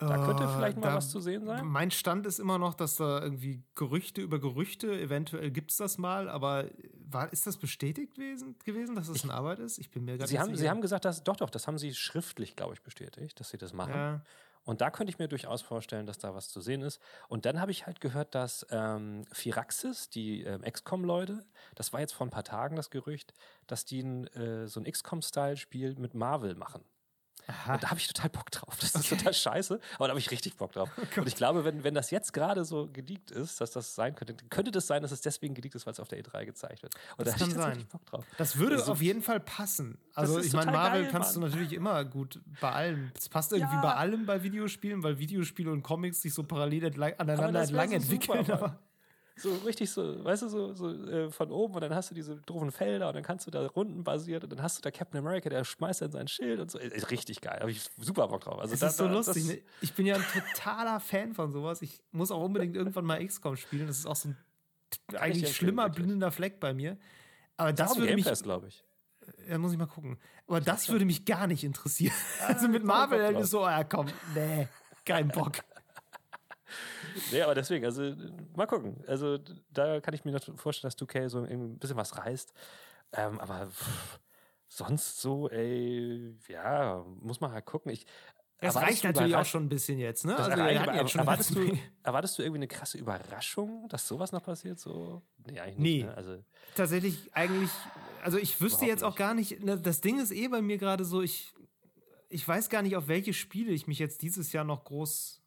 Da 0.00 0.24
könnte 0.24 0.48
vielleicht 0.48 0.78
mal 0.78 0.88
da, 0.88 0.94
was 0.94 1.10
zu 1.10 1.20
sehen 1.20 1.44
sein. 1.44 1.66
Mein 1.66 1.90
Stand 1.90 2.26
ist 2.26 2.38
immer 2.38 2.56
noch, 2.58 2.72
dass 2.72 2.96
da 2.96 3.20
irgendwie 3.22 3.62
Gerüchte 3.74 4.22
über 4.22 4.38
Gerüchte, 4.38 4.98
eventuell 4.98 5.50
gibt 5.50 5.72
es 5.72 5.76
das 5.76 5.98
mal, 5.98 6.30
aber 6.30 6.70
war, 6.94 7.30
ist 7.32 7.46
das 7.46 7.58
bestätigt 7.58 8.14
gewesen, 8.14 8.56
gewesen 8.64 8.94
dass 8.94 9.08
das 9.08 9.16
ich, 9.16 9.24
in 9.24 9.30
Arbeit 9.30 9.58
ist? 9.58 9.78
Ich 9.78 9.90
bin 9.90 10.06
mir 10.06 10.16
gar 10.16 10.24
nicht 10.24 10.30
sicher. 10.30 10.56
Sie 10.56 10.70
haben 10.70 10.80
gesagt, 10.80 11.04
dass, 11.04 11.22
doch, 11.22 11.36
doch, 11.36 11.50
das 11.50 11.66
haben 11.66 11.76
sie 11.76 11.94
schriftlich, 11.94 12.56
glaube 12.56 12.72
ich, 12.72 12.82
bestätigt, 12.82 13.38
dass 13.40 13.50
sie 13.50 13.58
das 13.58 13.74
machen. 13.74 13.92
Ja. 13.92 14.24
Und 14.64 14.80
da 14.80 14.90
könnte 14.90 15.10
ich 15.10 15.18
mir 15.18 15.28
durchaus 15.28 15.62
vorstellen, 15.62 16.06
dass 16.06 16.18
da 16.18 16.34
was 16.34 16.48
zu 16.48 16.60
sehen 16.60 16.82
ist. 16.82 17.00
Und 17.28 17.46
dann 17.46 17.60
habe 17.60 17.70
ich 17.70 17.86
halt 17.86 18.00
gehört, 18.00 18.34
dass 18.34 18.66
ähm, 18.70 19.24
Firaxis, 19.32 20.10
die 20.10 20.42
ähm, 20.42 20.62
XCOM-Leute, 20.62 21.44
das 21.74 21.92
war 21.92 22.00
jetzt 22.00 22.12
vor 22.12 22.26
ein 22.26 22.30
paar 22.30 22.44
Tagen 22.44 22.76
das 22.76 22.90
Gerücht, 22.90 23.32
dass 23.66 23.84
die 23.84 24.00
ein, 24.02 24.26
äh, 24.28 24.68
so 24.68 24.80
ein 24.80 24.90
XCOM-Style-Spiel 24.90 25.96
mit 25.96 26.14
Marvel 26.14 26.54
machen. 26.54 26.84
Aha. 27.46 27.74
Und 27.74 27.82
da 27.82 27.90
habe 27.90 28.00
ich 28.00 28.06
total 28.06 28.30
Bock 28.30 28.50
drauf. 28.50 28.76
Das 28.80 28.94
ist 28.94 29.08
total 29.08 29.34
scheiße, 29.34 29.80
aber 29.96 30.06
da 30.06 30.10
habe 30.10 30.20
ich 30.20 30.30
richtig 30.30 30.56
Bock 30.56 30.72
drauf. 30.72 30.90
Oh 30.96 31.02
und 31.20 31.26
ich 31.26 31.36
glaube, 31.36 31.64
wenn, 31.64 31.84
wenn 31.84 31.94
das 31.94 32.10
jetzt 32.10 32.32
gerade 32.32 32.64
so 32.64 32.88
geleakt 32.92 33.30
ist, 33.30 33.60
dass 33.60 33.70
das 33.72 33.94
sein 33.94 34.14
könnte, 34.14 34.34
könnte 34.48 34.70
das 34.70 34.86
sein, 34.86 35.02
dass 35.02 35.12
es 35.12 35.20
deswegen 35.20 35.54
geleakt 35.54 35.74
ist, 35.74 35.86
weil 35.86 35.92
es 35.92 36.00
auf 36.00 36.08
der 36.08 36.22
E3 36.22 36.44
gezeigt 36.44 36.82
wird. 36.82 36.94
Und 37.16 37.26
das 37.26 37.36
da 37.36 37.44
kann 37.44 37.50
sein. 37.50 37.86
Bock 37.90 38.06
drauf. 38.06 38.24
Das 38.38 38.56
würde 38.56 38.76
also, 38.76 38.92
auf 38.92 39.02
jeden 39.02 39.22
Fall 39.22 39.40
passen. 39.40 39.98
Also 40.14 40.40
ich 40.40 40.52
meine, 40.52 40.72
Marvel 40.72 41.02
geil, 41.02 41.10
kannst 41.10 41.36
Mann. 41.36 41.42
du 41.42 41.48
natürlich 41.48 41.72
immer 41.72 42.04
gut 42.04 42.40
bei 42.60 42.72
allem. 42.72 43.12
Es 43.16 43.28
passt 43.28 43.52
irgendwie 43.52 43.74
ja. 43.74 43.80
bei 43.80 43.94
allem 43.94 44.26
bei 44.26 44.42
Videospielen, 44.42 45.02
weil 45.02 45.18
Videospiele 45.18 45.70
und 45.70 45.82
Comics 45.82 46.22
sich 46.22 46.34
so 46.34 46.42
parallel 46.44 46.86
aneinander 47.18 47.62
entlang 47.62 47.88
so 47.88 47.94
entwickeln. 47.94 48.44
Super, 48.44 48.78
so 49.40 49.54
richtig 49.64 49.90
so, 49.90 50.24
weißt 50.24 50.42
du, 50.42 50.48
so, 50.48 50.74
so 50.74 50.90
äh, 50.90 51.30
von 51.30 51.50
oben 51.50 51.74
und 51.74 51.80
dann 51.80 51.94
hast 51.94 52.10
du 52.10 52.14
diese 52.14 52.36
doofen 52.36 52.70
Felder 52.70 53.08
und 53.08 53.14
dann 53.14 53.22
kannst 53.22 53.46
du 53.46 53.50
da 53.50 53.66
Runden 53.66 54.04
basiert 54.04 54.44
und 54.44 54.50
dann 54.52 54.62
hast 54.62 54.78
du 54.78 54.82
da 54.82 54.90
Captain 54.90 55.18
America, 55.18 55.48
der 55.48 55.64
schmeißt 55.64 56.02
dann 56.02 56.12
sein 56.12 56.28
Schild 56.28 56.60
und 56.60 56.70
so. 56.70 56.78
Ist 56.78 57.10
richtig 57.10 57.40
geil. 57.40 57.58
Habe 57.60 57.70
ich 57.70 57.88
super 57.98 58.28
Bock 58.28 58.42
drauf. 58.42 58.58
Also 58.58 58.72
das, 58.72 58.80
das 58.80 58.92
ist 58.92 58.98
so 58.98 59.06
da, 59.06 59.12
lustig. 59.12 59.46
Ne? 59.46 59.58
Ich 59.80 59.94
bin 59.94 60.06
ja 60.06 60.16
ein 60.16 60.24
totaler 60.32 61.00
Fan 61.00 61.34
von 61.34 61.52
sowas. 61.52 61.82
Ich 61.82 62.00
muss 62.12 62.30
auch 62.30 62.42
unbedingt 62.42 62.76
irgendwann 62.76 63.04
mal 63.04 63.24
XCOM 63.24 63.56
spielen. 63.56 63.86
Das 63.86 63.98
ist 63.98 64.06
auch 64.06 64.16
so 64.16 64.28
ein 64.28 64.36
eigentlich 65.16 65.56
schlimmer 65.56 65.88
blindender 65.88 66.30
Fleck 66.30 66.60
bei 66.60 66.74
mir. 66.74 66.98
Aber 67.56 67.72
das, 67.72 67.90
das 67.90 67.98
würde 67.98 68.14
mich, 68.14 68.42
glaube 68.42 68.68
ich. 68.68 68.84
Ja, 69.48 69.58
muss 69.58 69.72
ich 69.72 69.78
mal 69.78 69.86
gucken. 69.86 70.18
Aber 70.46 70.60
das 70.60 70.88
würde 70.88 71.04
mich 71.04 71.24
gar 71.24 71.46
nicht 71.46 71.64
interessieren. 71.64 72.14
also 72.46 72.68
mit 72.68 72.84
Marvel 72.84 73.36
ist 73.36 73.50
so, 73.50 73.62
ja 73.62 73.84
komm, 73.84 74.06
nee, 74.34 74.68
kein 75.04 75.28
Bock 75.28 75.58
nee, 77.32 77.42
aber 77.42 77.54
deswegen, 77.54 77.84
also 77.84 78.14
mal 78.54 78.66
gucken. 78.66 79.02
Also 79.06 79.38
da 79.70 80.00
kann 80.00 80.14
ich 80.14 80.24
mir 80.24 80.38
vorstellen, 80.56 80.90
dass 80.90 80.98
2K 80.98 81.28
so 81.28 81.42
ein 81.42 81.78
bisschen 81.78 81.96
was 81.96 82.16
reißt. 82.16 82.52
Ähm, 83.12 83.40
aber 83.40 83.66
pff, 83.66 84.20
sonst 84.68 85.20
so, 85.20 85.50
ey, 85.50 86.34
ja, 86.48 87.04
muss 87.20 87.40
man 87.40 87.52
halt 87.52 87.66
gucken. 87.66 87.92
Ich, 87.92 88.06
das 88.60 88.76
reicht 88.76 89.04
natürlich 89.04 89.34
auch 89.34 89.44
schon 89.44 89.64
ein 89.64 89.68
bisschen 89.68 89.98
jetzt, 89.98 90.24
ne? 90.24 90.36
Also, 90.36 90.50
reicht, 90.50 90.80
aber, 90.80 90.94
jetzt 90.94 91.14
erwartest, 91.14 91.54
du, 91.54 91.78
erwartest 92.02 92.38
du 92.38 92.42
irgendwie 92.42 92.58
eine 92.58 92.68
krasse 92.68 92.98
Überraschung, 92.98 93.88
dass 93.88 94.06
sowas 94.06 94.32
noch 94.32 94.42
passiert? 94.42 94.78
So? 94.78 95.22
Nee, 95.46 95.60
eigentlich 95.60 95.78
nee. 95.78 95.96
nicht. 95.96 96.06
Ne? 96.06 96.14
Also, 96.14 96.44
Tatsächlich, 96.74 97.30
eigentlich, 97.32 97.70
also 98.22 98.38
ich 98.38 98.60
wüsste 98.60 98.86
jetzt 98.86 99.02
auch 99.02 99.16
gar 99.16 99.34
nicht, 99.34 99.62
ne, 99.62 99.78
das 99.78 100.00
Ding 100.00 100.20
ist 100.20 100.30
eh 100.30 100.48
bei 100.48 100.60
mir 100.62 100.78
gerade 100.78 101.04
so, 101.04 101.22
ich, 101.22 101.52
ich 102.28 102.46
weiß 102.46 102.68
gar 102.68 102.82
nicht, 102.82 102.96
auf 102.96 103.08
welche 103.08 103.32
Spiele 103.32 103.72
ich 103.72 103.86
mich 103.86 103.98
jetzt 103.98 104.22
dieses 104.22 104.52
Jahr 104.52 104.64
noch 104.64 104.84
groß 104.84 105.39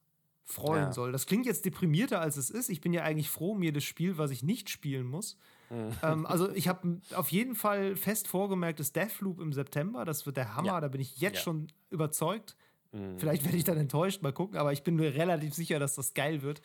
freuen 0.46 0.86
ja. 0.86 0.92
soll. 0.92 1.12
Das 1.12 1.26
klingt 1.26 1.46
jetzt 1.46 1.66
deprimierter, 1.66 2.20
als 2.22 2.38
es 2.38 2.50
ist. 2.50 2.70
Ich 2.70 2.82
bin 2.82 2.94
ja 2.94 3.04
eigentlich 3.04 3.30
froh, 3.30 3.56
mir 3.56 3.72
das 3.72 3.84
Spiel, 3.84 4.18
was 4.18 4.32
ich 4.32 4.44
nicht 4.44 4.70
spielen 4.70 5.08
muss. 5.08 5.38
Mhm. 5.70 5.92
Ähm, 6.04 6.26
also 6.26 6.52
ich 6.52 6.68
habe 6.68 7.00
auf 7.16 7.32
jeden 7.32 7.56
Fall 7.56 7.96
fest 7.96 8.28
vorgemerkt, 8.28 8.80
das 8.80 8.92
Deathloop 8.92 9.40
im 9.40 9.54
September, 9.54 10.06
das 10.06 10.26
wird 10.26 10.38
der 10.38 10.56
Hammer, 10.56 10.68
ja. 10.68 10.82
da 10.82 10.88
bin 10.88 11.02
ich 11.02 11.18
jetzt 11.18 11.38
ja. 11.38 11.42
schon 11.42 11.68
überzeugt. 11.90 12.56
Mhm. 12.92 13.18
Vielleicht 13.18 13.46
werde 13.46 13.58
ich 13.58 13.64
dann 13.64 13.78
enttäuscht, 13.78 14.22
mal 14.22 14.34
gucken, 14.34 14.58
aber 14.58 14.74
ich 14.74 14.84
bin 14.84 14.96
mir 14.96 15.14
relativ 15.16 15.54
sicher, 15.54 15.80
dass 15.80 15.96
das 15.96 16.14
geil 16.14 16.42
wird. 16.42 16.62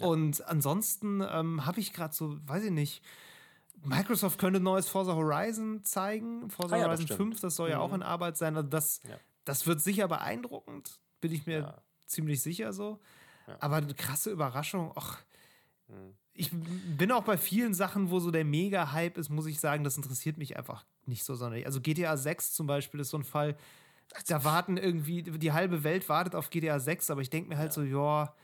Und 0.00 0.44
ansonsten 0.48 1.22
ähm, 1.30 1.66
habe 1.66 1.78
ich 1.78 1.92
gerade 1.92 2.14
so, 2.14 2.36
weiß 2.46 2.64
ich 2.64 2.72
nicht, 2.72 3.02
Microsoft 3.84 4.38
könnte 4.38 4.58
neues 4.58 4.88
Forza 4.88 5.14
Horizon 5.14 5.84
zeigen. 5.84 6.50
Forza 6.50 6.76
ah, 6.76 6.84
Horizon 6.84 7.06
das 7.06 7.16
5, 7.16 7.40
das 7.40 7.56
soll 7.56 7.68
mhm. 7.68 7.72
ja 7.72 7.78
auch 7.80 7.92
in 7.92 8.02
Arbeit 8.02 8.36
sein. 8.36 8.56
Also 8.56 8.68
das, 8.68 9.02
das 9.44 9.66
wird 9.66 9.80
sicher 9.80 10.08
beeindruckend, 10.08 10.98
bin 11.20 11.32
ich 11.32 11.46
mir 11.46 11.82
ziemlich 12.06 12.42
sicher 12.42 12.72
so. 12.72 13.00
Ja. 13.46 13.56
Aber 13.60 13.76
eine 13.76 13.94
krasse 13.94 14.30
Überraschung, 14.30 14.92
ach. 14.94 15.22
Mhm. 15.88 16.14
Ich 16.36 16.50
bin 16.52 17.12
auch 17.12 17.22
bei 17.22 17.38
vielen 17.38 17.74
Sachen, 17.74 18.10
wo 18.10 18.18
so 18.18 18.32
der 18.32 18.44
Mega-Hype 18.44 19.18
ist, 19.18 19.28
muss 19.28 19.46
ich 19.46 19.60
sagen, 19.60 19.84
das 19.84 19.96
interessiert 19.96 20.36
mich 20.36 20.56
einfach 20.56 20.84
nicht 21.06 21.22
so 21.22 21.36
sonderlich. 21.36 21.64
Also 21.64 21.80
GTA 21.80 22.16
6 22.16 22.54
zum 22.54 22.66
Beispiel 22.66 22.98
ist 22.98 23.10
so 23.10 23.18
ein 23.18 23.22
Fall, 23.22 23.56
da 24.26 24.42
warten 24.42 24.76
irgendwie, 24.76 25.22
die 25.22 25.52
halbe 25.52 25.84
Welt 25.84 26.08
wartet 26.08 26.34
auf 26.34 26.50
GTA 26.50 26.80
6, 26.80 27.10
aber 27.10 27.20
ich 27.20 27.30
denke 27.30 27.50
mir 27.50 27.58
halt 27.58 27.70
ja. 27.70 27.74
so, 27.74 27.82
ja, 27.82 28.34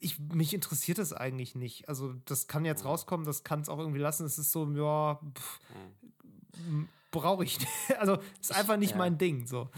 ich, 0.00 0.18
mich 0.18 0.52
interessiert 0.54 0.98
das 0.98 1.12
eigentlich 1.12 1.54
nicht. 1.54 1.88
Also, 1.88 2.14
das 2.24 2.46
kann 2.46 2.64
jetzt 2.64 2.82
mhm. 2.82 2.90
rauskommen, 2.90 3.26
das 3.26 3.44
kann 3.44 3.60
es 3.60 3.68
auch 3.68 3.78
irgendwie 3.78 4.00
lassen. 4.00 4.26
Es 4.26 4.38
ist 4.38 4.52
so, 4.52 4.70
ja, 4.72 5.18
mhm. 6.66 6.88
brauche 7.10 7.44
ich 7.44 7.58
nicht. 7.88 7.98
Also, 7.98 8.18
ist 8.40 8.54
einfach 8.54 8.76
nicht 8.76 8.92
ja. 8.92 8.98
mein 8.98 9.18
Ding. 9.18 9.46
So. 9.46 9.70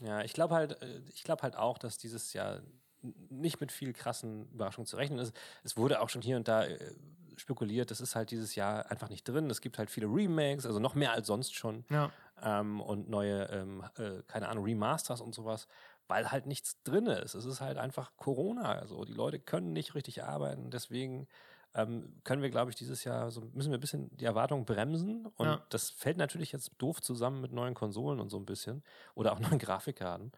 Ja, 0.00 0.22
ich 0.22 0.32
glaube 0.32 0.54
halt, 0.54 0.80
äh, 0.82 1.00
ich 1.14 1.24
glaube 1.24 1.42
halt 1.42 1.56
auch, 1.56 1.78
dass 1.78 1.98
dieses 1.98 2.32
Jahr 2.32 2.60
nicht 3.02 3.60
mit 3.60 3.72
viel 3.72 3.92
krassen 3.92 4.50
Überraschungen 4.52 4.86
zu 4.86 4.96
rechnen 4.96 5.18
ist. 5.18 5.34
Es 5.62 5.76
wurde 5.76 6.00
auch 6.00 6.08
schon 6.08 6.22
hier 6.22 6.36
und 6.36 6.48
da 6.48 6.64
äh, 6.64 6.94
spekuliert, 7.36 7.90
das 7.90 8.00
ist 8.00 8.14
halt 8.14 8.30
dieses 8.30 8.54
Jahr 8.54 8.90
einfach 8.90 9.08
nicht 9.08 9.24
drin. 9.24 9.48
Es 9.50 9.60
gibt 9.60 9.78
halt 9.78 9.90
viele 9.90 10.06
Remakes, 10.06 10.66
also 10.66 10.78
noch 10.78 10.94
mehr 10.94 11.12
als 11.12 11.26
sonst 11.26 11.54
schon. 11.54 11.84
Ja. 11.88 12.12
Ähm, 12.42 12.80
und 12.80 13.08
neue, 13.08 13.44
ähm, 13.44 13.84
äh, 13.96 14.22
keine 14.26 14.48
Ahnung, 14.48 14.64
Remasters 14.64 15.20
und 15.20 15.34
sowas, 15.34 15.66
weil 16.06 16.30
halt 16.30 16.46
nichts 16.46 16.82
drin 16.82 17.06
ist. 17.06 17.34
Es 17.34 17.44
ist 17.44 17.60
halt 17.60 17.78
einfach 17.78 18.12
Corona. 18.16 18.72
Also 18.72 19.04
die 19.04 19.12
Leute 19.12 19.38
können 19.38 19.72
nicht 19.72 19.94
richtig 19.94 20.22
arbeiten. 20.24 20.70
Deswegen 20.70 21.28
ähm, 21.74 22.20
können 22.24 22.42
wir, 22.42 22.50
glaube 22.50 22.70
ich, 22.70 22.76
dieses 22.76 23.04
Jahr 23.04 23.30
so 23.30 23.42
müssen 23.52 23.70
wir 23.70 23.78
ein 23.78 23.80
bisschen 23.80 24.16
die 24.16 24.24
Erwartungen 24.24 24.64
bremsen. 24.64 25.26
Und 25.36 25.46
ja. 25.46 25.64
das 25.68 25.90
fällt 25.90 26.16
natürlich 26.16 26.52
jetzt 26.52 26.72
doof 26.78 27.00
zusammen 27.00 27.40
mit 27.40 27.52
neuen 27.52 27.74
Konsolen 27.74 28.20
und 28.20 28.30
so 28.30 28.38
ein 28.38 28.46
bisschen 28.46 28.82
oder 29.14 29.32
auch 29.32 29.38
neuen 29.40 29.58
Grafikkarten. 29.58 30.32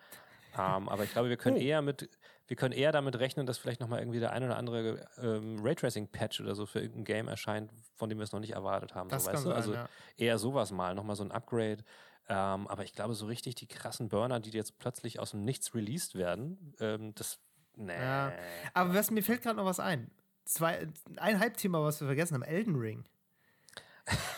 Ähm, 0.55 0.89
aber 0.89 1.05
ich 1.05 1.13
glaube, 1.13 1.31
wir 1.31 1.39
können 1.39 1.57
eher 1.57 1.81
mit, 1.81 2.11
wir 2.47 2.57
können 2.57 2.75
eher 2.75 2.93
damit 2.93 3.19
rechnen, 3.19 3.47
dass 3.47 3.57
vielleicht 3.57 3.81
nochmal 3.81 4.01
irgendwie 4.01 4.21
der 4.21 4.33
ein 4.33 4.45
oder 4.45 4.59
andere 4.59 5.09
ähm, 5.17 5.61
Raytracing-Patch 5.63 6.43
oder 6.43 6.55
so 6.55 6.67
für 6.67 6.81
irgendein 6.81 7.05
Game 7.05 7.29
erscheint, 7.29 7.73
von 7.95 8.11
dem 8.11 8.19
wir 8.19 8.25
es 8.25 8.33
noch 8.33 8.41
nicht 8.41 8.53
erwartet 8.53 8.95
haben. 8.95 9.09
Das 9.09 9.25
so, 9.25 9.31
weißt 9.31 9.43
sein, 9.45 9.51
du? 9.51 9.57
Also 9.57 9.75
ja. 9.75 9.89
eher 10.19 10.39
sowas 10.39 10.71
mal, 10.71 10.95
nochmal 10.95 11.17
so 11.17 11.25
ein 11.25 11.33
Upgrade. 11.33 11.83
Ähm, 12.29 12.69
aber 12.69 12.85
ich 12.85 12.93
glaube, 12.93 13.15
so 13.15 13.25
richtig 13.25 13.55
die 13.55 13.67
krassen 13.67 14.11
Burner, 14.11 14.41
die 14.41 14.51
jetzt 14.51 14.79
plötzlich 14.79 15.19
aus 15.19 15.31
dem 15.31 15.45
Nichts 15.45 15.75
released 15.75 16.15
werden, 16.15 16.75
ähm, 16.81 17.15
das. 17.15 17.41
Nee. 17.75 17.99
Ja. 17.99 18.33
Aber 18.75 18.93
was, 18.93 19.11
mir 19.11 19.23
fällt 19.23 19.41
gerade 19.41 19.57
noch 19.57 19.65
was 19.65 19.81
ein 19.81 20.11
zwei, 20.45 20.89
ein 21.17 21.39
Halbthema, 21.39 21.83
was 21.83 22.01
wir 22.01 22.07
vergessen 22.07 22.35
haben, 22.35 22.43
Elden 22.43 22.77
Ring. 22.77 23.05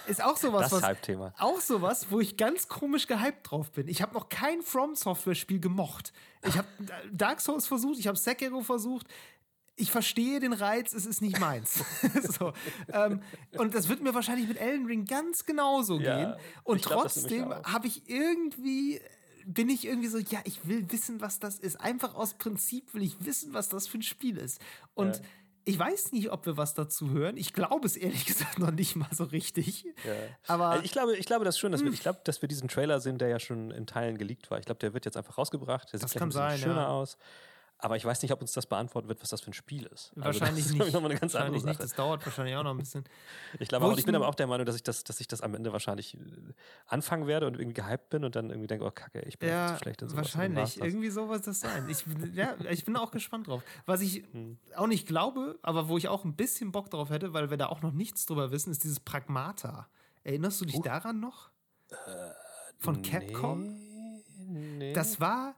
Ist 0.07 0.23
auch 0.23 0.37
sowas, 0.37 0.71
das 0.71 0.83
was, 0.83 1.33
auch 1.39 1.61
sowas, 1.61 2.07
wo 2.11 2.21
ich 2.21 2.37
ganz 2.37 2.69
komisch 2.69 3.07
gehypt 3.07 3.51
drauf 3.51 3.73
bin. 3.73 3.89
Ich 3.89 4.03
habe 4.03 4.13
noch 4.13 4.29
kein 4.29 4.61
From 4.61 4.95
Software 4.95 5.35
Spiel 5.35 5.59
gemocht. 5.59 6.13
Ich 6.47 6.59
habe 6.59 6.69
Dark 7.13 7.41
Souls 7.41 7.67
versucht, 7.67 7.99
ich 7.99 8.07
habe 8.07 8.19
Sekiro 8.19 8.61
versucht. 8.61 9.07
ich 9.77 9.91
verstehe 9.91 10.39
den 10.41 10.53
Reiz, 10.53 10.93
es 10.93 11.07
ist 11.07 11.23
nicht 11.23 11.41
meins. 11.41 11.83
so, 12.39 12.53
ähm, 12.93 13.23
und 13.57 13.75
das 13.75 13.89
wird 13.89 14.03
mir 14.03 14.15
wahrscheinlich 14.15 14.47
mit 14.47 14.59
Elden 14.59 14.87
Ring 14.87 15.07
ganz 15.07 15.47
genauso 15.47 15.99
ja, 15.99 16.17
gehen. 16.17 16.35
Und 16.63 16.83
trotzdem 16.83 17.51
habe 17.51 17.87
ich 17.87 18.09
irgendwie 18.09 19.01
bin 19.47 19.69
ich 19.69 19.85
irgendwie 19.87 20.09
so, 20.09 20.19
ja, 20.19 20.41
ich 20.45 20.67
will 20.67 20.91
wissen, 20.91 21.21
was 21.21 21.39
das 21.39 21.59
ist. 21.59 21.79
Einfach 21.81 22.15
aus 22.15 22.35
Prinzip 22.35 22.95
will 22.95 23.03
ich 23.03 23.27
wissen, 23.27 23.53
was 23.53 23.69
das 23.69 23.87
für 23.87 23.99
ein 23.99 24.03
Spiel 24.03 24.39
ist. 24.39 24.59
Und 24.95 25.17
ja. 25.17 25.23
Ich 25.67 25.79
weiß 25.79 26.13
nicht, 26.13 26.31
ob 26.31 26.47
wir 26.47 26.57
was 26.57 26.75
dazu 26.75 27.11
hören. 27.11 27.37
Ich 27.37 27.53
glaube 27.53 27.87
es 27.87 27.97
ehrlich 27.97 28.27
gesagt 28.27 28.59
noch 28.59 28.71
nicht 28.71 28.97
mal 28.97 29.09
so 29.13 29.25
richtig. 29.25 29.85
Ja. 30.05 30.13
Aber 30.47 30.67
also 30.67 30.85
ich 30.85 30.93
glaube, 30.93 31.17
ich 31.17 31.27
glaube 31.27 31.45
das 31.45 31.59
schon, 31.59 31.73
dass 31.73 31.81
wir, 31.81 31.89
hm. 31.89 31.95
ich 31.95 32.01
glaube, 32.01 32.21
dass 32.25 32.43
wir 32.43 32.49
diesen 32.49 32.69
Trailer 32.69 33.01
sehen, 33.01 33.19
der 33.19 33.29
ja 33.29 33.39
schon 33.39 33.71
in 33.71 33.87
Teilen 33.87 34.19
geleakt 34.19 34.51
war. 34.51 34.59
Ich 34.59 34.67
glaube, 34.67 34.81
der 34.81 34.93
wird 34.95 35.05
jetzt 35.05 35.17
einfach 35.17 35.39
rausgebracht. 35.39 35.93
Der 35.93 36.01
das 36.01 36.13
sieht 36.13 36.19
kann 36.19 36.31
sein, 36.31 36.59
schöner 36.59 36.83
ja. 36.83 36.89
aus. 36.89 37.17
Aber 37.79 37.97
ich 37.97 38.05
weiß 38.05 38.23
nicht, 38.23 38.33
ob 38.33 38.41
uns 38.41 38.53
das 38.53 38.67
beantworten 38.67 39.09
wird, 39.09 39.21
was 39.21 39.29
das 39.29 39.41
für 39.41 39.51
ein 39.51 39.53
Spiel 39.53 39.85
ist. 39.87 40.13
Wahrscheinlich 40.15 40.65
also 40.65 40.79
nicht. 40.79 40.93
Noch 40.95 41.05
eine 41.05 41.17
ganz 41.17 41.35
wahrscheinlich 41.35 41.65
nicht. 41.65 41.81
Das 41.81 41.95
dauert 41.95 42.25
wahrscheinlich 42.25 42.57
auch 42.57 42.63
noch 42.63 42.71
ein 42.71 42.79
bisschen. 42.79 43.05
ich 43.59 43.69
glaube 43.69 43.85
auch, 43.85 43.99
ich 43.99 44.07
bin 44.07 44.15
aber 44.15 44.29
auch 44.29 44.35
der 44.35 44.47
Meinung, 44.47 44.65
dass 44.65 44.77
ich 44.77 44.83
das, 44.83 45.05
dass 45.05 45.21
ich 45.21 45.29
das 45.29 45.41
am 45.41 45.55
Ende 45.55 45.73
wahrscheinlich 45.73 46.15
äh, 46.15 46.21
anfangen 46.87 47.27
werde 47.27 47.47
und 47.47 47.55
irgendwie 47.55 47.75
gehypt 47.75 48.11
bin 48.11 48.25
und 48.25 48.37
dann 48.37 48.51
irgendwie 48.51 48.69
denke, 48.69 48.87
oh 48.87 48.91
Kacke, 48.91 49.21
ich 49.23 49.39
bin 49.39 49.51
ja, 49.51 49.75
zu 49.75 49.83
schlecht 49.83 50.03
in 50.03 50.09
sowas. 50.09 50.25
Wahrscheinlich. 50.25 50.81
Irgendwie 50.81 51.11
so 51.11 51.29
wird 51.29 51.47
das 51.47 51.61
sein. 51.61 51.87
Ich, 51.89 52.05
ja, 52.33 52.55
ich 52.71 52.85
bin 52.85 52.97
auch 52.97 53.11
gespannt 53.11 53.49
drauf. 53.49 53.63
Was 53.87 54.01
ich 54.01 54.25
hm. 54.33 54.59
auch 54.77 54.87
nicht 54.87 55.07
glaube, 55.07 55.59
aber 55.63 55.89
wo 55.89 55.99
ich 55.99 56.09
auch 56.09 56.25
ein 56.25 56.37
bisschen 56.37 56.73
Bock 56.73 56.91
drauf 56.91 57.11
hätte, 57.11 57.35
weil 57.35 57.51
wir 57.51 57.57
da 57.57 57.67
auch 57.67 57.83
noch 57.83 57.93
nichts 57.93 58.25
drüber 58.25 58.51
wissen, 58.51 58.71
ist 58.71 58.85
dieses 58.85 59.01
Pragmata. 59.01 59.89
Erinnerst 60.23 60.61
du 60.61 60.65
dich 60.65 60.77
uh. 60.77 60.83
daran 60.83 61.21
noch? 61.21 61.51
Äh, 61.91 61.97
Von 62.79 63.03
Capcom? 63.03 63.77
Nee, 64.39 64.77
nee. 64.79 64.93
Das 64.93 65.21
war 65.21 65.55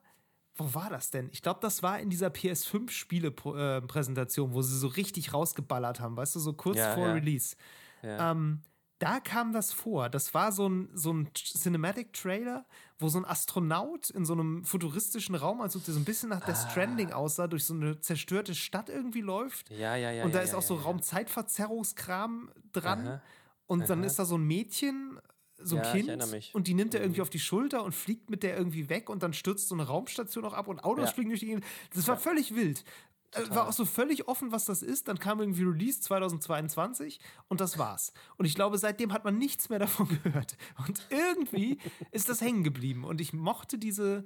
wo 0.57 0.75
war 0.75 0.91
das 0.91 1.11
denn? 1.11 1.29
Ich 1.33 1.43
glaube, 1.43 1.61
das 1.61 1.83
war 1.83 1.99
in 2.01 2.11
dieser 2.11 2.29
PS5-Spiele-Präsentation, 2.29 4.55
wo 4.55 4.63
sie 4.63 4.79
so 4.79 4.87
richtig 4.89 5.35
rausgeballert 5.35 6.01
haben, 6.01 6.17
weißt 6.17 6.37
du, 6.37 6.41
so 6.41 6.55
kurz 6.55 6.79
ja, 6.79 6.95
vor 6.95 7.09
ja. 7.09 7.13
Release. 7.13 7.57
Ja. 8.03 8.33
Ähm, 8.33 8.63
da 8.99 9.21
kam 9.21 9.53
das 9.53 9.73
vor. 9.73 10.09
Das 10.09 10.33
war 10.33 10.53
so 10.53 10.67
ein, 10.69 10.89
so 10.95 11.13
ein 11.13 11.29
Cinematic-Trailer, 11.35 12.65
wo 12.99 13.09
so 13.09 13.19
ein 13.19 13.27
Astronaut 13.27 14.09
in 14.09 14.25
so 14.25 14.33
einem 14.33 14.65
futuristischen 14.65 15.35
Raum, 15.35 15.61
also 15.61 15.79
der 15.79 15.93
so 15.93 16.01
ein 16.01 16.05
bisschen 16.05 16.31
nach 16.31 16.41
ah. 16.43 16.47
Death 16.47 16.71
Stranding 16.71 17.13
aussah, 17.13 17.47
durch 17.47 17.67
so 17.67 17.75
eine 17.75 18.01
zerstörte 18.01 18.55
Stadt 18.55 18.89
irgendwie 18.89 19.21
läuft. 19.21 19.71
Ja, 19.71 19.97
ja, 19.97 20.11
ja. 20.11 20.25
Und 20.25 20.35
da 20.35 20.41
ist 20.41 20.55
auch 20.55 20.63
so 20.63 20.77
Raumzeitverzerrungskram 20.77 22.51
dran. 22.73 23.07
Aha. 23.07 23.23
Und 23.67 23.83
Aha. 23.83 23.89
dann 23.89 24.05
ist 24.05 24.19
da 24.19 24.25
so 24.25 24.39
ein 24.39 24.45
Mädchen 24.45 25.19
so 25.59 25.77
ein 25.77 25.85
ja, 25.85 25.93
Kind 25.93 26.55
und 26.55 26.67
die 26.67 26.75
nimmt 26.75 26.95
er 26.95 27.01
irgendwie 27.01 27.21
mhm. 27.21 27.23
auf 27.23 27.31
die 27.31 27.39
Schulter 27.39 27.83
und 27.83 27.93
fliegt 27.93 28.31
mit 28.31 28.43
der 28.43 28.57
irgendwie 28.57 28.89
weg 28.89 29.09
und 29.09 29.23
dann 29.23 29.33
stürzt 29.33 29.69
so 29.69 29.75
eine 29.75 29.85
Raumstation 29.85 30.45
noch 30.45 30.53
ab 30.53 30.69
und 30.69 30.85
Autos 30.85 31.07
ja. 31.07 31.13
fliegen 31.13 31.31
durch 31.31 31.41
die 31.41 31.47
Gegend. 31.47 31.65
Das 31.95 32.07
war 32.09 32.17
ja. 32.17 32.21
völlig 32.21 32.55
wild. 32.55 32.85
Äh, 33.33 33.43
Total. 33.43 33.57
War 33.57 33.69
auch 33.69 33.73
so 33.73 33.85
völlig 33.85 34.29
offen, 34.29 34.53
was 34.53 34.67
das 34.67 34.83
ist. 34.83 35.09
Dann 35.09 35.19
kam 35.19 35.41
irgendwie 35.41 35.65
Release 35.65 36.01
2022 36.01 37.21
und 37.49 37.61
das 37.61 37.79
war's. 37.79 38.13
Und 38.37 38.45
ich 38.45 38.55
glaube, 38.55 38.79
seitdem 38.79 39.13
hat 39.13 39.25
man 39.25 39.39
nichts 39.39 39.69
mehr 39.69 39.79
davon 39.79 40.09
gehört. 40.23 40.57
Und 40.87 41.07
irgendwie 41.11 41.79
ist 42.13 42.29
das 42.29 42.41
hängen 42.41 42.65
geblieben. 42.65 43.05
Und 43.05 43.21
ich 43.21 43.33
mochte 43.33 43.79
diese, 43.79 44.25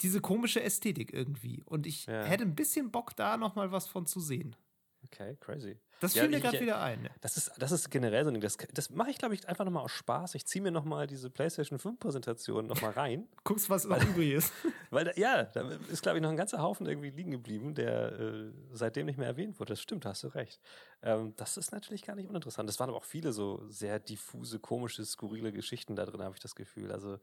diese 0.00 0.20
komische 0.20 0.62
Ästhetik 0.62 1.12
irgendwie. 1.12 1.62
Und 1.64 1.86
ich 1.86 2.06
hätte 2.06 2.44
ein 2.44 2.54
bisschen 2.54 2.90
Bock, 2.90 3.16
da 3.16 3.36
nochmal 3.36 3.72
was 3.72 3.88
von 3.88 4.06
zu 4.06 4.20
sehen. 4.20 4.56
Okay, 5.04 5.36
crazy. 5.40 5.78
Das 6.02 6.14
fiel 6.14 6.24
ja, 6.24 6.28
mir 6.28 6.40
gerade 6.40 6.60
wieder 6.60 6.80
ein. 6.80 7.08
Das 7.20 7.36
ist, 7.36 7.52
das 7.58 7.70
ist 7.70 7.88
generell 7.90 8.24
so 8.24 8.30
ein 8.30 8.34
Ding. 8.34 8.42
Das, 8.42 8.56
das 8.74 8.90
mache 8.90 9.10
ich, 9.10 9.18
glaube 9.18 9.34
ich, 9.34 9.48
einfach 9.48 9.64
nochmal 9.64 9.84
aus 9.84 9.92
Spaß. 9.92 10.34
Ich 10.34 10.44
ziehe 10.46 10.60
mir 10.60 10.72
nochmal 10.72 11.06
diese 11.06 11.30
PlayStation 11.30 11.78
5-Präsentation 11.78 12.66
nochmal 12.66 12.90
rein. 12.90 13.28
Guckst, 13.44 13.70
was 13.70 13.84
noch 13.84 14.02
übrig 14.02 14.32
ist. 14.32 14.52
Weil, 14.90 15.04
da, 15.04 15.12
ja, 15.14 15.44
da 15.44 15.68
ist, 15.90 16.02
glaube 16.02 16.18
ich, 16.18 16.22
noch 16.22 16.30
ein 16.30 16.36
ganzer 16.36 16.60
Haufen 16.60 16.86
irgendwie 16.86 17.10
liegen 17.10 17.30
geblieben, 17.30 17.74
der 17.74 18.18
äh, 18.18 18.50
seitdem 18.72 19.06
nicht 19.06 19.16
mehr 19.16 19.28
erwähnt 19.28 19.60
wurde. 19.60 19.74
Das 19.74 19.80
stimmt, 19.80 20.04
da 20.04 20.10
hast 20.10 20.24
du 20.24 20.28
recht. 20.28 20.60
Ähm, 21.02 21.34
das 21.36 21.56
ist 21.56 21.70
natürlich 21.70 22.02
gar 22.02 22.16
nicht 22.16 22.28
uninteressant. 22.28 22.68
Es 22.68 22.80
waren 22.80 22.88
aber 22.88 22.98
auch 22.98 23.04
viele 23.04 23.32
so 23.32 23.62
sehr 23.68 24.00
diffuse, 24.00 24.58
komische, 24.58 25.04
skurrile 25.04 25.52
Geschichten 25.52 25.94
da 25.94 26.04
drin, 26.04 26.22
habe 26.22 26.34
ich 26.34 26.40
das 26.40 26.56
Gefühl. 26.56 26.90
Also, 26.90 27.18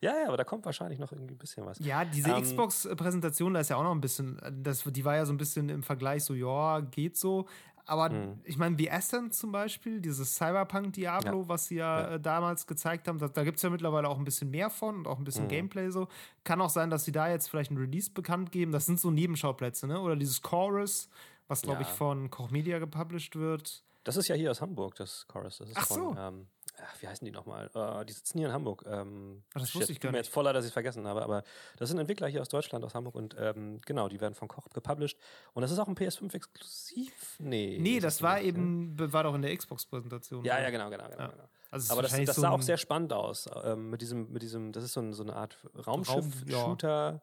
ja, 0.00 0.12
ja, 0.18 0.28
aber 0.28 0.36
da 0.36 0.44
kommt 0.44 0.64
wahrscheinlich 0.64 0.98
noch 0.98 1.12
irgendwie 1.12 1.34
ein 1.34 1.38
bisschen 1.38 1.64
was. 1.64 1.78
Ja, 1.78 2.04
diese 2.04 2.30
ähm, 2.30 2.42
Xbox-Präsentation, 2.42 3.54
da 3.54 3.60
ist 3.60 3.70
ja 3.70 3.76
auch 3.76 3.82
noch 3.84 3.94
ein 3.94 4.00
bisschen, 4.00 4.40
das, 4.62 4.84
die 4.84 5.04
war 5.04 5.16
ja 5.16 5.24
so 5.24 5.32
ein 5.32 5.36
bisschen 5.36 5.68
im 5.68 5.82
Vergleich 5.82 6.24
so, 6.24 6.34
ja, 6.34 6.80
geht 6.80 7.16
so. 7.16 7.46
Aber 7.86 8.08
hm. 8.08 8.40
ich 8.44 8.56
meine, 8.56 8.76
The 8.78 8.90
Ascent 8.90 9.34
zum 9.34 9.52
Beispiel, 9.52 10.00
dieses 10.00 10.34
Cyberpunk-Diablo, 10.36 11.42
ja. 11.42 11.48
was 11.48 11.66
sie 11.66 11.76
ja, 11.76 12.00
ja, 12.00 12.14
äh, 12.14 12.20
damals 12.20 12.66
gezeigt 12.66 13.08
haben, 13.08 13.18
da, 13.18 13.28
da 13.28 13.44
gibt 13.44 13.58
es 13.58 13.62
ja 13.62 13.70
mittlerweile 13.70 14.08
auch 14.08 14.18
ein 14.18 14.24
bisschen 14.24 14.50
mehr 14.50 14.70
von 14.70 14.98
und 14.98 15.06
auch 15.06 15.18
ein 15.18 15.24
bisschen 15.24 15.44
hm. 15.44 15.50
Gameplay 15.50 15.90
so. 15.90 16.08
Kann 16.44 16.60
auch 16.60 16.70
sein, 16.70 16.90
dass 16.90 17.04
sie 17.04 17.12
da 17.12 17.28
jetzt 17.28 17.48
vielleicht 17.48 17.70
ein 17.70 17.76
Release 17.76 18.10
bekannt 18.10 18.52
geben. 18.52 18.72
Das 18.72 18.86
sind 18.86 19.00
so 19.00 19.10
Nebenschauplätze, 19.10 19.86
ne? 19.86 20.00
Oder 20.00 20.16
dieses 20.16 20.40
Chorus, 20.40 21.10
was, 21.48 21.62
glaube 21.62 21.82
ja. 21.82 21.88
ich, 21.88 21.92
von 21.92 22.30
Koch 22.30 22.50
Media 22.50 22.78
gepublished 22.78 23.36
wird. 23.36 23.84
Das 24.04 24.16
ist 24.16 24.28
ja 24.28 24.34
hier 24.34 24.50
aus 24.50 24.60
Hamburg, 24.60 24.94
das 24.96 25.26
Chorus. 25.28 25.58
Das 25.58 25.68
ist 25.68 25.76
Ach 25.76 25.86
von, 25.86 25.96
so. 25.96 26.16
Ähm, 26.18 26.46
ach, 26.82 27.02
wie 27.02 27.08
heißen 27.08 27.24
die 27.24 27.30
nochmal? 27.30 27.70
Uh, 27.74 28.04
die 28.04 28.12
sitzen 28.12 28.38
hier 28.38 28.48
in 28.48 28.52
Hamburg. 28.52 28.84
Ähm, 28.86 29.42
ach, 29.54 29.60
das 29.60 29.74
wusste 29.74 29.92
ich 29.92 30.00
gar 30.00 30.10
nicht. 30.10 30.12
mir 30.14 30.18
jetzt 30.18 30.32
voll 30.32 30.44
leid, 30.44 30.54
dass 30.54 30.64
ich 30.64 30.70
es 30.70 30.72
vergessen 30.72 31.06
habe, 31.06 31.22
aber 31.22 31.44
das 31.76 31.88
sind 31.88 31.98
Entwickler 31.98 32.28
hier 32.28 32.40
aus 32.40 32.48
Deutschland, 32.48 32.84
aus 32.84 32.94
Hamburg 32.94 33.14
und 33.14 33.36
ähm, 33.38 33.80
genau, 33.84 34.08
die 34.08 34.20
werden 34.20 34.34
von 34.34 34.48
Koch 34.48 34.68
gepublished. 34.72 35.18
Und 35.52 35.62
das 35.62 35.70
ist 35.70 35.78
auch 35.78 35.88
ein 35.88 35.94
PS5-Exklusiv? 35.94 37.36
Nee. 37.38 37.78
Nee, 37.80 38.00
das, 38.00 38.14
das 38.14 38.22
war 38.22 38.36
nicht, 38.36 38.46
eben, 38.46 38.96
ja. 38.98 39.12
war 39.12 39.24
doch 39.24 39.34
in 39.34 39.42
der 39.42 39.56
Xbox-Präsentation. 39.56 40.44
Ja, 40.44 40.60
ja, 40.60 40.70
genau, 40.70 40.90
genau, 40.90 41.08
genau. 41.08 41.20
Ja. 41.20 41.28
genau. 41.28 41.48
Also 41.70 41.92
aber 41.92 42.02
das, 42.02 42.12
das 42.12 42.36
so 42.36 42.42
sah 42.42 42.50
auch 42.50 42.62
sehr 42.62 42.76
spannend 42.76 43.12
aus. 43.12 43.48
Ähm, 43.64 43.90
mit, 43.90 44.00
diesem, 44.00 44.30
mit 44.32 44.42
diesem, 44.42 44.70
das 44.70 44.84
ist 44.84 44.92
so, 44.92 45.00
ein, 45.00 45.12
so 45.12 45.24
eine 45.24 45.34
Art 45.34 45.58
Raumschiff-Shooter, 45.86 47.20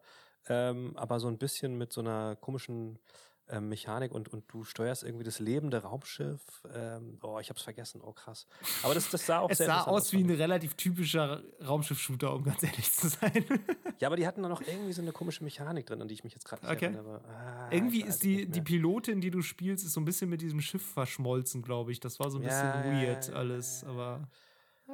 ja. 0.48 0.70
ähm, 0.70 0.92
aber 0.94 1.20
so 1.20 1.28
ein 1.28 1.38
bisschen 1.38 1.78
mit 1.78 1.92
so 1.92 2.02
einer 2.02 2.36
komischen 2.36 2.98
ähm, 3.48 3.68
Mechanik 3.68 4.12
und, 4.12 4.28
und 4.28 4.44
du 4.48 4.64
steuerst 4.64 5.02
irgendwie 5.02 5.24
das 5.24 5.38
lebende 5.38 5.78
Raumschiff. 5.78 6.40
Ähm, 6.74 7.18
oh, 7.22 7.38
ich 7.38 7.50
hab's 7.50 7.62
vergessen. 7.62 8.00
Oh, 8.02 8.12
krass. 8.12 8.46
Aber 8.82 8.94
das, 8.94 9.10
das 9.10 9.26
sah 9.26 9.40
auch 9.40 9.50
es 9.50 9.58
sehr 9.58 9.66
sah 9.66 9.82
aus 9.82 10.12
wie 10.12 10.22
ein 10.22 10.30
relativ 10.30 10.74
typischer 10.74 11.42
Raumschiff-Shooter, 11.66 12.34
um 12.34 12.44
ganz 12.44 12.62
ehrlich 12.62 12.92
zu 12.92 13.08
sein. 13.08 13.44
ja, 14.00 14.08
aber 14.08 14.16
die 14.16 14.26
hatten 14.26 14.42
da 14.42 14.48
noch 14.48 14.62
irgendwie 14.62 14.92
so 14.92 15.02
eine 15.02 15.12
komische 15.12 15.44
Mechanik 15.44 15.86
drin, 15.86 16.00
an 16.00 16.08
die 16.08 16.14
ich 16.14 16.24
mich 16.24 16.32
jetzt 16.32 16.44
gerade 16.44 16.62
nicht 16.62 16.74
okay. 16.74 16.86
erinnere. 16.86 17.20
Ah, 17.24 17.68
irgendwie 17.70 18.02
ist 18.02 18.22
die, 18.22 18.46
die 18.46 18.62
Pilotin, 18.62 19.20
die 19.20 19.30
du 19.30 19.42
spielst, 19.42 19.84
ist 19.84 19.92
so 19.92 20.00
ein 20.00 20.04
bisschen 20.04 20.30
mit 20.30 20.40
diesem 20.40 20.60
Schiff 20.60 20.84
verschmolzen, 20.92 21.62
glaube 21.62 21.92
ich. 21.92 22.00
Das 22.00 22.20
war 22.20 22.30
so 22.30 22.38
ein 22.38 22.44
bisschen 22.44 22.68
ja, 22.68 22.84
weird 22.84 23.30
alles, 23.30 23.84
aber. 23.84 24.28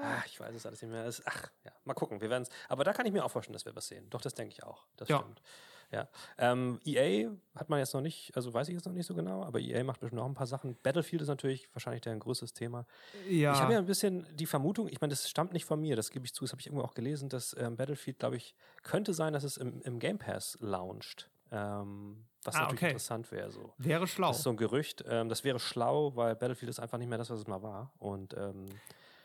Ach, 0.00 0.26
ich 0.26 0.38
weiß 0.38 0.54
es 0.54 0.64
alles 0.66 0.82
nicht 0.82 0.90
mehr. 0.90 1.10
Ach, 1.24 1.50
ja, 1.64 1.72
mal 1.84 1.94
gucken, 1.94 2.20
wir 2.20 2.30
werden 2.30 2.42
es. 2.42 2.48
Aber 2.68 2.84
da 2.84 2.92
kann 2.92 3.06
ich 3.06 3.12
mir 3.12 3.24
auch 3.24 3.30
vorstellen, 3.30 3.54
dass 3.54 3.64
wir 3.64 3.74
was 3.74 3.88
sehen. 3.88 4.08
Doch, 4.10 4.20
das 4.20 4.34
denke 4.34 4.52
ich 4.52 4.62
auch. 4.62 4.86
Das 4.96 5.08
ja. 5.08 5.18
stimmt. 5.18 5.42
Ja. 5.90 6.08
Ähm, 6.36 6.80
EA 6.84 7.30
hat 7.54 7.70
man 7.70 7.78
jetzt 7.78 7.94
noch 7.94 8.02
nicht, 8.02 8.32
also 8.36 8.52
weiß 8.52 8.68
ich 8.68 8.74
jetzt 8.74 8.84
noch 8.84 8.92
nicht 8.92 9.06
so 9.06 9.14
genau, 9.14 9.42
aber 9.42 9.58
EA 9.58 9.82
macht 9.84 10.00
bestimmt 10.00 10.20
noch 10.20 10.26
ein 10.26 10.34
paar 10.34 10.46
Sachen. 10.46 10.76
Battlefield 10.82 11.22
ist 11.22 11.28
natürlich 11.28 11.68
wahrscheinlich 11.72 12.02
der 12.02 12.12
ein 12.12 12.20
größtes 12.20 12.52
Thema. 12.52 12.86
Ja. 13.28 13.54
Ich 13.54 13.60
habe 13.60 13.72
ja 13.72 13.78
ein 13.78 13.86
bisschen 13.86 14.26
die 14.36 14.46
Vermutung, 14.46 14.88
ich 14.88 15.00
meine, 15.00 15.12
das 15.12 15.28
stammt 15.28 15.52
nicht 15.52 15.64
von 15.64 15.80
mir, 15.80 15.96
das 15.96 16.10
gebe 16.10 16.26
ich 16.26 16.34
zu, 16.34 16.44
das 16.44 16.52
habe 16.52 16.60
ich 16.60 16.66
irgendwo 16.66 16.84
auch 16.84 16.94
gelesen, 16.94 17.28
dass 17.28 17.56
ähm, 17.58 17.76
Battlefield, 17.76 18.18
glaube 18.18 18.36
ich, 18.36 18.54
könnte 18.82 19.14
sein, 19.14 19.32
dass 19.32 19.44
es 19.44 19.56
im, 19.56 19.80
im 19.82 19.98
Game 19.98 20.18
Pass 20.18 20.58
launcht. 20.60 21.30
Ähm, 21.50 22.24
was 22.44 22.54
ah, 22.54 22.60
natürlich 22.60 22.80
okay. 22.80 22.90
interessant 22.90 23.32
wäre. 23.32 23.50
So. 23.50 23.72
Wäre 23.78 24.06
schlau. 24.06 24.28
Das 24.28 24.38
ist 24.38 24.42
so 24.42 24.50
ein 24.50 24.56
Gerücht. 24.56 25.04
Ähm, 25.08 25.28
das 25.28 25.44
wäre 25.44 25.58
schlau, 25.58 26.14
weil 26.14 26.36
Battlefield 26.36 26.70
ist 26.70 26.80
einfach 26.80 26.98
nicht 26.98 27.08
mehr 27.08 27.18
das, 27.18 27.30
was 27.30 27.40
es 27.40 27.46
mal 27.46 27.62
war. 27.62 27.92
Und 27.98 28.34
ähm, 28.34 28.66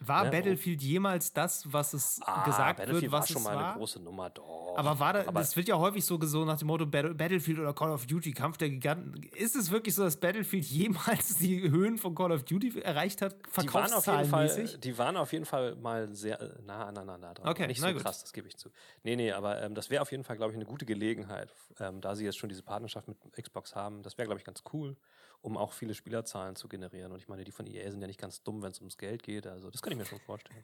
war 0.08 0.26
ne? 0.26 0.32
Battlefield 0.32 0.82
jemals 0.82 1.34
das, 1.34 1.72
was 1.72 1.94
es 1.94 2.20
ah, 2.24 2.44
gesagt 2.44 2.78
Battlefield 2.78 3.04
wird, 3.04 3.12
was 3.12 3.22
war 3.22 3.28
schon 3.28 3.38
es 3.38 3.44
mal 3.44 3.56
war? 3.56 3.70
eine 3.70 3.78
große 3.78 4.00
Nummer, 4.00 4.30
doch. 4.30 4.78
Aber 4.78 5.00
war 5.00 5.14
da, 5.14 5.28
aber 5.28 5.40
das 5.40 5.56
wird 5.56 5.68
ja 5.68 5.78
häufig 5.78 6.04
so 6.06 6.18
gesagt 6.18 6.46
nach 6.46 6.58
dem 6.58 6.68
Motto 6.68 6.86
Battlefield 6.86 7.60
oder 7.60 7.74
Call 7.74 7.92
of 7.92 8.06
Duty, 8.06 8.34
Kampf 8.34 8.58
der 8.58 8.70
Giganten. 8.70 9.22
Ist 9.36 9.56
es 9.56 9.72
wirklich 9.72 9.96
so, 9.96 10.04
dass 10.04 10.18
Battlefield 10.18 10.66
jemals 10.66 11.38
die 11.38 11.70
Höhen 11.70 11.98
von 11.98 12.16
Call 12.16 12.32
of 12.32 12.44
Duty 12.44 12.82
erreicht 12.82 13.22
hat, 13.22 13.36
verkaufszahlenmäßig? 13.50 14.80
Die 14.80 14.98
waren 14.98 15.18
auf 15.18 15.32
jeden 15.32 15.46
Fall, 15.46 15.76
die 15.76 15.78
waren 15.78 15.78
auf 15.78 15.84
jeden 15.84 16.06
Fall 16.06 16.08
mal 16.08 16.14
sehr 16.14 16.58
nah 16.66 16.86
aneinander 16.86 17.34
dran. 17.34 17.48
Okay, 17.48 17.68
Nicht 17.68 17.82
so 17.82 17.94
krass, 17.94 18.22
das 18.22 18.34
gebe 18.34 18.48
ich 18.48 18.58
zu. 18.58 18.70
Nee, 19.04 19.16
nee, 19.16 19.32
aber 19.32 19.62
ähm, 19.62 19.76
das 19.76 19.90
wäre 19.90 20.02
auf 20.02 20.12
jeden 20.12 20.24
Fall, 20.24 20.38
glaube 20.38 20.52
ich, 20.52 20.58
eine 20.58 20.66
gute 20.66 20.86
Gelegenheit, 20.86 21.54
ähm, 21.80 22.02
da 22.02 22.16
sie 22.16 22.26
jetzt 22.26 22.38
schon 22.38 22.50
diese 22.50 22.64
Partnerschaft 22.64 23.08
mit 23.08 23.18
Xbox 23.34 23.76
haben. 23.76 24.04
Das 24.04 24.18
wäre, 24.18 24.28
glaube 24.28 24.40
ich, 24.40 24.46
ganz 24.46 24.64
cool 24.74 24.96
um 25.44 25.58
auch 25.58 25.74
viele 25.74 25.94
Spielerzahlen 25.94 26.56
zu 26.56 26.70
generieren. 26.70 27.12
Und 27.12 27.20
ich 27.20 27.28
meine, 27.28 27.44
die 27.44 27.52
von 27.52 27.68
EA 27.68 27.92
sind 27.92 28.00
ja 28.00 28.08
nicht 28.08 28.20
ganz 28.20 28.44
dumm, 28.44 28.64
wenn 28.64 28.72
es 28.72 28.80
ums 28.80 28.98
Geld 28.98 29.24
geht. 29.24 29.46
Also 29.46 29.70
das 29.70 29.82
kann 29.82 29.92
ich 29.94 30.00
mir 30.00 30.06
schon 30.06 30.20
vorstellen. 30.20 30.64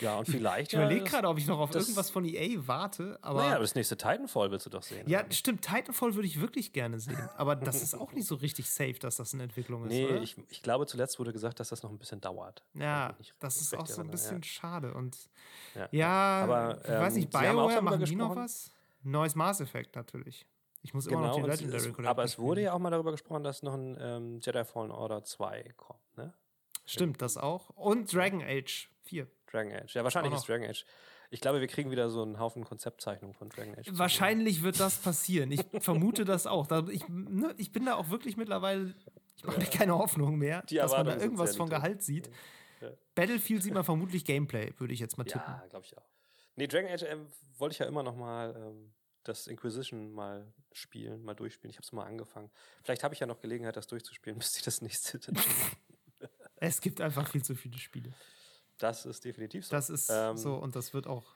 ja, 0.00 0.18
und 0.18 0.26
vielleicht. 0.26 0.72
Ich 0.72 0.78
überlege 0.78 1.04
gerade, 1.04 1.28
ob 1.28 1.38
ich 1.38 1.46
noch 1.46 1.58
auf 1.58 1.74
irgendwas 1.74 2.10
von 2.10 2.24
EA 2.24 2.66
warte. 2.66 3.18
Aber 3.22 3.42
naja, 3.42 3.58
das 3.58 3.74
nächste 3.74 3.96
Titanfall 3.96 4.50
willst 4.50 4.66
du 4.66 4.70
doch 4.70 4.82
sehen. 4.82 5.08
Ja, 5.08 5.20
oder? 5.20 5.32
stimmt. 5.32 5.62
Titanfall 5.62 6.14
würde 6.14 6.26
ich 6.26 6.40
wirklich 6.40 6.72
gerne 6.72 6.98
sehen. 6.98 7.28
Aber 7.36 7.56
das 7.56 7.82
ist 7.82 7.94
auch 7.94 8.12
nicht 8.12 8.26
so 8.26 8.34
richtig 8.36 8.70
safe, 8.70 8.94
dass 8.94 9.16
das 9.16 9.32
in 9.32 9.40
Entwicklung 9.40 9.84
ist. 9.84 9.90
Nee, 9.90 10.06
oder? 10.06 10.22
Ich, 10.22 10.36
ich 10.48 10.62
glaube, 10.62 10.86
zuletzt 10.86 11.18
wurde 11.18 11.32
gesagt, 11.32 11.60
dass 11.60 11.68
das 11.68 11.82
noch 11.82 11.90
ein 11.90 11.98
bisschen 11.98 12.20
dauert. 12.20 12.62
Ja, 12.74 13.14
das 13.38 13.60
ist 13.60 13.76
auch 13.76 13.86
so 13.86 14.02
ein 14.02 14.10
bisschen 14.10 14.38
ja. 14.38 14.44
schade. 14.44 14.94
Und 14.94 15.16
ja, 15.74 15.88
ja 15.90 16.42
aber 16.42 16.84
ähm, 16.84 16.94
ich 16.94 17.00
weiß 17.00 17.14
nicht, 17.14 17.30
BioWare 17.30 17.82
machen 17.82 18.04
die 18.04 18.16
noch 18.16 18.36
was? 18.36 18.70
Neues 19.04 19.34
Mass 19.34 19.60
Effect 19.60 19.96
natürlich. 19.96 20.46
Ich 20.82 20.94
muss 20.94 21.06
immer 21.06 21.20
genau, 21.20 21.28
noch 21.28 21.44
die 21.44 21.50
Legendary 21.50 21.92
Collection 21.92 22.06
Aber 22.06 22.24
es 22.24 22.38
wurde 22.38 22.62
ja 22.62 22.72
auch 22.72 22.78
mal 22.78 22.90
darüber 22.90 23.12
gesprochen, 23.12 23.44
dass 23.44 23.62
noch 23.62 23.74
ein 23.74 23.96
ähm, 24.00 24.40
Jedi 24.40 24.64
Fallen 24.64 24.90
Order 24.90 25.22
2 25.22 25.74
kommt, 25.76 26.16
ne? 26.16 26.34
Stimmt, 26.84 27.22
das 27.22 27.36
auch. 27.36 27.70
Und 27.70 28.12
Dragon 28.12 28.42
Age 28.42 28.90
4. 29.04 29.26
Dragon 29.50 29.72
Age. 29.72 29.94
Ja, 29.94 30.04
wahrscheinlich 30.04 30.34
ist 30.34 30.48
Dragon 30.48 30.68
Age. 30.68 30.84
Ich 31.30 31.40
glaube, 31.40 31.60
wir 31.60 31.66
kriegen 31.66 31.90
wieder 31.90 32.10
so 32.10 32.22
einen 32.22 32.38
Haufen 32.38 32.64
Konzeptzeichnungen 32.64 33.34
von 33.34 33.48
Dragon 33.48 33.74
Age. 33.78 33.88
Wahrscheinlich 33.92 34.62
wird 34.62 34.78
das 34.80 34.98
passieren. 34.98 35.50
Ich 35.50 35.64
vermute 35.80 36.24
das 36.24 36.46
auch. 36.46 36.70
Ich, 36.90 37.08
ne, 37.08 37.54
ich 37.56 37.72
bin 37.72 37.86
da 37.86 37.94
auch 37.94 38.10
wirklich 38.10 38.36
mittlerweile, 38.36 38.94
ich 39.36 39.44
mache 39.44 39.58
mir 39.58 39.66
keine 39.66 39.96
Hoffnung 39.96 40.36
mehr, 40.36 40.62
Die 40.68 40.76
dass 40.76 40.92
man 40.92 41.06
da 41.06 41.16
irgendwas 41.16 41.56
von 41.56 41.70
Gehalt 41.70 42.02
sieht. 42.02 42.30
Ja. 42.82 42.90
Battlefield 43.14 43.62
sieht 43.62 43.72
man 43.72 43.84
vermutlich 43.84 44.24
Gameplay, 44.24 44.74
würde 44.76 44.92
ich 44.92 45.00
jetzt 45.00 45.16
mal 45.16 45.24
tippen. 45.24 45.52
Ja, 45.52 45.64
glaube 45.70 45.86
ich 45.86 45.96
auch. 45.96 46.06
Nee, 46.56 46.66
Dragon 46.66 46.90
Age 46.90 47.04
ähm, 47.04 47.26
wollte 47.56 47.72
ich 47.72 47.78
ja 47.78 47.86
immer 47.86 48.02
noch 48.02 48.16
mal 48.16 48.54
ähm, 48.54 48.92
das 49.24 49.46
Inquisition 49.46 50.12
mal 50.12 50.52
spielen, 50.72 51.22
mal 51.22 51.34
durchspielen. 51.34 51.70
Ich 51.70 51.76
habe 51.76 51.84
es 51.84 51.92
mal 51.92 52.04
angefangen. 52.04 52.50
Vielleicht 52.82 53.04
habe 53.04 53.14
ich 53.14 53.20
ja 53.20 53.26
noch 53.26 53.40
Gelegenheit, 53.40 53.76
das 53.76 53.86
durchzuspielen, 53.86 54.38
bis 54.38 54.56
ich 54.56 54.62
das 54.62 54.82
nächste. 54.82 55.18
es 56.62 56.80
gibt 56.80 57.00
einfach 57.00 57.28
viel 57.28 57.42
zu 57.42 57.54
viele 57.54 57.78
Spiele. 57.78 58.12
Das 58.78 59.04
ist 59.04 59.24
definitiv 59.24 59.66
so. 59.66 59.70
Das 59.72 59.90
ist 59.90 60.10
ähm, 60.10 60.36
so 60.36 60.54
und 60.54 60.76
das 60.76 60.94
wird 60.94 61.06
auch 61.06 61.34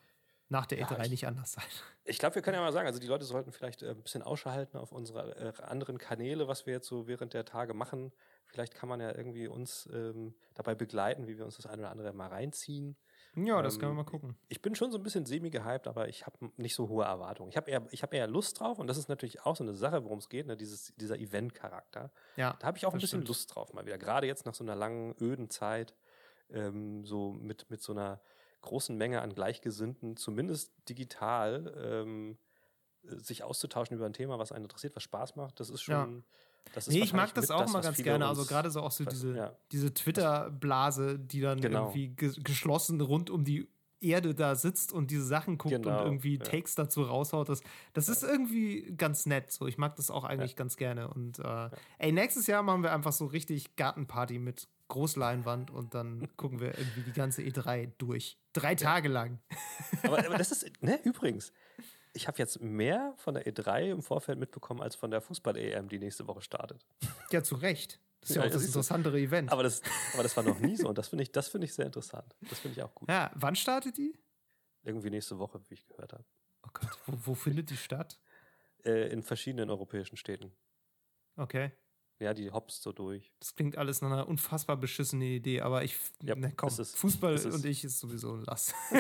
nach 0.49 0.67
der 0.67 0.79
E3 0.79 1.03
ja, 1.03 1.09
nicht 1.09 1.27
anders 1.27 1.53
sein. 1.53 1.65
Ich 2.09 2.21
glaube, 2.21 2.37
wir 2.37 2.43
können 2.43 2.55
ja 2.55 2.61
mal 2.61 2.73
sagen, 2.73 2.87
also 2.87 3.01
die 3.01 3.09
Leute 3.09 3.25
sollten 3.25 3.51
vielleicht 3.51 3.83
äh, 3.83 3.91
ein 3.91 4.01
bisschen 4.01 4.23
Ausschau 4.23 4.53
halten 4.53 4.77
auf 4.77 4.93
unsere 4.93 5.37
äh, 5.37 5.63
anderen 5.65 5.99
Kanäle, 5.99 6.47
was 6.47 6.65
wir 6.65 6.75
jetzt 6.75 6.87
so 6.87 7.09
während 7.09 7.35
der 7.35 7.45
Tage 7.45 7.75
machen. 7.75 8.13
Vielleicht 8.47 8.77
kann 8.77 8.89
man 8.89 9.01
ja 9.01 9.13
irgendwie 9.13 9.49
uns 9.49 9.89
ähm, 9.93 10.37
dabei 10.55 10.77
begleiten, 10.77 11.27
wie 11.27 11.37
wir 11.37 11.45
uns 11.45 11.57
das 11.57 11.67
eine 11.67 11.83
oder 11.83 11.91
andere 11.91 12.13
mal 12.13 12.29
reinziehen. 12.29 12.97
Ja, 13.37 13.61
das 13.63 13.75
ähm, 13.75 13.81
können 13.81 13.93
wir 13.93 14.03
mal 14.03 14.11
gucken. 14.11 14.37
Ich 14.49 14.63
bin 14.63 14.75
schon 14.75 14.91
so 14.91 14.99
ein 14.99 15.03
bisschen 15.03 15.27
semi-gehypt, 15.27 15.87
aber 15.87 16.09
ich 16.09 16.27
habe 16.27 16.51
nicht 16.57 16.75
so 16.75 16.89
hohe 16.89 17.05
Erwartungen. 17.05 17.51
Ich 17.51 17.57
habe 17.57 17.71
eher, 17.71 17.83
hab 17.83 18.15
eher 18.15 18.27
Lust 18.27 18.59
drauf 18.59 18.79
und 18.79 18.87
das 18.87 18.97
ist 18.97 19.09
natürlich 19.09 19.45
auch 19.45 19.57
so 19.57 19.65
eine 19.65 19.75
Sache, 19.75 20.03
worum 20.05 20.19
es 20.19 20.29
geht, 20.29 20.47
ne? 20.47 20.57
Dieses, 20.57 20.95
dieser 20.97 21.19
Event-Charakter. 21.19 22.11
Ja, 22.37 22.57
da 22.59 22.67
habe 22.67 22.79
ich 22.79 22.87
auch 22.87 22.93
ein 22.93 23.01
bisschen 23.01 23.21
stimmt. 23.21 23.29
Lust 23.29 23.55
drauf 23.55 23.73
mal 23.75 23.85
wieder. 23.87 23.99
Gerade 23.99 24.27
jetzt 24.27 24.47
nach 24.47 24.55
so 24.55 24.65
einer 24.65 24.75
langen, 24.75 25.15
öden 25.21 25.51
Zeit, 25.51 25.95
ähm, 26.51 27.05
so 27.05 27.33
mit, 27.33 27.71
mit 27.71 27.83
so 27.83 27.93
einer 27.93 28.21
großen 28.63 28.97
Menge 28.97 29.21
an 29.21 29.35
Gleichgesinnten, 29.35 30.17
zumindest 30.17 30.73
digital, 30.89 31.75
ähm, 31.77 32.39
sich 33.23 33.43
auszutauschen 33.43 33.97
über 33.97 34.07
ein 34.07 34.13
Thema, 34.13 34.39
was 34.39 34.53
einen 34.53 34.65
interessiert, 34.65 34.97
was 34.97 35.03
Spaß 35.03 35.37
macht. 35.37 35.61
Das 35.61 35.71
ist 35.71 35.83
schon. 35.83 35.95
Ja 35.95 36.23
nee, 36.89 37.01
ich 37.01 37.13
mag 37.13 37.35
das 37.35 37.51
auch 37.51 37.61
das, 37.61 37.73
mal 37.73 37.83
ganz 37.83 38.03
gerne. 38.03 38.27
Also 38.27 38.45
gerade 38.45 38.71
so 38.71 38.81
auch 38.83 38.91
so 38.91 39.05
diese, 39.05 39.37
ja. 39.37 39.57
diese 39.73 39.93
Twitter-Blase, 39.93 41.19
die 41.19 41.41
dann 41.41 41.61
genau. 41.61 41.87
irgendwie 41.87 42.09
ge 42.09 42.33
geschlossen 42.43 43.01
rund 43.01 43.31
um 43.31 43.45
die 43.45 43.69
Erde 44.01 44.35
da 44.35 44.55
sitzt 44.55 44.93
und 44.93 45.11
diese 45.11 45.25
Sachen 45.25 45.57
guckt 45.57 45.75
genau. 45.75 46.01
und 46.01 46.05
irgendwie 46.05 46.37
ja. 46.37 46.45
Takes 46.45 46.75
dazu 46.75 47.03
raushaut. 47.03 47.49
Das, 47.49 47.63
das 47.95 48.09
ja. 48.09 48.13
ist 48.13 48.23
irgendwie 48.23 48.95
ganz 48.97 49.27
nett. 49.27 49.51
So, 49.51 49.67
ich 49.67 49.79
mag 49.79 49.97
das 49.97 50.11
auch 50.11 50.25
eigentlich 50.25 50.53
ja. 50.53 50.57
ganz 50.57 50.77
gerne. 50.77 51.09
Und 51.09 51.39
äh, 51.39 51.71
ey, 51.99 52.13
nächstes 52.13 52.47
Jahr 52.47 52.63
machen 52.63 52.83
wir 52.83 52.93
einfach 52.93 53.13
so 53.13 53.27
richtig 53.27 53.77
Gartenparty 53.77 54.39
mit 54.39 54.69
Großleinwand 54.89 55.71
und 55.71 55.95
dann 55.95 56.29
gucken 56.37 56.61
wir 56.61 56.77
irgendwie 56.79 57.03
die 57.03 57.13
ganze 57.13 57.43
E3 57.43 57.91
durch. 57.99 58.39
Drei 58.53 58.75
Tage 58.75 59.09
lang. 59.09 59.41
Aber, 60.03 60.19
aber 60.19 60.39
das 60.39 60.53
ist, 60.53 60.71
ne, 60.83 61.01
übrigens, 61.05 61.53
ich 62.17 62.27
habe 62.27 62.39
jetzt 62.39 62.61
mehr 62.61 63.15
von 63.17 63.35
der 63.35 63.47
E3 63.47 63.91
im 63.91 64.03
Vorfeld 64.03 64.39
mitbekommen 64.39 64.81
als 64.81 64.97
von 64.97 65.11
der 65.11 65.21
Fußball-EM, 65.21 65.89
die 65.89 65.99
nächste 65.99 66.27
Woche 66.27 66.41
startet. 66.41 66.85
Ja, 67.31 67.43
zu 67.43 67.57
Recht. 67.57 68.01
Das 68.21 68.31
ist 68.31 68.37
ja, 68.37 68.43
ja 68.43 68.49
auch 68.49 68.53
das 68.53 68.65
interessantere 68.65 69.21
Event. 69.21 69.53
Aber 69.53 69.63
das, 69.63 69.83
aber 70.15 70.23
das 70.23 70.37
war 70.37 70.43
noch 70.43 70.59
nie 70.59 70.77
so 70.77 70.89
und 70.89 70.99
das 70.99 71.09
finde 71.09 71.23
ich, 71.23 71.31
find 71.31 71.63
ich 71.63 71.75
sehr 71.75 71.87
interessant. 71.87 72.35
Das 72.49 72.59
finde 72.59 72.79
ich 72.79 72.83
auch 72.83 72.95
gut. 72.95 73.09
Ja, 73.09 73.31
wann 73.35 73.55
startet 73.55 73.99
die? 73.99 74.19
Irgendwie 74.83 75.11
nächste 75.11 75.39
Woche, 75.39 75.61
wie 75.69 75.75
ich 75.75 75.87
gehört 75.87 76.13
habe. 76.13 76.25
Oh 76.65 76.71
Gott, 76.73 76.99
wo, 77.07 77.15
wo 77.27 77.35
findet 77.35 77.71
die 77.71 77.77
statt? 77.77 78.19
Äh, 78.85 79.13
in 79.13 79.23
verschiedenen 79.23 79.71
europäischen 79.71 80.17
Städten. 80.17 80.53
Okay. 81.37 81.73
Ja, 82.19 82.33
die 82.33 82.51
hoppst 82.51 82.83
so 82.83 82.93
durch. 82.93 83.31
Das 83.41 83.55
klingt 83.55 83.77
alles 83.77 84.01
nach 84.01 84.11
einer 84.11 84.27
unfassbar 84.27 84.79
beschissene 84.79 85.27
Idee, 85.27 85.61
aber 85.61 85.85
ich, 85.85 85.99
ja, 86.23 86.35
ne, 86.35 86.51
komm, 86.57 86.71
Fußball 86.71 87.39
und 87.47 87.65
ich 87.67 87.85
ist 87.85 87.99
sowieso 87.99 88.33
ein 88.33 88.45
Lass. 88.45 88.73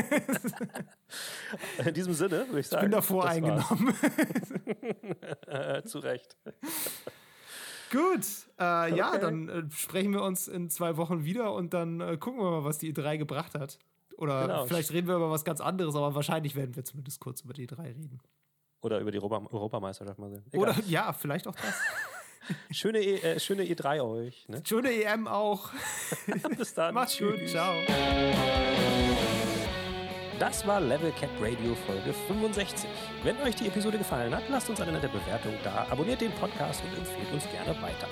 In 1.86 1.94
diesem 1.94 2.12
Sinne 2.12 2.46
würde 2.48 2.60
ich 2.60 2.68
sagen. 2.68 2.84
Ich 2.84 2.90
bin 2.90 2.90
davor 2.90 3.26
eingenommen. 3.26 3.94
Zu 5.86 6.00
Recht. 6.00 6.36
Gut, 7.90 8.26
äh, 8.58 8.62
okay. 8.62 8.96
ja, 8.96 9.16
dann 9.16 9.48
äh, 9.48 9.62
sprechen 9.70 10.12
wir 10.12 10.22
uns 10.22 10.48
in 10.48 10.68
zwei 10.70 10.96
Wochen 10.96 11.24
wieder 11.24 11.54
und 11.54 11.72
dann 11.72 12.00
äh, 12.00 12.16
gucken 12.18 12.40
wir 12.40 12.50
mal, 12.50 12.64
was 12.64 12.78
die 12.78 12.92
E3 12.92 13.16
gebracht 13.16 13.54
hat. 13.54 13.78
Oder 14.18 14.42
genau. 14.42 14.66
vielleicht 14.66 14.92
reden 14.92 15.08
wir 15.08 15.16
über 15.16 15.30
was 15.30 15.44
ganz 15.44 15.60
anderes, 15.60 15.94
aber 15.94 16.14
wahrscheinlich 16.14 16.56
werden 16.56 16.74
wir 16.74 16.84
zumindest 16.84 17.20
kurz 17.20 17.42
über 17.42 17.54
die 17.54 17.66
E3 17.68 17.78
reden. 17.84 18.20
Oder 18.82 19.00
über 19.00 19.10
die 19.10 19.18
Europa 19.18 19.46
Europameisterschaft 19.50 20.18
mal 20.18 20.30
sehen. 20.30 20.44
Egal. 20.50 20.60
Oder 20.60 20.80
ja, 20.86 21.12
vielleicht 21.12 21.46
auch 21.46 21.54
das. 21.54 21.74
Schöne, 22.70 22.98
e, 23.00 23.16
äh, 23.16 23.40
schöne 23.40 23.64
E3 23.64 24.02
euch. 24.02 24.48
Ne? 24.48 24.62
Schöne 24.66 24.90
EM 24.90 25.26
auch. 25.26 25.70
Bis 26.56 26.74
dann. 26.74 26.94
Macht's 26.94 27.18
gut. 27.18 27.48
Ciao. 27.48 27.74
Das 30.38 30.66
war 30.66 30.80
Level 30.80 31.12
Cap 31.12 31.30
Radio 31.40 31.74
Folge 31.86 32.12
65. 32.28 32.88
Wenn 33.22 33.36
euch 33.38 33.54
die 33.54 33.68
Episode 33.68 33.96
gefallen 33.96 34.34
hat, 34.34 34.42
lasst 34.50 34.68
uns 34.68 34.80
eine 34.80 34.92
nette 34.92 35.08
Bewertung 35.08 35.54
da, 35.64 35.86
abonniert 35.90 36.20
den 36.20 36.32
Podcast 36.32 36.82
und 36.84 36.98
empfehlt 36.98 37.32
uns 37.32 37.44
gerne 37.50 37.70
weiter. 37.80 38.08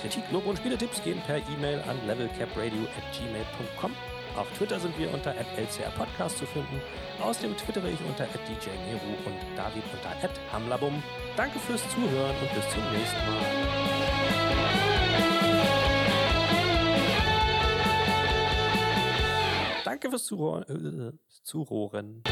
Kritik, 0.00 0.24
Lob 0.32 0.46
und 0.46 0.56
Spieletipps 0.58 1.02
gehen 1.02 1.20
per 1.26 1.36
E-Mail 1.36 1.82
an 1.88 1.96
levelcapradio@gmail.com. 2.06 3.92
Auf 4.36 4.50
Twitter 4.58 4.80
sind 4.80 4.98
wir 4.98 5.12
unter 5.12 5.32
@lcrpodcast 5.56 6.38
zu 6.38 6.46
finden. 6.46 6.80
Außerdem 7.22 7.56
twittere 7.56 7.88
ich 7.88 8.00
unter 8.08 8.24
@djmeru 8.24 9.14
und 9.26 9.38
David 9.56 9.84
unter 9.92 10.10
@hamlabum. 10.52 11.02
Danke 11.36 11.58
fürs 11.60 11.82
Zuhören 11.90 12.34
und 12.40 12.54
bis 12.54 12.68
zum 12.70 12.82
nächsten 12.92 13.18
Mal. 13.26 13.44
Danke 19.84 20.10
fürs 20.10 20.24
Zurohren. 20.24 21.12
Äh, 21.12 21.12
Zurohren. 21.42 22.22